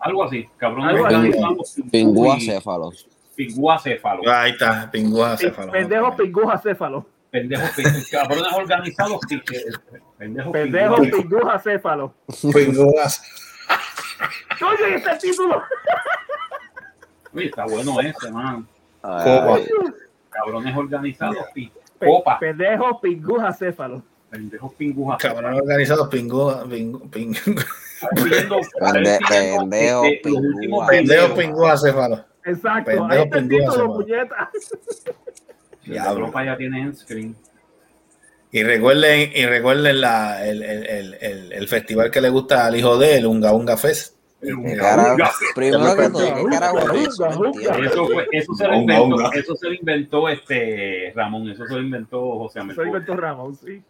Algo 0.00 0.24
así, 0.24 0.46
cabrones 0.56 0.90
Algo 0.90 1.04
organizados, 1.04 1.76
pingüacéfalos. 1.90 3.08
pingüacéfalos. 3.34 4.26
Ahí 4.26 4.50
está, 4.52 4.90
pinguja, 4.90 5.36
céfalo. 5.36 5.72
Pendejo 5.72 6.16
pinguja 6.16 6.58
céfalo. 6.58 7.06
Pendejos, 7.30 7.70
cabrones 8.10 8.52
organizados, 8.54 9.20
pi- 9.28 9.34
eh, 9.36 9.64
pendejos 10.18 10.52
Pendejo 10.52 10.96
pingües. 14.18 14.30
pinguja 14.32 14.58
céfalo. 14.58 14.58
Pingujas. 14.58 14.80
Oye, 14.80 14.94
ese 14.94 14.96
es 14.96 15.06
el 15.06 15.18
título. 15.18 15.62
Uy, 17.32 17.44
está 17.46 17.64
bueno 17.66 18.00
ese, 18.00 18.30
man. 18.30 18.66
Copa. 19.02 19.58
Cabrones 20.30 20.76
organizados, 20.76 21.36
copa. 21.98 22.38
Pendejo 22.38 23.00
pinguja 23.00 23.52
céfalo. 23.52 24.02
Pendejos 24.30 24.74
pingujas. 24.74 25.18
Cabrones 25.22 25.60
organizados, 25.62 26.08
pinguja, 26.08 26.64
pingu, 26.64 27.08
pingu, 27.10 27.34
Pidiendo- 28.14 28.60
Pende- 28.80 29.18
pidiendo, 29.28 29.58
pendejo, 29.60 30.04
este, 30.04 30.28
los 30.30 30.38
últimos 30.40 30.60
pingüa. 30.60 30.86
pendejos, 30.88 31.28
videos. 31.34 31.38
pinguja, 31.38 31.76
céfalo. 31.78 32.24
Exacto. 32.44 32.90
Pendejo 32.90 33.12
Ahí 33.12 33.22
está 33.22 33.38
el 33.38 33.48
pinguja 33.48 33.70
título, 33.72 33.72
céfalo. 33.72 33.94
puñeta. 33.94 34.50
La 35.86 36.14
ropa 36.14 36.44
ya 36.44 36.56
tiene 36.56 36.80
en 36.80 36.96
screen. 36.96 37.36
Y 38.56 38.62
recuerden, 38.62 39.32
y 39.34 39.44
recuerden 39.44 40.00
la, 40.00 40.46
el, 40.48 40.62
el, 40.62 40.86
el, 40.86 41.14
el, 41.20 41.52
el 41.52 41.68
festival 41.68 42.10
que 42.10 42.22
le 42.22 42.30
gusta 42.30 42.64
al 42.66 42.74
hijo 42.74 42.96
de 42.96 43.18
él, 43.18 43.26
Unga 43.26 43.52
Unga 43.52 43.76
Fest. 43.76 44.16
Primero 45.54 45.94
que 45.94 46.08
todo, 46.08 46.34
¿qué 46.36 46.44
carajo 46.50 46.78
es 46.94 47.08
eso? 47.08 47.26
Eso, 47.82 48.06
fue- 48.06 48.26
eso 48.32 48.54
se 48.54 48.66
lo 48.66 48.74
inventó, 48.76 49.32
eso 49.32 49.56
se 49.56 49.66
lo 49.66 49.74
inventó 49.74 50.28
este 50.30 51.12
Ramón, 51.14 51.50
eso 51.50 51.66
se 51.66 51.74
lo 51.74 51.80
inventó 51.80 52.38
José 52.38 52.60
Américo. 52.60 52.90
Beto 52.92 53.14
Ramón, 53.14 53.54
sí. 53.56 53.82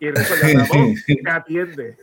Y 0.00 0.10
recuerda, 0.10 0.64
Ramón 0.70 0.94
te 1.06 1.30
atiende. 1.30 1.96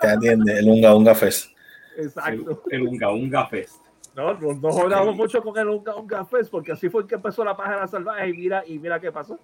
Te 0.00 0.06
atiende, 0.08 0.58
el 0.60 0.68
Unga 0.68 0.94
Unga 0.94 1.14
Fest. 1.16 1.50
Exacto. 1.96 2.62
el 2.70 2.82
Unga 2.82 3.10
Unga 3.10 3.46
Fest. 3.48 3.80
No, 4.14 4.34
no, 4.34 4.54
no 4.54 4.70
jodamos 4.70 5.16
mucho 5.16 5.42
con 5.42 5.58
el 5.58 5.66
Unga 5.68 5.96
Unga 5.96 6.24
Fest 6.24 6.52
porque 6.52 6.70
así 6.70 6.88
fue 6.88 7.04
que 7.04 7.16
empezó 7.16 7.44
la 7.44 7.56
página 7.56 7.88
salvaje 7.88 8.28
y 8.28 8.32
mira, 8.32 8.62
y 8.64 8.78
mira 8.78 9.00
qué 9.00 9.10
pasó. 9.10 9.40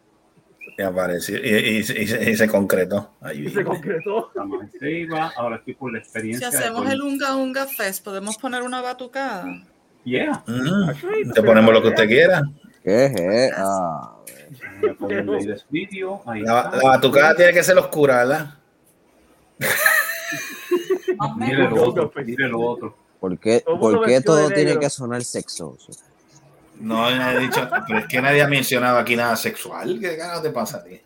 Y 0.78 0.82
apareció. 0.82 1.36
Y, 1.38 1.48
y- 1.48 1.76
y 1.78 1.82
se- 1.84 2.30
y 2.30 2.36
se 2.36 2.48
concretó. 2.48 3.12
Ahí 3.20 3.46
Y 3.46 3.50
se 3.50 3.64
concretó. 3.64 4.30
Ahora 5.36 5.56
estoy 5.56 5.74
por 5.74 5.92
la 5.92 5.98
Si 6.00 6.04
experiencia. 6.04 6.50
de 6.50 6.56
hacemos 6.58 6.90
el 6.90 7.00
Unga 7.02 7.36
Unga 7.36 7.66
Fest, 7.66 8.04
podemos 8.04 8.36
poner 8.38 8.62
una 8.62 8.80
batucada. 8.82 9.46
Yeah. 10.04 10.44
Mm, 10.46 11.32
Te 11.32 11.42
ponemos 11.42 11.72
lo 11.74 11.82
que 11.82 11.88
usted 11.88 12.06
quiera. 12.06 12.42
¿Qué 12.84 13.06
es? 13.46 13.52
Ah, 13.56 14.12
La, 16.26 16.70
la 16.76 16.82
batucada 16.90 17.34
tiene 17.34 17.52
que 17.52 17.62
ser 17.62 17.76
oscura, 17.78 18.18
¿verdad? 18.18 18.54
Mire 21.36 21.68
lo 21.70 21.82
otro, 21.88 22.12
mire 22.24 22.48
lo 22.48 22.60
otro. 22.60 22.96
¿Por 23.20 23.38
qué, 23.38 23.64
por 23.64 24.04
qué 24.04 24.20
todo 24.20 24.48
tiene 24.50 24.78
que 24.78 24.90
sonar 24.90 25.24
sexoso? 25.24 25.92
No, 26.80 27.10
nadie 27.10 27.36
ha 27.36 27.40
dicho, 27.40 27.68
pero 27.86 27.98
es 28.00 28.06
que 28.06 28.20
nadie 28.20 28.42
ha 28.42 28.48
mencionado 28.48 28.98
aquí 28.98 29.16
nada 29.16 29.36
sexual. 29.36 29.98
¿Qué 30.00 30.16
ganas 30.16 30.42
te 30.42 30.50
pasa 30.50 30.78
a 30.78 30.84
ti? 30.84 31.00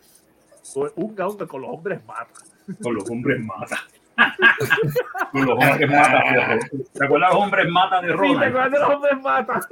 Unga 0.95 1.27
Unga 1.27 1.47
con 1.47 1.61
los 1.61 1.71
hombres 1.71 1.99
mata. 2.05 2.41
Con 2.81 2.95
los 2.95 3.09
hombres 3.09 3.39
mata. 3.41 3.79
Con 5.31 5.45
los 5.45 5.57
hombres 5.57 5.89
mata 5.89 6.23
de 6.23 6.31
Ronald. 6.33 6.69
¿Te 6.93 7.05
acuerdas 7.05 7.29
de 7.29 7.35
los 7.35 7.43
hombres 7.43 7.69
mata 7.69 8.01
de 8.01 8.07
Sí, 8.07 8.13
te 8.13 8.17
Ronald? 8.17 8.43
acuerdas 8.43 8.71
de 8.71 8.79
los 8.79 8.89
hombres 8.89 9.21
mata. 9.21 9.67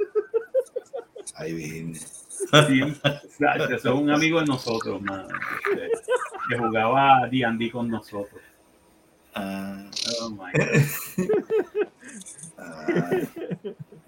Ahí 1.36 1.52
viene. 1.54 1.94
Sí, 1.94 2.80
exacto, 2.80 3.64
ese 3.66 3.74
es 3.74 3.84
un 3.84 4.10
amigo 4.10 4.40
de 4.40 4.46
nosotros, 4.46 5.02
man, 5.02 5.28
que 6.48 6.56
jugaba 6.56 7.28
D&D 7.30 7.70
con 7.70 7.88
nosotros. 7.88 8.40
Oh 9.36 10.30
my 10.30 10.50
God. 10.54 10.80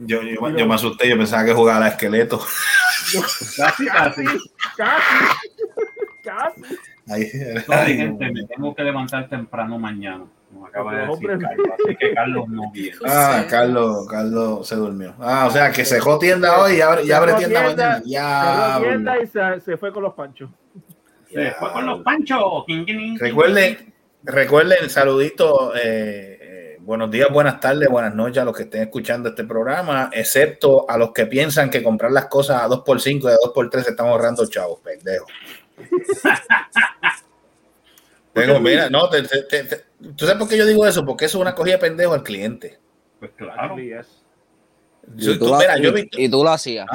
Yo, 0.05 0.22
yo, 0.22 0.57
yo 0.57 0.66
me 0.66 0.74
asusté, 0.74 1.09
yo 1.09 1.16
pensaba 1.16 1.44
que 1.44 1.53
jugaba 1.53 1.84
a 1.84 1.88
esqueleto. 1.88 2.38
Casi, 3.57 3.86
casi. 3.86 4.24
Casi. 4.76 5.24
Casi. 6.22 6.62
Ahí, 7.09 7.26
Sorry, 7.28 7.92
ahí, 7.92 7.96
gente, 7.96 8.30
me 8.30 8.44
tengo 8.46 8.74
que 8.74 8.82
levantar 8.84 9.28
temprano 9.28 9.78
mañana. 9.78 10.24
Como 10.53 10.66
acaba 10.66 10.94
de 10.94 11.07
decir 11.07 11.30
Carlos, 11.38 11.66
así 11.72 11.96
que 11.96 12.14
Carlos 12.14 12.48
no 12.48 12.70
viene. 12.72 12.96
Ah, 13.07 13.44
Carlos, 13.48 14.07
Carlos 14.09 14.68
se 14.68 14.76
durmió. 14.76 15.14
Ah, 15.18 15.46
o 15.48 15.50
sea 15.50 15.70
que 15.72 15.84
cerró 15.84 16.18
tienda 16.18 16.59
hoy 16.61 16.74
y 16.76 16.80
abre, 16.80 17.05
y 17.05 17.12
abre 17.12 17.32
Cerró 17.32 17.38
tienda 17.40 17.66
tienda, 17.66 17.86
mañana. 17.88 18.03
Ya. 18.07 18.74
cerró 18.78 18.88
tienda 18.88 19.18
y 19.22 19.26
se, 19.26 19.61
se 19.61 19.76
fue 19.76 19.92
con 19.92 20.03
los 20.05 20.14
panchos. 20.14 20.50
Se 21.32 21.50
fue 21.53 21.72
con 21.72 21.86
los 21.86 22.03
panchos. 22.03 22.64
Recuerden, 23.18 23.94
recuerden, 24.22 24.90
saludito. 24.90 25.72
eh, 25.74 26.38
buenos 26.85 27.11
días, 27.11 27.28
buenas 27.30 27.61
tardes, 27.61 27.89
buenas 27.89 28.14
noches 28.14 28.39
a 28.39 28.45
los 28.45 28.57
que 28.57 28.64
estén 28.64 28.83
escuchando 28.83 29.28
este 29.30 29.45
programa, 29.45 30.11
excepto 30.12 30.89
a 30.91 30.97
los 30.99 31.12
que 31.12 31.26
piensan 31.26 31.70
que 31.70 31.83
comprar 31.83 32.11
las 32.12 32.26
cosas 32.26 32.62
a 32.62 32.68
2x5 32.68 33.24
y 33.24 33.33
a 33.33 33.37
2x3 33.37 33.83
se 33.83 33.91
están 33.91 34.09
ahorrando 34.09 34.47
chavos, 34.47 34.80
pendejo. 34.80 35.26
Tengo, 38.33 38.61
mira, 38.61 38.89
no, 38.89 39.11
te- 39.11 39.22
te- 39.22 39.43
te- 39.43 39.64
te- 39.64 39.85
¿tú 40.16 40.24
sabes 40.24 40.37
por 40.37 40.49
qué 40.49 40.57
yo 40.57 40.64
digo 40.64 40.87
eso? 40.87 41.05
Porque 41.05 41.26
eso 41.26 41.37
es 41.39 41.43
una 41.43 41.55
cogida 41.55 41.74
de 41.74 41.80
pendejo 41.80 42.14
al 42.14 42.22
cliente. 42.22 42.78
Pues 43.20 43.30
claro. 43.37 43.76
Yo- 43.76 44.01
Y 45.33 45.39
tú 45.39 45.45
tú- 45.47 45.51
la- 45.53 45.59
mira, 45.59 45.76
yo 45.78 45.89
he 45.91 45.91
y- 45.91 45.95
visto- 46.03 46.18
y 46.20 46.30
tú 46.30 46.43
lo 46.43 46.51
hacías. 46.51 46.87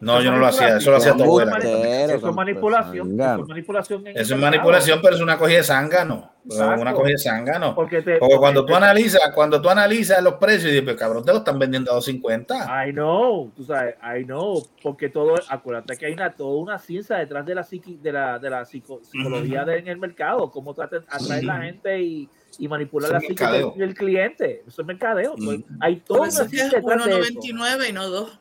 No, 0.00 0.20
yo 0.22 0.30
no 0.32 0.38
lo 0.38 0.46
hacía, 0.46 0.76
eso 0.78 0.90
lo 0.90 0.96
hacía 0.96 1.14
tu 1.14 1.22
abuela. 1.24 1.58
Eso 1.58 2.28
es 2.30 2.34
manipulación. 2.34 3.20
Eso 3.20 3.42
es 3.42 3.48
manipulación. 3.48 4.06
Eso 4.06 4.34
es 4.34 4.40
manipulación, 4.40 5.00
pero 5.02 5.14
es 5.16 5.20
una 5.22 5.36
cogida 5.38 5.58
de 5.58 5.64
zángano. 5.64 6.30
Exacto. 6.42 6.80
Una 6.80 6.92
cogida 6.94 7.12
de 7.12 7.18
zángano. 7.18 7.74
Porque 7.74 8.00
te- 8.00 8.16
Porque 8.18 8.36
cuando 8.38 8.64
tú 8.64 8.74
analizas, 8.74 9.20
cuando 9.34 9.60
tú 9.60 9.68
analizas 9.68 10.22
los 10.22 10.34
precios, 10.34 10.64
y 10.64 10.68
dices, 10.70 10.82
pero 10.86 10.96
cabrón, 10.96 11.22
te 11.24 11.32
lo 11.32 11.38
están 11.38 11.58
vendiendo 11.58 11.90
a 11.90 11.94
250. 11.96 12.86
I 12.88 12.92
know, 12.92 13.50
tú 13.54 13.62
sabes, 13.64 13.94
I 14.18 14.24
know, 14.24 14.62
porque 14.82 15.10
todo, 15.10 15.34
acuérdate 15.48 15.96
que 15.98 16.06
hay 16.06 16.12
una, 16.14 16.32
toda 16.34 16.56
una 16.62 16.78
ciencia 16.78 17.16
detrás 17.16 17.44
de 17.44 17.54
la 17.54 17.62
psiqui, 17.62 17.96
de 18.02 18.12
la, 18.12 18.38
de 18.38 18.48
la 18.48 18.64
psico- 18.64 19.00
psicología 19.04 19.64
de- 19.66 19.78
en 19.80 19.88
el 19.88 19.98
mercado, 19.98 20.50
cómo 20.50 20.72
tratan 20.72 21.04
atraer 21.10 21.44
la 21.44 21.58
gente 21.60 22.00
y, 22.00 22.28
y 22.58 22.68
manipular 22.68 23.10
la 23.10 23.20
psique 23.20 23.34
del, 23.74 23.78
del 23.88 23.94
cliente. 23.94 24.64
Eso 24.66 24.80
es 24.80 24.88
mercadeo. 24.88 25.34
Mm. 25.36 25.44
Pues, 25.44 25.60
hay 25.80 26.02
eso 26.02 26.14
una 26.14 26.30
ciencia 26.30 26.78
detrás 26.80 27.04
de 27.04 27.20
eso. 27.20 27.32
1.99 27.40 27.88
y 27.90 27.92
no 27.92 28.08
2. 28.08 28.39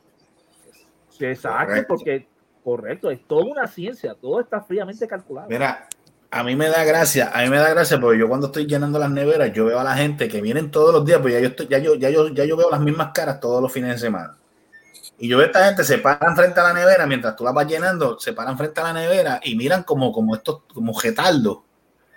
Exacto, 1.20 1.68
Correcto. 1.68 1.88
porque, 1.88 2.28
correcto, 2.64 3.12
es 3.12 3.26
toda 3.28 3.46
una 3.46 3.68
ciencia, 3.68 4.16
todo 4.20 4.40
está 4.40 4.62
fríamente 4.62 5.08
calculado. 5.08 5.48
Mira, 5.50 5.88
a 6.32 6.44
mí 6.44 6.56
me 6.56 6.70
da 6.70 6.84
gracia, 6.84 7.32
a 7.34 7.42
mí 7.42 7.50
me 7.50 7.58
da 7.58 7.70
gracia 7.70 8.00
porque 8.00 8.20
yo 8.20 8.28
cuando 8.28 8.48
estoy 8.48 8.66
llenando 8.68 9.00
las 9.00 9.10
neveras, 9.10 9.52
yo 9.54 9.66
veo 9.66 9.80
a 9.80 9.84
la 9.84 9.96
gente 9.96 10.28
que 10.28 10.42
vienen 10.42 10.70
todos 10.72 10.94
los 10.94 11.04
días, 11.06 11.20
pues 11.22 11.34
ya 11.34 11.40
yo 11.40 11.48
estoy, 11.48 11.68
ya 11.68 11.80
yo, 11.80 11.96
ya 11.96 12.10
yo, 12.10 12.28
ya 12.30 12.46
yo 12.46 12.56
veo 12.56 12.70
las 12.70 12.80
mismas 12.82 13.12
caras 13.14 13.40
todos 13.40 13.62
los 13.62 13.72
fines 13.72 13.92
de 13.92 13.98
semana. 13.98 14.36
Y 15.18 15.28
yo 15.28 15.38
veo 15.38 15.48
a 15.48 15.48
esta 15.48 15.66
gente 15.66 15.84
se 15.84 15.98
paran 15.98 16.36
frente 16.36 16.60
a 16.60 16.64
la 16.64 16.74
nevera 16.74 17.06
mientras 17.06 17.36
tú 17.36 17.44
la 17.44 17.52
vas 17.52 17.68
llenando, 17.68 18.20
se 18.20 18.32
paran 18.34 18.58
frente 18.58 18.80
a 18.80 18.86
la 18.86 18.94
nevera 18.94 19.40
y 19.44 19.56
miran 19.56 19.84
como, 19.84 20.12
como 20.14 20.36
estos, 20.36 20.62
como 20.74 20.98
retardos, 20.98 21.60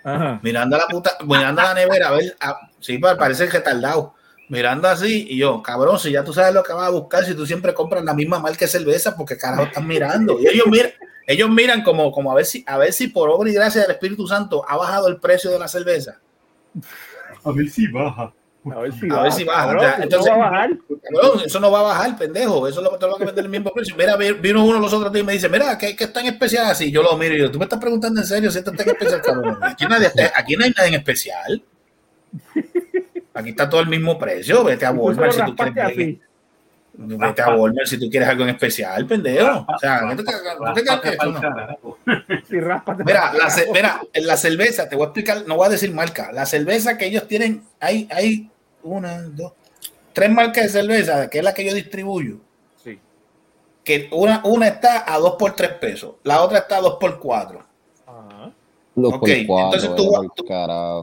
Ajá. 0.03 0.39
mirando 0.43 0.75
a 0.75 0.79
la 0.79 0.85
puta, 0.87 1.11
mirando 1.25 1.61
a 1.61 1.65
la 1.65 1.73
nevera, 1.73 2.09
a 2.09 2.11
ver, 2.11 2.35
a- 2.39 2.69
sí, 2.79 2.97
pa- 2.99 3.17
parece 3.17 3.47
retardado, 3.47 4.13
mirando 4.49 4.87
así, 4.87 5.25
y 5.29 5.37
yo, 5.37 5.61
cabrón, 5.63 5.97
si 5.99 6.11
ya 6.11 6.23
tú 6.23 6.33
sabes 6.33 6.53
lo 6.53 6.63
que 6.63 6.73
vas 6.73 6.87
a 6.87 6.91
buscar, 6.91 7.25
si 7.25 7.33
tú 7.33 7.45
siempre 7.45 7.73
compras 7.73 8.03
la 8.03 8.13
misma 8.13 8.39
marca 8.39 8.59
de 8.65 8.67
cerveza, 8.67 9.15
porque 9.15 9.37
carajo 9.37 9.63
estás 9.63 9.83
mirando. 9.83 10.39
Y 10.39 10.47
ellos 10.47 10.67
miran, 10.67 10.91
ellos 11.27 11.49
miran 11.49 11.83
como, 11.83 12.11
como 12.11 12.31
a 12.31 12.35
ver 12.35 12.45
si, 12.45 12.63
a 12.67 12.77
ver 12.77 12.93
si 12.93 13.07
por 13.07 13.29
obra 13.29 13.49
y 13.49 13.53
gracia 13.53 13.81
del 13.81 13.91
Espíritu 13.91 14.27
Santo 14.27 14.63
ha 14.67 14.77
bajado 14.77 15.07
el 15.07 15.17
precio 15.17 15.49
de 15.51 15.59
la 15.59 15.67
cerveza. 15.67 16.19
A 17.43 17.51
ver 17.51 17.69
si 17.69 17.87
baja. 17.87 18.33
A 18.73 18.79
ver 18.79 18.93
si 18.93 19.05
A 19.07 19.09
baja, 19.09 19.23
ver 19.23 19.31
si 19.33 19.43
baja. 19.43 19.59
cabrón, 19.65 19.77
O 19.77 19.81
sea, 19.81 19.93
eso 19.95 20.03
entonces, 20.03 20.31
va 20.31 20.35
a 20.35 20.37
bajar. 20.39 20.69
cabrón, 21.01 21.41
eso 21.45 21.59
no 21.59 21.71
va 21.71 21.79
a 21.79 21.83
bajar, 21.83 22.17
pendejo. 22.17 22.65
Eso 22.67 22.81
lo, 22.81 22.97
te 22.97 23.05
lo 23.05 23.11
van 23.13 23.21
a 23.21 23.25
vender 23.25 23.43
el 23.43 23.51
mismo 23.51 23.71
precio. 23.73 23.93
Mira, 23.97 24.15
vi- 24.15 24.31
vino 24.33 24.63
uno 24.63 24.79
los 24.79 24.93
otros 24.93 25.11
días 25.11 25.23
y 25.23 25.25
me 25.27 25.33
dice, 25.33 25.49
mira, 25.49 25.77
¿qué, 25.77 25.95
qué 25.97 26.05
está 26.05 26.21
en 26.21 26.27
especial 26.27 26.67
así? 26.67 26.89
Yo 26.89 27.03
lo 27.03 27.17
miro 27.17 27.35
y 27.35 27.39
yo, 27.39 27.51
tú 27.51 27.57
me 27.59 27.65
estás 27.65 27.79
preguntando 27.79 28.21
en 28.21 28.25
serio 28.27 28.49
si 28.51 28.59
esto 28.59 28.71
está 28.71 28.83
en 28.83 28.89
especial, 28.89 29.21
cabrón. 29.21 29.57
Aquí, 29.61 29.85
nadie 29.85 30.07
está- 30.07 30.31
aquí 30.35 30.55
no 30.55 30.63
hay 30.63 30.71
nada 30.71 30.87
en 30.87 30.93
especial. 30.93 31.61
Aquí 33.33 33.49
está 33.49 33.69
todo 33.69 33.81
el 33.81 33.87
mismo 33.87 34.17
precio. 34.19 34.63
Vete 34.63 34.85
a 34.85 34.91
Walmart 34.91 35.31
si 35.33 35.43
tú 35.45 35.55
quieres. 35.55 35.77
así. 35.85 36.21
Vete 36.95 37.41
a 37.41 37.55
Walmart 37.55 37.87
si 37.87 37.99
tú 37.99 38.09
quieres 38.09 38.29
algo 38.29 38.43
en 38.43 38.49
especial, 38.51 39.05
pendejo. 39.07 39.65
O 39.67 39.79
sea, 39.79 40.01
¿qué 40.09 40.15
te, 40.17 40.31
no 40.59 40.73
te 40.73 40.81
creas 40.83 40.99
que 41.01 41.09
esto 41.09 41.31
no- 41.31 41.97
Si 42.47 42.59
ráspate 42.59 43.03
Mira, 43.05 43.33
la, 43.33 43.47
mira, 43.73 44.01
en 44.13 44.27
la 44.27 44.37
cerveza, 44.37 44.87
te 44.87 44.95
voy 44.95 45.05
a 45.05 45.07
explicar, 45.07 45.43
no 45.47 45.55
voy 45.55 45.65
a 45.65 45.69
decir 45.69 45.91
marca. 45.91 46.31
La 46.31 46.45
cerveza 46.45 46.95
que 46.97 47.05
ellos 47.07 47.27
tienen, 47.27 47.63
hay, 47.79 48.07
hay 48.11 48.49
una, 48.83 49.21
dos, 49.23 49.53
tres 50.13 50.29
marcas 50.29 50.65
de 50.65 50.69
cerveza, 50.81 51.29
que 51.29 51.39
es 51.39 51.43
la 51.43 51.53
que 51.55 51.65
yo 51.65 51.73
distribuyo. 51.73 52.37
Sí. 52.83 52.99
Que 53.83 54.09
una, 54.11 54.41
una 54.45 54.67
está 54.67 55.11
a 55.11 55.17
dos 55.17 55.35
por 55.39 55.55
tres 55.55 55.71
pesos, 55.73 56.15
la 56.23 56.41
otra 56.43 56.59
está 56.59 56.77
a 56.77 56.81
dos 56.81 56.97
por 56.99 57.19
cuatro. 57.19 57.65
Dos 58.95 59.13
Ok, 59.15 59.19
por 59.21 59.45
cuatro, 59.47 59.79
entonces 59.79 59.95
tú-. 59.95 60.15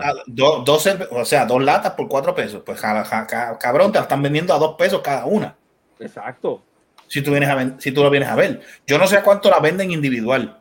A 0.01 0.13
do- 0.27 0.65
o 1.11 1.25
sea, 1.25 1.45
dos 1.45 1.63
latas 1.63 1.93
por 1.95 2.09
cuatro 2.09 2.35
pesos. 2.35 2.63
Pues 2.65 2.79
ja- 2.79 3.05
ja- 3.05 3.27
ca- 3.27 3.59
cabrón, 3.59 3.91
te 3.93 3.99
la 3.99 4.03
están 4.03 4.23
vendiendo 4.23 4.55
a 4.55 4.59
dos 4.59 4.77
pesos 4.77 5.01
cada 5.01 5.27
una. 5.27 5.57
Exacto. 5.99 6.63
Si 7.09 7.23
tú, 7.23 7.33
vienes 7.33 7.49
a 7.49 7.81
si 7.81 7.91
tú 7.91 8.03
lo 8.05 8.11
vienes 8.11 8.29
a 8.29 8.37
ver. 8.37 8.61
Yo 8.87 8.97
no 8.97 9.07
sé 9.09 9.17
a 9.17 9.23
cuánto 9.25 9.51
la 9.51 9.59
venden 9.59 9.91
individual. 9.91 10.61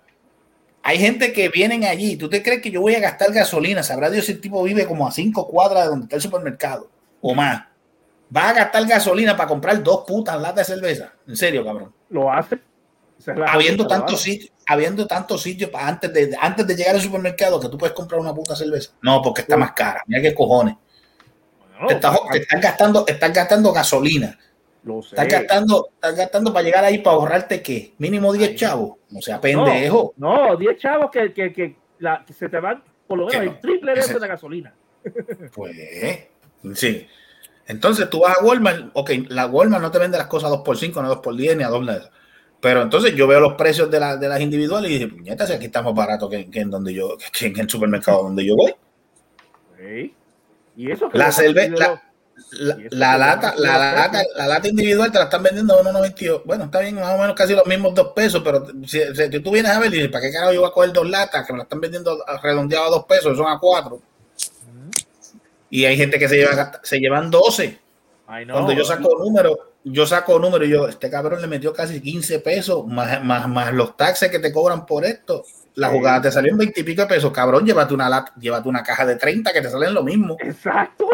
Hay 0.81 0.97
gente 0.97 1.31
que 1.31 1.49
vienen 1.49 1.83
allí. 1.83 2.15
¿Tú 2.15 2.27
te 2.29 2.41
crees 2.41 2.61
que 2.61 2.71
yo 2.71 2.81
voy 2.81 2.95
a 2.95 2.99
gastar 2.99 3.31
gasolina? 3.31 3.83
Sabrá 3.83 4.09
Dios 4.09 4.25
si 4.25 4.31
el 4.31 4.41
tipo 4.41 4.63
vive 4.63 4.87
como 4.87 5.07
a 5.07 5.11
cinco 5.11 5.47
cuadras 5.47 5.83
de 5.83 5.89
donde 5.89 6.05
está 6.05 6.15
el 6.15 6.21
supermercado 6.23 6.89
o 7.21 7.35
más. 7.35 7.65
Va 8.35 8.49
a 8.49 8.53
gastar 8.53 8.87
gasolina 8.87 9.37
para 9.37 9.47
comprar 9.49 9.83
dos 9.83 10.03
putas 10.07 10.41
latas 10.41 10.67
de 10.67 10.73
cerveza. 10.75 11.13
En 11.27 11.35
serio, 11.37 11.63
cabrón. 11.63 11.93
Lo 12.09 12.31
hace. 12.31 12.59
Habiendo 13.47 13.85
tantos 13.85 14.21
sitios, 14.21 14.51
habiendo 14.69 15.05
tantos 15.07 15.41
sitios 15.41 15.71
antes 15.73 16.13
de, 16.13 16.35
antes 16.39 16.65
de 16.67 16.75
llegar 16.75 16.95
al 16.95 17.01
supermercado 17.01 17.59
que 17.59 17.67
tú 17.69 17.77
puedes 17.77 17.95
comprar 17.95 18.19
una 18.21 18.33
puta 18.33 18.55
cerveza. 18.55 18.91
No, 19.01 19.21
porque 19.21 19.41
está 19.41 19.57
más 19.57 19.73
cara. 19.73 20.03
Mira 20.07 20.21
qué 20.21 20.33
cojones. 20.35 20.75
Te, 21.87 21.93
estás, 21.95 22.17
te 22.31 22.37
estás 22.39 22.61
gastando, 22.61 23.05
estás 23.07 23.33
gastando 23.33 23.71
gasolina. 23.71 24.37
Lo 24.83 25.01
sé. 25.01 25.09
Estás 25.15 25.27
gastando, 25.27 25.89
estás 25.93 26.15
gastando 26.15 26.53
para 26.53 26.63
llegar 26.63 26.83
ahí 26.85 26.99
para 26.99 27.15
ahorrarte 27.15 27.61
qué? 27.61 27.93
Mínimo 27.97 28.31
10 28.31 28.55
chavos. 28.55 28.97
No 29.09 29.21
sea 29.21 29.39
pendejo. 29.41 30.13
No, 30.17 30.49
no, 30.49 30.55
10 30.57 30.77
chavos 30.77 31.09
que, 31.11 31.33
que, 31.33 31.51
que, 31.53 31.75
la- 31.99 32.23
que 32.25 32.33
se 32.33 32.47
te 32.49 32.59
van 32.59 32.83
por 33.07 33.17
lo 33.17 33.25
menos 33.27 33.41
el 33.43 33.59
triple 33.59 33.93
de 33.93 33.99
eso 34.01 34.19
de 34.19 34.27
gasolina. 34.27 34.73
Pues, 35.53 35.75
sí. 36.75 37.07
Entonces 37.67 38.09
tú 38.09 38.21
vas 38.21 38.37
a 38.37 38.43
Walmart, 38.43 38.89
ok, 38.93 39.11
la 39.29 39.45
Walmart 39.47 39.81
no 39.81 39.91
te 39.91 39.99
vende 39.99 40.17
las 40.17 40.27
cosas 40.27 40.47
a 40.47 40.55
2 40.55 40.61
por 40.61 40.77
5 40.77 41.01
no 41.01 41.07
a 41.07 41.09
2 41.11 41.19
por 41.19 41.35
10 41.35 41.55
ni 41.57 41.63
a 41.63 41.69
2 41.69 41.85
nada 41.85 41.99
de 41.99 42.03
eso. 42.05 42.11
Pero 42.61 42.81
entonces 42.81 43.15
yo 43.15 43.27
veo 43.27 43.39
los 43.39 43.53
precios 43.53 43.89
de, 43.89 43.99
la- 43.99 44.17
de 44.17 44.27
las 44.27 44.41
individuales 44.41 44.91
y 44.91 44.93
dije, 44.95 45.07
puñeta, 45.07 45.47
si 45.47 45.53
aquí 45.53 45.65
está 45.65 45.81
más 45.81 45.93
barato 45.95 46.29
que, 46.29 46.49
que 46.49 46.59
en 46.61 46.69
donde 46.69 46.93
yo, 46.93 47.17
que 47.33 47.47
en 47.47 47.59
el 47.59 47.69
supermercado 47.69 48.23
donde 48.23 48.45
yo 48.45 48.55
voy. 48.55 48.73
Sí. 49.77 50.13
Y 50.75 50.91
eso 50.91 51.09
La 51.13 51.31
la, 52.51 52.77
la, 52.91 53.17
lata, 53.17 53.53
la, 53.57 53.77
lata, 53.93 54.23
la 54.35 54.47
lata 54.47 54.67
individual 54.69 55.11
te 55.11 55.17
la 55.17 55.25
están 55.25 55.43
vendiendo 55.43 55.73
a 55.73 55.83
1.92. 55.83 56.41
Bueno, 56.45 56.65
está 56.65 56.79
bien, 56.79 56.95
más 56.95 57.13
o 57.13 57.17
menos 57.17 57.35
casi 57.35 57.53
los 57.53 57.65
mismos 57.67 57.93
dos 57.93 58.13
pesos, 58.15 58.41
pero 58.43 58.65
si, 58.87 58.99
si 59.13 59.39
tú 59.41 59.51
vienes 59.51 59.71
a 59.71 59.79
ver 59.79 59.89
y 59.93 59.97
dices, 59.97 60.09
¿para 60.11 60.25
qué 60.25 60.31
carajo 60.31 60.53
yo 60.53 60.61
voy 60.61 60.69
a 60.69 60.73
coger 60.73 60.93
dos 60.93 61.09
latas 61.09 61.45
que 61.45 61.51
me 61.53 61.57
la 61.57 61.63
están 61.63 61.81
vendiendo 61.81 62.17
redondeado 62.41 62.85
a 62.87 62.89
dos 62.91 63.05
pesos? 63.05 63.37
Son 63.37 63.47
a 63.47 63.59
cuatro. 63.59 64.01
Y 65.69 65.85
hay 65.85 65.97
gente 65.97 66.17
que 66.17 66.27
se, 66.27 66.37
lleva, 66.37 66.79
se 66.81 66.99
llevan 66.99 67.29
12. 67.29 67.77
Ay, 68.27 68.45
no. 68.45 68.53
Cuando 68.53 68.71
yo 68.71 68.83
saco 68.83 69.17
números, 69.19 69.57
yo 69.83 70.05
saco 70.05 70.37
número 70.39 70.65
y 70.65 70.69
yo, 70.69 70.87
este 70.87 71.09
cabrón 71.09 71.41
le 71.41 71.47
metió 71.47 71.73
casi 71.73 72.01
15 72.01 72.39
pesos, 72.39 72.85
más, 72.87 73.23
más, 73.23 73.47
más 73.47 73.73
los 73.73 73.95
taxes 73.97 74.29
que 74.29 74.39
te 74.39 74.51
cobran 74.51 74.85
por 74.85 75.05
esto. 75.05 75.43
La 75.75 75.89
Sí. 75.89 75.97
jugada 75.97 76.21
te 76.23 76.31
salió 76.31 76.51
en 76.51 76.57
20 76.57 76.79
y 76.81 76.83
pico 76.83 77.01
de 77.03 77.07
pesos, 77.07 77.31
cabrón, 77.31 77.65
llévate 77.65 77.93
una, 77.93 78.25
llévate 78.39 78.67
una 78.67 78.83
caja 78.83 79.05
de 79.05 79.15
30 79.15 79.53
que 79.53 79.61
te 79.61 79.69
salen 79.69 79.93
lo 79.93 80.03
mismo. 80.03 80.35
Exacto. 80.39 81.07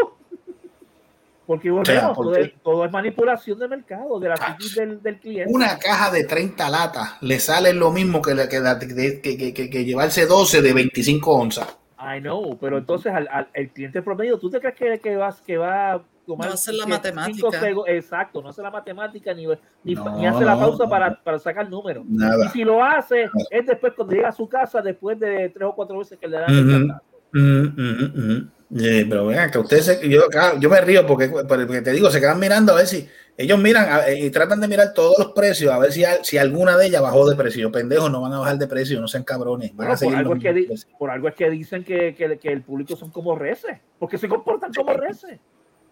Porque 1.46 1.70
volvemos, 1.70 1.86
sea, 2.02 2.12
todo, 2.12 2.34
es, 2.36 2.52
todo 2.64 2.84
es 2.84 2.90
manipulación 2.90 3.56
de 3.60 3.68
mercado, 3.68 4.18
de 4.18 4.30
la 4.30 4.56
del, 4.74 5.00
del 5.00 5.20
cliente. 5.20 5.52
Una 5.54 5.78
caja 5.78 6.10
de 6.10 6.24
30 6.24 6.68
latas 6.68 7.12
le 7.20 7.38
sale 7.38 7.72
lo 7.72 7.92
mismo 7.92 8.20
que, 8.20 8.34
la- 8.34 8.48
que, 8.48 8.58
la- 8.58 8.76
que, 8.80 9.20
que- 9.22 9.36
que- 9.38 9.54
que- 9.54 9.70
que 9.70 9.84
llevarse 9.84 10.26
12 10.26 10.60
de 10.60 10.72
25 10.72 11.32
onzas. 11.36 11.68
I 11.98 12.20
know, 12.20 12.58
pero 12.58 12.78
entonces 12.78 13.12
al, 13.12 13.28
al- 13.30 13.48
el 13.54 13.70
cliente 13.70 14.02
promedio, 14.02 14.38
¿tú 14.38 14.50
te 14.50 14.60
crees 14.60 14.74
que, 14.76 15.00
que, 15.00 15.16
vas, 15.16 15.40
que 15.40 15.56
va 15.56 16.02
No 16.26 16.42
hace 16.42 16.72
la 16.72 16.86
matemática. 16.86 17.60
Exacto, 17.86 18.42
no 18.42 18.50
hace 18.50 18.62
la 18.62 18.70
matemática 18.70 19.32
ni, 19.32 19.46
ni, 19.82 19.94
No, 19.94 20.16
ni 20.18 20.26
hace 20.26 20.44
la 20.44 20.58
pausa 20.58 20.84
no. 20.84 20.90
para, 20.90 21.22
para 21.22 21.38
sacar 21.38 21.70
números. 21.70 22.04
Nada. 22.06 22.44
Y 22.44 22.48
si 22.50 22.64
lo 22.64 22.84
hace, 22.84 23.30
es 23.50 23.66
después 23.66 23.94
cuando 23.94 24.14
llega 24.14 24.28
a 24.28 24.32
su 24.32 24.48
casa, 24.48 24.82
después 24.82 25.18
de 25.18 25.48
tres 25.50 25.68
o 25.68 25.74
cuatro 25.74 25.98
veces 25.98 26.18
que 26.18 26.28
le 26.28 26.38
dan 26.38 26.50
el 26.50 26.60
Ujú. 26.68 26.70
cantazo. 26.88 27.02
Mm, 27.32 27.40
mm, 27.40 27.74
mm, 27.76 28.32
mm. 28.32 28.52
Eh, 28.74 29.06
pero 29.08 29.26
vean 29.26 29.50
que 29.50 29.58
ustedes, 29.58 30.00
yo, 30.02 30.22
yo 30.58 30.68
me 30.70 30.80
río 30.80 31.06
porque, 31.06 31.28
porque 31.28 31.82
te 31.82 31.92
digo, 31.92 32.10
se 32.10 32.20
quedan 32.20 32.40
mirando 32.40 32.72
a 32.72 32.76
ver 32.76 32.86
si 32.86 33.08
ellos 33.36 33.58
miran 33.58 33.86
a- 33.88 34.10
y 34.10 34.30
tratan 34.30 34.60
de 34.60 34.66
mirar 34.66 34.92
todos 34.92 35.16
los 35.18 35.32
precios 35.32 35.72
a 35.72 35.78
ver 35.78 35.92
si, 35.92 36.02
si 36.22 36.38
alguna 36.38 36.76
de 36.76 36.86
ellas 36.86 37.02
bajó 37.02 37.28
de 37.28 37.36
precio. 37.36 37.70
Pendejos, 37.70 38.10
no 38.10 38.20
van 38.22 38.32
a 38.32 38.38
bajar 38.40 38.58
de 38.58 38.66
precio, 38.66 39.00
no 39.00 39.06
sean 39.06 39.24
cabrones. 39.24 39.70
Van 39.76 39.86
Bueno, 39.88 39.92
a 39.94 39.96
por, 39.98 40.14
algo 40.16 40.34
es 40.34 40.42
que 40.42 40.68
por 40.98 41.10
algo 41.10 41.28
es 41.28 41.34
que 41.34 41.50
dicen 41.50 41.84
que, 41.84 42.14
que, 42.14 42.38
que 42.38 42.48
el 42.48 42.62
público 42.62 42.96
son 42.96 43.10
como 43.10 43.36
reces, 43.36 43.78
porque 43.98 44.18
se 44.18 44.28
comportan 44.28 44.72
como 44.72 44.92
reces. 44.94 45.38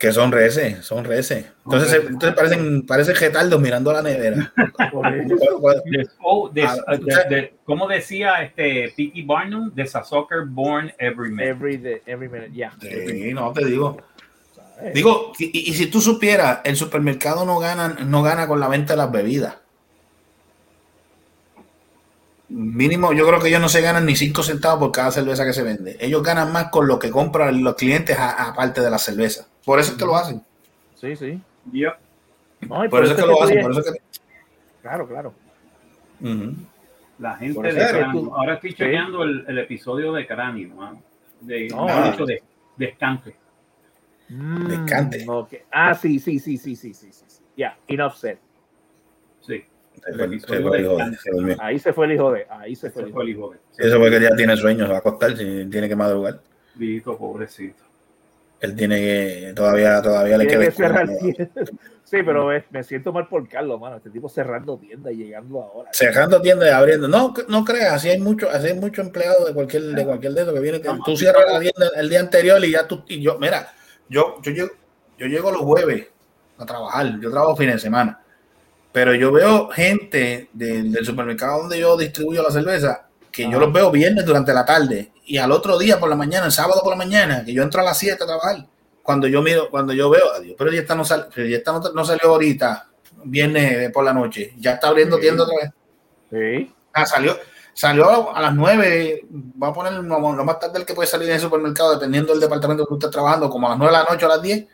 Que 0.04 0.12
son 0.12 0.30
reces, 0.32 0.84
son 0.84 1.02
reces. 1.02 1.46
Entonces, 1.64 1.90
se- 1.90 1.96
entonces 1.96 2.34
parecen, 2.34 2.82
parecen 2.86 3.16
retardos 3.16 3.58
mirando 3.58 3.90
a 3.90 3.94
la 3.94 4.02
nevera. 4.02 4.52
Ah, 6.62 6.76
¿Cómo 7.64 7.88
decía 7.88 8.42
este 8.42 8.92
P.T. 8.94 9.22
Barnum? 9.24 9.72
There's 9.74 9.94
a 9.96 10.04
soccer 10.04 10.44
born 10.46 10.92
every 10.98 11.30
minute. 11.30 11.48
Every 11.48 11.76
day, 11.78 12.02
every 12.06 12.28
minute, 12.28 12.52
yeah. 12.52 12.72
Sí, 12.80 13.32
no 13.32 13.52
te 13.52 13.64
digo. 13.64 13.96
Digo, 14.92 15.32
y, 15.38 15.70
y 15.70 15.72
si 15.74 15.86
tú 15.86 16.00
supieras, 16.02 16.58
el 16.64 16.76
supermercado 16.76 17.46
no 17.46 17.58
gana, 17.58 17.88
no 18.04 18.22
gana 18.22 18.46
con 18.46 18.60
la 18.60 18.68
venta 18.68 18.92
de 18.92 18.96
las 18.98 19.10
bebidas. 19.10 19.54
Mínimo, 22.50 23.12
yo 23.14 23.26
creo 23.26 23.40
que 23.40 23.48
ellos 23.48 23.60
no 23.60 23.68
se 23.70 23.80
ganan 23.80 24.04
ni 24.04 24.16
5 24.16 24.42
centavos 24.42 24.78
por 24.80 24.92
cada 24.92 25.10
cerveza 25.10 25.44
que 25.46 25.54
se 25.54 25.62
vende. 25.62 25.96
Ellos 25.98 26.22
ganan 26.22 26.52
más 26.52 26.68
con 26.68 26.86
lo 26.86 26.98
que 26.98 27.10
compran 27.10 27.62
los 27.64 27.74
clientes 27.74 28.18
a- 28.18 28.48
aparte 28.50 28.80
de 28.82 28.90
la 28.90 28.98
cerveza. 28.98 29.46
Por 29.64 29.78
eso 29.80 29.92
es 29.92 29.98
que 29.98 30.04
lo 30.04 30.16
hacen. 30.16 30.42
Sí, 30.94 31.16
sí. 31.16 31.40
Yep. 31.72 31.92
No, 32.68 32.84
y 32.84 32.88
Por 32.88 33.04
eso 33.04 33.14
es 33.14 33.20
que 33.20 33.26
lo 33.26 33.42
hacen. 33.42 33.62
Por 33.62 33.70
eso 33.72 33.82
que... 33.82 33.98
Claro, 34.82 35.08
claro. 35.08 35.34
La 37.18 37.36
gente 37.36 37.62
de 37.72 37.88
Cráneo. 37.88 38.34
Ahora 38.34 38.54
estoy 38.54 38.70
Sí. 38.70 38.76
chequeando 38.76 39.22
el, 39.22 39.44
el 39.48 39.58
episodio 39.58 40.12
de 40.12 40.26
Cráneo. 40.26 40.74
mano. 40.74 41.02
De, 41.40 41.68
No, 41.68 41.86
mejor 41.86 42.02
ah. 42.04 42.10
dicho, 42.10 42.26
de, 42.26 42.42
de 42.76 42.84
Escante. 42.86 43.36
Mm, 44.28 44.66
Descante. 44.66 45.26
Ah, 45.70 45.94
sí, 45.94 46.18
sí, 46.18 46.38
sí, 46.38 46.56
sí, 46.56 46.74
sí, 46.76 46.94
sí, 46.94 47.08
sí. 47.12 47.24
Ya, 47.56 47.76
enough 47.86 48.14
said. 48.14 48.38
Sí. 49.40 49.64
Se 50.02 50.10
El 50.10 50.16
fue- 50.16 50.24
episodio 50.26 50.56
se 50.56 50.62
fue 50.62 50.76
el 50.78 50.82
de 50.82 50.88
hijo 50.90 50.96
de- 51.44 51.54
se. 51.54 51.62
Ahí 51.62 51.78
se 51.78 51.92
fue 51.92 52.06
el 52.06 52.12
hijo 52.12 52.32
de. 52.32 52.46
Ahí 52.50 52.74
se 52.76 52.90
fue 52.90 53.02
el 53.02 53.08
hijo 53.08 53.14
fue 53.16 53.24
de. 53.26 53.30
el 53.30 53.36
hijo 53.36 53.50
de. 53.50 53.58
Eso 53.88 53.98
porque 53.98 54.20
ya 54.20 54.30
tiene 54.36 54.56
sueños, 54.56 54.90
va 54.90 54.94
a 54.96 54.98
acostar, 54.98 55.36
si 55.36 55.66
tiene 55.70 55.88
que 55.88 55.94
madrugar. 55.96 56.40
Vito, 56.74 57.16
pobrecito. 57.16 57.84
Él 58.60 58.74
tiene 58.76 58.96
que, 58.96 59.52
todavía, 59.54 60.00
todavía 60.00 60.38
le 60.38 60.46
queda 60.46 60.64
que 60.64 60.70
cerrar. 60.70 61.08
Sí, 62.04 62.18
pero 62.22 62.52
es- 62.52 62.64
me 62.70 62.84
siento 62.84 63.12
mal 63.12 63.26
por 63.28 63.48
Carlos, 63.48 63.80
mano. 63.80 63.96
Este 63.96 64.10
tipo 64.10 64.28
cerrando 64.28 64.76
tienda 64.76 65.10
y 65.10 65.16
llegando 65.16 65.62
ahora. 65.62 65.90
cerrando 65.92 66.40
tiendas 66.40 66.68
y 66.68 66.72
abriendo. 66.72 67.08
No, 67.08 67.32
no 67.48 67.64
creas, 67.64 67.94
así 67.94 68.10
hay 68.10 68.20
mucho, 68.20 68.48
así 68.50 68.68
hay 68.68 68.74
mucho 68.74 69.00
empleado 69.00 69.44
de 69.46 69.54
cualquier, 69.54 69.82
de 69.84 70.04
cualquier 70.04 70.34
de 70.34 70.52
que 70.52 70.60
viene. 70.60 70.80
que 70.82 70.90
tú 71.04 71.16
cierras 71.16 71.44
la 71.50 71.58
tienda 71.60 71.90
el 71.96 72.08
día 72.10 72.20
anterior 72.20 72.62
y 72.64 72.72
ya 72.72 72.86
tú, 72.86 73.04
y 73.08 73.22
yo, 73.22 73.38
mira, 73.38 73.72
yo, 74.08 74.36
yo 74.42 74.52
llego, 74.52 74.70
yo 75.18 75.26
llego 75.26 75.50
los 75.50 75.62
jueves 75.62 76.08
a 76.58 76.66
trabajar, 76.66 77.18
yo 77.20 77.30
trabajo 77.30 77.56
fines 77.56 77.76
de 77.76 77.80
semana, 77.80 78.20
pero 78.92 79.14
yo 79.14 79.32
veo 79.32 79.70
gente 79.70 80.50
del, 80.52 80.92
del 80.92 81.04
supermercado 81.06 81.60
donde 81.62 81.80
yo 81.80 81.96
distribuyo 81.96 82.42
la 82.42 82.50
cerveza, 82.50 83.08
que 83.32 83.50
yo 83.50 83.58
los 83.58 83.72
veo 83.72 83.90
viernes 83.90 84.24
durante 84.26 84.52
la 84.52 84.64
tarde 84.64 85.10
y 85.26 85.38
al 85.38 85.52
otro 85.52 85.78
día 85.78 85.98
por 85.98 86.08
la 86.08 86.16
mañana, 86.16 86.46
el 86.46 86.52
sábado 86.52 86.80
por 86.82 86.90
la 86.92 86.96
mañana, 86.96 87.44
que 87.44 87.52
yo 87.52 87.62
entro 87.62 87.80
a 87.80 87.84
las 87.84 87.98
7 87.98 88.22
a 88.22 88.26
trabajar. 88.26 88.66
Cuando 89.02 89.26
yo 89.26 89.42
miro, 89.42 89.68
cuando 89.70 89.92
yo 89.92 90.08
veo, 90.10 90.32
adiós, 90.34 90.54
pero 90.56 90.72
ya 90.72 90.80
está 90.80 90.94
no, 90.94 91.04
sal- 91.04 91.28
pero 91.34 91.46
ya 91.46 91.58
está 91.58 91.72
no, 91.72 91.80
no 91.92 92.04
salió 92.04 92.30
ahorita, 92.30 92.88
viernes 93.24 93.90
por 93.92 94.04
la 94.04 94.12
noche, 94.14 94.54
ya 94.58 94.72
está 94.72 94.88
abriendo 94.88 95.18
tienda 95.18 95.44
otra 95.44 95.56
vez. 95.62 95.70
Sí. 96.66 96.74
Ah, 96.92 97.04
salió, 97.06 97.36
salió 97.74 98.34
a 98.34 98.40
las 98.40 98.54
9, 98.54 99.26
va 99.62 99.68
a 99.68 99.72
poner 99.72 99.92
lo, 99.92 100.20
más 100.44 100.58
tarde 100.58 100.78
el 100.78 100.86
que 100.86 100.94
puede 100.94 101.06
salir 101.08 101.28
en 101.28 101.34
el 101.34 101.40
supermercado, 101.40 101.94
dependiendo 101.94 102.32
del 102.32 102.40
departamento 102.40 102.86
que 102.86 102.94
usted 102.94 103.08
esté 103.08 103.14
trabajando, 103.16 103.50
como 103.50 103.66
a 103.66 103.70
las 103.70 103.78
9 103.78 103.92
de 103.92 103.98
la 104.02 104.08
noche 104.10 104.24
o 104.24 104.28
a 104.30 104.34
las 104.36 104.42
10, 104.42 104.66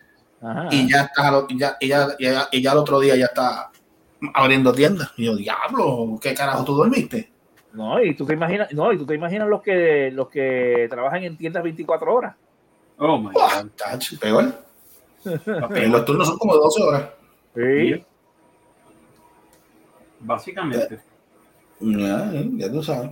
Ajá. 0.43 0.69
y 0.71 0.91
ya 0.91 1.01
está, 1.03 1.29
al- 1.29 1.47
y 1.49 1.59
ya, 1.59 1.77
y 1.81 1.89
ya, 1.89 2.09
y 2.19 2.25
ya, 2.25 2.49
y 2.53 2.63
ya 2.63 2.73
el 2.73 2.79
otro 2.79 3.01
día 3.01 3.17
ya 3.17 3.27
está 3.27 3.71
abriendo 4.35 4.73
tiendas. 4.73 5.11
Y 5.17 5.25
yo, 5.27 5.35
diablo, 5.37 6.19
¿qué 6.21 6.35
carajo 6.35 6.65
tú 6.65 6.75
dormiste? 6.77 7.30
No, 7.73 8.03
y 8.03 8.15
tú 8.15 8.27
te 8.27 8.33
imaginas, 8.35 8.73
no, 8.73 8.93
y 8.93 8.99
tú 8.99 9.07
te 9.07 9.15
imaginas 9.15 9.49
los 9.49 9.63
que 9.63 10.11
los 10.13 10.29
que 10.29 10.87
trabajan 10.91 11.23
en 11.23 11.37
tiendas 11.37 11.63
24 11.63 12.13
horas. 12.15 12.35
Oh 12.99 13.17
my 13.19 13.31
Ah, 13.41 13.63
God. 13.63 13.71
tacho, 13.77 14.19
peor. 14.19 14.53
Papi, 15.61 15.81
Y 15.81 15.87
los 15.87 16.05
turnos 16.05 16.27
son 16.29 16.39
como 16.39 16.57
12 16.57 16.83
horas. 16.83 17.05
Sí. 17.55 18.05
Básicamente. 20.21 21.01
Ya, 21.81 22.31
ya 22.33 22.71
tú 22.71 22.83
sabes. 22.83 23.11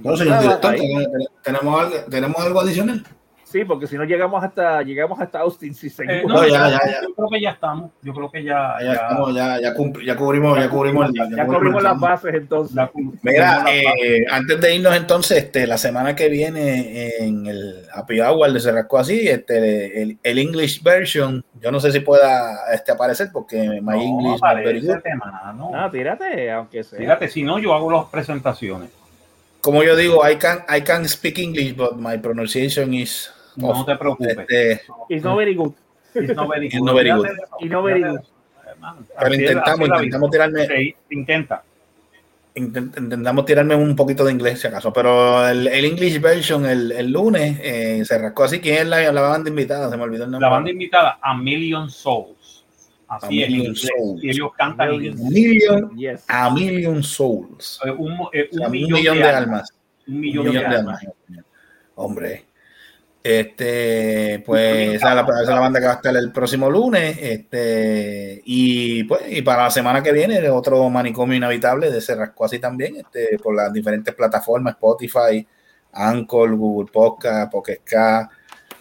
Bueno, 0.00 0.16
señor 0.18 0.40
director, 0.42 0.74
¿tenemos- 0.74 1.28
¿tenemos 1.42 1.80
algo, 1.80 1.96
¿tenemos 2.10 2.36
algo 2.44 2.60
adicional? 2.60 3.06
Sí, 3.50 3.64
porque 3.64 3.86
si 3.86 3.96
no 3.96 4.04
llegamos 4.04 4.44
hasta 4.44 4.82
llegamos 4.82 5.18
hasta 5.18 5.38
Austin 5.40 5.74
si 5.74 5.86
Eh, 5.86 5.90
seguimos. 5.90 6.24
no, 6.24 6.34
No, 6.42 6.46
ya, 6.46 6.68
ya, 6.68 6.80
ya. 6.84 7.00
Yo 7.02 7.14
creo 7.14 7.28
que 7.30 7.40
ya 7.40 7.50
estamos. 7.52 7.90
Yo 8.02 8.12
creo 8.12 8.30
que 8.30 8.44
ya. 8.44 8.74
Ya, 8.84 8.92
estamos, 8.92 9.34
ya, 9.34 9.58
ya, 9.58 9.74
cumpl- 9.74 10.04
ya 10.04 10.16
cubrimos, 10.16 10.58
ya 10.58 10.68
cubrimos, 10.68 11.08
el- 11.08 11.34
ya 11.34 11.46
cubrimos 11.46 11.82
las 11.82 11.98
bases 11.98 12.34
entonces. 12.34 12.76
la- 12.76 12.90
Mira, 13.22 13.64
eh, 13.72 14.26
antes 14.30 14.60
de 14.60 14.74
irnos 14.74 14.94
entonces, 14.94 15.38
este, 15.44 15.66
la 15.66 15.78
semana 15.78 16.14
que 16.14 16.28
viene 16.28 17.16
en 17.24 17.46
el 17.46 17.86
Happy 17.94 18.20
Hour 18.20 18.52
de 18.52 18.60
Cerrasco 18.60 18.98
así, 18.98 19.26
este, 19.26 20.02
el, 20.02 20.18
el 20.22 20.38
English 20.38 20.82
version, 20.82 21.42
yo 21.58 21.72
no 21.72 21.80
sé 21.80 21.90
si 21.90 22.00
pueda 22.00 22.70
este, 22.74 22.92
aparecer 22.92 23.30
porque 23.32 23.80
my 23.80 23.80
no, 23.80 24.02
English 24.02 24.40
aparece 24.42 24.94
tema, 25.02 25.54
no. 25.56 25.70
Ah, 25.74 25.88
tírate, 25.90 26.50
aunque 26.50 26.84
sea. 26.84 26.98
Fíjate, 26.98 27.28
si 27.28 27.42
no, 27.44 27.58
yo 27.58 27.72
hago 27.72 27.90
las 27.90 28.04
presentaciones. 28.10 28.90
Como 29.62 29.82
yo 29.82 29.96
digo, 29.96 30.20
I 30.28 30.36
can, 30.36 30.58
I 30.68 30.82
can 30.82 31.08
speak 31.08 31.38
English, 31.38 31.74
but 31.74 31.96
my 31.96 32.18
pronunciation 32.18 32.92
is 32.92 33.32
No 33.58 33.84
te 33.84 33.96
preocupes. 33.96 34.38
Este, 34.38 34.82
It's 35.08 35.24
not 35.24 35.36
very 35.36 35.54
good. 35.54 35.72
It's 36.14 36.34
not 36.34 36.48
very 36.48 36.68
good. 36.70 36.92
very 36.94 37.10
It's 37.60 37.70
not 37.70 37.84
very 37.84 38.02
good. 38.02 38.20
pero 39.18 39.34
intentamos, 39.34 39.88
intentamos 39.88 40.30
tirarme, 40.30 40.66
Sí, 40.66 40.94
intenta. 41.10 41.62
intent- 42.54 42.96
intentamos 42.98 43.44
tirarme 43.44 43.74
un 43.76 43.94
poquito 43.96 44.24
de 44.24 44.32
inglés 44.32 44.60
si 44.60 44.66
acaso, 44.66 44.92
pero 44.92 45.46
el, 45.48 45.66
el 45.68 45.84
English 45.84 46.20
version 46.20 46.66
el, 46.66 46.92
el 46.92 47.10
lunes 47.12 47.58
eh, 47.62 48.02
se 48.04 48.18
rascó 48.18 48.44
así. 48.44 48.60
¿Quién 48.60 48.76
es 48.78 48.86
la, 48.86 49.12
la 49.12 49.20
banda 49.22 49.48
invitada? 49.50 49.90
Se 49.90 49.96
me 49.96 50.02
olvidó 50.02 50.24
el 50.24 50.30
nombre. 50.30 50.48
La 50.48 50.54
banda 50.54 50.70
invitada 50.70 51.18
a 51.20 51.36
Million 51.36 51.88
Souls. 51.90 52.64
Así 53.08 53.42
A 53.42 53.46
es, 53.46 53.48
en 53.48 53.56
Million 53.56 53.74
inglés. 53.74 53.90
Souls. 53.96 54.24
Y 54.24 54.30
ellos 54.30 54.50
cantan 54.56 54.88
en 54.92 55.14
Million- 55.30 55.96
Yes. 55.96 56.24
a 56.28 56.50
Million 56.50 57.02
Souls. 57.02 57.80
Eh, 57.84 57.90
Un, 57.90 58.12
eh, 58.32 58.48
O 58.52 58.56
sea, 58.56 58.66
un 58.66 58.72
millón, 58.72 59.18
de, 59.18 59.24
almas. 59.24 59.70
Un 60.06 60.14
Un 60.14 60.20
millón, 60.20 60.46
millón 60.48 60.70
de, 60.70 60.76
almas. 60.76 61.06
Hombre. 61.94 62.44
Este, 63.30 64.42
pues 64.46 64.94
esa 64.94 65.08
es, 65.10 65.14
la, 65.16 65.20
esa 65.20 65.40
es 65.42 65.48
la 65.48 65.60
banda 65.60 65.80
que 65.80 65.86
va 65.86 65.92
a 65.92 65.96
estar 65.96 66.16
el 66.16 66.32
próximo 66.32 66.70
lunes. 66.70 67.18
Este, 67.20 68.40
y 68.44 69.04
pues, 69.04 69.20
y 69.28 69.42
para 69.42 69.64
la 69.64 69.70
semana 69.70 70.02
que 70.02 70.12
viene, 70.12 70.48
otro 70.48 70.88
manicomio 70.88 71.36
inhabitable 71.36 71.90
de 71.90 72.00
Cerrasco 72.00 72.46
así 72.46 72.58
también, 72.58 72.96
este, 72.96 73.38
por 73.38 73.54
las 73.54 73.70
diferentes 73.70 74.14
plataformas, 74.14 74.74
Spotify, 74.76 75.46
Anchor, 75.92 76.54
Google 76.56 76.90
Podcast, 76.90 77.52
Pocket 77.52 77.80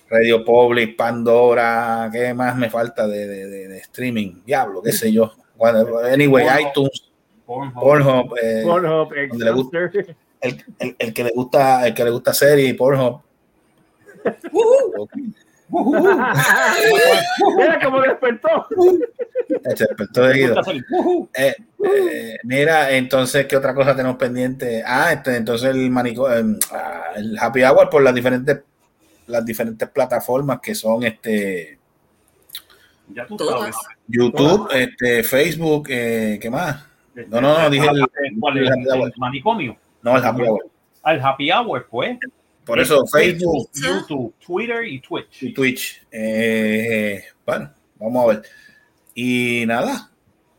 Radio 0.10 0.46
Public, 0.46 0.96
Pandora, 0.96 2.10
¿qué 2.10 2.34
más 2.34 2.56
me 2.56 2.70
falta 2.70 3.06
de, 3.06 3.28
de- 3.28 3.48
de- 3.48 3.68
de 3.68 3.78
streaming? 3.80 4.44
Diablo, 4.46 4.82
qué 4.82 4.94
sé 4.94 5.12
yo. 5.12 5.34
Bueno, 5.58 5.86
anyway, 6.10 6.46
Pornhub. 6.46 6.70
iTunes, 6.70 7.12
Pornhub. 7.46 7.74
Pornhub, 7.82 8.36
eh, 8.42 8.62
Pornhub, 8.64 9.10
donde 9.30 9.44
le 9.46 9.52
gusta- 9.52 9.78
Exhauster. 9.84 10.16
el, 10.40 10.64
el- 10.80 10.96
el 11.00 11.14
que 11.14 11.24
le 11.26 11.32
gusta, 11.36 11.86
el 11.86 11.94
que 11.94 12.04
le 12.06 12.12
gusta 12.12 12.34
serie, 12.34 12.74
Pornhub. 12.74 13.27
Mira 17.58 17.80
cómo 17.84 18.02
despertó. 18.02 18.68
Se 19.76 19.86
despertó 19.86 20.22
de 20.24 20.34
Guido. 20.34 20.62
el 20.68 20.86
ujú. 20.92 21.30
Eh, 21.34 21.56
eh, 21.84 22.38
mira, 22.44 22.92
entonces, 22.92 23.46
¿qué 23.48 23.58
otra 23.58 23.74
cosa 23.74 23.96
tenemos 23.96 24.18
pendiente? 24.18 24.84
Ah, 24.86 25.12
este, 25.14 25.36
entonces 25.36 25.70
el 25.70 25.90
manico, 25.90 26.32
eh, 26.32 26.44
ah, 26.72 27.04
el 27.16 27.38
happy 27.38 27.64
hour 27.64 27.90
por 27.90 28.02
las 28.02 28.16
diferentes, 28.16 28.60
las 29.28 29.46
diferentes 29.46 29.90
plataformas 29.90 30.60
que 30.62 30.74
son 30.74 31.04
este 31.04 31.78
Ya 33.14 33.26
tú 33.26 33.36
Todas. 33.36 33.60
sabes. 33.76 33.76
YouTube, 34.08 34.70
este, 34.74 35.24
Facebook, 35.24 35.88
eh, 35.90 36.40
¿qué 36.42 36.50
más? 36.50 36.86
No, 37.28 37.42
no, 37.42 37.60
no, 37.60 37.70
dije 37.70 37.88
el, 37.88 38.40
¿Cuál 38.40 38.58
es? 38.60 38.64
el 38.64 38.74
happy 38.74 38.88
hour. 38.90 39.08
El 39.14 39.20
manicomio. 39.20 39.78
No, 40.02 40.18
el 40.18 40.24
happy 40.24 40.42
hour. 40.44 40.66
Al 41.04 41.20
happy 41.26 41.52
hour, 41.52 41.88
pues. 41.90 42.18
Por 42.68 42.80
eso, 42.80 43.06
Facebook, 43.08 43.70
YouTube, 43.74 44.34
Twitter 44.46 44.84
y 44.86 45.00
Twitch. 45.00 45.44
y 45.44 45.54
Twitch. 45.54 46.06
Eh, 46.12 47.24
bueno, 47.46 47.72
vamos 47.96 48.24
a 48.24 48.28
ver. 48.28 48.42
Y 49.16 49.64
nada, 49.66 50.12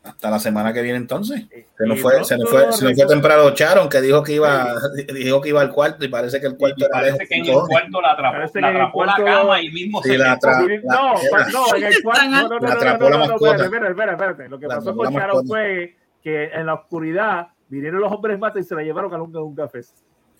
hasta 0.02 0.30
la 0.30 0.38
semana 0.38 0.72
que 0.72 0.82
viene 0.82 0.96
entonces. 0.98 1.44
Se 1.76 1.86
nos 1.86 2.00
fue, 2.00 2.24
se 2.24 2.36
nos 2.38 2.48
fue, 2.50 2.72
se 2.72 2.84
nos 2.86 2.94
fue 2.94 3.06
temprano 3.06 3.50
Charon, 3.54 3.88
que 3.88 4.00
dijo 4.00 4.22
que 4.22 4.32
iba, 4.32 4.74
dijo 5.14 5.40
que 5.40 5.50
iba 5.50 5.60
al 5.60 5.70
cuarto 5.70 6.04
y 6.04 6.08
parece 6.08 6.40
que 6.40 6.46
el 6.48 6.56
cuarto 6.56 6.76
Y 6.78 6.84
era 6.84 6.92
parece 6.92 7.26
que 7.28 7.34
en 7.36 7.44
el 7.46 7.52
cuarto 7.52 8.00
la 8.00 8.12
atrapó, 8.12 8.36
Parece 8.38 8.60
la 8.60 8.68
atrapó 8.68 9.04
la 9.04 9.14
cama 9.16 9.60
y 9.62 9.70
mismo 9.70 10.02
Sí, 10.02 10.10
se 10.10 10.18
la 10.18 10.30
metió. 10.34 10.48
atra- 10.48 10.82
la- 10.82 10.94
No, 10.94 11.14
no, 11.52 11.76
en 11.76 11.84
el 11.84 12.02
cuarto. 12.02 12.24
No, 12.24 12.42
no, 12.48 12.58
no, 12.60 12.68
atrapó 12.68 13.04
no, 13.04 13.10
la 13.10 13.16
no, 13.18 13.24
no, 13.24 13.30
mascota. 13.32 13.64
espérate, 13.64 13.90
espérate, 13.90 14.12
espérate. 14.12 14.48
Lo 14.48 14.58
que 14.58 14.66
La 14.66 14.74
pasó 14.76 14.90
atrapó 14.90 15.04
con 15.04 15.14
mascota. 15.14 15.46
fue 15.46 15.96
que 16.22 16.44
en 16.46 16.66
la 16.66 16.74
oscuridad 16.74 17.48
vinieron 17.68 18.00
los 18.00 18.10
hombres 18.10 18.38
matas 18.38 18.64
y 18.64 18.68
se 18.68 18.74
la 18.74 18.82
llevaron 18.82 19.14
a 19.14 19.22
un 19.22 19.54
café. 19.54 19.80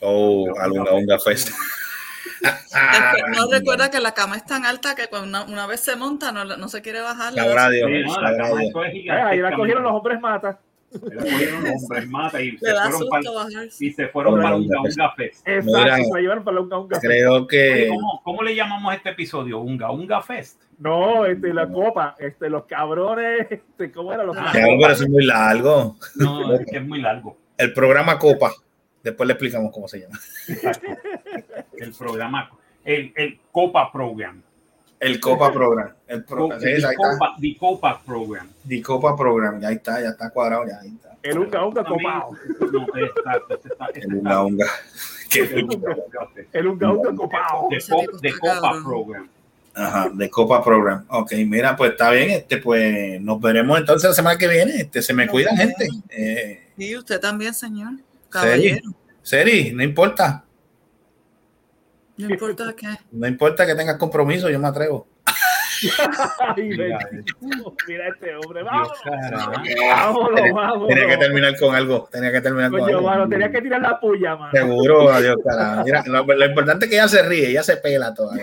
Oh, 0.01 0.47
a 0.61 0.67
Lunga 0.69 0.93
Unga 0.95 1.19
Fest. 1.19 1.49
Es 2.41 2.53
que 3.17 3.37
no 3.37 3.47
recuerda 3.51 3.91
que 3.91 4.01
la 4.01 4.15
cama 4.15 4.37
es 4.37 4.45
tan 4.45 4.65
alta 4.65 4.95
que 4.95 5.09
cuando 5.09 5.27
una, 5.29 5.43
una 5.45 5.67
vez 5.67 5.81
se 5.81 5.97
monta 5.97 6.31
no, 6.33 6.45
no 6.45 6.69
se 6.69 6.83
quiere 6.83 7.01
bajar. 7.01 7.33
Sí, 7.33 7.41
no, 7.41 8.21
la 8.21 8.37
cama 8.37 8.63
es 8.63 8.95
Eh, 8.95 9.11
ahí 9.11 9.39
la 9.41 9.55
cogieron 9.57 9.83
los 9.83 9.93
hombres 9.93 10.21
matas. 10.21 10.57
la 10.93 11.23
cogieron 11.23 11.65
los 11.65 11.83
hombres 11.83 12.09
mata 12.09 12.41
y 12.41 12.57
se 12.59 12.73
da 12.73 12.91
fueron 12.91 13.09
para 13.09 13.31
bajarse. 13.33 13.85
y 13.85 13.93
se 13.93 14.09
fueron 14.09 14.35
Unga 14.35 14.43
para 14.45 14.57
un 14.57 14.63
Unga 14.63 14.81
Unga 14.83 15.13
Fest. 15.17 15.49
Exacto, 15.49 15.79
Mira, 15.79 15.97
se 15.97 16.11
la 16.15 16.21
llevaron 16.21 16.45
para 16.45 16.61
un, 16.61 16.73
a 16.73 16.79
un 16.79 16.89
café. 16.89 17.07
Creo 17.09 17.47
que 17.49 17.89
¿Cómo, 17.89 18.21
cómo 18.23 18.43
le 18.45 18.55
llamamos 18.55 18.93
a 18.93 18.95
este 18.97 19.11
episodio? 19.11 19.59
Unga 19.59 19.91
Unga 19.91 20.23
Fest. 20.23 20.63
No, 20.79 21.27
este, 21.27 21.53
la 21.53 21.67
copa, 21.69 22.15
este, 22.21 22.49
los 22.49 22.67
cabrones, 22.67 23.49
este, 23.51 23.91
¿cómo 23.91 24.13
era? 24.13 24.23
Los 24.23 24.37
Ah, 24.37 24.53
Ya, 24.55 24.61
pero 24.81 24.93
eso 24.93 25.03
es 25.03 25.11
muy 25.11 25.25
largo. 25.25 25.97
No, 26.15 26.55
es 26.55 26.65
que 26.71 26.77
es 26.77 26.87
muy 26.87 27.01
largo. 27.01 27.37
El 27.57 27.73
programa 27.73 28.17
Copa. 28.17 28.53
Después 29.03 29.27
le 29.27 29.33
explicamos 29.35 29.73
cómo 29.73 29.89
se 29.89 30.01
llama. 30.01 30.19
Exacto. 30.49 30.87
El 31.77 31.93
programa, 31.93 32.51
el, 32.85 33.13
el 33.17 33.39
Copa 33.53 33.91
Program. 33.93 34.43
El 35.01 35.21
Copa 35.21 35.53
Program. 35.53 35.93
El 36.09 36.25
Co- 36.25 36.49
pro- 36.49 36.61
sí, 36.61 36.71
está. 36.71 36.93
Copa, 36.95 37.37
the 37.41 37.57
Copa 37.57 38.03
Program. 38.05 38.49
The 38.67 38.83
Copa 38.83 39.17
Program. 39.17 39.61
Ya 39.61 39.71
está, 39.71 40.01
ya 40.01 40.09
está 40.09 40.31
cuadrado. 40.31 40.67
Ya 40.67 40.81
ahí 40.81 40.89
está. 40.89 41.17
El 41.23 41.39
unga 41.39 41.65
unga 41.67 41.85
copado. 41.85 42.31
No, 42.73 42.87
exacto. 42.97 43.55
Este 43.55 43.69
está, 43.69 43.87
este 43.87 44.01
El 44.01 44.07
está- 44.17 44.43
Unga 44.43 44.45
Unga. 44.45 44.67
El 45.35 45.65
Unga 45.65 45.77
Unga 45.77 46.27
Fest. 46.35 46.55
El 46.55 46.67
unga 46.67 46.93
unga 46.93 47.15
copado. 47.15 47.69
De, 47.71 48.33
co- 48.33 48.39
Copa. 48.41 48.73
Program. 48.85 49.29
Ajá, 49.75 50.11
de 50.13 50.29
Copa 50.31 50.65
Program. 50.65 51.05
Ok, 51.09 51.33
mira, 51.47 51.77
pues 51.77 51.93
está 51.93 52.11
bien. 52.11 52.31
Este, 52.31 52.57
pues 52.57 53.21
nos 53.21 53.41
veremos 53.41 53.79
entonces 53.79 54.09
la 54.11 54.15
semana 54.15 54.37
que 54.37 54.49
viene. 54.49 54.75
Este, 54.81 55.01
se 55.03 55.15
me 55.15 55.29
cuidan, 55.29 55.57
vemos. 55.57 55.75
gente. 55.79 55.89
Eh, 56.11 56.71
Y 56.77 56.97
usted 56.97 57.21
también, 57.21 57.55
señor. 57.55 57.93
Seri, 58.31 58.71
Caballero. 58.71 58.91
Seri, 59.23 59.73
no 59.73 59.83
importa. 59.83 60.45
No 62.17 62.29
importa 62.29 62.75
qué. 62.77 62.89
No 63.13 63.27
importa 63.29 63.65
que 63.67 63.75
tengas 63.75 63.97
compromiso, 63.97 64.51
yo 64.51 64.59
me 64.59 64.69
atrevo. 64.69 65.07
Ay, 66.41 66.71
Mira, 66.71 66.99
este 68.09 68.35
hombre, 68.35 68.65
vámonos. 68.65 68.99
Vámonos, 69.05 70.35
Tenía- 70.35 70.53
vámonos. 70.53 70.89
Tenía 70.89 71.07
que 71.07 71.17
terminar 71.19 71.57
con 71.57 71.75
algo. 71.77 72.09
Tenía 72.11 72.33
que 72.33 72.41
terminar 72.41 72.71
con 72.73 72.83
algo. 72.83 73.03
mano, 73.03 73.29
tenía 73.29 73.53
que 73.53 73.63
tirar 73.63 73.81
la 73.83 74.01
puya, 74.01 74.35
mano. 74.35 74.51
Seguro, 74.53 75.09
adiós, 75.13 75.37
carajo. 75.45 75.85
Mira, 75.85 76.03
lo, 76.07 76.25
lo 76.25 76.45
importante 76.47 76.87
es 76.87 76.91
que 76.91 76.97
ella 76.97 77.07
se 77.07 77.23
ríe, 77.23 77.51
ella 77.51 77.63
se 77.63 77.77
pela 77.77 78.13
todavía. 78.13 78.43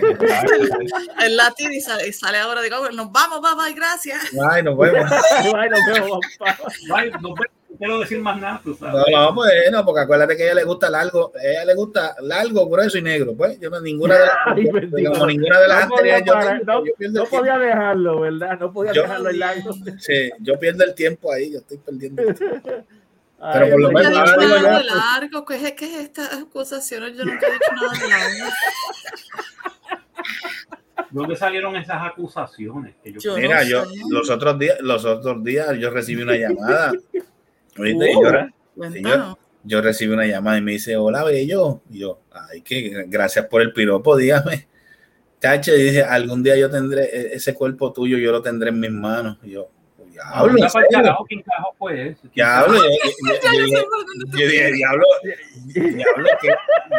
El 1.22 1.36
latín 1.36 1.74
y 1.74 1.82
sale, 1.82 2.14
sale 2.14 2.38
ahora. 2.38 2.62
Digo, 2.62 2.90
nos 2.92 3.12
vamos, 3.12 3.42
bye 3.42 3.52
bye, 3.66 3.74
gracias. 3.74 4.22
Ay, 4.50 4.64
nos 4.64 4.78
vemos. 4.78 5.12
Ay, 5.58 5.70
nos 5.70 5.80
vemos, 5.94 6.20
papá. 6.40 6.58
Ay, 6.96 7.12
no 7.22 7.34
ve- 7.36 7.50
no 7.65 7.65
quiero 7.78 8.00
decir 8.00 8.20
más 8.20 8.40
nada, 8.40 8.62
tú 8.64 8.74
sabes. 8.76 9.04
No, 9.12 9.26
no, 9.30 9.36
pues 9.36 9.52
no, 9.72 9.86
porque 9.86 10.02
acuérdate 10.02 10.36
que 10.38 10.44
a 10.44 10.46
ella 10.48 10.56
le 10.56 10.64
gusta 10.64 10.90
largo, 10.90 11.32
a 11.36 11.44
ella 11.46 11.66
le 11.66 11.76
gusta 11.76 12.16
largo, 12.22 12.68
grueso 12.70 12.98
y 12.98 13.02
negro. 13.02 13.34
Pues 13.36 13.60
yo 13.60 13.70
no, 13.70 13.80
ninguna 13.82 14.16
de 14.16 14.26
las, 14.26 14.38
como 15.14 15.26
ninguna 15.28 15.60
de 15.60 15.68
las 15.68 15.90
No 15.90 15.96
podía 15.96 16.16
anteriores, 16.18 16.26
yo, 16.26 16.34
tengo- 16.66 16.80
no- 16.80 16.86
yo 16.86 17.12
No 17.12 17.24
el 17.24 17.30
podía 17.30 17.58
dejarlo, 17.58 18.20
¿verdad? 18.22 18.60
No 18.60 18.72
podía 18.74 18.94
Yo- 18.94 19.02
dejarlo 19.04 19.30
en 19.30 19.40
largo. 19.40 19.72
Sí, 20.00 20.30
yo 20.40 20.60
pierdo 20.60 20.84
el 20.84 20.94
tiempo 20.96 21.32
ahí, 21.32 21.52
yo 21.52 21.60
estoy 21.60 21.78
perdiendo 21.78 22.22
el 22.24 22.36
tiempo. 22.36 22.70
Ay, 23.40 23.70
por 23.70 23.80
lo 23.82 23.92
menos 23.92 24.12
Ya 24.14 24.20
ahora 24.22 24.38
digo 24.38 24.56
nada 24.56 24.72
yo, 24.72 24.78
de 24.78 24.84
largo. 24.96 25.46
¿Qué 25.46 25.56
es, 25.56 25.72
¿Qué 25.74 25.86
es 25.86 26.04
estas 26.06 26.34
acusaciones? 26.34 27.16
Yo 27.18 27.26
nunca 27.26 27.46
he 27.48 27.52
dicho 27.52 27.72
nada 27.76 27.92
de 28.02 28.10
largo. 28.10 28.52
¿Dónde 31.12 31.36
salieron 31.36 31.76
esas 31.76 32.02
acusaciones? 32.02 32.96
Que 33.04 33.12
yo, 33.14 33.20
Yo 33.20 33.36
Mira, 33.38 33.64
no 33.64 33.70
yo 33.70 33.84
los 34.10 34.30
otros 34.30 34.58
días, 34.58 34.78
los 34.82 35.06
otros 35.06 35.44
días 35.44 35.78
yo 35.78 35.90
recibí 35.90 36.22
una 36.24 36.36
llamada. 36.36 36.94
Uh, 37.78 37.84
yo, 37.86 38.32
Cuéntanos. 38.76 39.38
yo 39.64 39.82
recibí 39.82 40.14
una 40.14 40.26
llamada 40.26 40.58
y 40.58 40.62
me 40.62 40.72
dice, 40.74 40.96
hola, 40.98 41.24
bello. 41.24 41.82
Y 41.90 42.00
yo, 42.00 42.20
ay, 42.32 42.62
que 42.62 43.06
gracias 43.08 43.46
por 43.48 43.62
el 43.62 43.74
piropo, 43.74 44.16
dígame. 44.16 44.68
Chacho, 45.42 45.76
y 45.76 45.84
dice, 45.84 46.02
algún 46.04 46.42
día 46.42 46.56
yo 46.58 46.70
tendré 46.70 47.04
e- 47.04 47.36
ese 47.36 47.54
cuerpo 47.54 47.92
tuyo, 47.94 48.18
yo 48.18 48.32
lo 48.32 48.42
tendré 48.42 48.70
en 48.70 48.80
mis 48.80 48.92
manos. 48.92 49.38
Y 49.44 49.52
yo, 49.52 49.70
diablo. 50.12 50.56
Diablo, 52.34 52.78
yo, 52.84 54.48
dije, 54.48 54.72
diablo, 54.74 55.06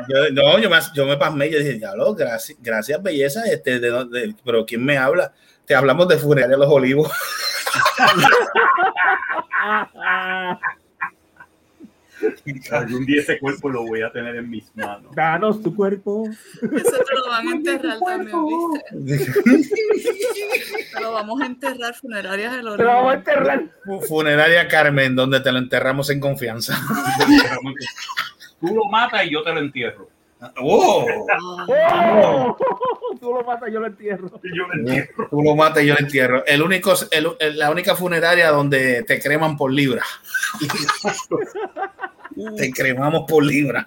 yo, 0.08 0.30
no, 0.32 0.58
yo 0.58 0.68
me, 0.70 0.76
yo 0.94 1.06
me 1.06 1.16
pasmé, 1.16 1.50
yo 1.50 1.58
dije, 1.58 1.74
diablo, 1.74 2.14
gracias, 2.14 2.58
gracias, 2.62 3.02
belleza, 3.02 3.44
este, 3.46 3.80
de, 3.80 3.88
dónde- 3.88 4.34
pero 4.44 4.64
¿quién 4.66 4.84
me 4.84 4.96
habla? 4.98 5.32
Te 5.64 5.74
hablamos 5.74 6.06
de 6.08 6.18
Funeraria 6.18 6.56
Los 6.56 6.68
Olivos. 6.70 7.10
Algún 12.70 13.04
día 13.04 13.20
ese 13.20 13.38
cuerpo 13.38 13.68
lo 13.68 13.84
voy 13.84 14.02
a 14.02 14.10
tener 14.10 14.36
en 14.36 14.48
mis 14.48 14.74
manos. 14.74 15.14
Danos 15.14 15.62
tu 15.62 15.74
cuerpo. 15.74 16.26
Eso 16.28 16.62
te 16.62 17.14
lo 17.14 17.28
van 17.28 17.46
a 17.46 17.50
enterrar 17.50 17.98
también, 18.00 18.70
¿viste? 18.92 19.32
Te 20.94 21.00
lo 21.00 21.12
vamos 21.12 21.42
a 21.42 21.46
enterrar 21.46 21.94
funerarias 21.94 22.52
del 22.52 22.76
Te 22.76 22.82
lo 22.82 22.88
vamos 22.88 23.12
a 23.12 23.16
enterrar. 23.16 23.64
Funeraria 24.08 24.68
Carmen, 24.68 25.14
donde 25.14 25.40
te 25.40 25.52
lo 25.52 25.58
enterramos 25.58 26.08
en 26.10 26.20
confianza. 26.20 26.78
Tú 28.60 28.74
lo 28.74 28.84
matas 28.86 29.26
y 29.26 29.30
yo 29.30 29.42
te 29.42 29.52
lo 29.52 29.60
entierro. 29.60 30.08
¡Oh! 30.60 31.06
¡Oh! 31.68 32.56
Tú 33.20 33.32
lo 33.32 33.42
matas, 33.44 33.72
yo 33.72 33.80
lo 33.80 33.86
entierro. 33.86 34.30
Y 34.42 34.56
yo 34.56 34.66
lo 34.66 34.74
entierro. 34.74 35.28
Tú 35.30 35.42
lo 35.42 35.56
matas 35.56 35.82
y 35.82 35.86
yo 35.86 35.94
lo 35.94 36.00
entierro. 36.00 36.44
El 36.46 36.62
único, 36.62 36.92
el- 37.10 37.28
el- 37.40 37.58
la 37.58 37.70
única 37.70 37.96
funeraria 37.96 38.50
donde 38.50 39.02
te 39.04 39.18
creman 39.20 39.56
por 39.56 39.72
libra. 39.72 40.02
te 42.56 42.70
cremamos 42.70 43.24
por 43.26 43.42
libra. 43.44 43.86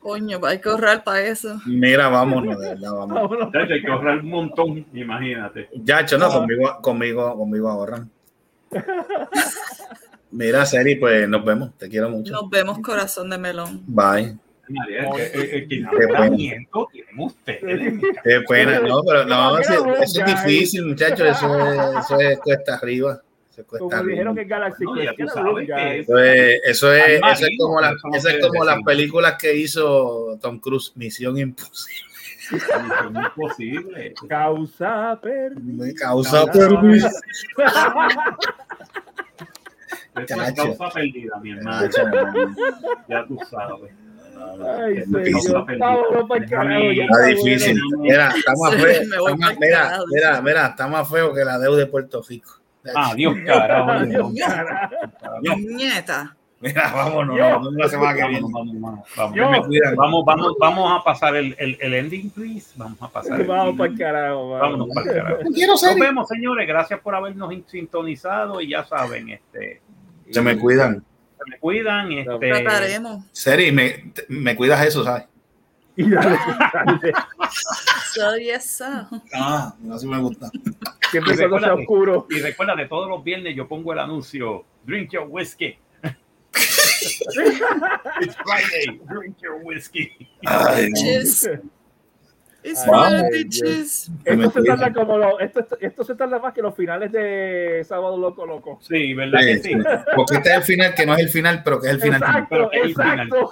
Coño, 0.00 0.38
hay 0.44 0.60
que 0.60 0.68
ahorrar 0.68 1.02
para 1.02 1.22
eso. 1.22 1.58
Mira, 1.64 2.08
vámonos, 2.08 2.58
de 2.60 2.68
verdad, 2.68 2.92
vámonos. 2.94 3.50
Ya, 3.52 3.60
Hay 3.60 3.80
que 3.82 3.90
ahorrar 3.90 4.18
un 4.18 4.28
montón, 4.28 4.86
imagínate. 4.92 5.68
Yacho, 5.74 6.18
no, 6.18 6.30
conmigo, 6.30 6.78
conmigo, 6.82 7.36
conmigo 7.36 7.68
ahorran. 7.70 8.10
Mira, 10.30 10.66
Seri, 10.66 10.96
pues 10.96 11.26
nos 11.26 11.42
vemos. 11.42 11.72
Te 11.78 11.88
quiero 11.88 12.10
mucho. 12.10 12.32
Nos 12.32 12.50
vemos, 12.50 12.78
corazón 12.80 13.30
de 13.30 13.38
melón. 13.38 13.82
Bye. 13.86 14.36
Que 14.68 15.74
enamoramiento 15.76 16.88
tienen 16.92 17.18
ustedes. 17.18 17.94
Qué 18.24 18.40
pena, 18.48 18.80
no, 18.80 19.02
pero 19.02 19.24
no, 19.24 19.58
eso, 19.58 19.72
eso 19.94 20.02
es 20.02 20.12
ya, 20.12 20.24
difícil, 20.26 20.86
muchachos. 20.86 21.20
Eso 21.28 21.58
es, 21.58 22.04
eso 22.04 22.20
es 22.20 22.38
cuesta 22.40 22.74
arriba. 22.76 23.20
Eso 23.50 23.64
Como 23.66 23.90
arriba. 23.92 24.10
dijeron 24.10 24.38
en 24.38 24.48
Galaxy 24.48 24.84
No, 24.84 24.96
ya 25.02 25.14
Quest. 25.14 25.34
que-. 25.34 25.98
Eso 26.00 26.18
es, 26.18 26.60
eso 26.64 26.92
es, 26.94 27.20
eso 27.40 27.46
como, 27.58 27.80
las, 27.80 27.92
eso 27.94 28.08
eso 28.14 28.28
es 28.28 28.46
como 28.46 28.64
las 28.64 28.78
películas 28.84 29.34
que 29.38 29.56
hizo 29.56 30.38
Tom 30.40 30.60
Cruise, 30.60 30.92
Misión 30.94 31.36
Imposible. 31.38 32.04
Imposible. 33.10 34.14
Causa 34.28 35.18
perdida. 35.20 35.86
Causa 35.98 36.44
Causa- 36.46 36.52
permiso. 36.52 37.08
Esto 40.16 40.34
es 40.34 40.54
Chacho. 40.54 40.76
causa 40.76 40.88
perdida, 40.94 41.38
mi 41.40 41.50
hermano. 41.52 41.88
Ya 43.08 43.26
tú 43.26 43.38
sabes. 43.50 43.92
Ay, 44.80 45.04
señor. 45.04 45.66
Está 45.70 47.26
difícil. 47.26 47.80
Mira, 47.98 48.32
está 48.36 48.52
más 48.56 48.74
feo. 48.74 49.02
mira, 49.58 49.98
mira, 50.10 50.42
mira, 50.42 50.66
está 50.66 50.88
más 50.88 51.08
feo 51.08 51.32
que 51.34 51.44
la 51.44 51.58
deuda 51.58 51.78
de 51.78 51.86
Puerto 51.86 52.22
Rico. 52.28 52.50
Adiós, 52.94 53.36
carajo. 53.44 53.90
Adiós, 53.90 54.30
Adiós. 54.30 54.48
carajo. 54.48 54.94
Nieta. 55.58 56.36
Mira, 56.60 56.90
vámonos, 56.92 57.36
la 57.76 57.88
semana 57.88 58.14
que 58.14 58.28
viene. 58.28 58.48
Vamos, 59.96 60.24
vamos, 60.24 60.56
vamos, 60.58 61.00
a 61.00 61.04
pasar 61.04 61.36
el, 61.36 61.54
el, 61.56 61.78
el 61.80 61.94
ending, 61.94 62.30
please. 62.30 62.72
Vamos 62.74 63.00
a 63.00 63.08
pasar. 63.08 63.44
Vamos 63.46 63.76
para 63.76 63.90
el 63.92 63.98
carajo. 63.98 64.50
Vámonos 64.50 64.88
para 64.92 65.10
el 65.10 65.16
carajo. 65.16 65.42
Quiero 65.54 65.72
Nos 65.74 65.94
vemos, 65.98 66.28
señores. 66.28 66.66
Gracias 66.66 66.98
por 67.00 67.14
habernos 67.14 67.54
sintonizado 67.68 68.60
y 68.60 68.70
ya 68.70 68.84
saben, 68.84 69.28
este. 69.28 69.80
Se 70.30 70.42
me 70.42 70.58
cuidan. 70.58 71.04
Se 71.48 71.50
me 71.50 71.58
cuidan. 71.58 72.12
Este, 72.12 72.38
Trataremos. 72.38 73.24
Seri, 73.32 73.72
me, 73.72 74.12
me 74.28 74.54
cuidas 74.56 74.86
eso, 74.86 75.04
¿sabes? 75.04 75.24
Y 75.96 76.08
dale, 76.10 76.38
dale. 76.72 77.12
Soy 78.14 78.50
esa. 78.50 79.08
Ah, 79.34 79.74
así 79.92 80.06
me 80.06 80.18
gusta. 80.20 80.48
Siempre 81.10 81.34
recuérdate- 81.34 81.80
oscuro. 81.80 82.26
Y 82.30 82.38
recuerda, 82.40 82.76
de 82.76 82.86
todos 82.86 83.08
los 83.08 83.24
viernes 83.24 83.56
yo 83.56 83.66
pongo 83.66 83.92
el 83.92 83.98
anuncio, 83.98 84.64
drink 84.84 85.10
your 85.12 85.26
whiskey. 85.28 85.76
It's 88.20 88.36
Friday, 88.44 89.00
drink 89.08 89.36
your 89.42 89.60
whiskey. 89.62 90.28
Ay. 90.46 90.90
It's. 92.64 94.10
Esto 94.24 94.50
se 94.50 94.62
tarda 94.64 94.92
como 94.92 95.16
lo- 95.16 95.38
esto, 95.40 95.60
esto, 95.60 95.78
esto 95.80 96.04
se 96.04 96.14
tarda 96.16 96.38
más 96.38 96.52
que 96.52 96.60
los 96.60 96.74
finales 96.74 97.12
de 97.12 97.82
Sábado 97.86 98.18
Loco 98.18 98.44
Loco. 98.46 98.78
Sí, 98.82 99.14
¿verdad 99.14 99.40
Sí, 99.40 99.46
que 99.46 99.56
sí? 99.58 99.68
sí. 99.74 99.78
Porque 100.16 100.34
este 100.36 100.50
es 100.50 100.56
el 100.56 100.62
final, 100.64 100.94
que 100.94 101.06
no 101.06 101.14
es 101.14 101.20
el 101.20 101.28
final, 101.28 101.62
pero 101.64 101.80
que 101.80 101.86
es 101.88 101.92
el 101.94 102.00
final. 102.00 102.22
Exacto, 102.22 102.72
es 102.72 102.82
el 102.82 102.88
final. 102.94 103.20
exacto. 103.28 103.50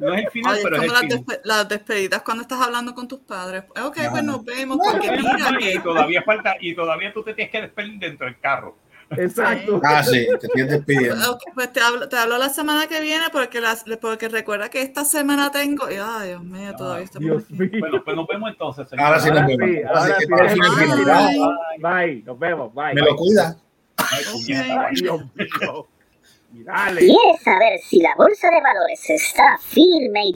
No 0.00 0.14
es 0.14 0.24
el 0.24 0.30
final, 0.30 0.52
Oye, 0.54 0.62
pero 0.62 0.76
es 0.76 0.82
como 0.82 0.84
el 0.86 0.92
las, 0.92 1.00
final. 1.00 1.18
despe- 1.26 1.40
las 1.44 1.68
despedidas 1.68 2.22
cuando 2.22 2.42
estás 2.42 2.60
hablando 2.60 2.94
con 2.94 3.08
tus 3.08 3.20
padres. 3.20 3.64
Ok, 3.84 3.98
Ajá. 3.98 4.10
pues 4.12 4.22
nos 4.22 4.44
vemos, 4.44 4.78
porque 4.82 5.10
mira 5.10 5.58
y 5.60 5.78
todavía 5.80 6.22
falta, 6.22 6.56
y 6.60 6.74
todavía 6.74 7.12
tú 7.12 7.22
te 7.22 7.34
tienes 7.34 7.50
que 7.50 7.60
despedir 7.62 7.98
dentro 7.98 8.26
del 8.26 8.38
carro. 8.38 8.76
Exacto. 9.18 9.80
Ah, 9.84 10.02
sí, 10.02 10.26
te 10.40 10.46
estoy 10.46 10.62
despidiendo. 10.68 11.32
Ok, 11.32 11.42
pues 11.54 11.72
te 11.72 11.80
hablo, 11.80 12.08
te 12.08 12.16
hablo 12.16 12.38
la 12.38 12.48
semana 12.48 12.86
que 12.86 13.00
viene 13.00 13.24
porque, 13.32 13.60
las, 13.60 13.84
porque 14.00 14.28
recuerda 14.28 14.68
que 14.70 14.82
esta 14.82 15.04
semana 15.04 15.50
tengo. 15.50 15.90
y, 15.90 15.96
Ay, 16.00 16.28
Dios 16.28 16.42
mío, 16.44 16.74
todavía 16.76 17.04
está 17.04 17.18
por 17.18 17.22
Dios 17.28 17.44
aquí. 17.44 17.54
mío. 17.54 17.70
Bueno, 17.80 18.02
pues 18.04 18.16
nos 18.16 18.26
vemos 18.26 18.50
entonces. 18.50 18.88
señor. 18.88 19.04
Ahora 19.06 19.20
sí 19.20 19.28
nos 19.30 19.38
Ahora 19.40 19.46
vemos. 19.56 19.68
sí, 19.70 19.82
Ahora 19.82 20.04
sí, 20.04 20.26
ahora 20.30 20.48
sí, 20.50 20.58
Bye. 20.60 20.96
final. 20.98 21.58
Bye, 21.80 22.22
nos 22.24 22.38
vemos, 22.38 22.74
bye. 22.74 22.94
Me 22.94 23.00
lo 23.02 23.16
cuida. 23.16 23.56
Ay, 23.96 24.24
puñeta. 24.32 24.86
Ay, 24.88 24.94
Dios 24.96 25.20
mío. 25.34 25.86
Dale. 26.50 27.00
¿Quieres 27.00 27.42
saber 27.42 27.80
si 27.80 28.00
la 28.00 28.14
bolsa 28.16 28.48
de 28.48 28.60
valores 28.60 29.10
está 29.10 29.58
firme 29.58 30.28
y 30.28 30.34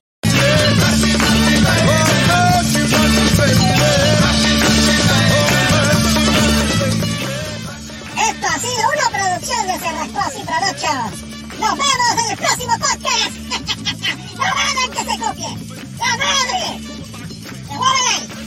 ha 8.59 8.61
sido 8.61 8.89
una 8.89 9.09
producción 9.11 9.67
de 9.69 9.79
Cerrascosi 9.79 10.43
Productions. 10.43 11.23
Nos 11.61 11.75
vemos 11.79 12.13
en 12.19 12.31
el 12.31 12.37
próximo 12.37 12.75
podcast. 12.79 13.33
no 14.37 14.45
hagan 14.45 14.91
que 14.91 14.99
se 14.99 15.19
copien. 15.19 15.57
¡La 15.99 16.17
madre! 16.17 16.81
¡Se 17.69 17.75
mueven 17.77 18.07
ahí! 18.09 18.39